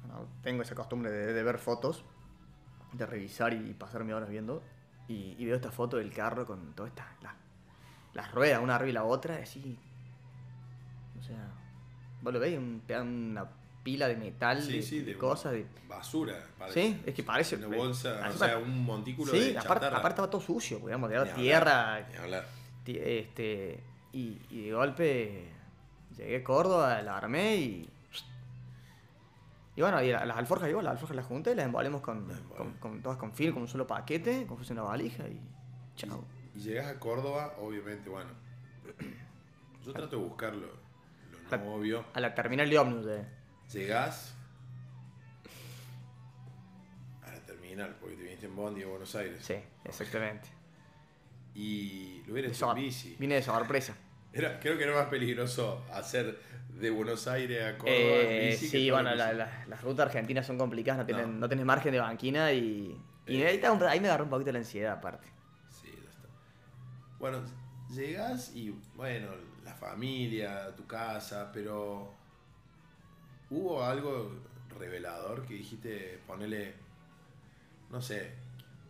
bueno, 0.07 0.29
tengo 0.43 0.63
esa 0.63 0.75
costumbre 0.75 1.11
de, 1.11 1.33
de 1.33 1.43
ver 1.43 1.59
fotos, 1.59 2.05
de 2.93 3.07
revisar 3.07 3.53
y 3.55 3.73
pasarme 3.75 4.15
horas 4.15 4.29
viendo. 4.29 4.63
Y, 5.09 5.35
y 5.39 5.45
veo 5.47 5.57
esta 5.57 5.73
foto 5.73 5.97
del 5.97 6.13
carro 6.13 6.47
con 6.47 6.73
todas 6.75 6.91
estas. 6.91 7.07
Las, 7.23 7.35
las 8.15 8.33
ruedas, 8.33 8.63
una 8.63 8.77
arriba 8.77 8.91
y 8.91 8.93
la 8.93 9.05
otra, 9.05 9.41
y 9.41 9.43
así. 9.43 9.79
O 11.19 11.23
sea, 11.23 11.49
vos 12.23 12.33
lo 12.33 12.39
veis, 12.39 12.59
un, 12.59 12.83
una 12.89 13.49
pila 13.83 14.09
de 14.09 14.17
metal, 14.17 14.63
Sí, 14.63 14.73
de, 14.77 14.83
sí, 14.83 14.99
de 15.01 15.13
de 15.13 15.19
cosas. 15.19 15.53
De, 15.53 15.67
Basura, 15.89 16.35
parece. 16.59 16.83
Sí, 16.83 17.03
es 17.07 17.15
que 17.15 17.23
parece- 17.23 17.57
Una 17.57 17.77
bolsa, 17.77 18.29
o 18.29 18.33
sea, 18.37 18.59
un 18.59 18.85
montículo 18.85 19.33
sí, 19.33 19.53
de 19.53 19.59
aparte, 19.59 19.87
aparte 19.87 20.09
estaba 20.09 20.31
todo 20.31 20.41
sucio, 20.41 20.79
digamos, 20.81 21.09
de 21.11 21.17
hablar, 21.17 21.35
tierra, 21.35 22.07
ni 22.11 22.17
hablar. 22.17 22.47
Ti- 22.85 22.99
Este, 23.01 23.81
y, 24.13 24.39
y 24.51 24.67
de 24.67 24.73
golpe 24.73 25.49
llegué 26.17 26.37
a 26.37 26.45
Córdoba, 26.45 27.01
la 27.03 27.17
armé 27.17 27.57
y. 27.57 27.89
Y 29.77 29.83
bueno, 29.83 30.03
y 30.03 30.11
la- 30.13 30.27
las 30.27 30.37
alforjas 30.37 30.69
igual, 30.69 30.85
las 30.85 30.93
alforjas 30.93 31.17
las 31.17 31.27
junté, 31.27 31.55
las 31.55 31.65
embolemos 31.65 32.03
con, 32.03 32.27
con, 32.57 32.73
con- 32.75 33.03
todas 33.03 33.17
con 33.19 33.33
film, 33.33 33.53
con 33.55 33.63
un 33.63 33.69
solo 33.69 33.87
paquete, 33.87 34.45
como 34.47 34.57
fuese 34.59 34.73
una 34.75 34.83
valija 34.83 35.27
y. 35.29 35.41
Chao. 35.97 36.25
Y 36.55 36.61
llegas 36.61 36.87
a 36.89 36.99
Córdoba, 36.99 37.55
obviamente, 37.61 38.11
bueno. 38.11 38.31
Yo 39.85 39.93
trato 39.93 40.17
de 40.19 40.23
buscar 40.23 40.55
lo, 40.55 40.67
lo 40.67 41.51
La- 41.51 41.57
no 41.57 41.75
obvio. 41.75 42.05
A 42.13 42.21
la 42.21 42.35
terminal 42.35 42.69
de 42.69 42.79
ómnibus 42.79 43.07
de. 43.07 43.40
Llegás 43.73 44.35
a 47.23 47.31
la 47.31 47.41
terminal, 47.45 47.97
porque 48.01 48.17
te 48.17 48.23
viniste 48.23 48.47
en 48.47 48.57
Bondi 48.57 48.83
a 48.83 48.87
Buenos 48.87 49.15
Aires. 49.15 49.45
Sí, 49.45 49.55
exactamente. 49.85 50.49
Y 51.55 52.23
lo 52.27 52.33
hubieras 52.33 52.53
De 52.53 52.57
hecho 52.57 52.71
en 52.71 52.77
bici. 52.77 53.17
Vine 53.19 53.37
de 53.37 53.43
sorpresa. 53.43 53.95
Era, 54.33 54.61
creo 54.61 54.79
que 54.79 54.85
era 54.85 54.95
más 54.95 55.07
peligroso 55.07 55.85
hacer 55.93 56.39
de 56.69 56.89
Buenos 56.91 57.27
Aires 57.27 57.65
a 57.65 57.77
Córdoba 57.77 57.97
Eh, 57.99 58.45
en 58.45 58.51
bici. 58.53 58.69
sí, 58.69 58.89
bueno, 58.91 59.11
en 59.11 59.19
la- 59.19 59.33
las 59.67 59.83
rutas 59.83 60.07
argentinas 60.07 60.47
son 60.47 60.57
complicadas, 60.57 60.99
no, 61.01 61.05
tienen, 61.07 61.33
No. 61.35 61.39
no. 61.41 61.49
tenés 61.49 61.65
margen 61.65 61.91
de 61.93 61.99
banquina 61.99 62.53
y. 62.53 62.97
Y 63.27 63.43
Eh. 63.43 63.47
ahí, 63.49 63.61
un- 63.69 63.83
ahí 63.83 63.99
me 64.01 64.07
agarró 64.07 64.25
un 64.25 64.31
poquito 64.31 64.53
la 64.53 64.59
ansiedad 64.61 64.93
aparte. 64.93 65.27
Sí, 65.69 65.89
ya 65.93 66.11
está. 66.11 66.29
Bueno, 67.19 67.43
llegás 67.93 68.55
y, 68.55 68.71
bueno, 68.95 69.31
la 69.65 69.75
familia, 69.75 70.73
tu 70.77 70.87
casa, 70.87 71.51
pero 71.53 72.15
¿hubo 73.51 73.83
algo 73.85 74.31
revelador 74.79 75.45
que 75.47 75.55
dijiste, 75.55 76.19
ponele, 76.27 76.75
no 77.91 78.01
sé, 78.01 78.31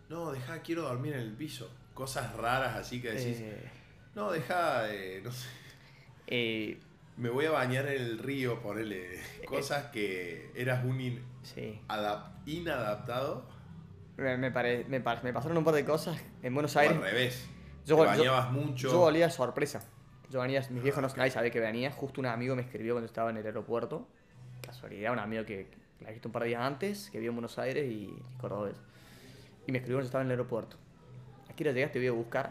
no, 0.08 0.30
dejá, 0.32 0.60
quiero 0.62 0.82
dormir 0.82 1.14
en 1.14 1.20
el 1.20 1.32
piso? 1.32 1.70
Cosas 1.94 2.34
raras 2.36 2.76
así 2.76 3.00
que 3.02 3.12
decís, 3.12 3.38
Eh, 3.40 3.70
no, 4.14 4.30
dejá, 4.32 4.92
eh, 4.92 5.20
no 5.24 5.32
sé, 5.32 5.48
eh, 6.26 6.78
me 7.16 7.28
voy 7.28 7.44
a 7.46 7.50
bañar 7.50 7.86
en 7.88 8.00
el 8.02 8.18
río, 8.18 8.60
ponele. 8.62 9.20
Cosas 9.46 9.86
que 9.86 10.50
eras 10.54 10.84
un 10.84 11.00
in- 11.00 11.24
sí. 11.42 11.80
adap- 11.88 12.30
inadaptado 12.46 13.44
Me, 14.16 14.36
me, 14.38 14.50
pare- 14.50 14.84
me, 14.88 15.00
pa- 15.00 15.20
me 15.22 15.32
pasaron 15.32 15.56
un 15.58 15.64
par 15.64 15.74
de 15.74 15.84
cosas 15.84 16.18
en 16.42 16.54
Buenos 16.54 16.76
o 16.76 16.78
Aires. 16.78 16.96
al 16.96 17.02
revés. 17.02 17.46
Yo, 17.86 17.96
Te 17.96 18.02
yo- 18.02 18.06
bañabas 18.06 18.52
mucho. 18.52 18.90
Yo 18.90 18.98
volía 18.98 19.28
sorpresa. 19.30 19.80
Yo 20.30 20.40
venía, 20.40 20.64
mis 20.70 20.82
viejos 20.82 21.02
no 21.02 21.08
nadie 21.16 21.30
sabía 21.30 21.50
que 21.50 21.58
venía. 21.60 21.90
Justo 21.90 22.20
un 22.20 22.26
amigo 22.26 22.54
me 22.54 22.62
escribió 22.62 22.94
cuando 22.94 23.06
estaba 23.06 23.30
en 23.30 23.38
el 23.38 23.46
aeropuerto. 23.46 24.06
Casualidad, 24.70 25.12
un 25.12 25.18
amigo 25.18 25.44
que, 25.44 25.66
la 26.00 26.10
he 26.10 26.12
visto 26.12 26.28
un 26.28 26.32
par 26.32 26.42
de 26.42 26.48
días 26.50 26.62
antes, 26.62 27.10
que 27.10 27.18
vive 27.18 27.30
en 27.30 27.34
Buenos 27.34 27.58
Aires 27.58 27.90
y, 27.90 28.04
y 28.04 28.22
cordobés. 28.40 28.76
Y 29.66 29.72
me 29.72 29.78
escribió 29.78 29.96
cuando 29.96 30.06
estaba 30.06 30.22
en 30.22 30.28
el 30.28 30.32
aeropuerto. 30.32 30.76
Aquí 31.50 31.64
hora 31.64 31.72
llegaste, 31.72 31.94
te 31.94 31.98
voy 31.98 32.16
a 32.16 32.22
buscar. 32.22 32.50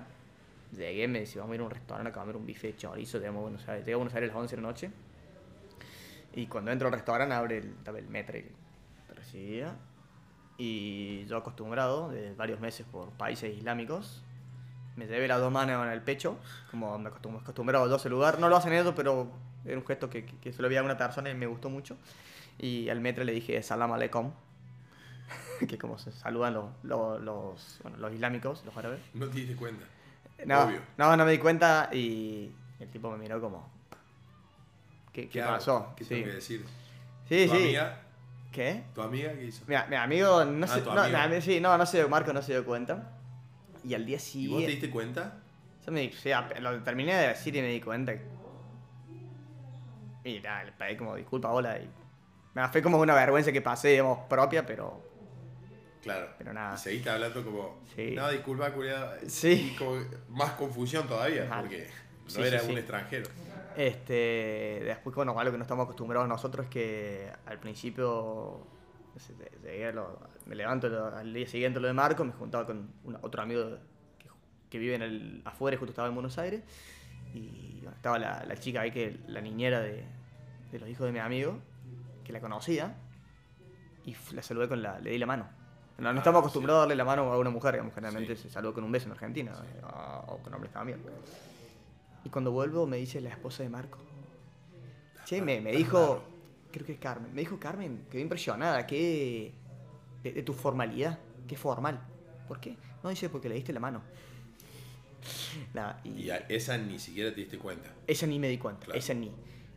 Llegué, 0.76 1.08
me 1.08 1.22
dice, 1.22 1.40
vamos 1.40 1.54
a 1.54 1.56
ir 1.56 1.62
a 1.62 1.64
un 1.64 1.72
restaurante 1.72 2.10
a 2.10 2.14
comer 2.14 2.36
un 2.36 2.46
bife 2.46 2.68
de 2.68 2.76
chorizo. 2.76 3.18
A 3.18 3.30
Buenos 3.32 3.68
Aires. 3.70 3.86
Llegué 3.86 3.94
a 3.94 3.98
Buenos 3.98 4.14
Aires 4.14 4.30
a 4.32 4.34
las 4.34 4.42
11 4.42 4.56
de 4.58 4.62
la 4.62 4.68
noche. 4.68 4.92
Y 6.36 6.48
cuando 6.48 6.72
entro 6.72 6.88
al 6.90 6.94
restaurante 6.94 7.34
abre 7.34 7.60
el, 7.60 7.74
el 7.96 8.08
metro 8.10 8.38
y 8.38 8.46
recibía. 9.16 9.76
Y 10.58 11.26
yo 11.26 11.38
acostumbrado, 11.38 12.10
de 12.10 12.34
varios 12.36 12.60
meses 12.60 12.86
por 12.92 13.12
países 13.12 13.56
islámicos, 13.58 14.24
me 14.98 15.08
llevé 15.08 15.28
las 15.30 15.40
dos 15.40 15.52
manos 15.54 15.86
en 15.88 15.94
el 15.94 16.02
pecho, 16.02 16.38
como 16.70 16.98
me 17.00 17.10
acostum- 17.10 17.40
acostumbrado 17.42 17.92
a 17.92 17.96
ese 17.98 18.10
lugar. 18.10 18.40
No 18.40 18.50
lo 18.50 18.58
hacen 18.58 18.74
ellos, 18.74 18.94
pero 18.94 19.32
era 19.66 19.78
un 19.78 19.86
gesto 19.86 20.10
que, 20.10 20.26
que, 20.26 20.38
que 20.38 20.54
se 20.54 20.62
lo 20.62 20.70
vi 20.70 20.78
a 20.78 20.84
una 20.84 20.98
persona 20.98 21.30
y 21.30 21.36
me 21.36 21.48
gustó 21.48 21.70
mucho. 21.70 21.98
Y 22.58 22.90
al 22.90 23.00
metro 23.02 23.24
le 23.24 23.32
dije 23.34 23.62
salam 23.64 23.92
aleikum, 23.92 24.32
que 25.68 25.78
como 25.78 25.98
se 25.98 26.12
saludan 26.12 26.54
los, 26.54 26.66
los, 26.84 27.22
los, 27.22 27.80
bueno, 27.84 27.98
los 27.98 28.14
islámicos, 28.14 28.64
los 28.66 28.76
árabes. 28.78 29.00
No 29.14 29.28
te 29.28 29.40
diste 29.40 29.56
cuenta. 29.56 29.86
No, 30.46 30.66
Obvio. 30.66 30.80
no, 30.98 31.18
no 31.18 31.26
me 31.26 31.32
di 31.32 31.38
cuenta 31.38 31.90
y 31.92 32.52
el 32.80 32.88
tipo 32.90 33.12
me 33.12 33.18
miró 33.18 33.42
como... 33.42 33.70
¿Qué, 35.12 35.28
qué 35.28 35.42
hago? 35.42 35.54
pasó? 35.54 35.94
¿Qué 35.98 36.06
sí. 36.06 36.16
tengo 36.16 36.26
que 36.28 36.34
decir? 36.36 36.66
sí, 37.28 37.46
¿Tu 37.46 37.52
sí. 37.52 37.58
amiga? 37.66 38.02
¿Qué? 38.52 38.84
¿Tu 38.96 39.02
amiga 39.02 39.34
qué 39.34 39.46
hizo? 39.46 39.64
Mira, 39.68 39.86
mi 39.88 39.96
amigo 39.96 40.46
no 40.46 40.66
Ah, 40.66 40.80
tu 40.80 40.90
no, 40.92 40.96
no, 40.96 41.42
sí, 41.42 41.60
no, 41.60 41.78
no 41.78 41.86
dio, 41.86 42.10
Marco 42.10 42.34
no 42.34 42.42
se 42.42 42.54
dio 42.54 42.66
cuenta. 42.66 43.12
Y 43.84 43.94
al 43.94 44.06
día 44.06 44.18
¿Y 44.18 44.20
vos 44.20 44.30
te 44.30 44.32
siguiente... 44.32 44.72
diste 44.72 44.90
cuenta? 44.90 45.34
Yo 45.86 45.92
me 45.92 46.12
sí, 46.12 46.32
ap- 46.32 46.58
lo 46.60 46.82
terminé 46.84 47.16
de 47.16 47.28
decir 47.30 47.56
y 47.56 47.62
me 47.62 47.68
di 47.70 47.82
cuenta. 47.82 48.14
Y 50.24 50.40
nada, 50.40 50.64
le 50.66 50.72
pedí 50.74 50.98
como 50.98 51.16
disculpa, 51.16 51.50
hola. 51.52 51.78
Y... 51.80 51.90
Nada, 52.56 52.70
fue 52.70 52.82
como 52.82 53.00
una 53.00 53.14
vergüenza 53.16 53.52
que 53.52 53.62
pasé, 53.62 53.90
digamos, 53.90 54.20
propia, 54.28 54.66
pero. 54.66 55.02
Claro. 56.02 56.30
Pero 56.38 56.54
nada. 56.54 56.76
Y 56.76 56.78
seguiste 56.78 57.10
hablando 57.10 57.44
como. 57.44 57.80
Sí. 57.96 58.12
No, 58.16 58.30
disculpa, 58.30 58.72
culiado. 58.72 59.14
Sí. 59.28 59.72
Y 59.74 59.76
como 59.78 59.98
más 60.30 60.52
confusión 60.52 61.08
todavía, 61.08 61.44
Ajá. 61.44 61.62
porque 61.62 61.88
no 62.24 62.30
Sí, 62.30 62.42
era 62.42 62.60
sí, 62.60 62.72
un 62.72 62.78
extranjero. 62.78 63.30
Este. 63.76 64.82
Después, 64.86 65.16
bueno, 65.16 65.38
algo 65.40 65.52
que 65.52 65.58
no 65.58 65.64
estamos 65.64 65.84
acostumbrados 65.84 66.28
nosotros 66.28 66.66
es 66.66 66.70
que 66.72 67.32
al 67.46 67.60
principio. 67.60 68.66
me 70.46 70.56
levanto 70.56 70.88
al 71.16 71.34
día 71.34 71.48
siguiente 71.48 71.80
lo 71.80 71.88
de 71.88 71.94
Marco, 71.94 72.24
me 72.24 72.32
juntaba 72.32 72.66
con 72.66 72.92
un- 73.04 73.18
otro 73.22 73.42
amigo 73.42 73.78
que, 74.18 74.28
que 74.70 74.78
vive 74.80 74.96
en 74.96 75.02
el, 75.02 75.42
afuera, 75.46 75.78
justo 75.78 75.92
estaba 75.92 76.08
en 76.08 76.14
Buenos 76.16 76.38
Aires. 76.38 76.64
Y 77.34 77.80
bueno, 77.82 77.96
estaba 77.96 78.18
la, 78.20 78.44
la 78.46 78.56
chica 78.58 78.82
ahí, 78.82 78.92
que 78.92 79.20
la 79.28 79.42
niñera 79.42 79.80
de, 79.82 80.04
de 80.72 80.80
los 80.80 80.90
hijos 80.90 81.06
de 81.06 81.12
mi 81.12 81.20
amigo, 81.20 81.60
que 82.24 82.34
la 82.34 82.40
conocía, 82.42 82.96
y 84.06 84.16
la 84.34 84.42
saludé 84.42 84.68
con 84.68 84.82
la, 84.82 85.00
le 85.00 85.12
di 85.12 85.18
la 85.18 85.26
mano. 85.26 85.48
No, 85.98 86.04
no 86.06 86.10
Ah, 86.12 86.18
estamos 86.20 86.40
sí. 86.40 86.44
acostumbrados 86.44 86.78
a 86.78 86.82
darle 86.82 86.96
la 86.96 87.06
mano 87.06 87.32
a 87.34 87.38
una 87.38 87.50
mujer, 87.50 87.74
digamos, 87.74 87.94
generalmente 87.94 88.36
Sí. 88.36 88.44
se 88.44 88.50
saluda 88.50 88.74
con 88.74 88.84
un 88.84 88.92
beso 88.92 89.08
en 89.08 89.12
Argentina, 89.12 89.52
eh, 89.76 89.82
o 90.28 90.38
con 90.38 90.54
hombres 90.54 90.72
también. 90.72 91.02
Y 92.24 92.30
cuando 92.30 92.52
vuelvo 92.52 92.86
me 92.88 92.98
dice 92.98 93.20
la 93.22 93.30
esposa 93.30 93.64
de 93.64 93.70
Marco. 93.70 94.00
Che, 95.26 95.42
me, 95.42 95.62
me 95.62 95.72
dijo, 95.74 96.24
creo 96.72 96.86
que 96.86 96.94
es 96.94 97.00
Carmen, 97.00 97.34
me 97.34 97.42
dijo 97.42 97.60
Carmen, 97.60 98.06
quedé 98.10 98.22
impresionada, 98.22 98.88
que 98.88 99.54
de, 100.24 100.32
de 100.34 100.44
tu 100.44 100.54
formalidad, 100.54 101.20
qué 101.48 101.56
formal. 101.56 102.00
¿Por 102.48 102.60
qué? 102.60 102.78
No 103.04 103.10
dice 103.10 103.30
porque 103.30 103.48
le 103.50 103.56
diste 103.56 103.72
la 103.74 103.80
mano. 103.80 104.02
Y 106.04 106.10
Y 106.24 106.30
a 106.32 106.38
esa 106.50 106.78
ni 106.78 107.00
siquiera 107.00 107.30
te 107.32 107.38
diste 107.42 107.58
cuenta. 107.58 107.90
esa 108.08 108.26
ni 108.28 108.40
me 108.40 108.48
di 108.50 108.58
cuenta, 108.58 108.86
Claro. 108.86 109.00
esa 109.00 109.14
ni. 109.14 109.32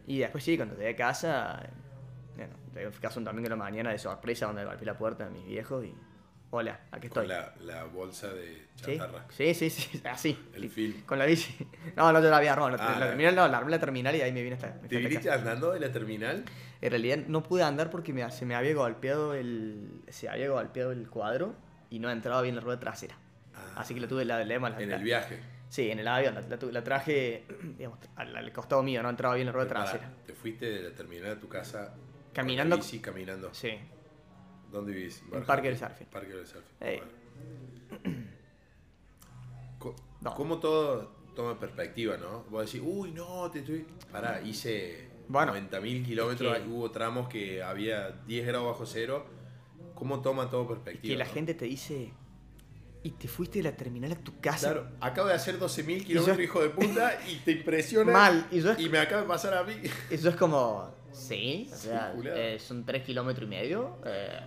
Y 0.07 0.18
después 0.18 0.43
sí, 0.43 0.57
cuando 0.57 0.74
llegué 0.76 0.90
a 0.90 0.97
casa, 0.97 1.68
bueno, 2.36 2.55
llegué 2.74 2.86
a 2.88 2.90
casa 2.93 3.18
un 3.18 3.24
domingo 3.24 3.45
de 3.45 3.51
la 3.51 3.57
mañana 3.57 3.90
de 3.90 3.99
sorpresa 3.99 4.47
donde 4.47 4.64
golpeé 4.64 4.86
la 4.86 4.97
puerta 4.99 5.24
de 5.26 5.30
mis 5.30 5.47
viejos 5.47 5.84
y... 5.84 5.95
Hola, 6.55 6.80
aquí 6.90 7.07
estoy. 7.07 7.26
Con 7.26 7.28
la, 7.34 7.55
la 7.61 7.84
bolsa 7.84 8.28
de 8.28 8.66
¿Sí? 8.76 8.99
chatarra. 8.99 9.24
sí, 9.30 9.55
sí, 9.55 9.70
sí, 9.70 10.03
así. 10.11 10.38
El 10.55 10.68
film. 10.68 11.01
Con 11.07 11.18
la 11.18 11.24
bici. 11.24 11.55
No, 11.97 12.12
no, 12.12 12.20
yo 12.22 12.28
la 12.28 12.36
había 12.36 12.53
armado. 12.53 12.76
La, 12.76 12.76
Ah, 12.76 12.99
la 12.99 13.07
terminal 13.07 13.34
no, 13.34 13.49
la 13.49 13.57
armé 13.57 13.68
en 13.68 13.70
la 13.70 13.78
terminal 13.80 14.14
y 14.16 14.20
ahí 14.20 14.32
me 14.32 14.43
vine 14.43 14.57
hasta, 14.57 14.76
me 14.82 14.86
¿Te 14.88 14.99
viniste 14.99 15.30
andando 15.30 15.72
de 15.72 15.80
la 15.80 15.90
terminal? 15.90 16.45
En 16.82 16.90
realidad 16.90 17.18
no 17.26 17.43
pude 17.43 17.62
andar 17.62 17.88
porque 17.88 18.12
me, 18.12 18.30
se 18.30 18.45
me 18.45 18.55
había 18.55 18.74
golpeado 18.74 19.32
el 19.34 20.03
se 20.09 20.28
había 20.28 20.51
golpeado 20.51 20.93
el 20.93 21.09
cuadro 21.09 21.55
y 21.88 22.01
no 22.01 22.11
entraba 22.11 22.43
bien 22.43 22.55
la 22.57 22.61
rueda 22.61 22.80
trasera. 22.80 23.16
Ah, 23.75 23.81
Así 23.81 23.95
que 23.95 24.01
la 24.01 24.09
tuve 24.09 24.25
la, 24.25 24.45
la, 24.45 24.59
la- 24.59 24.81
En 24.83 24.91
el 24.93 25.03
viaje. 25.03 25.41
Sí, 25.69 25.91
en 25.91 25.99
el 26.01 26.09
avión. 26.09 26.35
La, 26.35 26.41
la 26.43 26.59
la 26.71 26.85
traje, 26.85 27.45
digamos, 27.79 27.99
al, 28.17 28.37
al 28.37 28.53
costado 28.53 28.83
mío, 28.83 29.03
no 29.03 29.11
entraba 29.11 29.35
bien 29.35 29.47
la 29.47 29.53
rueda 29.53 29.69
Pará, 29.69 29.85
trasera. 29.85 30.13
Te 30.27 30.35
fuiste 30.35 30.67
de 30.71 30.89
la 30.91 30.95
terminal 30.95 31.31
a 31.33 31.41
tu 31.41 31.49
casa. 31.49 31.95
Caminando- 32.35 32.81
Sí, 32.83 32.99
caminando. 33.01 33.53
Sí. 33.55 33.71
¿Dónde 34.71 34.93
vivís? 34.93 35.23
En 35.33 35.45
Parque 35.45 35.69
del 35.69 35.79
Surfing. 35.79 36.07
Parque 36.09 36.33
del 36.35 36.47
Surfing. 36.47 36.77
Bueno. 36.81 38.23
No. 40.21 40.35
¿Cómo 40.37 40.59
todo 40.59 41.11
toma 41.35 41.59
perspectiva, 41.59 42.17
no? 42.17 42.45
Vos 42.51 42.67
decís, 42.67 42.81
uy, 42.85 43.11
no, 43.11 43.51
te 43.51 43.59
estoy. 43.59 43.85
Pará, 44.13 44.41
hice 44.41 45.09
Bueno, 45.27 45.53
90.000 45.53 46.05
kilómetros, 46.05 46.57
es 46.57 46.63
que- 46.63 46.69
hubo 46.69 46.91
tramos 46.93 47.29
que 47.29 47.61
había 47.63 48.11
10 48.27 48.47
grados 48.47 48.69
bajo 48.69 48.87
cero. 48.87 49.27
¿Cómo 49.97 50.21
toma 50.23 50.49
todo 50.49 50.69
perspectiva? 50.69 51.13
Que 51.13 51.19
la 51.19 51.25
no? 51.25 51.33
gente 51.33 51.55
te 51.55 51.65
dice, 51.65 52.13
y 53.05 53.11
te 53.12 53.26
fuiste 53.28 53.59
de 53.59 53.64
la 53.70 53.76
terminal 53.76 54.12
a 54.12 54.16
tu 54.16 54.38
casa. 54.40 54.72
Claro, 54.72 54.88
acabo 55.00 55.28
de 55.28 55.34
hacer 55.34 55.59
12.000 55.59 55.98
yo- 56.00 56.05
kilómetros, 56.07 56.40
hijo 56.40 56.62
de 56.62 56.68
puta, 56.70 57.18
y 57.28 57.36
te 57.44 57.53
impresiona. 57.53 58.12
Mal, 58.12 58.46
y 58.50 58.61
yo- 58.61 58.74
y 58.78 58.88
me 58.88 58.98
acaba 58.98 59.22
de 59.22 59.28
pasar 59.28 59.55
a 59.55 59.64
mí. 59.64 59.74
Eso 60.11 60.28
es 60.28 60.36
como, 60.36 60.88
sí, 61.12 61.68
o 61.72 61.76
sea, 61.76 62.14
eh, 62.24 62.59
son 62.61 62.84
3 62.84 63.03
kilómetros 63.05 63.46
y 63.46 63.50
medio. 63.50 63.96
eh, 64.05 64.40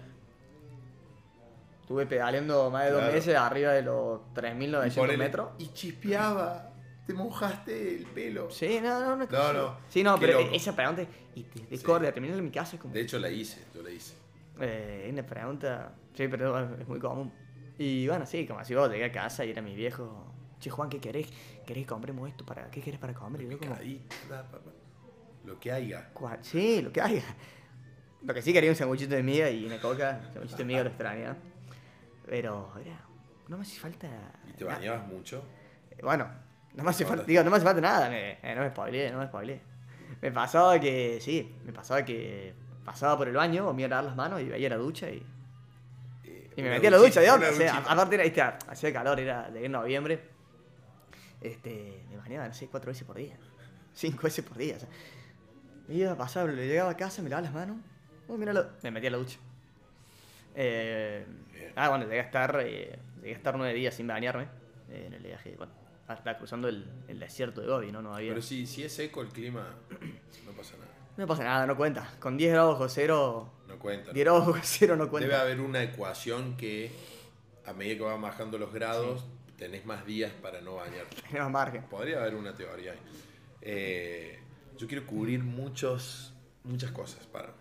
estuve 1.82 2.06
pedaleando 2.08 2.70
más 2.72 2.86
de 2.86 2.92
dos 2.92 3.00
Claro. 3.02 3.14
meses 3.14 3.36
arriba 3.36 3.72
de 3.74 3.82
los 3.84 4.22
Y 4.22 4.34
3.900 4.34 4.96
ponele- 4.96 5.18
metros. 5.18 5.50
Y 5.60 5.68
chispeaba. 5.74 6.72
Te 7.06 7.14
mojaste 7.14 7.98
el 7.98 8.06
pelo. 8.08 8.50
Sí, 8.50 8.80
no, 8.82 9.00
no, 9.00 9.16
no. 9.16 9.28
No, 9.30 9.54
no. 9.54 9.78
Sí, 9.90 10.02
no, 10.02 10.18
pero 10.20 10.42
loco. 10.42 10.56
esa 10.56 10.76
pregunta, 10.76 11.04
y 11.36 11.44
te 11.44 11.60
de 11.68 11.78
Sí. 11.78 11.84
corte, 11.84 12.12
terminar 12.12 12.40
en 12.40 12.46
mi 12.46 12.50
casa 12.50 12.78
es 12.78 12.82
como, 12.82 12.92
De 12.96 13.02
hecho, 13.02 13.20
la 13.20 13.30
hice, 13.30 13.64
yo 13.76 13.84
la 13.84 13.92
hice. 13.92 14.16
eh, 14.60 15.08
una 15.14 15.24
pregunta, 15.24 15.92
sí, 16.16 16.28
pero 16.28 16.58
es 16.80 16.88
muy 16.88 16.98
común. 17.00 17.32
Y 17.78 18.08
bueno, 18.08 18.26
sí, 18.26 18.46
como 18.48 18.60
así 18.60 18.74
vos 18.74 18.90
llegué 18.90 19.06
a 19.06 19.12
casa 19.12 19.44
y 19.46 19.52
era 19.52 19.62
mi 19.62 19.76
viejo, 19.76 20.34
che 20.60 20.70
Juan, 20.70 20.90
¿qué 20.90 21.00
querés? 21.00 21.28
¿Querés 21.66 21.84
que 21.84 21.88
compremos 21.90 22.30
esto? 22.30 22.46
para 22.46 22.70
¿Qué 22.72 22.82
querés 22.82 23.00
para 23.00 23.14
comer? 23.14 23.42
Y 23.42 23.50
yo 23.50 23.58
como, 23.60 23.76
da, 23.76 24.44
papá. 24.44 24.72
Lo 25.44 25.60
que 25.60 25.72
haya. 25.72 26.10
"Cua- 26.14 26.40
sí, 26.42 26.82
lo 26.82 26.92
que 26.92 27.02
haya. 27.02 27.24
Lo 28.24 28.34
que 28.34 28.42
sí 28.42 28.52
quería 28.54 28.70
un 28.72 28.76
sanguchito 28.76 29.14
de 29.14 29.22
miga 29.22 29.50
y 29.50 29.66
una 29.66 29.80
coca, 29.80 30.20
sanguchito 30.34 30.58
de 30.58 30.66
miga 30.66 30.84
lo 30.84 30.90
extraña. 30.90 31.36
Pero 32.26 32.72
era, 32.84 33.00
no 33.48 33.58
me 33.58 33.62
hace 33.64 33.80
falta... 33.80 34.08
¿Y 34.50 34.54
te 34.54 34.66
nada. 34.66 34.78
bañabas 34.78 35.08
mucho? 35.08 35.44
Bueno, 36.02 36.28
no 36.74 36.84
me 36.84 36.90
hace 36.90 37.04
Ahora. 37.04 37.18
falta, 37.18 37.28
digo, 37.28 37.44
no 37.44 37.52
me 37.52 37.58
hace 37.58 37.66
falta 37.66 37.82
nada, 37.82 38.10
me, 38.10 38.32
eh, 38.42 38.56
no 38.56 38.62
me 38.62 38.70
spoileé, 38.70 39.12
no 39.12 39.20
me 39.20 39.28
spoileé. 39.28 39.62
Me 40.22 40.32
pasaba 40.32 40.80
que, 40.80 41.20
sí, 41.22 41.56
me 41.64 41.72
pasaba 41.72 42.04
que 42.04 42.56
pasaba 42.84 43.16
por 43.18 43.28
el 43.28 43.36
baño, 43.36 43.72
me 43.74 43.82
iba 43.84 43.88
a 43.88 43.90
lavar 43.90 44.06
las 44.06 44.16
manos 44.16 44.42
y 44.42 44.46
veía 44.46 44.70
la 44.70 44.78
ducha 44.78 45.08
y, 45.10 45.24
y 46.56 46.62
me 46.62 46.68
una 46.68 46.76
metía 46.76 46.90
a 46.90 46.92
la 46.92 46.98
ducha, 46.98 47.22
de 47.22 47.30
onda. 47.30 47.50
O 47.50 47.54
sea, 47.54 47.78
aparte 47.78 48.16
era, 48.16 48.24
viste, 48.24 48.42
hacía 48.42 48.94
calor, 48.94 49.20
era 49.20 49.50
de 49.50 49.68
noviembre. 49.68 50.22
Este, 51.42 52.04
me 52.10 52.18
bañaba, 52.18 52.48
no 52.48 52.54
sé, 52.54 52.68
cuatro 52.68 52.90
veces 52.90 53.04
por 53.04 53.18
día. 53.18 53.38
Cinco 53.94 54.24
veces 54.24 54.44
por 54.46 54.58
día. 54.58 54.76
O 54.78 54.80
sea, 54.80 54.90
me 55.88 55.96
iba 55.96 56.12
a 56.12 56.18
pasar, 56.18 56.50
le 56.50 56.68
llegaba 56.68 56.92
a 56.92 56.98
casa, 56.98 57.22
me 57.22 57.30
lavaba 57.30 57.46
las 57.46 57.54
manos, 57.54 57.78
oh, 58.28 58.38
míralo, 58.38 58.68
me 58.82 58.92
metía 58.92 59.10
a 59.10 59.12
la 59.12 59.18
ducha. 59.18 59.38
Eh, 60.56 61.26
ah, 61.76 61.90
bueno, 61.90 62.06
llegué 62.06 62.20
a 62.20 62.24
estar, 62.24 62.60
eh, 62.62 62.98
llegué 63.18 63.34
a 63.34 63.38
estar 63.38 63.58
nueve 63.58 63.74
días 63.74 63.94
sin 63.94 64.08
bañarme 64.08 64.48
eh, 64.90 65.04
en 65.08 65.14
el 65.14 65.22
viaje, 65.22 65.54
bueno, 65.58 65.74
hasta 66.08 66.38
cruzando 66.38 66.68
el, 66.68 66.90
el 67.08 67.20
desierto 67.20 67.62
de 67.62 67.68
Gobi, 67.68 67.92
¿no? 67.92 68.02
No 68.02 68.16
había... 68.16 68.32
Pero 68.32 68.42
si, 68.42 68.66
si 68.66 68.84
es 68.84 68.94
seco 68.94 69.22
el 69.22 69.28
clima, 69.28 69.76
no 70.46 70.52
pasa 70.54 70.78
nada. 70.78 70.92
No 71.18 71.28
pasa 71.28 71.44
nada, 71.44 71.66
no 71.66 71.78
cuenta. 71.78 72.10
Con 72.20 72.38
10 72.38 72.54
grados 72.54 72.74
bajo 72.74 72.90
cero, 72.90 73.52
cuenta. 73.86 74.12
10 74.14 74.24
grados 74.26 74.48
bajo 74.48 74.60
cero 74.64 74.96
no 74.96 75.10
cuenta. 75.10 75.28
Debe 75.28 75.40
haber 75.40 75.60
una 75.62 75.84
ecuación 75.84 76.58
que 76.58 76.92
a 77.66 77.74
medida 77.74 77.96
que 77.98 78.02
van 78.04 78.22
bajando 78.22 78.58
los 78.58 78.74
grados, 78.74 79.26
tenés 79.58 79.86
más 79.86 80.06
días 80.06 80.32
para 80.42 80.62
no 80.62 80.76
bañarte. 80.76 81.18
Hay 81.32 81.40
más 81.40 81.52
margen. 81.52 81.84
Podría 81.84 82.20
haber 82.22 82.36
una 82.36 82.54
teoría 82.56 82.92
ahí. 82.94 83.00
Eh, 83.62 84.40
yo 84.78 84.88
quiero 84.88 85.06
cubrir 85.06 85.44
muchos, 85.44 86.34
muchas 86.64 86.92
cosas 86.92 87.26
para. 87.28 87.54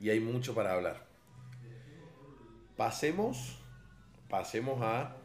Y 0.00 0.10
hay 0.10 0.20
mucho 0.20 0.54
para 0.54 0.72
hablar. 0.74 1.06
Pasemos. 2.76 3.58
Pasemos 4.28 4.80
a. 4.82 5.16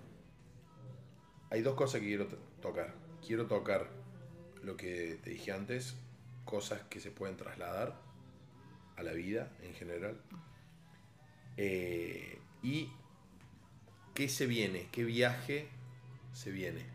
Hay 1.49 1.61
dos 1.61 1.75
cosas 1.75 2.01
que 2.01 2.07
quiero 2.07 2.27
to- 2.27 2.37
tocar. 2.61 2.93
Quiero 3.25 3.45
tocar 3.47 3.87
lo 4.63 4.75
que 4.77 5.19
te 5.23 5.31
dije 5.31 5.51
antes, 5.51 5.95
cosas 6.45 6.81
que 6.89 6.99
se 6.99 7.09
pueden 7.11 7.37
trasladar 7.37 7.95
a 8.97 9.03
la 9.03 9.13
vida 9.13 9.49
en 9.61 9.73
general. 9.73 10.19
Eh, 11.55 12.39
y 12.61 12.89
qué 14.13 14.27
se 14.27 14.45
viene, 14.45 14.89
qué 14.91 15.03
viaje 15.03 15.69
se 16.33 16.51
viene. 16.51 16.85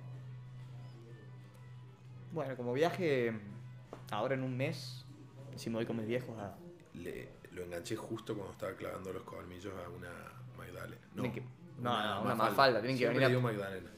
Bueno, 2.33 2.57
como 2.57 2.73
viaje, 2.73 3.33
ahora 4.11 4.35
en 4.35 4.43
un 4.43 4.57
mes, 4.57 5.05
si 5.57 5.69
me 5.71 5.77
voy 5.77 5.87
con 5.87 5.97
mis 5.97 6.07
viejos 6.07 6.39
a... 6.39 6.57
Le, 6.95 7.29
lo 7.53 7.63
enganché 7.65 7.97
justo 7.97 8.35
cuando 8.35 8.53
estaba 8.53 8.73
clavando 8.75 9.13
los 9.13 9.23
colmillos 9.25 9.73
a 9.85 9.89
una 9.89 10.11
Magdalena. 10.57 11.01
No, 11.15 11.23
que- 11.33 11.43
no, 11.79 12.03
no, 12.03 12.23
una 12.23 12.35
Mafalda, 12.35 12.81
tienen 12.81 12.99
que 12.99 13.09
venir 13.09 13.25
a- 13.25 13.41
Magdalena. 13.41 13.91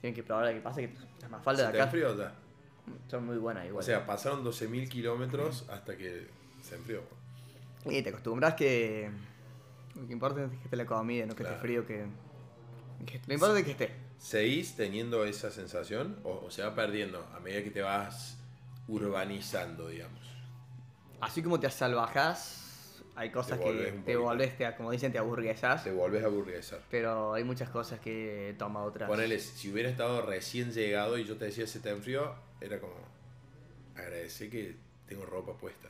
Tienen 0.00 0.14
que 0.14 0.22
probar 0.22 0.46
la 0.46 0.52
que 0.52 0.60
pasa, 0.60 0.80
que 0.80 0.92
las 1.20 1.30
más 1.30 1.42
faldas 1.42 1.66
¿Se 1.66 1.72
de 1.72 1.78
acá 1.78 1.84
enfrió 1.84 2.16
ya? 2.18 2.34
son 3.08 3.24
muy 3.26 3.36
buenas 3.38 3.64
igual. 3.66 3.80
O 3.82 3.86
sea, 3.86 4.04
pasaron 4.04 4.44
12.000 4.44 4.88
kilómetros 4.88 5.66
hasta 5.70 5.96
que 5.96 6.28
se 6.60 6.74
enfrió. 6.74 7.02
Y 7.86 8.02
te 8.02 8.10
acostumbras 8.10 8.54
que... 8.54 9.10
Lo 9.94 10.06
que 10.06 10.12
importa 10.12 10.44
es 10.44 10.50
que 10.50 10.56
esté 10.64 10.76
la 10.76 10.86
comida, 10.86 11.26
no 11.26 11.34
que 11.34 11.42
Claro. 11.42 11.56
esté 11.56 11.66
frío, 11.66 11.86
que... 11.86 12.06
que- 13.06 13.20
Lo 13.26 13.34
importante 13.34 13.60
es 13.60 13.64
que 13.66 13.84
esté. 13.84 13.96
¿Seguís 14.18 14.76
teniendo 14.76 15.24
esa 15.24 15.50
sensación 15.50 16.18
o, 16.22 16.44
o 16.46 16.50
se 16.50 16.62
va 16.62 16.74
perdiendo 16.74 17.26
a 17.34 17.40
medida 17.40 17.62
que 17.62 17.70
te 17.70 17.82
vas 17.82 18.38
urbanizando, 18.88 19.88
digamos? 19.88 20.20
Así 21.20 21.42
como 21.42 21.58
te 21.60 21.68
salvajás, 21.70 23.02
hay 23.14 23.30
cosas 23.30 23.58
Te 23.58 23.64
que 23.64 23.92
te 24.04 24.16
volvés, 24.16 24.56
te, 24.56 24.74
como 24.76 24.90
dicen, 24.90 25.12
te 25.12 25.18
aburguesás. 25.18 25.84
Te 25.84 25.92
volvés 25.92 26.22
a 26.22 26.26
aburguesar. 26.26 26.80
Pero 26.90 27.34
hay 27.34 27.44
muchas 27.44 27.68
cosas 27.68 28.00
que 28.00 28.54
toma 28.58 28.82
otras. 28.82 29.08
Ponele, 29.08 29.38
si 29.38 29.70
hubiera 29.70 29.88
estado 29.88 30.22
recién 30.22 30.72
llegado 30.72 31.18
y 31.18 31.24
yo 31.24 31.36
te 31.36 31.46
decía 31.46 31.66
se 31.66 31.80
te 31.80 31.90
enfrió, 31.90 32.34
era 32.60 32.80
como 32.80 32.94
agradecer 33.96 34.50
que 34.50 34.76
tengo 35.06 35.26
ropa 35.26 35.52
puesta. 35.56 35.88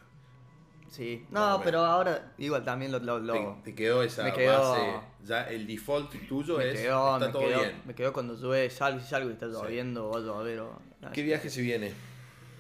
Sí. 0.93 1.25
No, 1.31 1.59
pero 1.65 1.81
ahora 1.81 2.33
igual 2.37 2.63
también 2.65 2.93
lo... 2.93 2.99
lo, 2.99 3.19
lo- 3.19 3.33
Te, 3.33 3.71
te 3.71 3.75
quedó 3.75 4.03
esa 4.03 4.25
me 4.25 4.33
quedó- 4.35 4.73
base. 4.73 5.07
Ya 5.25 5.49
el 5.49 5.67
default 5.67 6.13
tuyo 6.29 6.59
me 6.59 6.71
es. 6.71 6.81
quedó, 6.83 7.15
está 7.15 7.27
me 7.29 7.33
todo 7.33 7.43
quedó- 7.43 7.61
bien. 7.61 7.83
me 7.87 7.95
quedó 7.95 8.13
cuando 8.13 8.35
llueve, 8.37 8.69
salgo 8.69 9.01
y 9.01 9.03
salgo 9.03 9.31
y 9.31 9.33
está 9.33 9.47
Sí. 9.47 9.53
lloviendo, 9.53 10.11
o 10.11 10.17
a 10.19 10.21
llover 10.21 10.61
o... 10.61 10.79
¿Qué 11.15 11.23
viaje 11.23 11.49
se 11.49 11.63
viene? 11.63 11.93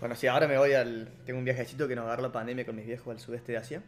Bueno, 0.01 0.15
sí, 0.17 0.27
ahora 0.29 0.49
me 0.49 0.57
voy 0.57 0.73
al... 0.73 1.13
Tengo 1.27 1.39
un 1.39 1.45
viajecito 1.45 1.87
que 1.87 1.95
nos 1.95 2.07
agarró 2.07 2.23
la 2.23 2.33
pandemia 2.33 2.65
con 2.65 2.75
mis 2.75 2.87
viejos 2.87 3.09
al 3.09 3.21
sudeste 3.21 3.53
de 3.53 3.59
Asia. 3.59 3.83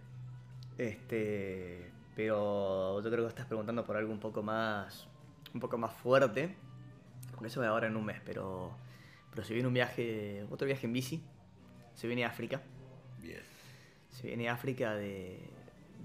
Este... 0.78 1.90
Pero 2.14 3.02
yo 3.02 3.10
creo 3.10 3.24
que 3.24 3.28
estás 3.30 3.46
preguntando 3.46 3.84
por 3.84 3.96
algo 3.96 4.12
un 4.12 4.20
poco 4.20 4.42
más... 4.42 5.08
Un 5.54 5.60
poco 5.60 5.78
más 5.78 5.92
fuerte. 5.94 6.54
Con 7.34 7.46
eso 7.46 7.60
voy 7.60 7.68
ahora 7.68 7.86
en 7.86 7.96
un 7.96 8.04
mes, 8.04 8.20
pero... 8.24 8.76
Pero 9.30 9.42
se 9.44 9.54
viene 9.54 9.66
un 9.68 9.74
viaje... 9.74 10.44
Otro 10.50 10.66
viaje 10.66 10.86
en 10.86 10.92
bici. 10.92 11.22
Se 11.94 12.06
viene 12.06 12.24
a 12.24 12.28
África. 12.28 12.60
Bien. 13.20 13.42
Se 14.14 14.28
viene 14.28 14.48
África 14.48 14.94
de... 14.94 15.50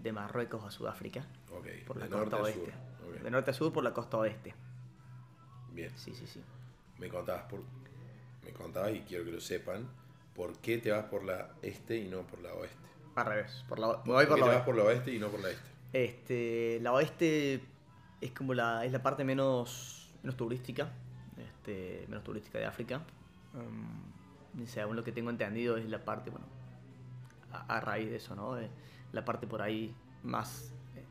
De 0.01 0.13
Marruecos 0.13 0.63
a 0.63 0.71
Sudáfrica. 0.71 1.25
Ok. 1.51 1.67
Por 1.85 1.97
la 1.97 2.05
de 2.05 2.11
costa 2.11 2.37
oeste. 2.37 2.71
sur. 2.71 3.21
De 3.21 3.31
norte 3.31 3.51
a 3.51 3.53
sur 3.53 3.73
por 3.73 3.83
la 3.83 3.93
costa 3.93 4.17
oeste. 4.17 4.55
Bien. 5.71 5.91
Sí, 5.97 6.13
sí, 6.15 6.25
sí. 6.25 6.41
Me 6.97 7.09
contabas 7.09 7.43
por. 7.43 7.61
Me 8.45 8.53
contabas 8.53 8.93
y 8.95 9.01
quiero 9.01 9.25
que 9.25 9.31
lo 9.31 9.41
sepan. 9.41 9.89
¿Por 10.33 10.57
qué 10.59 10.77
te 10.77 10.91
vas 10.91 11.03
por 11.05 11.25
la 11.25 11.49
este 11.61 11.97
y 11.97 12.07
no 12.07 12.21
por 12.21 12.39
la 12.39 12.53
oeste? 12.53 12.77
Al 13.15 13.25
revés. 13.25 13.65
Por 13.67 13.77
la, 13.77 13.87
¿Por 14.01 14.05
voy 14.05 14.23
qué 14.23 14.29
por 14.29 14.39
te 14.39 14.45
la 14.45 14.53
vas 14.53 14.61
por 14.63 14.75
la 14.77 14.83
oeste 14.83 15.13
y 15.13 15.19
no 15.19 15.27
por 15.27 15.41
la 15.41 15.49
este? 15.49 15.69
Este, 15.91 16.79
la 16.81 16.93
oeste 16.93 17.61
es 18.21 18.31
como 18.31 18.53
la, 18.53 18.85
es 18.85 18.93
la 18.93 19.03
parte 19.03 19.25
menos, 19.25 20.13
menos 20.23 20.37
turística, 20.37 20.89
este, 21.37 22.05
menos 22.07 22.23
turística 22.23 22.57
de 22.57 22.65
África. 22.65 23.01
Um, 23.53 24.61
y 24.63 24.67
según 24.67 24.95
lo 24.95 25.03
que 25.03 25.11
tengo 25.11 25.29
entendido 25.29 25.75
es 25.75 25.89
la 25.89 26.05
parte, 26.05 26.29
bueno, 26.29 26.45
a, 27.51 27.77
a 27.77 27.79
raíz 27.81 28.09
de 28.09 28.17
eso, 28.17 28.35
¿no? 28.35 28.57
Eh, 28.59 28.69
la 29.13 29.23
parte 29.25 29.47
por 29.47 29.61
ahí 29.61 29.93
más... 30.23 30.71
eh, 30.95 31.03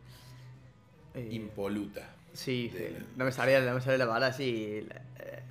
eh, 1.21 1.29
Impoluta. 1.33 2.09
sí, 2.33 2.69
de 2.69 2.91
la- 2.91 2.99
no 3.17 3.25
me 3.25 3.33
salía, 3.33 3.61
no 3.61 3.75
me 3.75 3.81
salía 3.81 3.99
la 3.99 4.07
palabra, 4.07 4.33
sí. 4.33 4.87
la- 4.89 5.03
eh, 5.25 5.43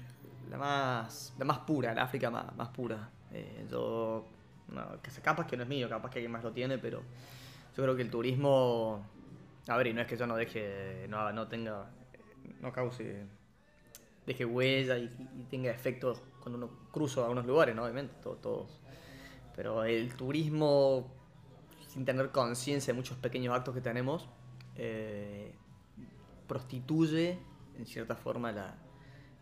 la 0.50 0.58
más, 0.58 1.34
la 1.38 1.46
más 1.46 1.60
pura, 1.60 1.94
la 1.94 2.04
África 2.04 2.30
más, 2.30 2.56
más 2.56 2.70
pura. 2.70 3.10
Eh, 3.32 3.66
yo, 3.70 4.26
no, 4.70 5.02
que 5.02 5.12
se- 5.12 5.22
capaz 5.22 5.46
que 5.48 5.58
no 5.58 5.64
es 5.64 5.70
mío, 5.70 5.90
capaz 5.90 6.10
que 6.10 6.20
alguien 6.20 6.32
más 6.32 6.44
lo 6.44 6.52
tiene, 6.52 6.78
pero 6.78 7.02
yo 7.76 7.84
creo 7.84 7.96
que 7.96 8.02
el 8.04 8.10
turismo, 8.10 9.06
a 9.68 9.78
ver, 9.78 9.88
y 9.88 9.94
no 9.94 10.02
es 10.02 10.08
que 10.08 10.16
yo 10.18 10.26
no 10.26 10.36
deje, 10.36 11.06
no, 11.10 11.32
no 11.34 11.48
tenga, 11.48 11.86
no 12.62 12.72
cause, 12.72 13.26
deje 14.26 14.46
huella 14.46 14.98
y, 14.98 15.06
y 15.06 15.44
tenga 15.50 15.72
efectos 15.72 16.22
cuando 16.42 16.58
uno 16.58 16.70
cruza 16.92 17.26
a 17.26 17.30
unos 17.30 17.46
lugares, 17.46 17.76
¿no? 17.76 17.84
Obviamente, 17.84 18.14
to- 18.24 18.36
todos. 18.42 18.80
Pero 19.58 19.84
el 19.84 20.14
turismo, 20.14 21.12
sin 21.90 22.06
tener 22.06 22.32
conciencia 22.32 22.94
de 22.94 22.98
muchos 22.98 23.18
pequeños 23.18 23.54
actos 23.54 23.74
que 23.76 23.82
tenemos, 23.82 24.30
eh, 24.78 25.52
prostituye 26.48 27.38
en 27.78 27.86
cierta 27.86 28.16
forma 28.16 28.52
la, 28.54 28.76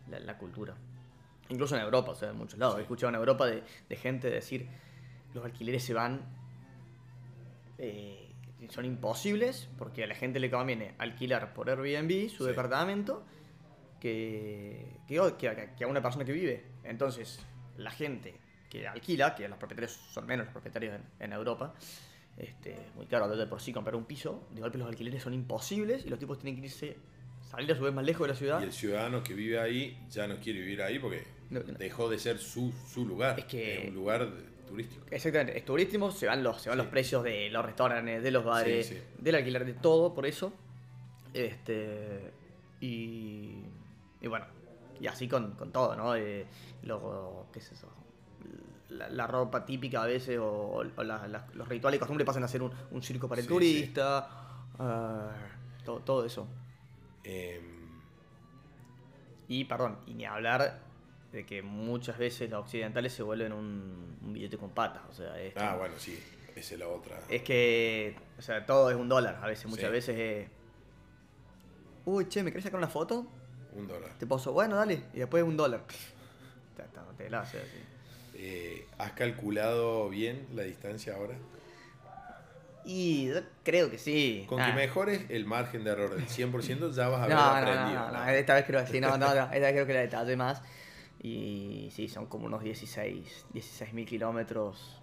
la- 0.08 0.18
la 0.18 0.36
cultura. 0.38 0.74
Incluso 1.50 1.76
en 1.76 1.82
Europa, 1.82 2.10
o 2.10 2.14
sea, 2.16 2.30
en 2.30 2.36
muchos 2.36 2.58
lados. 2.58 2.78
He 2.78 2.82
escuchado 2.82 3.10
en 3.10 3.14
Europa 3.16 3.46
de, 3.46 3.62
de 3.88 3.96
gente 3.96 4.28
decir 4.28 4.68
los 5.34 5.44
alquileres 5.44 5.84
se 5.84 5.94
van. 5.94 6.22
eh, 7.78 8.22
son 8.70 8.84
imposibles 8.86 9.68
porque 9.78 10.02
a 10.02 10.06
la 10.06 10.14
gente 10.14 10.40
le 10.40 10.50
conviene 10.50 10.94
alquilar 10.98 11.52
por 11.52 11.68
Airbnb 11.68 12.30
su 12.30 12.44
Sí. 12.44 12.48
departamento 12.50 13.22
que, 14.00 14.96
que, 15.06 15.70
que 15.76 15.84
a 15.84 15.86
una 15.86 16.00
persona 16.02 16.24
que 16.24 16.32
vive. 16.32 16.64
Entonces, 16.82 17.44
la 17.76 17.90
gente 17.90 18.34
que 18.68 18.86
alquila, 18.88 19.34
que 19.34 19.48
los 19.48 19.58
propietarios 19.58 19.92
son 20.12 20.26
menos 20.26 20.46
los 20.46 20.52
propietarios 20.52 20.94
en, 20.96 21.02
en 21.24 21.32
Europa, 21.32 21.74
este, 22.36 22.76
muy 22.94 23.06
caro 23.06 23.28
de 23.34 23.46
por 23.46 23.60
sí 23.60 23.72
comprar 23.72 23.96
un 23.96 24.04
piso, 24.04 24.48
de 24.52 24.60
golpe 24.60 24.78
los 24.78 24.88
alquileres 24.88 25.22
son 25.22 25.34
imposibles 25.34 26.04
y 26.04 26.08
los 26.10 26.18
tipos 26.18 26.38
tienen 26.38 26.60
que 26.60 26.66
irse, 26.66 26.96
salir 27.50 27.70
a 27.72 27.76
su 27.76 27.82
vez 27.82 27.94
más 27.94 28.04
lejos 28.04 28.26
de 28.26 28.32
la 28.32 28.38
ciudad. 28.38 28.60
Y 28.60 28.64
el 28.64 28.72
ciudadano 28.72 29.22
que 29.22 29.34
vive 29.34 29.58
ahí 29.60 29.98
ya 30.10 30.26
no 30.26 30.36
quiere 30.38 30.60
vivir 30.60 30.82
ahí 30.82 30.98
porque 30.98 31.24
No, 31.50 31.60
no. 31.60 31.72
dejó 31.78 32.08
de 32.10 32.18
ser 32.18 32.38
su, 32.38 32.72
su 32.92 33.06
lugar. 33.06 33.38
Es 33.38 33.46
que- 33.46 33.86
un 33.88 33.94
lugar 33.94 34.28
turístico. 34.66 35.06
Exactamente, 35.10 35.56
es 35.56 35.64
turístico, 35.64 36.10
se 36.10 36.26
van 36.26 36.42
los, 36.42 36.60
se 36.60 36.68
van 36.68 36.76
Sí. 36.78 36.82
los 36.82 36.90
precios 36.90 37.22
de 37.22 37.48
los 37.50 37.64
restaurantes, 37.64 38.22
de 38.22 38.30
los 38.32 38.44
bares, 38.44 38.86
Sí, 38.88 38.94
sí. 38.96 39.00
del 39.18 39.36
alquiler, 39.36 39.64
de 39.64 39.74
todo, 39.74 40.12
por 40.12 40.26
eso. 40.26 40.52
Este. 41.32 42.32
Y. 42.80 43.62
Y 44.20 44.26
bueno, 44.28 44.46
y 45.00 45.06
así 45.06 45.28
con, 45.28 45.52
con 45.52 45.70
todo, 45.72 45.94
¿no? 45.94 46.16
Eh, 46.16 46.46
luego, 46.82 47.46
¿qué 47.52 47.58
es 47.60 47.70
eso? 47.72 47.88
La, 48.88 49.08
la 49.08 49.26
ropa 49.26 49.66
típica 49.66 50.02
a 50.02 50.06
veces, 50.06 50.38
o, 50.38 50.46
o 50.96 51.02
la- 51.02 51.26
la- 51.26 51.46
los 51.54 51.68
rituales 51.68 51.96
y 51.96 51.98
costumbres 51.98 52.24
pasan 52.26 52.44
a 52.44 52.48
ser 52.48 52.62
un, 52.62 52.72
un 52.90 53.02
circo 53.02 53.28
para 53.28 53.40
el 53.40 53.46
Sí, 53.46 53.52
turista. 53.52 54.28
ah, 54.78 55.30
todo, 55.84 56.00
todo 56.00 56.24
eso. 56.24 56.46
Em, 57.24 57.86
Y, 59.48 59.64
perdón, 59.64 59.98
y 60.06 60.14
ni 60.14 60.24
hablar 60.24 60.80
de 61.32 61.44
que 61.46 61.62
muchas 61.62 62.18
veces 62.18 62.48
los 62.50 62.60
occidentales 62.64 63.12
se 63.12 63.22
vuelven 63.22 63.52
un, 63.52 64.18
un 64.22 64.32
billete 64.32 64.56
con 64.58 64.70
patas. 64.70 65.02
O 65.10 65.12
sea, 65.14 65.40
es 65.40 65.56
ah, 65.56 65.76
bueno, 65.76 65.94
sí. 65.98 66.18
Esa 66.54 66.74
es 66.74 66.80
la 66.80 66.88
otra. 66.88 67.18
Es 67.28 67.42
que, 67.42 68.16
o 68.38 68.42
sea, 68.42 68.64
todo 68.64 68.88
es 68.90 68.96
un 68.96 69.08
dólar. 69.08 69.38
A 69.42 69.46
veces, 69.46 69.66
muchas 69.66 69.86
Sí. 69.86 69.92
veces 69.92 70.18
es. 70.18 70.48
Uy, 72.06 72.28
che, 72.28 72.42
¿me 72.42 72.50
querés 72.50 72.64
sacar 72.64 72.78
una 72.78 72.88
foto? 72.88 73.26
Un 73.72 73.86
dólar. 73.86 74.12
Te 74.18 74.26
paso, 74.26 74.52
bueno, 74.52 74.76
dale. 74.76 75.02
Y 75.12 75.18
después 75.18 75.42
un 75.42 75.56
dólar. 75.56 75.82
Te, 77.18 77.28
la 77.30 77.40
hace 77.40 77.58
así. 77.58 77.78
Eh, 78.38 78.86
¿Has 78.98 79.12
calculado 79.12 80.08
bien 80.10 80.46
la 80.54 80.62
distancia 80.62 81.14
ahora? 81.14 81.34
Y 82.84 83.26
yo 83.28 83.40
creo 83.64 83.90
que 83.90 83.98
sí. 83.98 84.44
Con 84.48 84.60
Ah. 84.60 84.66
que 84.66 84.72
mejores 84.74 85.22
el 85.28 85.44
margen 85.44 85.82
de 85.84 85.90
error 85.90 86.14
del 86.14 86.28
100% 86.28 86.92
ya 86.92 87.08
vas 87.08 87.20
a 87.20 87.24
haber 87.24 87.36
no, 87.36 87.42
aprendido. 87.42 88.00
no, 88.06 88.12
no, 88.12 88.24
¿no? 88.24 88.30
esta 88.30 88.54
vez 88.54 88.64
creo 88.64 88.84
que 88.84 88.92
sí, 88.92 89.00
no, 89.00 89.16
no, 89.18 89.34
no, 89.34 89.42
esta 89.52 89.58
vez 89.58 89.72
creo 89.72 89.86
que 89.86 89.94
la 89.94 90.00
detallé 90.00 90.36
más. 90.36 90.62
Y 91.20 91.90
sí, 91.92 92.08
son 92.08 92.26
como 92.26 92.46
unos 92.46 92.62
16, 92.62 93.46
16 93.52 93.92
mil 93.94 94.06
kilómetros. 94.06 95.00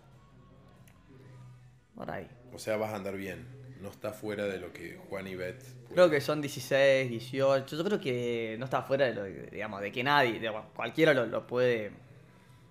Por 1.95 2.09
ahí. 2.09 2.27
O 2.53 2.59
sea, 2.59 2.77
vas 2.77 2.93
a 2.93 2.95
andar 2.95 3.17
bien. 3.17 3.45
No 3.81 3.89
está 3.89 4.13
fuera 4.13 4.45
de 4.45 4.59
lo 4.59 4.71
que 4.71 4.97
Juan 5.09 5.27
y 5.27 5.35
Beth. 5.35 5.61
Creo 5.93 6.09
que 6.09 6.21
son 6.21 6.39
16, 6.39 7.09
18. 7.09 7.75
Yo 7.75 7.83
creo 7.83 7.99
que 7.99 8.55
no 8.57 8.65
está 8.65 8.81
fuera 8.83 9.05
de 9.07 9.13
lo 9.13 9.23
digamos, 9.25 9.81
de 9.81 9.91
que 9.91 10.03
nadie, 10.03 10.33
digamos, 10.39 10.65
cualquiera 10.73 11.13
lo, 11.13 11.25
lo 11.25 11.45
puede. 11.45 11.91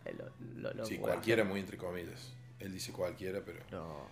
Eh, 0.05 0.14
Lo, 0.16 0.24
lo- 0.61 0.74
lo 0.74 0.84
Sí, 0.86 0.98
cualquiera, 0.98 1.44
muy 1.44 1.61
entre 1.61 1.76
comillas. 1.76 2.32
Él 2.59 2.72
dice 2.72 2.92
cualquiera, 2.92 3.40
pero. 3.44 3.61
pero- 3.68 4.07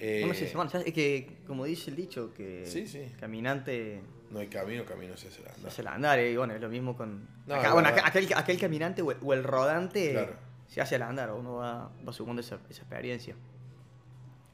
Eh, 0.00 0.24
No 0.24 0.32
sé, 0.32 0.44
es 0.86 0.94
que, 0.94 1.38
como 1.46 1.64
dice 1.64 1.90
el 1.90 1.96
dicho, 1.96 2.32
que 2.32 2.64
Sí, 2.66 2.86
sí. 2.86 3.10
caminante 3.18 4.00
no 4.30 4.38
hay 4.38 4.46
camino, 4.46 4.84
camino 4.84 5.16
se 5.16 5.26
hace 5.26 5.38
andar. 5.40 5.56
se 5.60 5.66
hace 5.66 5.80
el 5.82 5.88
andar, 5.88 6.20
y 6.20 6.36
bueno, 6.36 6.54
es 6.54 6.60
lo 6.60 6.68
mismo 6.68 6.96
con. 6.96 7.26
No, 7.46 7.54
acá- 7.56 7.66
es 7.68 7.72
bueno, 7.72 7.88
verdad. 7.90 8.04
aquel, 8.06 8.28
aquel 8.36 8.60
caminante 8.60 9.02
o 9.02 9.10
el, 9.10 9.16
o 9.22 9.32
el 9.34 9.42
rodante 9.42 10.12
Claro. 10.12 10.36
se 10.68 10.80
hace 10.80 10.94
el 10.94 11.02
andar, 11.02 11.32
uno 11.32 11.54
va, 11.56 11.90
va 12.06 12.12
sumando 12.12 12.40
esa, 12.40 12.60
esa 12.70 12.82
experiencia. 12.82 13.34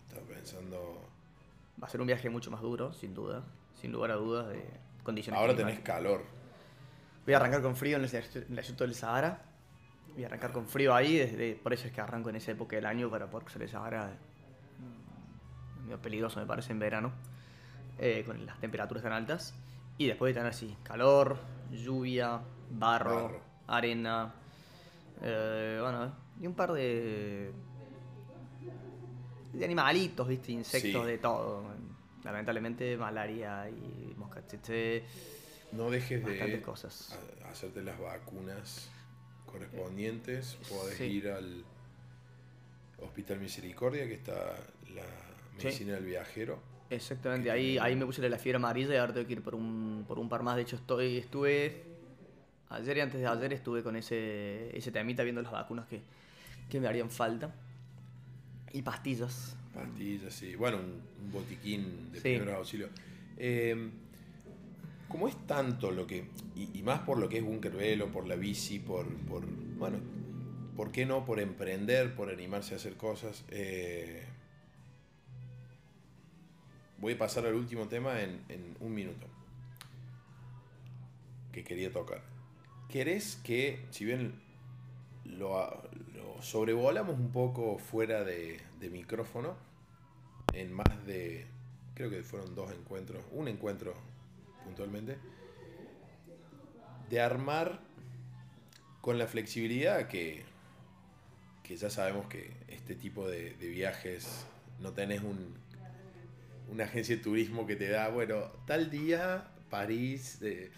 Estaba 0.08 0.26
pensando. 0.26 1.02
Va 1.82 1.88
a 1.88 1.90
ser 1.90 2.00
un 2.00 2.06
viaje 2.06 2.30
mucho 2.30 2.50
más 2.50 2.62
duro, 2.62 2.92
sin 2.94 3.12
duda, 3.14 3.44
sin 3.78 3.92
lugar 3.92 4.12
a 4.12 4.14
dudas, 4.14 4.48
de 4.48 4.62
condiciones. 5.02 5.38
Ahora 5.38 5.52
tenés 5.54 5.74
climáticas. 5.74 5.96
calor. 5.96 6.22
Voy 7.26 7.34
a 7.34 7.36
arrancar 7.36 7.60
con 7.60 7.76
frío 7.76 7.96
en 7.98 8.04
el, 8.04 8.10
en 8.14 8.58
el 8.58 8.76
del 8.76 8.94
Sahara. 8.94 9.42
Voy 10.14 10.22
a 10.22 10.26
arrancar 10.26 10.52
con 10.52 10.66
frío 10.66 10.94
ahí, 10.94 11.16
desde, 11.18 11.54
por 11.56 11.72
eso 11.72 11.86
es 11.88 11.92
que 11.92 12.00
arranco 12.00 12.30
en 12.30 12.36
esa 12.36 12.52
época 12.52 12.76
del 12.76 12.86
año 12.86 13.10
para 13.10 13.26
poder 13.28 13.44
cruzar 13.44 13.62
el 13.62 13.68
Sahara. 13.68 14.12
Mm, 14.78 15.84
Medio 15.84 16.00
peligroso 16.00 16.38
me 16.40 16.46
parece 16.46 16.72
en 16.72 16.78
verano, 16.78 17.12
eh, 17.98 18.22
con 18.24 18.44
las 18.46 18.58
temperaturas 18.60 19.02
tan 19.02 19.12
altas. 19.12 19.54
Y 19.98 20.06
después 20.06 20.30
de 20.34 20.40
tener 20.40 20.50
así, 20.50 20.76
calor, 20.82 21.36
lluvia, 21.70 22.40
barro, 22.70 23.14
Barro. 23.24 23.40
arena, 23.66 24.34
eh, 25.22 25.78
bueno, 25.82 26.12
y 26.40 26.46
un 26.46 26.54
par 26.54 26.72
de, 26.72 27.52
de 29.52 29.64
animalitos, 29.64 30.26
viste, 30.28 30.52
insectos, 30.52 31.04
Sí. 31.04 31.10
de 31.10 31.18
todo. 31.18 31.64
Lamentablemente 32.24 32.96
malaria 32.96 33.68
y 33.68 34.14
mosca 34.16 34.40
tsetse. 34.42 35.04
No 35.72 35.90
dejes 35.90 36.24
de 36.24 36.60
cosas. 36.62 37.18
hacerte 37.50 37.82
las 37.82 37.98
vacunas 38.00 38.90
correspondientes. 39.55 40.57
Podés 40.68 40.96
Sí. 40.96 41.05
ir 41.05 41.28
al 41.28 41.64
Hospital 43.00 43.40
Misericordia, 43.40 44.07
que 44.07 44.14
está 44.14 44.55
la 44.94 45.05
medicina 45.57 45.94
del 45.94 46.05
viajero. 46.05 46.59
Exactamente, 46.90 47.50
ahí, 47.50 47.78
ahí 47.78 47.96
me 47.96 48.05
puse 48.07 48.26
la 48.28 48.38
fiebre 48.38 48.57
amarilla 48.57 48.94
y 48.94 48.96
ahora 48.98 49.14
tengo 49.14 49.26
que 49.26 49.32
ir 49.34 49.42
por 49.42 49.55
un, 49.55 50.05
por 50.07 50.18
un 50.18 50.28
par 50.28 50.42
más. 50.42 50.57
De 50.57 50.62
hecho, 50.62 50.76
estoy, 50.76 51.16
estuve 51.18 51.82
ayer 52.68 52.96
y 52.98 53.00
antes 53.00 53.20
de 53.20 53.26
ayer 53.26 53.52
estuve 53.52 53.82
con 53.82 53.96
ese, 53.96 54.76
ese 54.76 54.90
temita 54.92 55.22
viendo 55.22 55.42
las 55.42 55.52
vacunas 55.52 55.86
que, 55.86 56.00
que 56.68 56.80
me 56.80 56.88
harían 56.88 57.11
falta. 57.11 57.55
Y 58.72 58.82
pastillas. 58.82 59.56
Pastillas, 59.72 60.35
sí. 60.35 60.56
Bueno, 60.56 60.78
un, 60.78 61.01
un 61.24 61.32
botiquín 61.32 62.10
de 62.12 62.18
Sí. 62.18 62.22
primeros 62.22 62.55
auxilios. 62.56 62.90
Eh, 63.39 63.90
como 65.09 65.28
es 65.28 65.36
tanto 65.47 65.90
lo 65.90 66.06
que. 66.06 66.26
Y, 66.55 66.82
más 66.82 67.01
por 67.01 67.18
lo 67.18 67.28
que 67.28 67.39
es 67.39 67.44
Bunker 67.44 67.72
Velo, 67.72 68.10
por 68.10 68.26
la 68.26 68.36
bici, 68.36 68.78
por. 68.78 69.06
por 69.26 69.44
bueno, 69.76 69.98
¿por 70.76 70.93
qué 70.93 71.06
no? 71.06 71.24
Por 71.24 71.40
emprender, 71.40 72.14
por 72.14 72.31
animarse 72.31 72.74
a 72.74 72.76
hacer 72.76 72.97
cosas. 72.97 73.44
eh, 73.48 74.26
voy 76.98 77.14
a 77.14 77.18
pasar 77.18 77.47
al 77.47 77.55
último 77.55 77.86
tema 77.86 78.22
en, 78.22 78.43
en 78.48 78.76
un 78.81 78.94
minuto. 78.94 79.26
Que 81.52 81.62
quería 81.62 81.93
tocar. 81.93 82.22
¿Querés 82.89 83.36
que, 83.36 83.85
si 83.90 84.05
bien 84.05 84.40
lo, 85.24 85.52
lo 86.14 86.43
sobrevolamos 86.43 87.18
un 87.18 87.31
poco 87.31 87.78
fuera 87.78 88.24
de, 88.24 88.60
de 88.81 88.90
micrófono, 88.90 89.56
en 90.52 90.72
más 90.72 91.06
de, 91.06 91.47
creo 91.94 92.10
que 92.10 92.22
fueron 92.22 92.55
dos 92.55 92.72
encuentros, 92.72 93.24
un 93.32 93.48
encuentro 93.48 93.94
puntualmente, 94.65 95.16
de 97.11 97.20
armar 97.20 97.81
con 99.01 99.19
la 99.19 99.27
flexibilidad 99.27 100.09
que, 100.09 100.45
que 101.62 101.77
ya 101.77 101.91
sabemos 101.91 102.27
que 102.28 102.51
este 102.69 102.95
tipo 102.95 103.28
de, 103.28 103.55
viajes 103.55 104.47
no 104.81 104.93
tenés 104.93 105.23
un, 105.23 105.55
una 106.70 106.85
agencia 106.85 107.16
de 107.16 107.23
turismo 107.23 107.66
que 107.66 107.77
te 107.77 107.89
da, 107.89 108.09
bueno, 108.09 108.43
tal 108.66 108.91
día, 108.91 109.49
París, 109.70 110.41
de- 110.41 110.70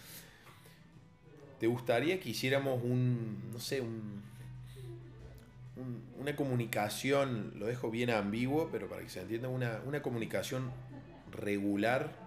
¿te 1.59 1.67
gustaría 1.67 2.19
que 2.19 2.29
hiciéramos 2.29 2.83
un, 2.83 3.51
no 3.51 3.59
sé, 3.59 3.81
un- 3.81 4.21
una 6.19 6.35
comunicación, 6.35 7.53
lo 7.55 7.67
dejo 7.67 7.91
bien 7.91 8.09
ambiguo, 8.09 8.69
pero 8.71 8.87
para 8.89 9.01
que 9.03 9.09
se 9.09 9.21
entienda, 9.21 9.47
una, 9.47 9.79
una 9.85 10.01
comunicación 10.01 10.71
regular 11.31 12.26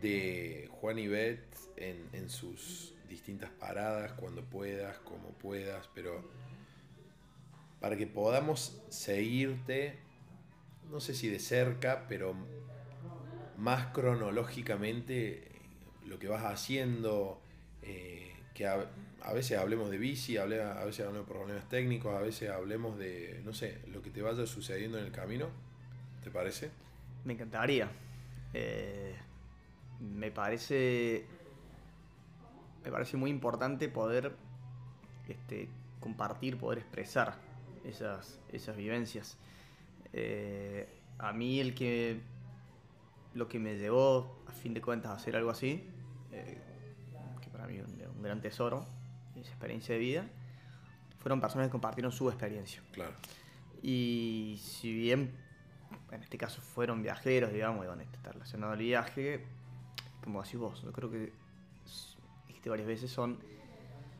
de 0.00 0.68
Juan 0.72 0.98
y 0.98 1.08
Beth 1.08 1.56
en, 1.76 2.08
en 2.12 2.28
sus 2.28 2.94
distintas 3.08 3.50
paradas, 3.50 4.12
cuando 4.12 4.42
puedas, 4.42 4.98
como 4.98 5.30
puedas, 5.30 5.88
pero 5.94 6.28
para 7.80 7.96
que 7.96 8.06
podamos 8.06 8.82
seguirte, 8.88 9.98
no 10.90 11.00
sé 11.00 11.14
si 11.14 11.28
de 11.28 11.38
cerca, 11.38 12.06
pero 12.08 12.34
más 13.56 13.86
cronológicamente 13.88 15.48
lo 16.04 16.18
que 16.18 16.28
vas 16.28 16.44
haciendo, 16.44 17.40
eh, 17.82 18.32
que 18.54 18.66
a, 18.66 18.90
a 19.22 19.32
veces 19.32 19.58
hablemos 19.58 19.90
de 19.90 19.98
bici, 19.98 20.36
a 20.36 20.44
veces 20.44 21.00
hablemos 21.00 21.26
de 21.26 21.34
problemas 21.34 21.68
técnicos, 21.68 22.14
a 22.14 22.20
veces 22.20 22.50
hablemos 22.50 22.98
de, 22.98 23.40
no 23.44 23.52
sé, 23.52 23.80
lo 23.88 24.02
que 24.02 24.10
te 24.10 24.22
vaya 24.22 24.46
sucediendo 24.46 24.98
en 24.98 25.04
el 25.04 25.12
camino. 25.12 25.48
¿Te 26.22 26.30
parece? 26.30 26.70
Me 27.24 27.32
encantaría. 27.32 27.88
Eh, 28.54 29.14
me 30.00 30.30
parece. 30.30 31.26
Me 32.84 32.90
parece 32.90 33.16
muy 33.16 33.30
importante 33.30 33.88
poder 33.88 34.36
este, 35.28 35.68
compartir, 36.00 36.56
poder 36.56 36.78
expresar 36.78 37.36
esas, 37.84 38.38
esas 38.52 38.76
vivencias. 38.76 39.36
Eh, 40.12 40.88
a 41.18 41.32
mí 41.32 41.60
el 41.60 41.74
que 41.74 42.20
lo 43.34 43.48
que 43.48 43.58
me 43.58 43.76
llevó 43.76 44.42
a 44.46 44.52
fin 44.52 44.72
de 44.72 44.80
cuentas 44.80 45.10
a 45.10 45.14
hacer 45.14 45.36
algo 45.36 45.50
así, 45.50 45.84
eh, 46.32 46.58
que 47.40 47.50
para 47.50 47.66
mí 47.66 47.76
es 47.76 47.84
un, 47.84 48.22
gran 48.22 48.40
tesoro, 48.40 48.86
esa 49.34 49.50
experiencia 49.50 49.94
de 49.94 50.00
vida, 50.00 50.26
fueron 51.18 51.40
personas 51.40 51.66
que 51.66 51.72
compartieron 51.72 52.12
su 52.12 52.28
experiencia. 52.28 52.82
Claro. 52.92 53.12
Y 53.82 54.60
si 54.62 54.92
bien 54.92 55.32
en 56.12 56.22
este 56.22 56.38
caso 56.38 56.60
fueron 56.62 57.02
viajeros, 57.02 57.52
digamos, 57.52 57.84
y 57.84 58.02
este 58.02 58.16
está 58.16 58.32
relacionado 58.32 58.72
al 58.72 58.78
viaje, 58.78 59.44
como 60.26 60.42
decís 60.42 60.58
vos, 60.58 60.82
yo 60.82 60.92
creo 60.92 61.08
que 61.08 61.32
dijiste 62.48 62.68
varias 62.68 62.88
veces, 62.88 63.12
son, 63.12 63.38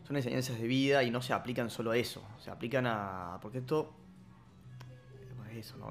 son 0.07 0.17
enseñanzas 0.17 0.61
de 0.61 0.69
vida 0.69 1.03
y 1.03 1.11
no 1.11 1.21
se 1.21 1.33
aplican 1.33 1.69
solo 1.69 1.91
a 1.91 1.97
eso, 1.97 2.23
se 2.39 2.49
aplican 2.49 2.87
a. 2.87 3.41
porque 3.43 3.59
esto. 3.59 3.93
es 5.51 5.57
eso, 5.67 5.77
¿no? 5.79 5.91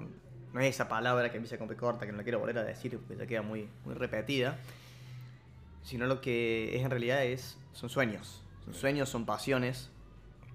no 0.53 0.61
es 0.61 0.67
esa 0.67 0.87
palabra 0.87 1.29
que 1.29 1.35
empieza 1.35 1.57
con 1.57 1.67
P 1.67 1.75
corta, 1.75 2.05
que 2.05 2.13
no 2.13 2.19
la 2.19 2.23
quiero 2.23 2.39
volver 2.39 2.57
a 2.59 2.63
decir 2.63 2.97
porque 2.97 3.17
ya 3.17 3.27
queda 3.27 3.41
muy, 3.41 3.67
muy 3.83 3.93
repetida, 3.93 4.57
sino 5.83 6.07
lo 6.07 6.21
que 6.21 6.77
es 6.77 6.81
en 6.81 6.89
realidad 6.89 7.25
es, 7.25 7.57
son 7.73 7.89
sueños. 7.89 8.41
Son 8.63 8.73
sueños, 8.73 9.09
son 9.09 9.25
pasiones, 9.25 9.91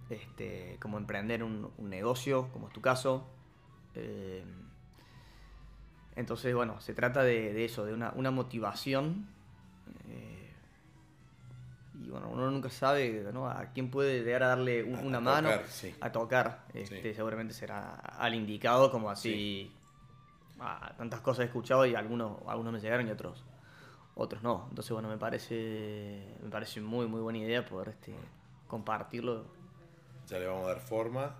este, 0.09 0.79
como 0.81 0.97
emprender 0.97 1.45
un, 1.45 1.71
negocio, 1.79 2.49
como 2.51 2.69
es 2.69 2.73
tu 2.73 2.81
caso. 2.81 3.29
Eh, 3.95 4.43
entonces, 6.17 6.55
bueno, 6.55 6.81
se 6.81 6.95
trata 6.95 7.23
de, 7.23 7.63
eso, 7.65 7.85
de 7.85 7.93
una, 7.93 8.31
motivación. 8.31 9.29
Bueno, 12.11 12.29
uno 12.31 12.51
nunca 12.51 12.69
sabe 12.69 13.27
a 13.35 13.73
quién 13.73 13.91
puede 13.91 14.23
llegar 14.23 14.43
a 14.43 14.49
darle 14.49 14.83
una 14.83 15.21
mano 15.21 15.51
a 16.01 16.13
tocar. 16.13 16.65
Este, 16.75 17.15
Seguramente 17.15 17.55
será 17.55 17.95
al 17.95 18.35
indicado, 18.35 18.91
como 18.91 19.11
así 19.11 19.73
tantas 20.99 21.21
cosas 21.21 21.45
he 21.45 21.47
escuchado 21.47 21.87
y 21.87 21.95
algunos, 21.95 22.39
algunos 22.47 22.73
me 22.73 22.81
llegaron 22.81 23.09
y 23.09 23.11
otros 23.11 23.45
otros 24.15 24.43
no. 24.43 24.67
Entonces, 24.69 24.93
bueno, 24.93 25.09
me 25.09 25.17
parece 25.17 26.37
me 26.43 26.51
parece 26.51 26.81
muy, 26.81 27.07
muy 27.07 27.21
buena 27.21 27.39
idea 27.39 27.65
poder 27.65 27.89
este, 27.89 28.15
compartirlo. 28.67 29.47
Ya 30.29 30.39
le 30.39 30.47
vamos 30.47 30.65
a 30.65 30.69
dar 30.69 30.81
forma 30.81 31.35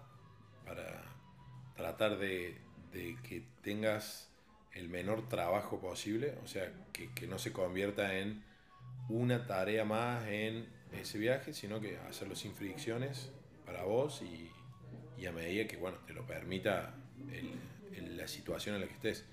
para 0.65 1.03
tratar 1.77 2.19
de, 2.19 2.59
que 2.93 3.45
tengas 3.63 4.29
el 4.73 4.89
menor 4.89 5.29
trabajo 5.29 5.81
posible, 5.81 6.39
o 6.45 6.47
sea, 6.47 6.73
que, 6.93 7.27
no 7.27 7.39
se 7.39 7.53
convierta 7.53 8.15
en 8.19 8.43
una 9.11 9.47
tarea 9.47 9.85
más 9.85 10.27
en 10.29 10.67
ese 10.93 11.19
viaje, 11.19 11.53
sino 11.53 11.81
que 11.81 11.99
hacerlo 12.09 12.35
sin 12.35 12.55
fricciones 12.55 13.31
para 13.67 13.85
vos 13.85 14.23
y, 14.23 14.51
y 15.21 15.27
a 15.27 15.33
medida 15.33 15.67
que, 15.67 15.77
bueno, 15.77 15.99
te 16.07 16.13
lo 16.13 16.27
permita 16.27 16.95
el, 17.31 18.17
la 18.17 18.29
situación 18.29 18.75
en 18.75 18.83
la 18.83 18.87
que 18.87 18.95
estés. 18.95 19.25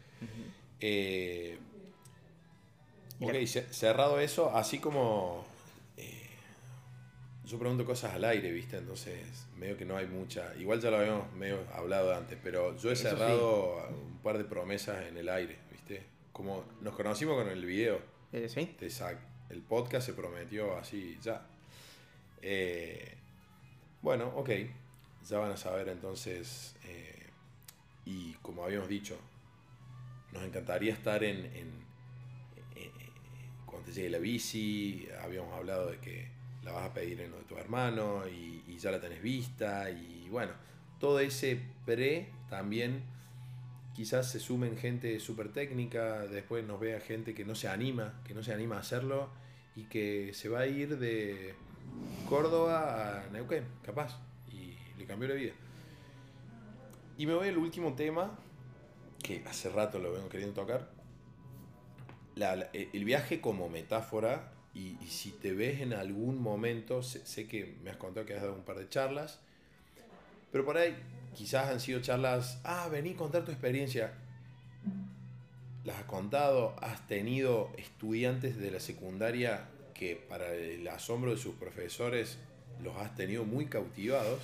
Eh, 0.80 1.58
ok, 3.20 3.34
cerrado 3.72 4.20
eso, 4.20 4.56
así 4.56 4.80
como 4.80 5.46
eh, 5.98 6.28
yo 7.46 7.58
pregunto 7.60 7.86
cosas 7.86 8.14
al 8.14 8.26
aire, 8.26 8.52
¿viste? 8.52 8.78
Entonces, 8.78 9.48
medio 9.58 9.78
que 9.78 9.86
no 9.86 9.98
hay 9.98 10.08
mucha. 10.08 10.56
Igual 10.58 10.80
ya 10.80 10.92
lo 10.92 10.98
habíamos 10.98 11.32
medio 11.34 11.60
hablado 11.74 12.16
antes, 12.16 12.38
pero 12.44 12.76
yo 12.78 12.92
he 12.92 12.96
cerrado 12.96 13.88
un 13.90 14.20
par 14.24 14.38
de 14.38 14.44
promesas 14.44 15.06
en 15.06 15.18
el 15.18 15.30
aire, 15.30 15.58
¿viste? 15.72 16.04
Como 16.32 16.66
nos 16.82 16.96
conocimos 16.96 17.36
con 17.36 17.50
el 17.52 17.66
video. 17.66 18.00
Eh, 18.32 18.50
sí. 18.50 18.76
El 19.50 19.62
podcast 19.62 20.06
se 20.06 20.14
prometió 20.14 20.78
así 20.78 21.18
ya. 21.22 21.46
bueno, 24.02 24.28
ok. 24.36 24.50
Ya 25.28 25.40
van 25.40 25.52
a 25.52 25.58
saber 25.58 25.90
entonces 25.90 26.76
y 28.08 28.34
como 28.42 28.64
habíamos 28.64 28.88
dicho, 28.88 29.18
nos 30.32 30.42
encantaría 30.44 30.94
estar 30.94 31.24
en, 31.26 31.86
cuando 33.66 33.88
te 33.88 33.92
llegue 33.92 34.10
la 34.10 34.20
bici, 34.20 35.08
habíamos 35.22 35.54
hablado 35.54 35.92
de 35.92 35.98
que 36.00 36.30
la 36.64 36.72
vas 36.72 36.86
a 36.86 36.94
pedir 36.94 37.20
en 37.20 37.32
lo 37.32 37.38
de 37.38 37.44
tu 37.44 37.58
hermano 37.58 38.24
y, 38.28 38.78
ya 38.78 38.92
la 38.92 39.02
tenés 39.02 39.24
vista 39.24 39.90
y 39.90 40.30
bueno, 40.30 40.52
todo 41.00 41.20
ese 41.20 41.60
pre 41.84 42.30
también 42.48 43.02
quizás 43.98 44.30
se 44.30 44.40
sumen 44.40 44.78
gente 44.78 45.20
súper 45.20 45.52
técnica, 45.52 46.28
después 46.28 46.64
nos 46.64 46.80
vea 46.80 47.00
gente 47.00 47.34
que 47.34 47.44
no 47.44 47.56
se 47.56 47.68
anima, 47.68 48.22
que 48.28 48.36
no 48.36 48.44
se 48.44 48.54
anima 48.54 48.78
a 48.78 48.82
hacerlo 48.82 49.30
y 49.76 49.86
que 49.86 50.36
se 50.36 50.50
va 50.50 50.60
a 50.60 50.68
ir 50.68 51.00
de 51.00 51.56
Córdoba 52.30 53.24
a 53.24 53.30
Neuquén, 53.32 53.64
capaz, 53.82 54.20
y 54.52 54.78
le 55.00 55.06
cambió 55.08 55.28
la 55.28 55.34
vida. 55.34 55.54
Y 57.18 57.26
me 57.26 57.34
voy 57.34 57.48
al 57.48 57.58
último 57.58 57.96
tema, 57.96 58.38
que 59.24 59.44
hace 59.48 59.68
rato 59.70 59.98
lo 59.98 60.14
vengo 60.14 60.30
queriendo 60.30 60.54
tocar. 60.54 60.92
el 62.36 63.04
viaje 63.04 63.42
como 63.42 63.68
metáfora, 63.68 64.52
y, 64.76 64.96
si 65.08 65.32
te 65.32 65.54
ves 65.54 65.82
en 65.82 65.94
algún 65.94 66.40
momento, 66.40 67.02
sé, 67.02 67.48
que 67.48 67.78
me 67.84 67.90
has 67.90 67.98
contado 67.98 68.28
que 68.28 68.36
has 68.36 68.44
dado 68.44 68.54
un 68.54 68.64
par 68.64 68.78
de 68.78 68.88
charlas, 68.90 69.40
pero 70.58 70.66
por 70.66 70.78
ahí 70.78 70.98
quizás 71.36 71.70
han 71.70 71.80
sido 71.80 72.02
charlas, 72.02 72.60
ah, 72.64 72.90
vení 72.92 73.12
a 73.12 73.16
contar 73.16 73.46
tu 73.46 73.52
experiencia. 73.52 74.12
Las 75.84 75.98
has 75.98 76.06
contado, 76.06 76.76
has 76.82 77.06
tenido 77.06 77.70
estudiantes 77.78 78.58
de 78.58 78.72
la 78.72 78.80
secundaria 78.80 79.70
que 79.94 80.16
para 80.16 80.52
el 80.56 80.88
asombro 80.88 81.30
de 81.30 81.38
sus 81.38 81.54
profesores 81.54 82.40
los 82.82 82.98
has 82.98 83.14
tenido 83.14 83.46
muy 83.46 83.68
cautivados 83.68 84.42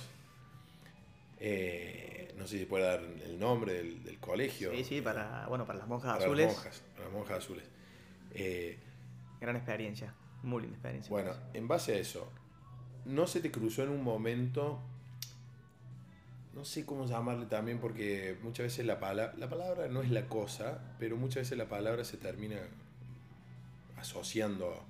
eh, 1.40 2.32
no 2.38 2.46
sé 2.46 2.60
si 2.60 2.64
puede 2.64 2.84
dar 2.84 3.00
el 3.00 3.40
nombre 3.40 3.74
del, 3.74 4.18
colegio. 4.20 4.70
Sí, 4.70 4.84
sí, 4.84 5.00
para, 5.00 5.46
bueno, 5.48 5.66
para 5.66 5.80
las 5.80 5.88
monjas 5.88 6.20
azules. 6.22 6.46
Las 6.46 6.54
monjas, 6.54 6.82
para 6.92 7.04
las 7.06 7.12
monjas 7.12 7.38
azules. 7.38 7.64
Eh, 8.34 8.78
Gran 9.40 9.56
experiencia, 9.56 10.14
muy 10.44 10.62
linda 10.62 10.76
experiencia. 10.76 11.10
Bueno, 11.10 11.32
en 11.52 11.66
base 11.66 11.94
a 11.94 11.98
eso, 11.98 12.32
¿no 13.04 13.26
se 13.26 13.40
te 13.40 13.50
cruzó 13.50 13.82
en 13.82 13.88
un 13.88 14.04
momento, 14.04 14.80
no 16.54 16.64
sé 16.64 16.86
cómo 16.86 17.06
llamarle 17.06 17.46
también, 17.46 17.78
porque 17.78 18.36
muchas 18.42 18.66
veces 18.66 18.86
la, 18.86 19.00
palabra, 19.00 19.34
la 19.36 19.48
palabra 19.48 19.88
no 19.88 20.02
es 20.02 20.10
la 20.10 20.26
cosa, 20.28 20.94
pero 20.98 21.16
muchas 21.16 21.42
veces 21.42 21.58
la 21.58 21.68
palabra 21.68 22.04
se 22.04 22.16
termina 22.16 22.58
asociando 23.96 24.84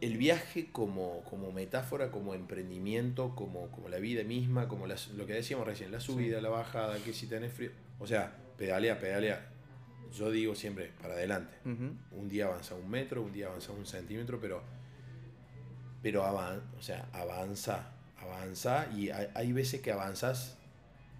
el 0.00 0.18
viaje 0.18 0.68
como, 0.72 1.22
como 1.24 1.52
metáfora, 1.52 2.10
como 2.10 2.34
emprendimiento, 2.34 3.34
como, 3.34 3.70
como 3.70 3.88
la 3.88 3.98
vida 3.98 4.24
misma, 4.24 4.68
como 4.68 4.86
lo 4.86 5.26
que 5.26 5.32
decíamos 5.32 5.66
recién, 5.66 5.90
la 5.90 6.00
subida, 6.00 6.40
la 6.40 6.50
bajada, 6.50 6.98
que 6.98 7.12
si 7.12 7.26
tenés 7.26 7.52
frío. 7.52 7.70
O 7.98 8.06
sea, 8.06 8.36
pedalea, 8.58 9.00
pedalea. 9.00 9.48
Yo 10.12 10.30
digo 10.30 10.54
siempre 10.54 10.92
para 11.00 11.14
adelante. 11.14 11.54
Un 11.64 12.28
día 12.28 12.46
avanza 12.46 12.74
un 12.74 12.88
metro, 12.88 13.22
un 13.22 13.32
día 13.32 13.46
avanza 13.46 13.72
un 13.72 13.86
centímetro, 13.86 14.38
pero, 14.40 14.62
pero 16.06 16.24
avanza, 16.24 16.62
o 16.78 16.82
sea, 16.82 17.08
avanza, 17.12 17.90
avanza 18.18 18.86
y 18.94 19.10
hay, 19.10 19.26
hay 19.34 19.52
veces 19.52 19.80
que 19.80 19.90
avanzas 19.90 20.56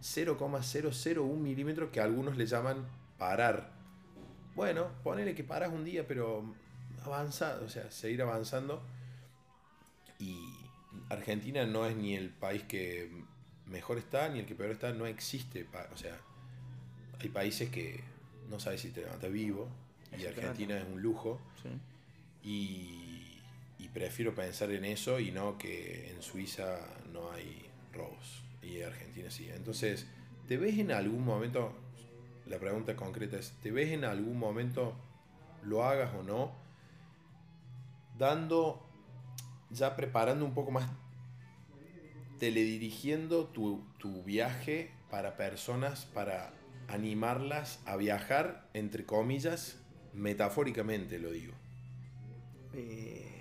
0,001 0.00 1.42
milímetros 1.42 1.90
que 1.90 2.00
algunos 2.00 2.36
le 2.36 2.46
llaman 2.46 2.86
parar. 3.18 3.72
Bueno, 4.54 4.86
ponele 5.02 5.34
que 5.34 5.42
paras 5.42 5.72
un 5.72 5.84
día, 5.84 6.06
pero 6.06 6.54
avanzar, 7.04 7.64
o 7.64 7.68
sea, 7.68 7.90
seguir 7.90 8.22
avanzando. 8.22 8.80
Y 10.20 10.38
Argentina 11.08 11.66
no 11.66 11.84
es 11.84 11.96
ni 11.96 12.14
el 12.14 12.30
país 12.30 12.62
que 12.62 13.10
mejor 13.66 13.98
está 13.98 14.28
ni 14.28 14.38
el 14.38 14.46
que 14.46 14.54
peor 14.54 14.70
está, 14.70 14.92
no 14.92 15.06
existe. 15.06 15.66
O 15.92 15.96
sea, 15.96 16.16
hay 17.18 17.28
países 17.28 17.70
que 17.70 18.04
no 18.48 18.60
sabes 18.60 18.82
si 18.82 18.90
te 18.90 19.00
levantas 19.00 19.32
vivo 19.32 19.68
y 20.16 20.26
Argentina 20.26 20.78
es 20.78 20.84
un 20.86 21.02
lujo. 21.02 21.40
Y, 22.44 23.05
prefiero 23.96 24.34
pensar 24.34 24.70
en 24.72 24.84
eso 24.84 25.18
y 25.18 25.30
no 25.30 25.56
que 25.56 26.10
en 26.10 26.20
Suiza 26.20 26.80
no 27.14 27.32
hay 27.32 27.64
robos 27.94 28.42
y 28.60 28.80
en 28.80 28.88
Argentina 28.88 29.30
sí. 29.30 29.48
Entonces, 29.50 30.06
¿te 30.46 30.58
ves 30.58 30.78
en 30.78 30.92
algún 30.92 31.24
momento, 31.24 31.72
la 32.44 32.58
pregunta 32.58 32.94
concreta 32.94 33.38
es, 33.38 33.52
¿te 33.62 33.70
ves 33.70 33.92
en 33.92 34.04
algún 34.04 34.38
momento, 34.38 34.94
lo 35.62 35.82
hagas 35.82 36.14
o 36.14 36.22
no, 36.22 36.52
dando, 38.18 38.86
ya 39.70 39.96
preparando 39.96 40.44
un 40.44 40.52
poco 40.52 40.72
más, 40.72 40.90
teledirigiendo 42.38 43.46
tu, 43.46 43.82
tu 43.98 44.22
viaje 44.24 44.90
para 45.10 45.38
personas, 45.38 46.04
para 46.04 46.52
animarlas 46.88 47.80
a 47.86 47.96
viajar, 47.96 48.68
entre 48.74 49.06
comillas, 49.06 49.78
metafóricamente 50.12 51.18
lo 51.18 51.30
digo. 51.30 51.54
Eh, 52.74 53.35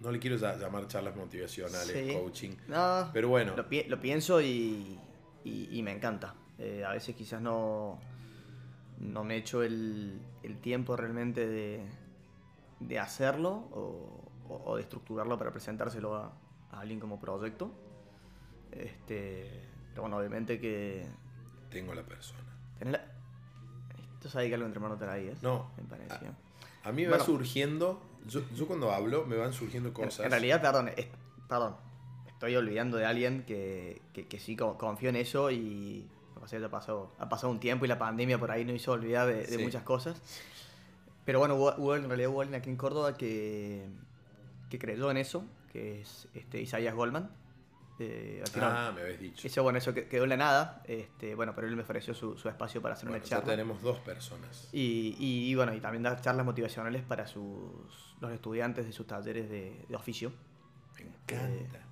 no 0.00 0.10
le 0.10 0.18
quiero 0.18 0.36
llamar 0.36 0.86
charlas 0.86 1.14
motivacionales, 1.16 1.86
Sí. 2.08 2.14
coaching. 2.14 2.52
No, 2.68 3.10
Pero 3.12 3.28
bueno, 3.28 3.54
lo, 3.56 3.68
pi- 3.68 3.84
lo 3.84 4.00
pienso 4.00 4.40
y, 4.40 4.98
y- 5.44 5.68
y 5.70 5.82
me 5.82 5.92
encanta. 5.92 6.34
Eh, 6.58 6.84
a 6.84 6.92
veces 6.92 7.14
quizás 7.16 7.40
no, 7.40 7.98
no 8.98 9.24
me 9.24 9.36
echo 9.36 9.62
el, 9.62 10.20
el 10.42 10.58
tiempo 10.60 10.96
realmente 10.96 11.46
de, 11.46 11.86
de 12.80 12.98
hacerlo 12.98 13.50
o, 13.72 14.30
o- 14.64 14.76
de 14.76 14.82
estructurarlo 14.82 15.36
para 15.38 15.50
presentárselo 15.52 16.14
a, 16.16 16.32
a 16.72 16.80
alguien 16.80 16.98
como 17.00 17.18
proyecto. 17.20 17.70
Este, 18.72 19.50
pero 19.90 20.02
bueno, 20.02 20.16
obviamente 20.18 20.60
que 20.60 21.06
tengo 21.70 21.94
la 21.94 22.02
persona. 22.02 22.40
tenés 22.78 22.92
la... 22.92 23.04
Esto 24.14 24.28
sabe 24.28 24.48
que 24.48 24.54
algo 24.54 24.66
entre 24.66 24.80
manos 24.80 24.98
traías. 24.98 25.42
No. 25.42 25.70
Me 25.76 25.82
pareció. 25.84 26.28
A 26.84 26.92
mí 26.92 27.02
me 27.02 27.08
Bueno. 27.08 27.22
va 27.22 27.26
surgiendo, 27.26 28.02
yo, 28.26 28.40
yo 28.54 28.66
cuando 28.66 28.90
hablo 28.92 29.24
me 29.26 29.36
van 29.36 29.52
surgiendo 29.52 29.88
En, 29.90 29.94
cosas. 29.94 30.24
en 30.24 30.30
realidad, 30.30 30.60
perdón, 30.62 30.88
es- 30.96 31.06
perdón, 31.48 31.76
estoy 32.28 32.56
olvidando 32.56 32.96
de 32.96 33.06
alguien 33.06 33.44
que, 33.46 34.00
que, 34.12 34.26
que 34.26 34.38
sí 34.38 34.56
co- 34.56 34.76
confío 34.78 35.08
en 35.10 35.16
eso 35.16 35.50
y 35.50 36.08
pasa 36.40 36.56
es 36.56 36.60
que 36.60 36.66
ha 36.66 37.28
pasado, 37.28 37.50
un 37.52 37.60
tiempo 37.60 37.84
y 37.84 37.88
la 37.88 37.98
pandemia 37.98 38.38
por 38.38 38.50
ahí 38.50 38.64
nos 38.64 38.76
hizo 38.76 38.92
olvidar 38.92 39.26
de, 39.28 39.34
de 39.42 39.46
Sí. 39.58 39.58
muchas 39.62 39.82
cosas. 39.82 40.20
Pero 41.26 41.38
bueno, 41.38 41.54
hubo, 41.56 41.74
hubo- 41.76 41.96
en 41.96 42.08
realidad 42.08 42.30
hubo 42.30 42.40
alguien 42.40 42.58
aquí 42.60 42.70
en 42.70 42.76
Córdoba 42.76 43.16
que, 43.16 43.86
que 44.70 44.78
creyó 44.78 45.10
en 45.10 45.18
eso, 45.18 45.44
que 45.72 46.00
es 46.00 46.28
este, 46.34 46.60
Isaías 46.62 46.94
Goldman. 46.94 47.30
Eh, 48.02 48.40
al 48.42 48.50
final, 48.50 48.72
ah, 48.74 48.92
me 48.94 49.02
habéis 49.02 49.20
dicho. 49.20 49.46
Eso, 49.46 49.62
bueno, 49.62 49.76
eso 49.78 49.92
que- 49.92 50.08
quedó 50.08 50.22
en 50.24 50.30
la 50.30 50.38
nada, 50.38 50.82
este, 50.86 51.34
bueno, 51.34 51.54
pero 51.54 51.66
él 51.68 51.76
me 51.76 51.82
ofreció 51.82 52.14
su, 52.14 52.38
su 52.38 52.48
espacio 52.48 52.80
para 52.80 52.94
hacer 52.94 53.08
Bueno, 53.10 53.22
una 53.22 53.28
ya 53.28 53.36
charla. 53.36 53.52
tenemos 53.52 53.82
dos 53.82 53.98
personas. 53.98 54.70
Y, 54.72 55.14
y, 55.18 55.50
y 55.50 55.54
bueno, 55.54 55.74
y 55.74 55.80
también 55.80 56.02
dar 56.02 56.18
charlas 56.22 56.46
motivacionales 56.46 57.02
para 57.02 57.26
sus, 57.26 58.16
los 58.20 58.32
estudiantes 58.32 58.86
de 58.86 58.92
sus 58.92 59.06
talleres 59.06 59.50
de, 59.50 59.84
de 59.86 59.96
oficio. 59.96 60.32
Me 60.96 61.02
encanta. 61.02 61.86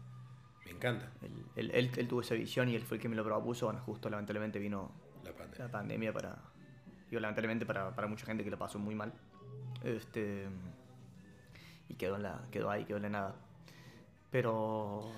Me 0.65 0.71
encanta 0.71 1.11
Él, 1.21 1.45
él- 1.57 1.71
él- 1.75 1.91
él 1.95 2.09
tuvo 2.09 2.23
esa 2.23 2.35
visión 2.35 2.71
y 2.71 2.75
él 2.75 2.83
fue 2.85 2.97
el 2.97 3.03
que 3.03 3.09
me 3.11 3.17
lo 3.17 3.23
propuso. 3.25 3.67
Bueno, 3.67 3.83
justo 3.85 4.09
lamentablemente 4.09 4.59
vino 4.59 4.91
la 5.25 5.33
pandemia. 5.35 5.65
la 5.67 5.71
pandemia 5.71 6.13
para. 6.15 6.39
Digo, 7.11 7.21
lamentablemente 7.21 7.67
para, 7.67 7.95
para 7.95 8.07
mucha 8.09 8.25
gente 8.25 8.45
que 8.45 8.51
lo 8.51 8.59
pasó 8.59 8.79
muy 8.79 8.95
mal. 8.95 9.13
Este. 9.85 10.47
Y 11.91 11.95
quedó, 11.97 12.17
en 12.17 12.23
la, 12.23 12.47
quedó 12.51 12.71
ahí, 12.71 12.87
quedó 12.87 12.97
en 12.97 13.03
la 13.05 13.09
nada. 13.11 13.35
Pero. 14.31 15.11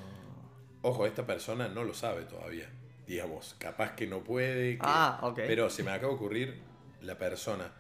Ojo, 0.83 1.07
esta 1.07 1.27
persona 1.27 1.69
no 1.69 1.85
lo 1.85 1.95
sabe 1.95 2.23
todavía. 2.25 2.69
Digamos, 3.07 3.55
capaz 3.59 3.95
que 3.97 4.07
no 4.07 4.23
puede. 4.25 4.75
que- 4.77 4.83
Ah, 4.83 5.19
ok. 5.23 5.37
Pero 5.47 5.69
se 5.71 5.83
me 5.83 5.91
acaba 5.91 6.09
de 6.11 6.15
ocurrir 6.17 6.61
la 7.03 7.19
persona. 7.19 7.73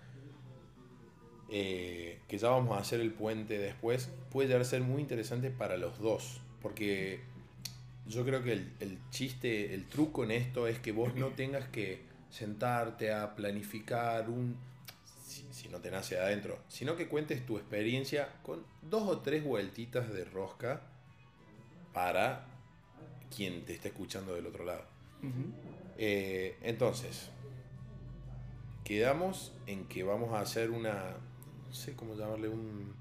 eh, 1.52 2.20
que 2.28 2.38
ya 2.38 2.48
vamos 2.50 2.76
a 2.76 2.80
hacer 2.80 3.00
el 3.00 3.12
puente 3.12 3.58
después. 3.58 4.08
Puede 4.30 4.46
llegar 4.48 4.60
a 4.62 4.64
ser 4.64 4.82
muy 4.82 5.00
interesante 5.02 5.50
para 5.50 5.76
los 5.76 5.98
dos. 5.98 6.40
Porque 6.62 7.20
yo 8.06 8.24
creo 8.24 8.42
que 8.44 8.52
el, 8.52 8.72
el 8.78 8.98
chiste, 9.10 9.74
el 9.74 9.86
truco 9.86 10.22
en 10.22 10.30
esto 10.30 10.68
es 10.68 10.78
que 10.78 10.92
vos 10.92 11.14
no 11.16 11.28
tengas 11.36 11.66
que 11.68 12.02
sentarte 12.30 13.12
a 13.12 13.34
planificar 13.34 14.28
un. 14.30 14.56
Si, 15.26 15.44
si 15.50 15.68
no 15.68 15.80
te 15.80 15.90
nace 15.90 16.14
de 16.16 16.20
adentro, 16.20 16.58
sino 16.68 16.94
que 16.96 17.08
cuentes 17.08 17.44
tu 17.44 17.56
experiencia 17.56 18.28
con 18.44 18.64
dos 18.82 19.02
o 19.08 19.18
tres 19.18 19.42
vueltitas 19.42 20.12
de 20.12 20.24
rosca 20.24 20.82
para 21.92 22.46
quien 23.34 23.64
te 23.64 23.72
está 23.74 23.88
escuchando 23.88 24.34
del 24.34 24.46
otro 24.46 24.64
lado. 24.64 24.84
Eh, 25.98 26.56
entonces, 26.62 27.30
quedamos 28.84 29.52
en 29.66 29.84
que 29.86 30.02
vamos 30.02 30.32
a 30.34 30.40
hacer 30.40 30.70
una, 30.70 30.92
no 31.68 31.74
sé 31.74 31.94
cómo 31.94 32.14
llamarle, 32.14 32.48
un... 32.48 32.94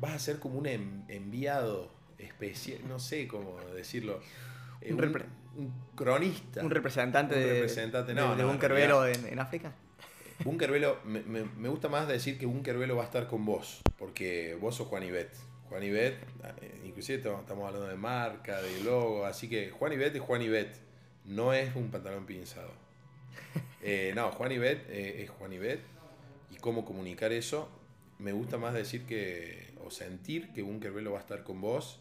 Vas 0.00 0.12
a 0.12 0.18
ser 0.18 0.38
como 0.38 0.58
un 0.58 0.66
en- 0.66 1.04
enviado 1.08 1.90
especial, 2.18 2.80
no 2.86 2.98
sé 2.98 3.26
cómo 3.26 3.56
decirlo. 3.74 4.20
eh, 4.80 4.92
Un 4.92 5.02
un, 5.02 5.12
repre- 5.12 5.26
un 5.56 5.72
cronista. 5.96 6.62
Un 6.62 6.70
representante 6.70 7.34
Un 7.34 7.40
de, 7.40 7.52
representante, 7.54 8.14
de, 8.14 8.20
no, 8.20 8.36
de 8.36 8.42
no, 8.42 8.50
un 8.50 8.54
en 9.26 9.38
África. 9.38 9.72
Bunker 10.44 10.70
Velo, 10.70 10.98
me, 11.04 11.20
me- 11.22 11.44
me 11.44 11.68
gusta 11.68 11.88
más 11.88 12.06
decir 12.06 12.38
que 12.38 12.46
Bunker 12.46 12.78
Velo 12.78 12.94
va 12.96 13.02
a 13.02 13.06
estar 13.06 13.26
con 13.26 13.44
vos, 13.44 13.80
porque 13.98 14.56
vos 14.60 14.76
sos 14.76 14.86
Juan 14.86 15.02
Ibet. 15.02 15.30
Juan 15.68 15.82
Ibet, 15.82 16.14
eh, 16.60 16.80
inclusive 16.84 17.18
estamos 17.18 17.40
estamos 17.40 17.66
hablando 17.66 17.88
de 17.88 17.96
marca, 17.96 18.62
de 18.62 18.82
logo, 18.82 19.24
así 19.24 19.48
que 19.48 19.70
Juan 19.70 19.92
Ibet 19.92 20.14
es 20.16 20.22
Juan 20.22 20.42
Ibet, 20.42 20.74
no 21.24 21.52
es 21.52 21.74
un 21.76 21.90
pantalón 21.90 22.26
pinzado. 22.26 22.72
Eh, 23.80 24.12
no, 24.12 24.32
Juan 24.32 24.50
Ibet 24.50 24.90
eh, 24.90 25.22
es 25.22 25.30
Juan 25.30 25.52
Ibet, 25.52 25.78
y 26.50 26.56
cómo 26.56 26.84
comunicar 26.84 27.32
eso, 27.32 27.68
me 28.18 28.32
gusta 28.32 28.58
más 28.58 28.74
decir 28.74 29.06
que, 29.06 29.72
o 29.84 29.90
sentir 29.92 30.52
que 30.52 30.62
Bunker 30.62 30.90
Velo 30.90 31.12
va 31.12 31.18
a 31.18 31.20
estar 31.20 31.44
con 31.44 31.60
vos, 31.60 32.00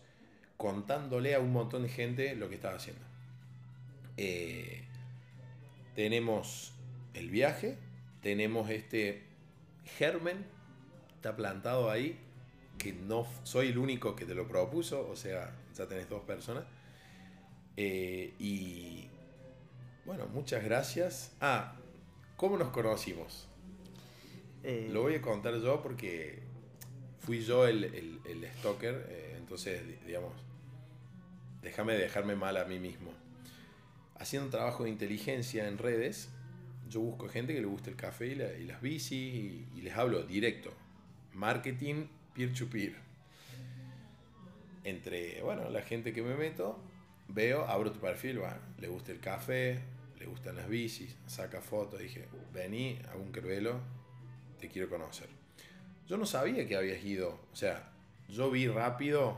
contándole 0.57 1.35
a 1.35 1.39
un 1.39 1.53
montón 1.53 1.83
de 1.83 1.89
gente 1.89 2.35
lo 2.35 2.49
que 2.49 2.55
estás 2.55 2.75
haciendo. 2.75 3.05
Eh, 4.17 4.83
tenemos 5.95 6.73
el 7.13 7.29
viaje, 7.29 7.77
tenemos 8.21 8.69
este 8.71 9.23
germen, 9.97 10.45
está 11.15 11.35
plantado 11.35 11.91
ahí, 11.91 12.19
que 12.77 12.93
no 12.93 13.27
soy 13.43 13.69
el 13.69 13.77
único 13.77 14.15
que 14.15 14.25
te 14.25 14.35
lo 14.35 14.47
propuso, 14.47 15.07
o 15.09 15.15
sea, 15.15 15.53
ya 15.75 15.87
tenés 15.87 16.09
dos 16.09 16.21
personas. 16.23 16.63
Eh, 17.75 18.33
y 18.39 19.07
bueno, 20.05 20.25
muchas 20.27 20.63
gracias. 20.63 21.31
Ah, 21.41 21.75
¿cómo 22.35 22.57
nos 22.57 22.69
conocimos? 22.69 23.47
Eh, 24.63 24.89
Lo 24.91 25.01
voy 25.03 25.15
a 25.15 25.21
contar 25.21 25.55
yo 25.61 25.81
porque 25.81 26.39
fui 27.19 27.41
yo 27.43 27.67
el, 27.67 27.83
el, 27.83 28.19
el 28.25 28.45
stalker, 28.59 29.05
eh, 29.09 29.35
entonces, 29.37 29.85
di- 29.87 29.97
digamos, 30.05 30.33
déjame 31.61 31.93
dejarme 31.93 32.35
mal 32.35 32.57
a 32.57 32.65
mí 32.65 32.79
mismo. 32.79 33.11
Haciendo 34.19 34.45
un 34.47 34.51
trabajo 34.51 34.83
de 34.83 34.89
inteligencia 34.89 35.67
en 35.67 35.77
redes, 35.77 36.29
yo 36.89 37.01
busco 37.01 37.27
gente 37.29 37.53
que 37.53 37.59
le 37.61 37.67
guste 37.67 37.89
el 37.91 37.95
café 37.95 38.27
y, 38.27 38.35
la- 38.35 38.53
y 38.53 38.65
las 38.65 38.81
bicis 38.81 39.11
y, 39.11 39.67
y 39.75 39.81
les 39.81 39.95
hablo 39.95 40.23
directo. 40.23 40.73
Marketing 41.33 42.07
peer-to-peer. 42.37 42.93
Entre, 44.83 45.41
bueno, 45.41 45.69
la 45.71 45.81
gente 45.81 46.13
que 46.13 46.21
me 46.21 46.35
meto, 46.35 46.79
veo, 47.27 47.65
abro 47.65 47.91
tu 47.91 47.99
perfil, 47.99 48.41
va, 48.41 48.57
le 48.79 48.87
gusta 48.87 49.11
el 49.11 49.19
café, 49.19 49.79
le 50.19 50.27
gustan 50.27 50.55
las 50.55 50.69
bicis, 50.69 51.15
saca 51.25 51.61
fotos, 51.61 51.99
dije, 51.99 52.27
vení 52.53 52.99
a 53.11 53.17
un 53.17 53.31
Velo, 53.31 53.81
te 54.59 54.69
quiero 54.69 54.87
conocer. 54.87 55.27
Yo 56.07 56.15
no 56.17 56.25
sabía 56.27 56.67
que 56.67 56.77
habías 56.77 57.03
ido, 57.03 57.39
o 57.51 57.55
sea, 57.55 57.91
yo 58.29 58.51
vi 58.51 58.67
rápido 58.67 59.37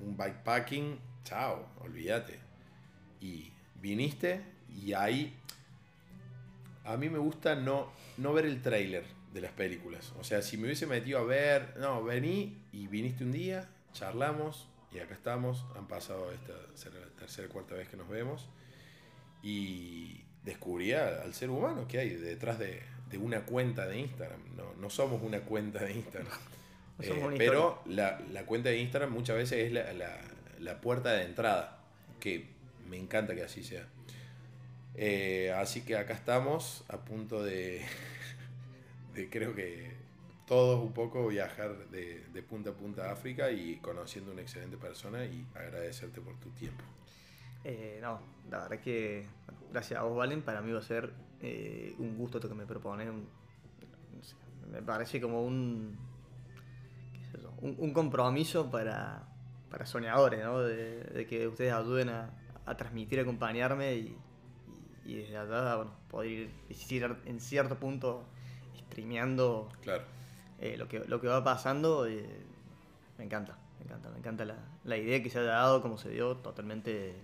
un 0.00 0.16
bikepacking, 0.16 0.98
chao, 1.24 1.66
olvídate. 1.80 2.38
Y 3.20 3.52
viniste 3.82 4.40
y 4.82 4.92
ahí 4.92 5.36
a 6.84 6.96
mí 6.96 7.10
me 7.10 7.18
gusta 7.18 7.56
no, 7.56 7.90
no 8.16 8.32
ver 8.32 8.46
el 8.46 8.62
trailer 8.62 9.04
de 9.32 9.40
las 9.40 9.52
películas. 9.52 10.12
O 10.18 10.24
sea, 10.24 10.42
si 10.42 10.56
me 10.56 10.64
hubiese 10.64 10.86
metido 10.86 11.18
a 11.18 11.24
ver, 11.24 11.74
no, 11.78 12.02
vení 12.02 12.62
y 12.72 12.86
viniste 12.88 13.24
un 13.24 13.32
día, 13.32 13.68
charlamos 13.92 14.68
y 14.92 14.98
acá 14.98 15.14
estamos. 15.14 15.64
Han 15.76 15.86
pasado 15.86 16.32
esta 16.32 16.52
será 16.74 16.98
la 17.00 17.06
tercera 17.18 17.48
cuarta 17.48 17.74
vez 17.74 17.88
que 17.88 17.96
nos 17.96 18.08
vemos. 18.08 18.48
Y 19.42 20.22
descubrí 20.44 20.92
al 20.92 21.32
ser 21.34 21.50
humano 21.50 21.86
que 21.88 21.98
hay 21.98 22.10
detrás 22.10 22.58
de, 22.58 22.82
de 23.10 23.18
una 23.18 23.42
cuenta 23.46 23.86
de 23.86 24.00
Instagram. 24.00 24.40
No, 24.56 24.74
no 24.74 24.90
somos 24.90 25.22
una 25.22 25.40
cuenta 25.40 25.84
de 25.84 25.92
Instagram. 25.94 26.32
No 26.98 27.30
Eh, 27.32 27.34
pero 27.38 27.80
la, 27.86 28.20
la 28.30 28.44
cuenta 28.44 28.68
de 28.68 28.76
Instagram 28.76 29.10
muchas 29.10 29.34
veces 29.36 29.64
es 29.66 29.72
la, 29.72 29.90
la- 29.94 30.20
la 30.58 30.80
puerta 30.82 31.12
de 31.12 31.24
entrada. 31.24 31.78
Que 32.20 32.44
me 32.90 32.98
encanta 32.98 33.34
que 33.34 33.42
así 33.42 33.64
sea. 33.64 33.86
Eh, 34.96 35.50
así 35.56 35.80
que 35.80 35.96
acá 35.96 36.12
estamos 36.12 36.84
a 36.88 36.98
punto 36.98 37.42
de, 37.42 37.80
creo 39.30 39.54
que 39.54 39.96
todos 40.50 40.82
un 40.82 40.92
poco 40.92 41.28
viajar 41.28 41.88
de, 41.90 42.44
punta 42.48 42.70
a 42.70 42.72
punta 42.72 43.08
a 43.08 43.12
África 43.12 43.52
y 43.52 43.76
conociendo 43.76 44.32
una 44.32 44.42
excelente 44.42 44.76
persona 44.76 45.24
y 45.24 45.46
agradecerte 45.54 46.20
por 46.20 46.34
tu 46.40 46.50
tiempo. 46.50 46.82
Eh, 47.62 48.00
no, 48.02 48.20
la 48.50 48.62
verdad 48.62 48.80
que 48.80 49.28
bueno, 49.46 49.60
gracias 49.70 50.00
a 50.00 50.02
vos, 50.02 50.16
Valen, 50.16 50.42
para 50.42 50.60
mí 50.60 50.72
va 50.72 50.80
a 50.80 50.82
ser 50.82 51.12
eh, 51.40 51.94
un 51.98 52.18
gusto 52.18 52.38
esto 52.38 52.48
que 52.48 52.56
me 52.56 52.66
sé, 52.66 54.34
me 54.72 54.82
parece 54.82 55.20
como 55.20 55.44
un, 55.44 55.96
un, 57.60 57.92
compromiso 57.92 58.72
para, 58.72 59.28
para 59.70 59.86
soñadores, 59.86 60.42
¿no? 60.42 60.62
De, 60.62 61.04
de 61.04 61.26
que 61.28 61.46
ustedes 61.46 61.72
ayuden 61.72 62.08
a, 62.08 62.34
transmitir, 62.76 63.20
acompañarme 63.20 63.94
y, 63.94 64.16
y, 65.04 65.12
y 65.12 65.14
desde 65.16 65.36
allá, 65.36 65.76
bueno, 65.76 65.92
poder 66.08 66.30
ir 66.30 66.50
en 67.24 67.40
cierto 67.40 67.78
punto 67.78 68.26
streameando 68.90 69.68
Claro. 69.82 70.04
eh, 70.60 70.76
lo, 70.76 70.88
que, 70.88 71.00
lo 71.00 71.20
que 71.20 71.28
va 71.28 71.42
pasando. 71.44 72.06
eh, 72.06 72.24
me 73.18 73.24
encanta, 73.24 73.56
me 73.78 73.84
encanta, 73.84 74.10
me 74.10 74.18
encanta 74.18 74.44
la, 74.44 74.56
la 74.84 74.96
idea 74.96 75.22
que 75.22 75.30
se 75.30 75.38
haya 75.38 75.50
dado, 75.50 75.80
como 75.82 75.96
se 75.98 76.10
dio, 76.10 76.36
totalmente 76.38 77.14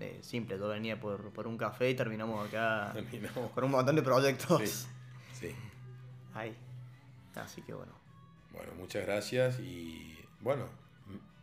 eh, 0.00 0.18
simple. 0.22 0.58
Yo 0.58 0.68
venía 0.68 1.00
por, 1.00 1.30
por 1.32 1.46
un 1.46 1.56
café 1.56 1.90
y 1.90 1.94
terminamos 1.94 2.46
acá 2.48 2.90
Terminamos. 2.92 3.50
con 3.52 3.64
un 3.64 3.70
montón 3.70 3.96
de 3.96 4.02
proyectos. 4.02 4.60
Sí, 4.60 4.86
sí. 5.48 5.54
Ahí. 6.34 6.54
Así 7.34 7.62
que 7.62 7.72
bueno. 7.74 7.92
Bueno, 8.52 8.72
muchas 8.78 9.04
gracias 9.06 9.58
y 9.60 10.18
bueno, 10.40 10.66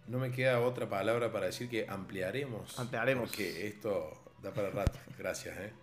no 0.08 0.18
me 0.20 0.32
queda 0.32 0.60
otra 0.60 0.88
palabra 0.90 1.32
para 1.32 1.48
decir 1.48 1.70
que 1.70 1.88
ampliaremos. 1.90 2.80
Ampliaremos. 2.80 3.30
Porque 3.30 3.68
esto 3.68 4.24
da 4.42 4.52
para 4.54 4.70
rato. 4.72 5.00
Gracias, 5.18 5.58
¿eh? 5.58 5.74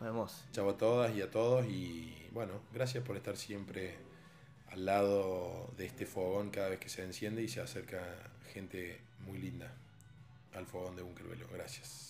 Nos 0.00 0.08
vemos. 0.08 0.44
Chau 0.52 0.70
a 0.70 0.78
todas 0.78 1.14
y 1.14 1.20
a 1.20 1.30
todos 1.30 1.66
y 1.66 2.26
bueno, 2.32 2.54
gracias 2.72 3.04
por 3.04 3.18
estar 3.18 3.36
siempre 3.36 3.98
al 4.70 4.86
lado 4.86 5.70
de 5.76 5.84
este 5.84 6.06
fogón 6.06 6.50
cada 6.50 6.70
vez 6.70 6.78
que 6.78 6.88
se 6.88 7.04
enciende 7.04 7.42
y 7.42 7.48
se 7.48 7.60
acerca 7.60 8.00
gente 8.54 8.98
muy 9.26 9.36
linda 9.38 9.74
al 10.54 10.64
fogón 10.64 10.96
de 10.96 11.02
Bunker 11.02 11.26
Velo. 11.26 11.46
Gracias. 11.52 12.09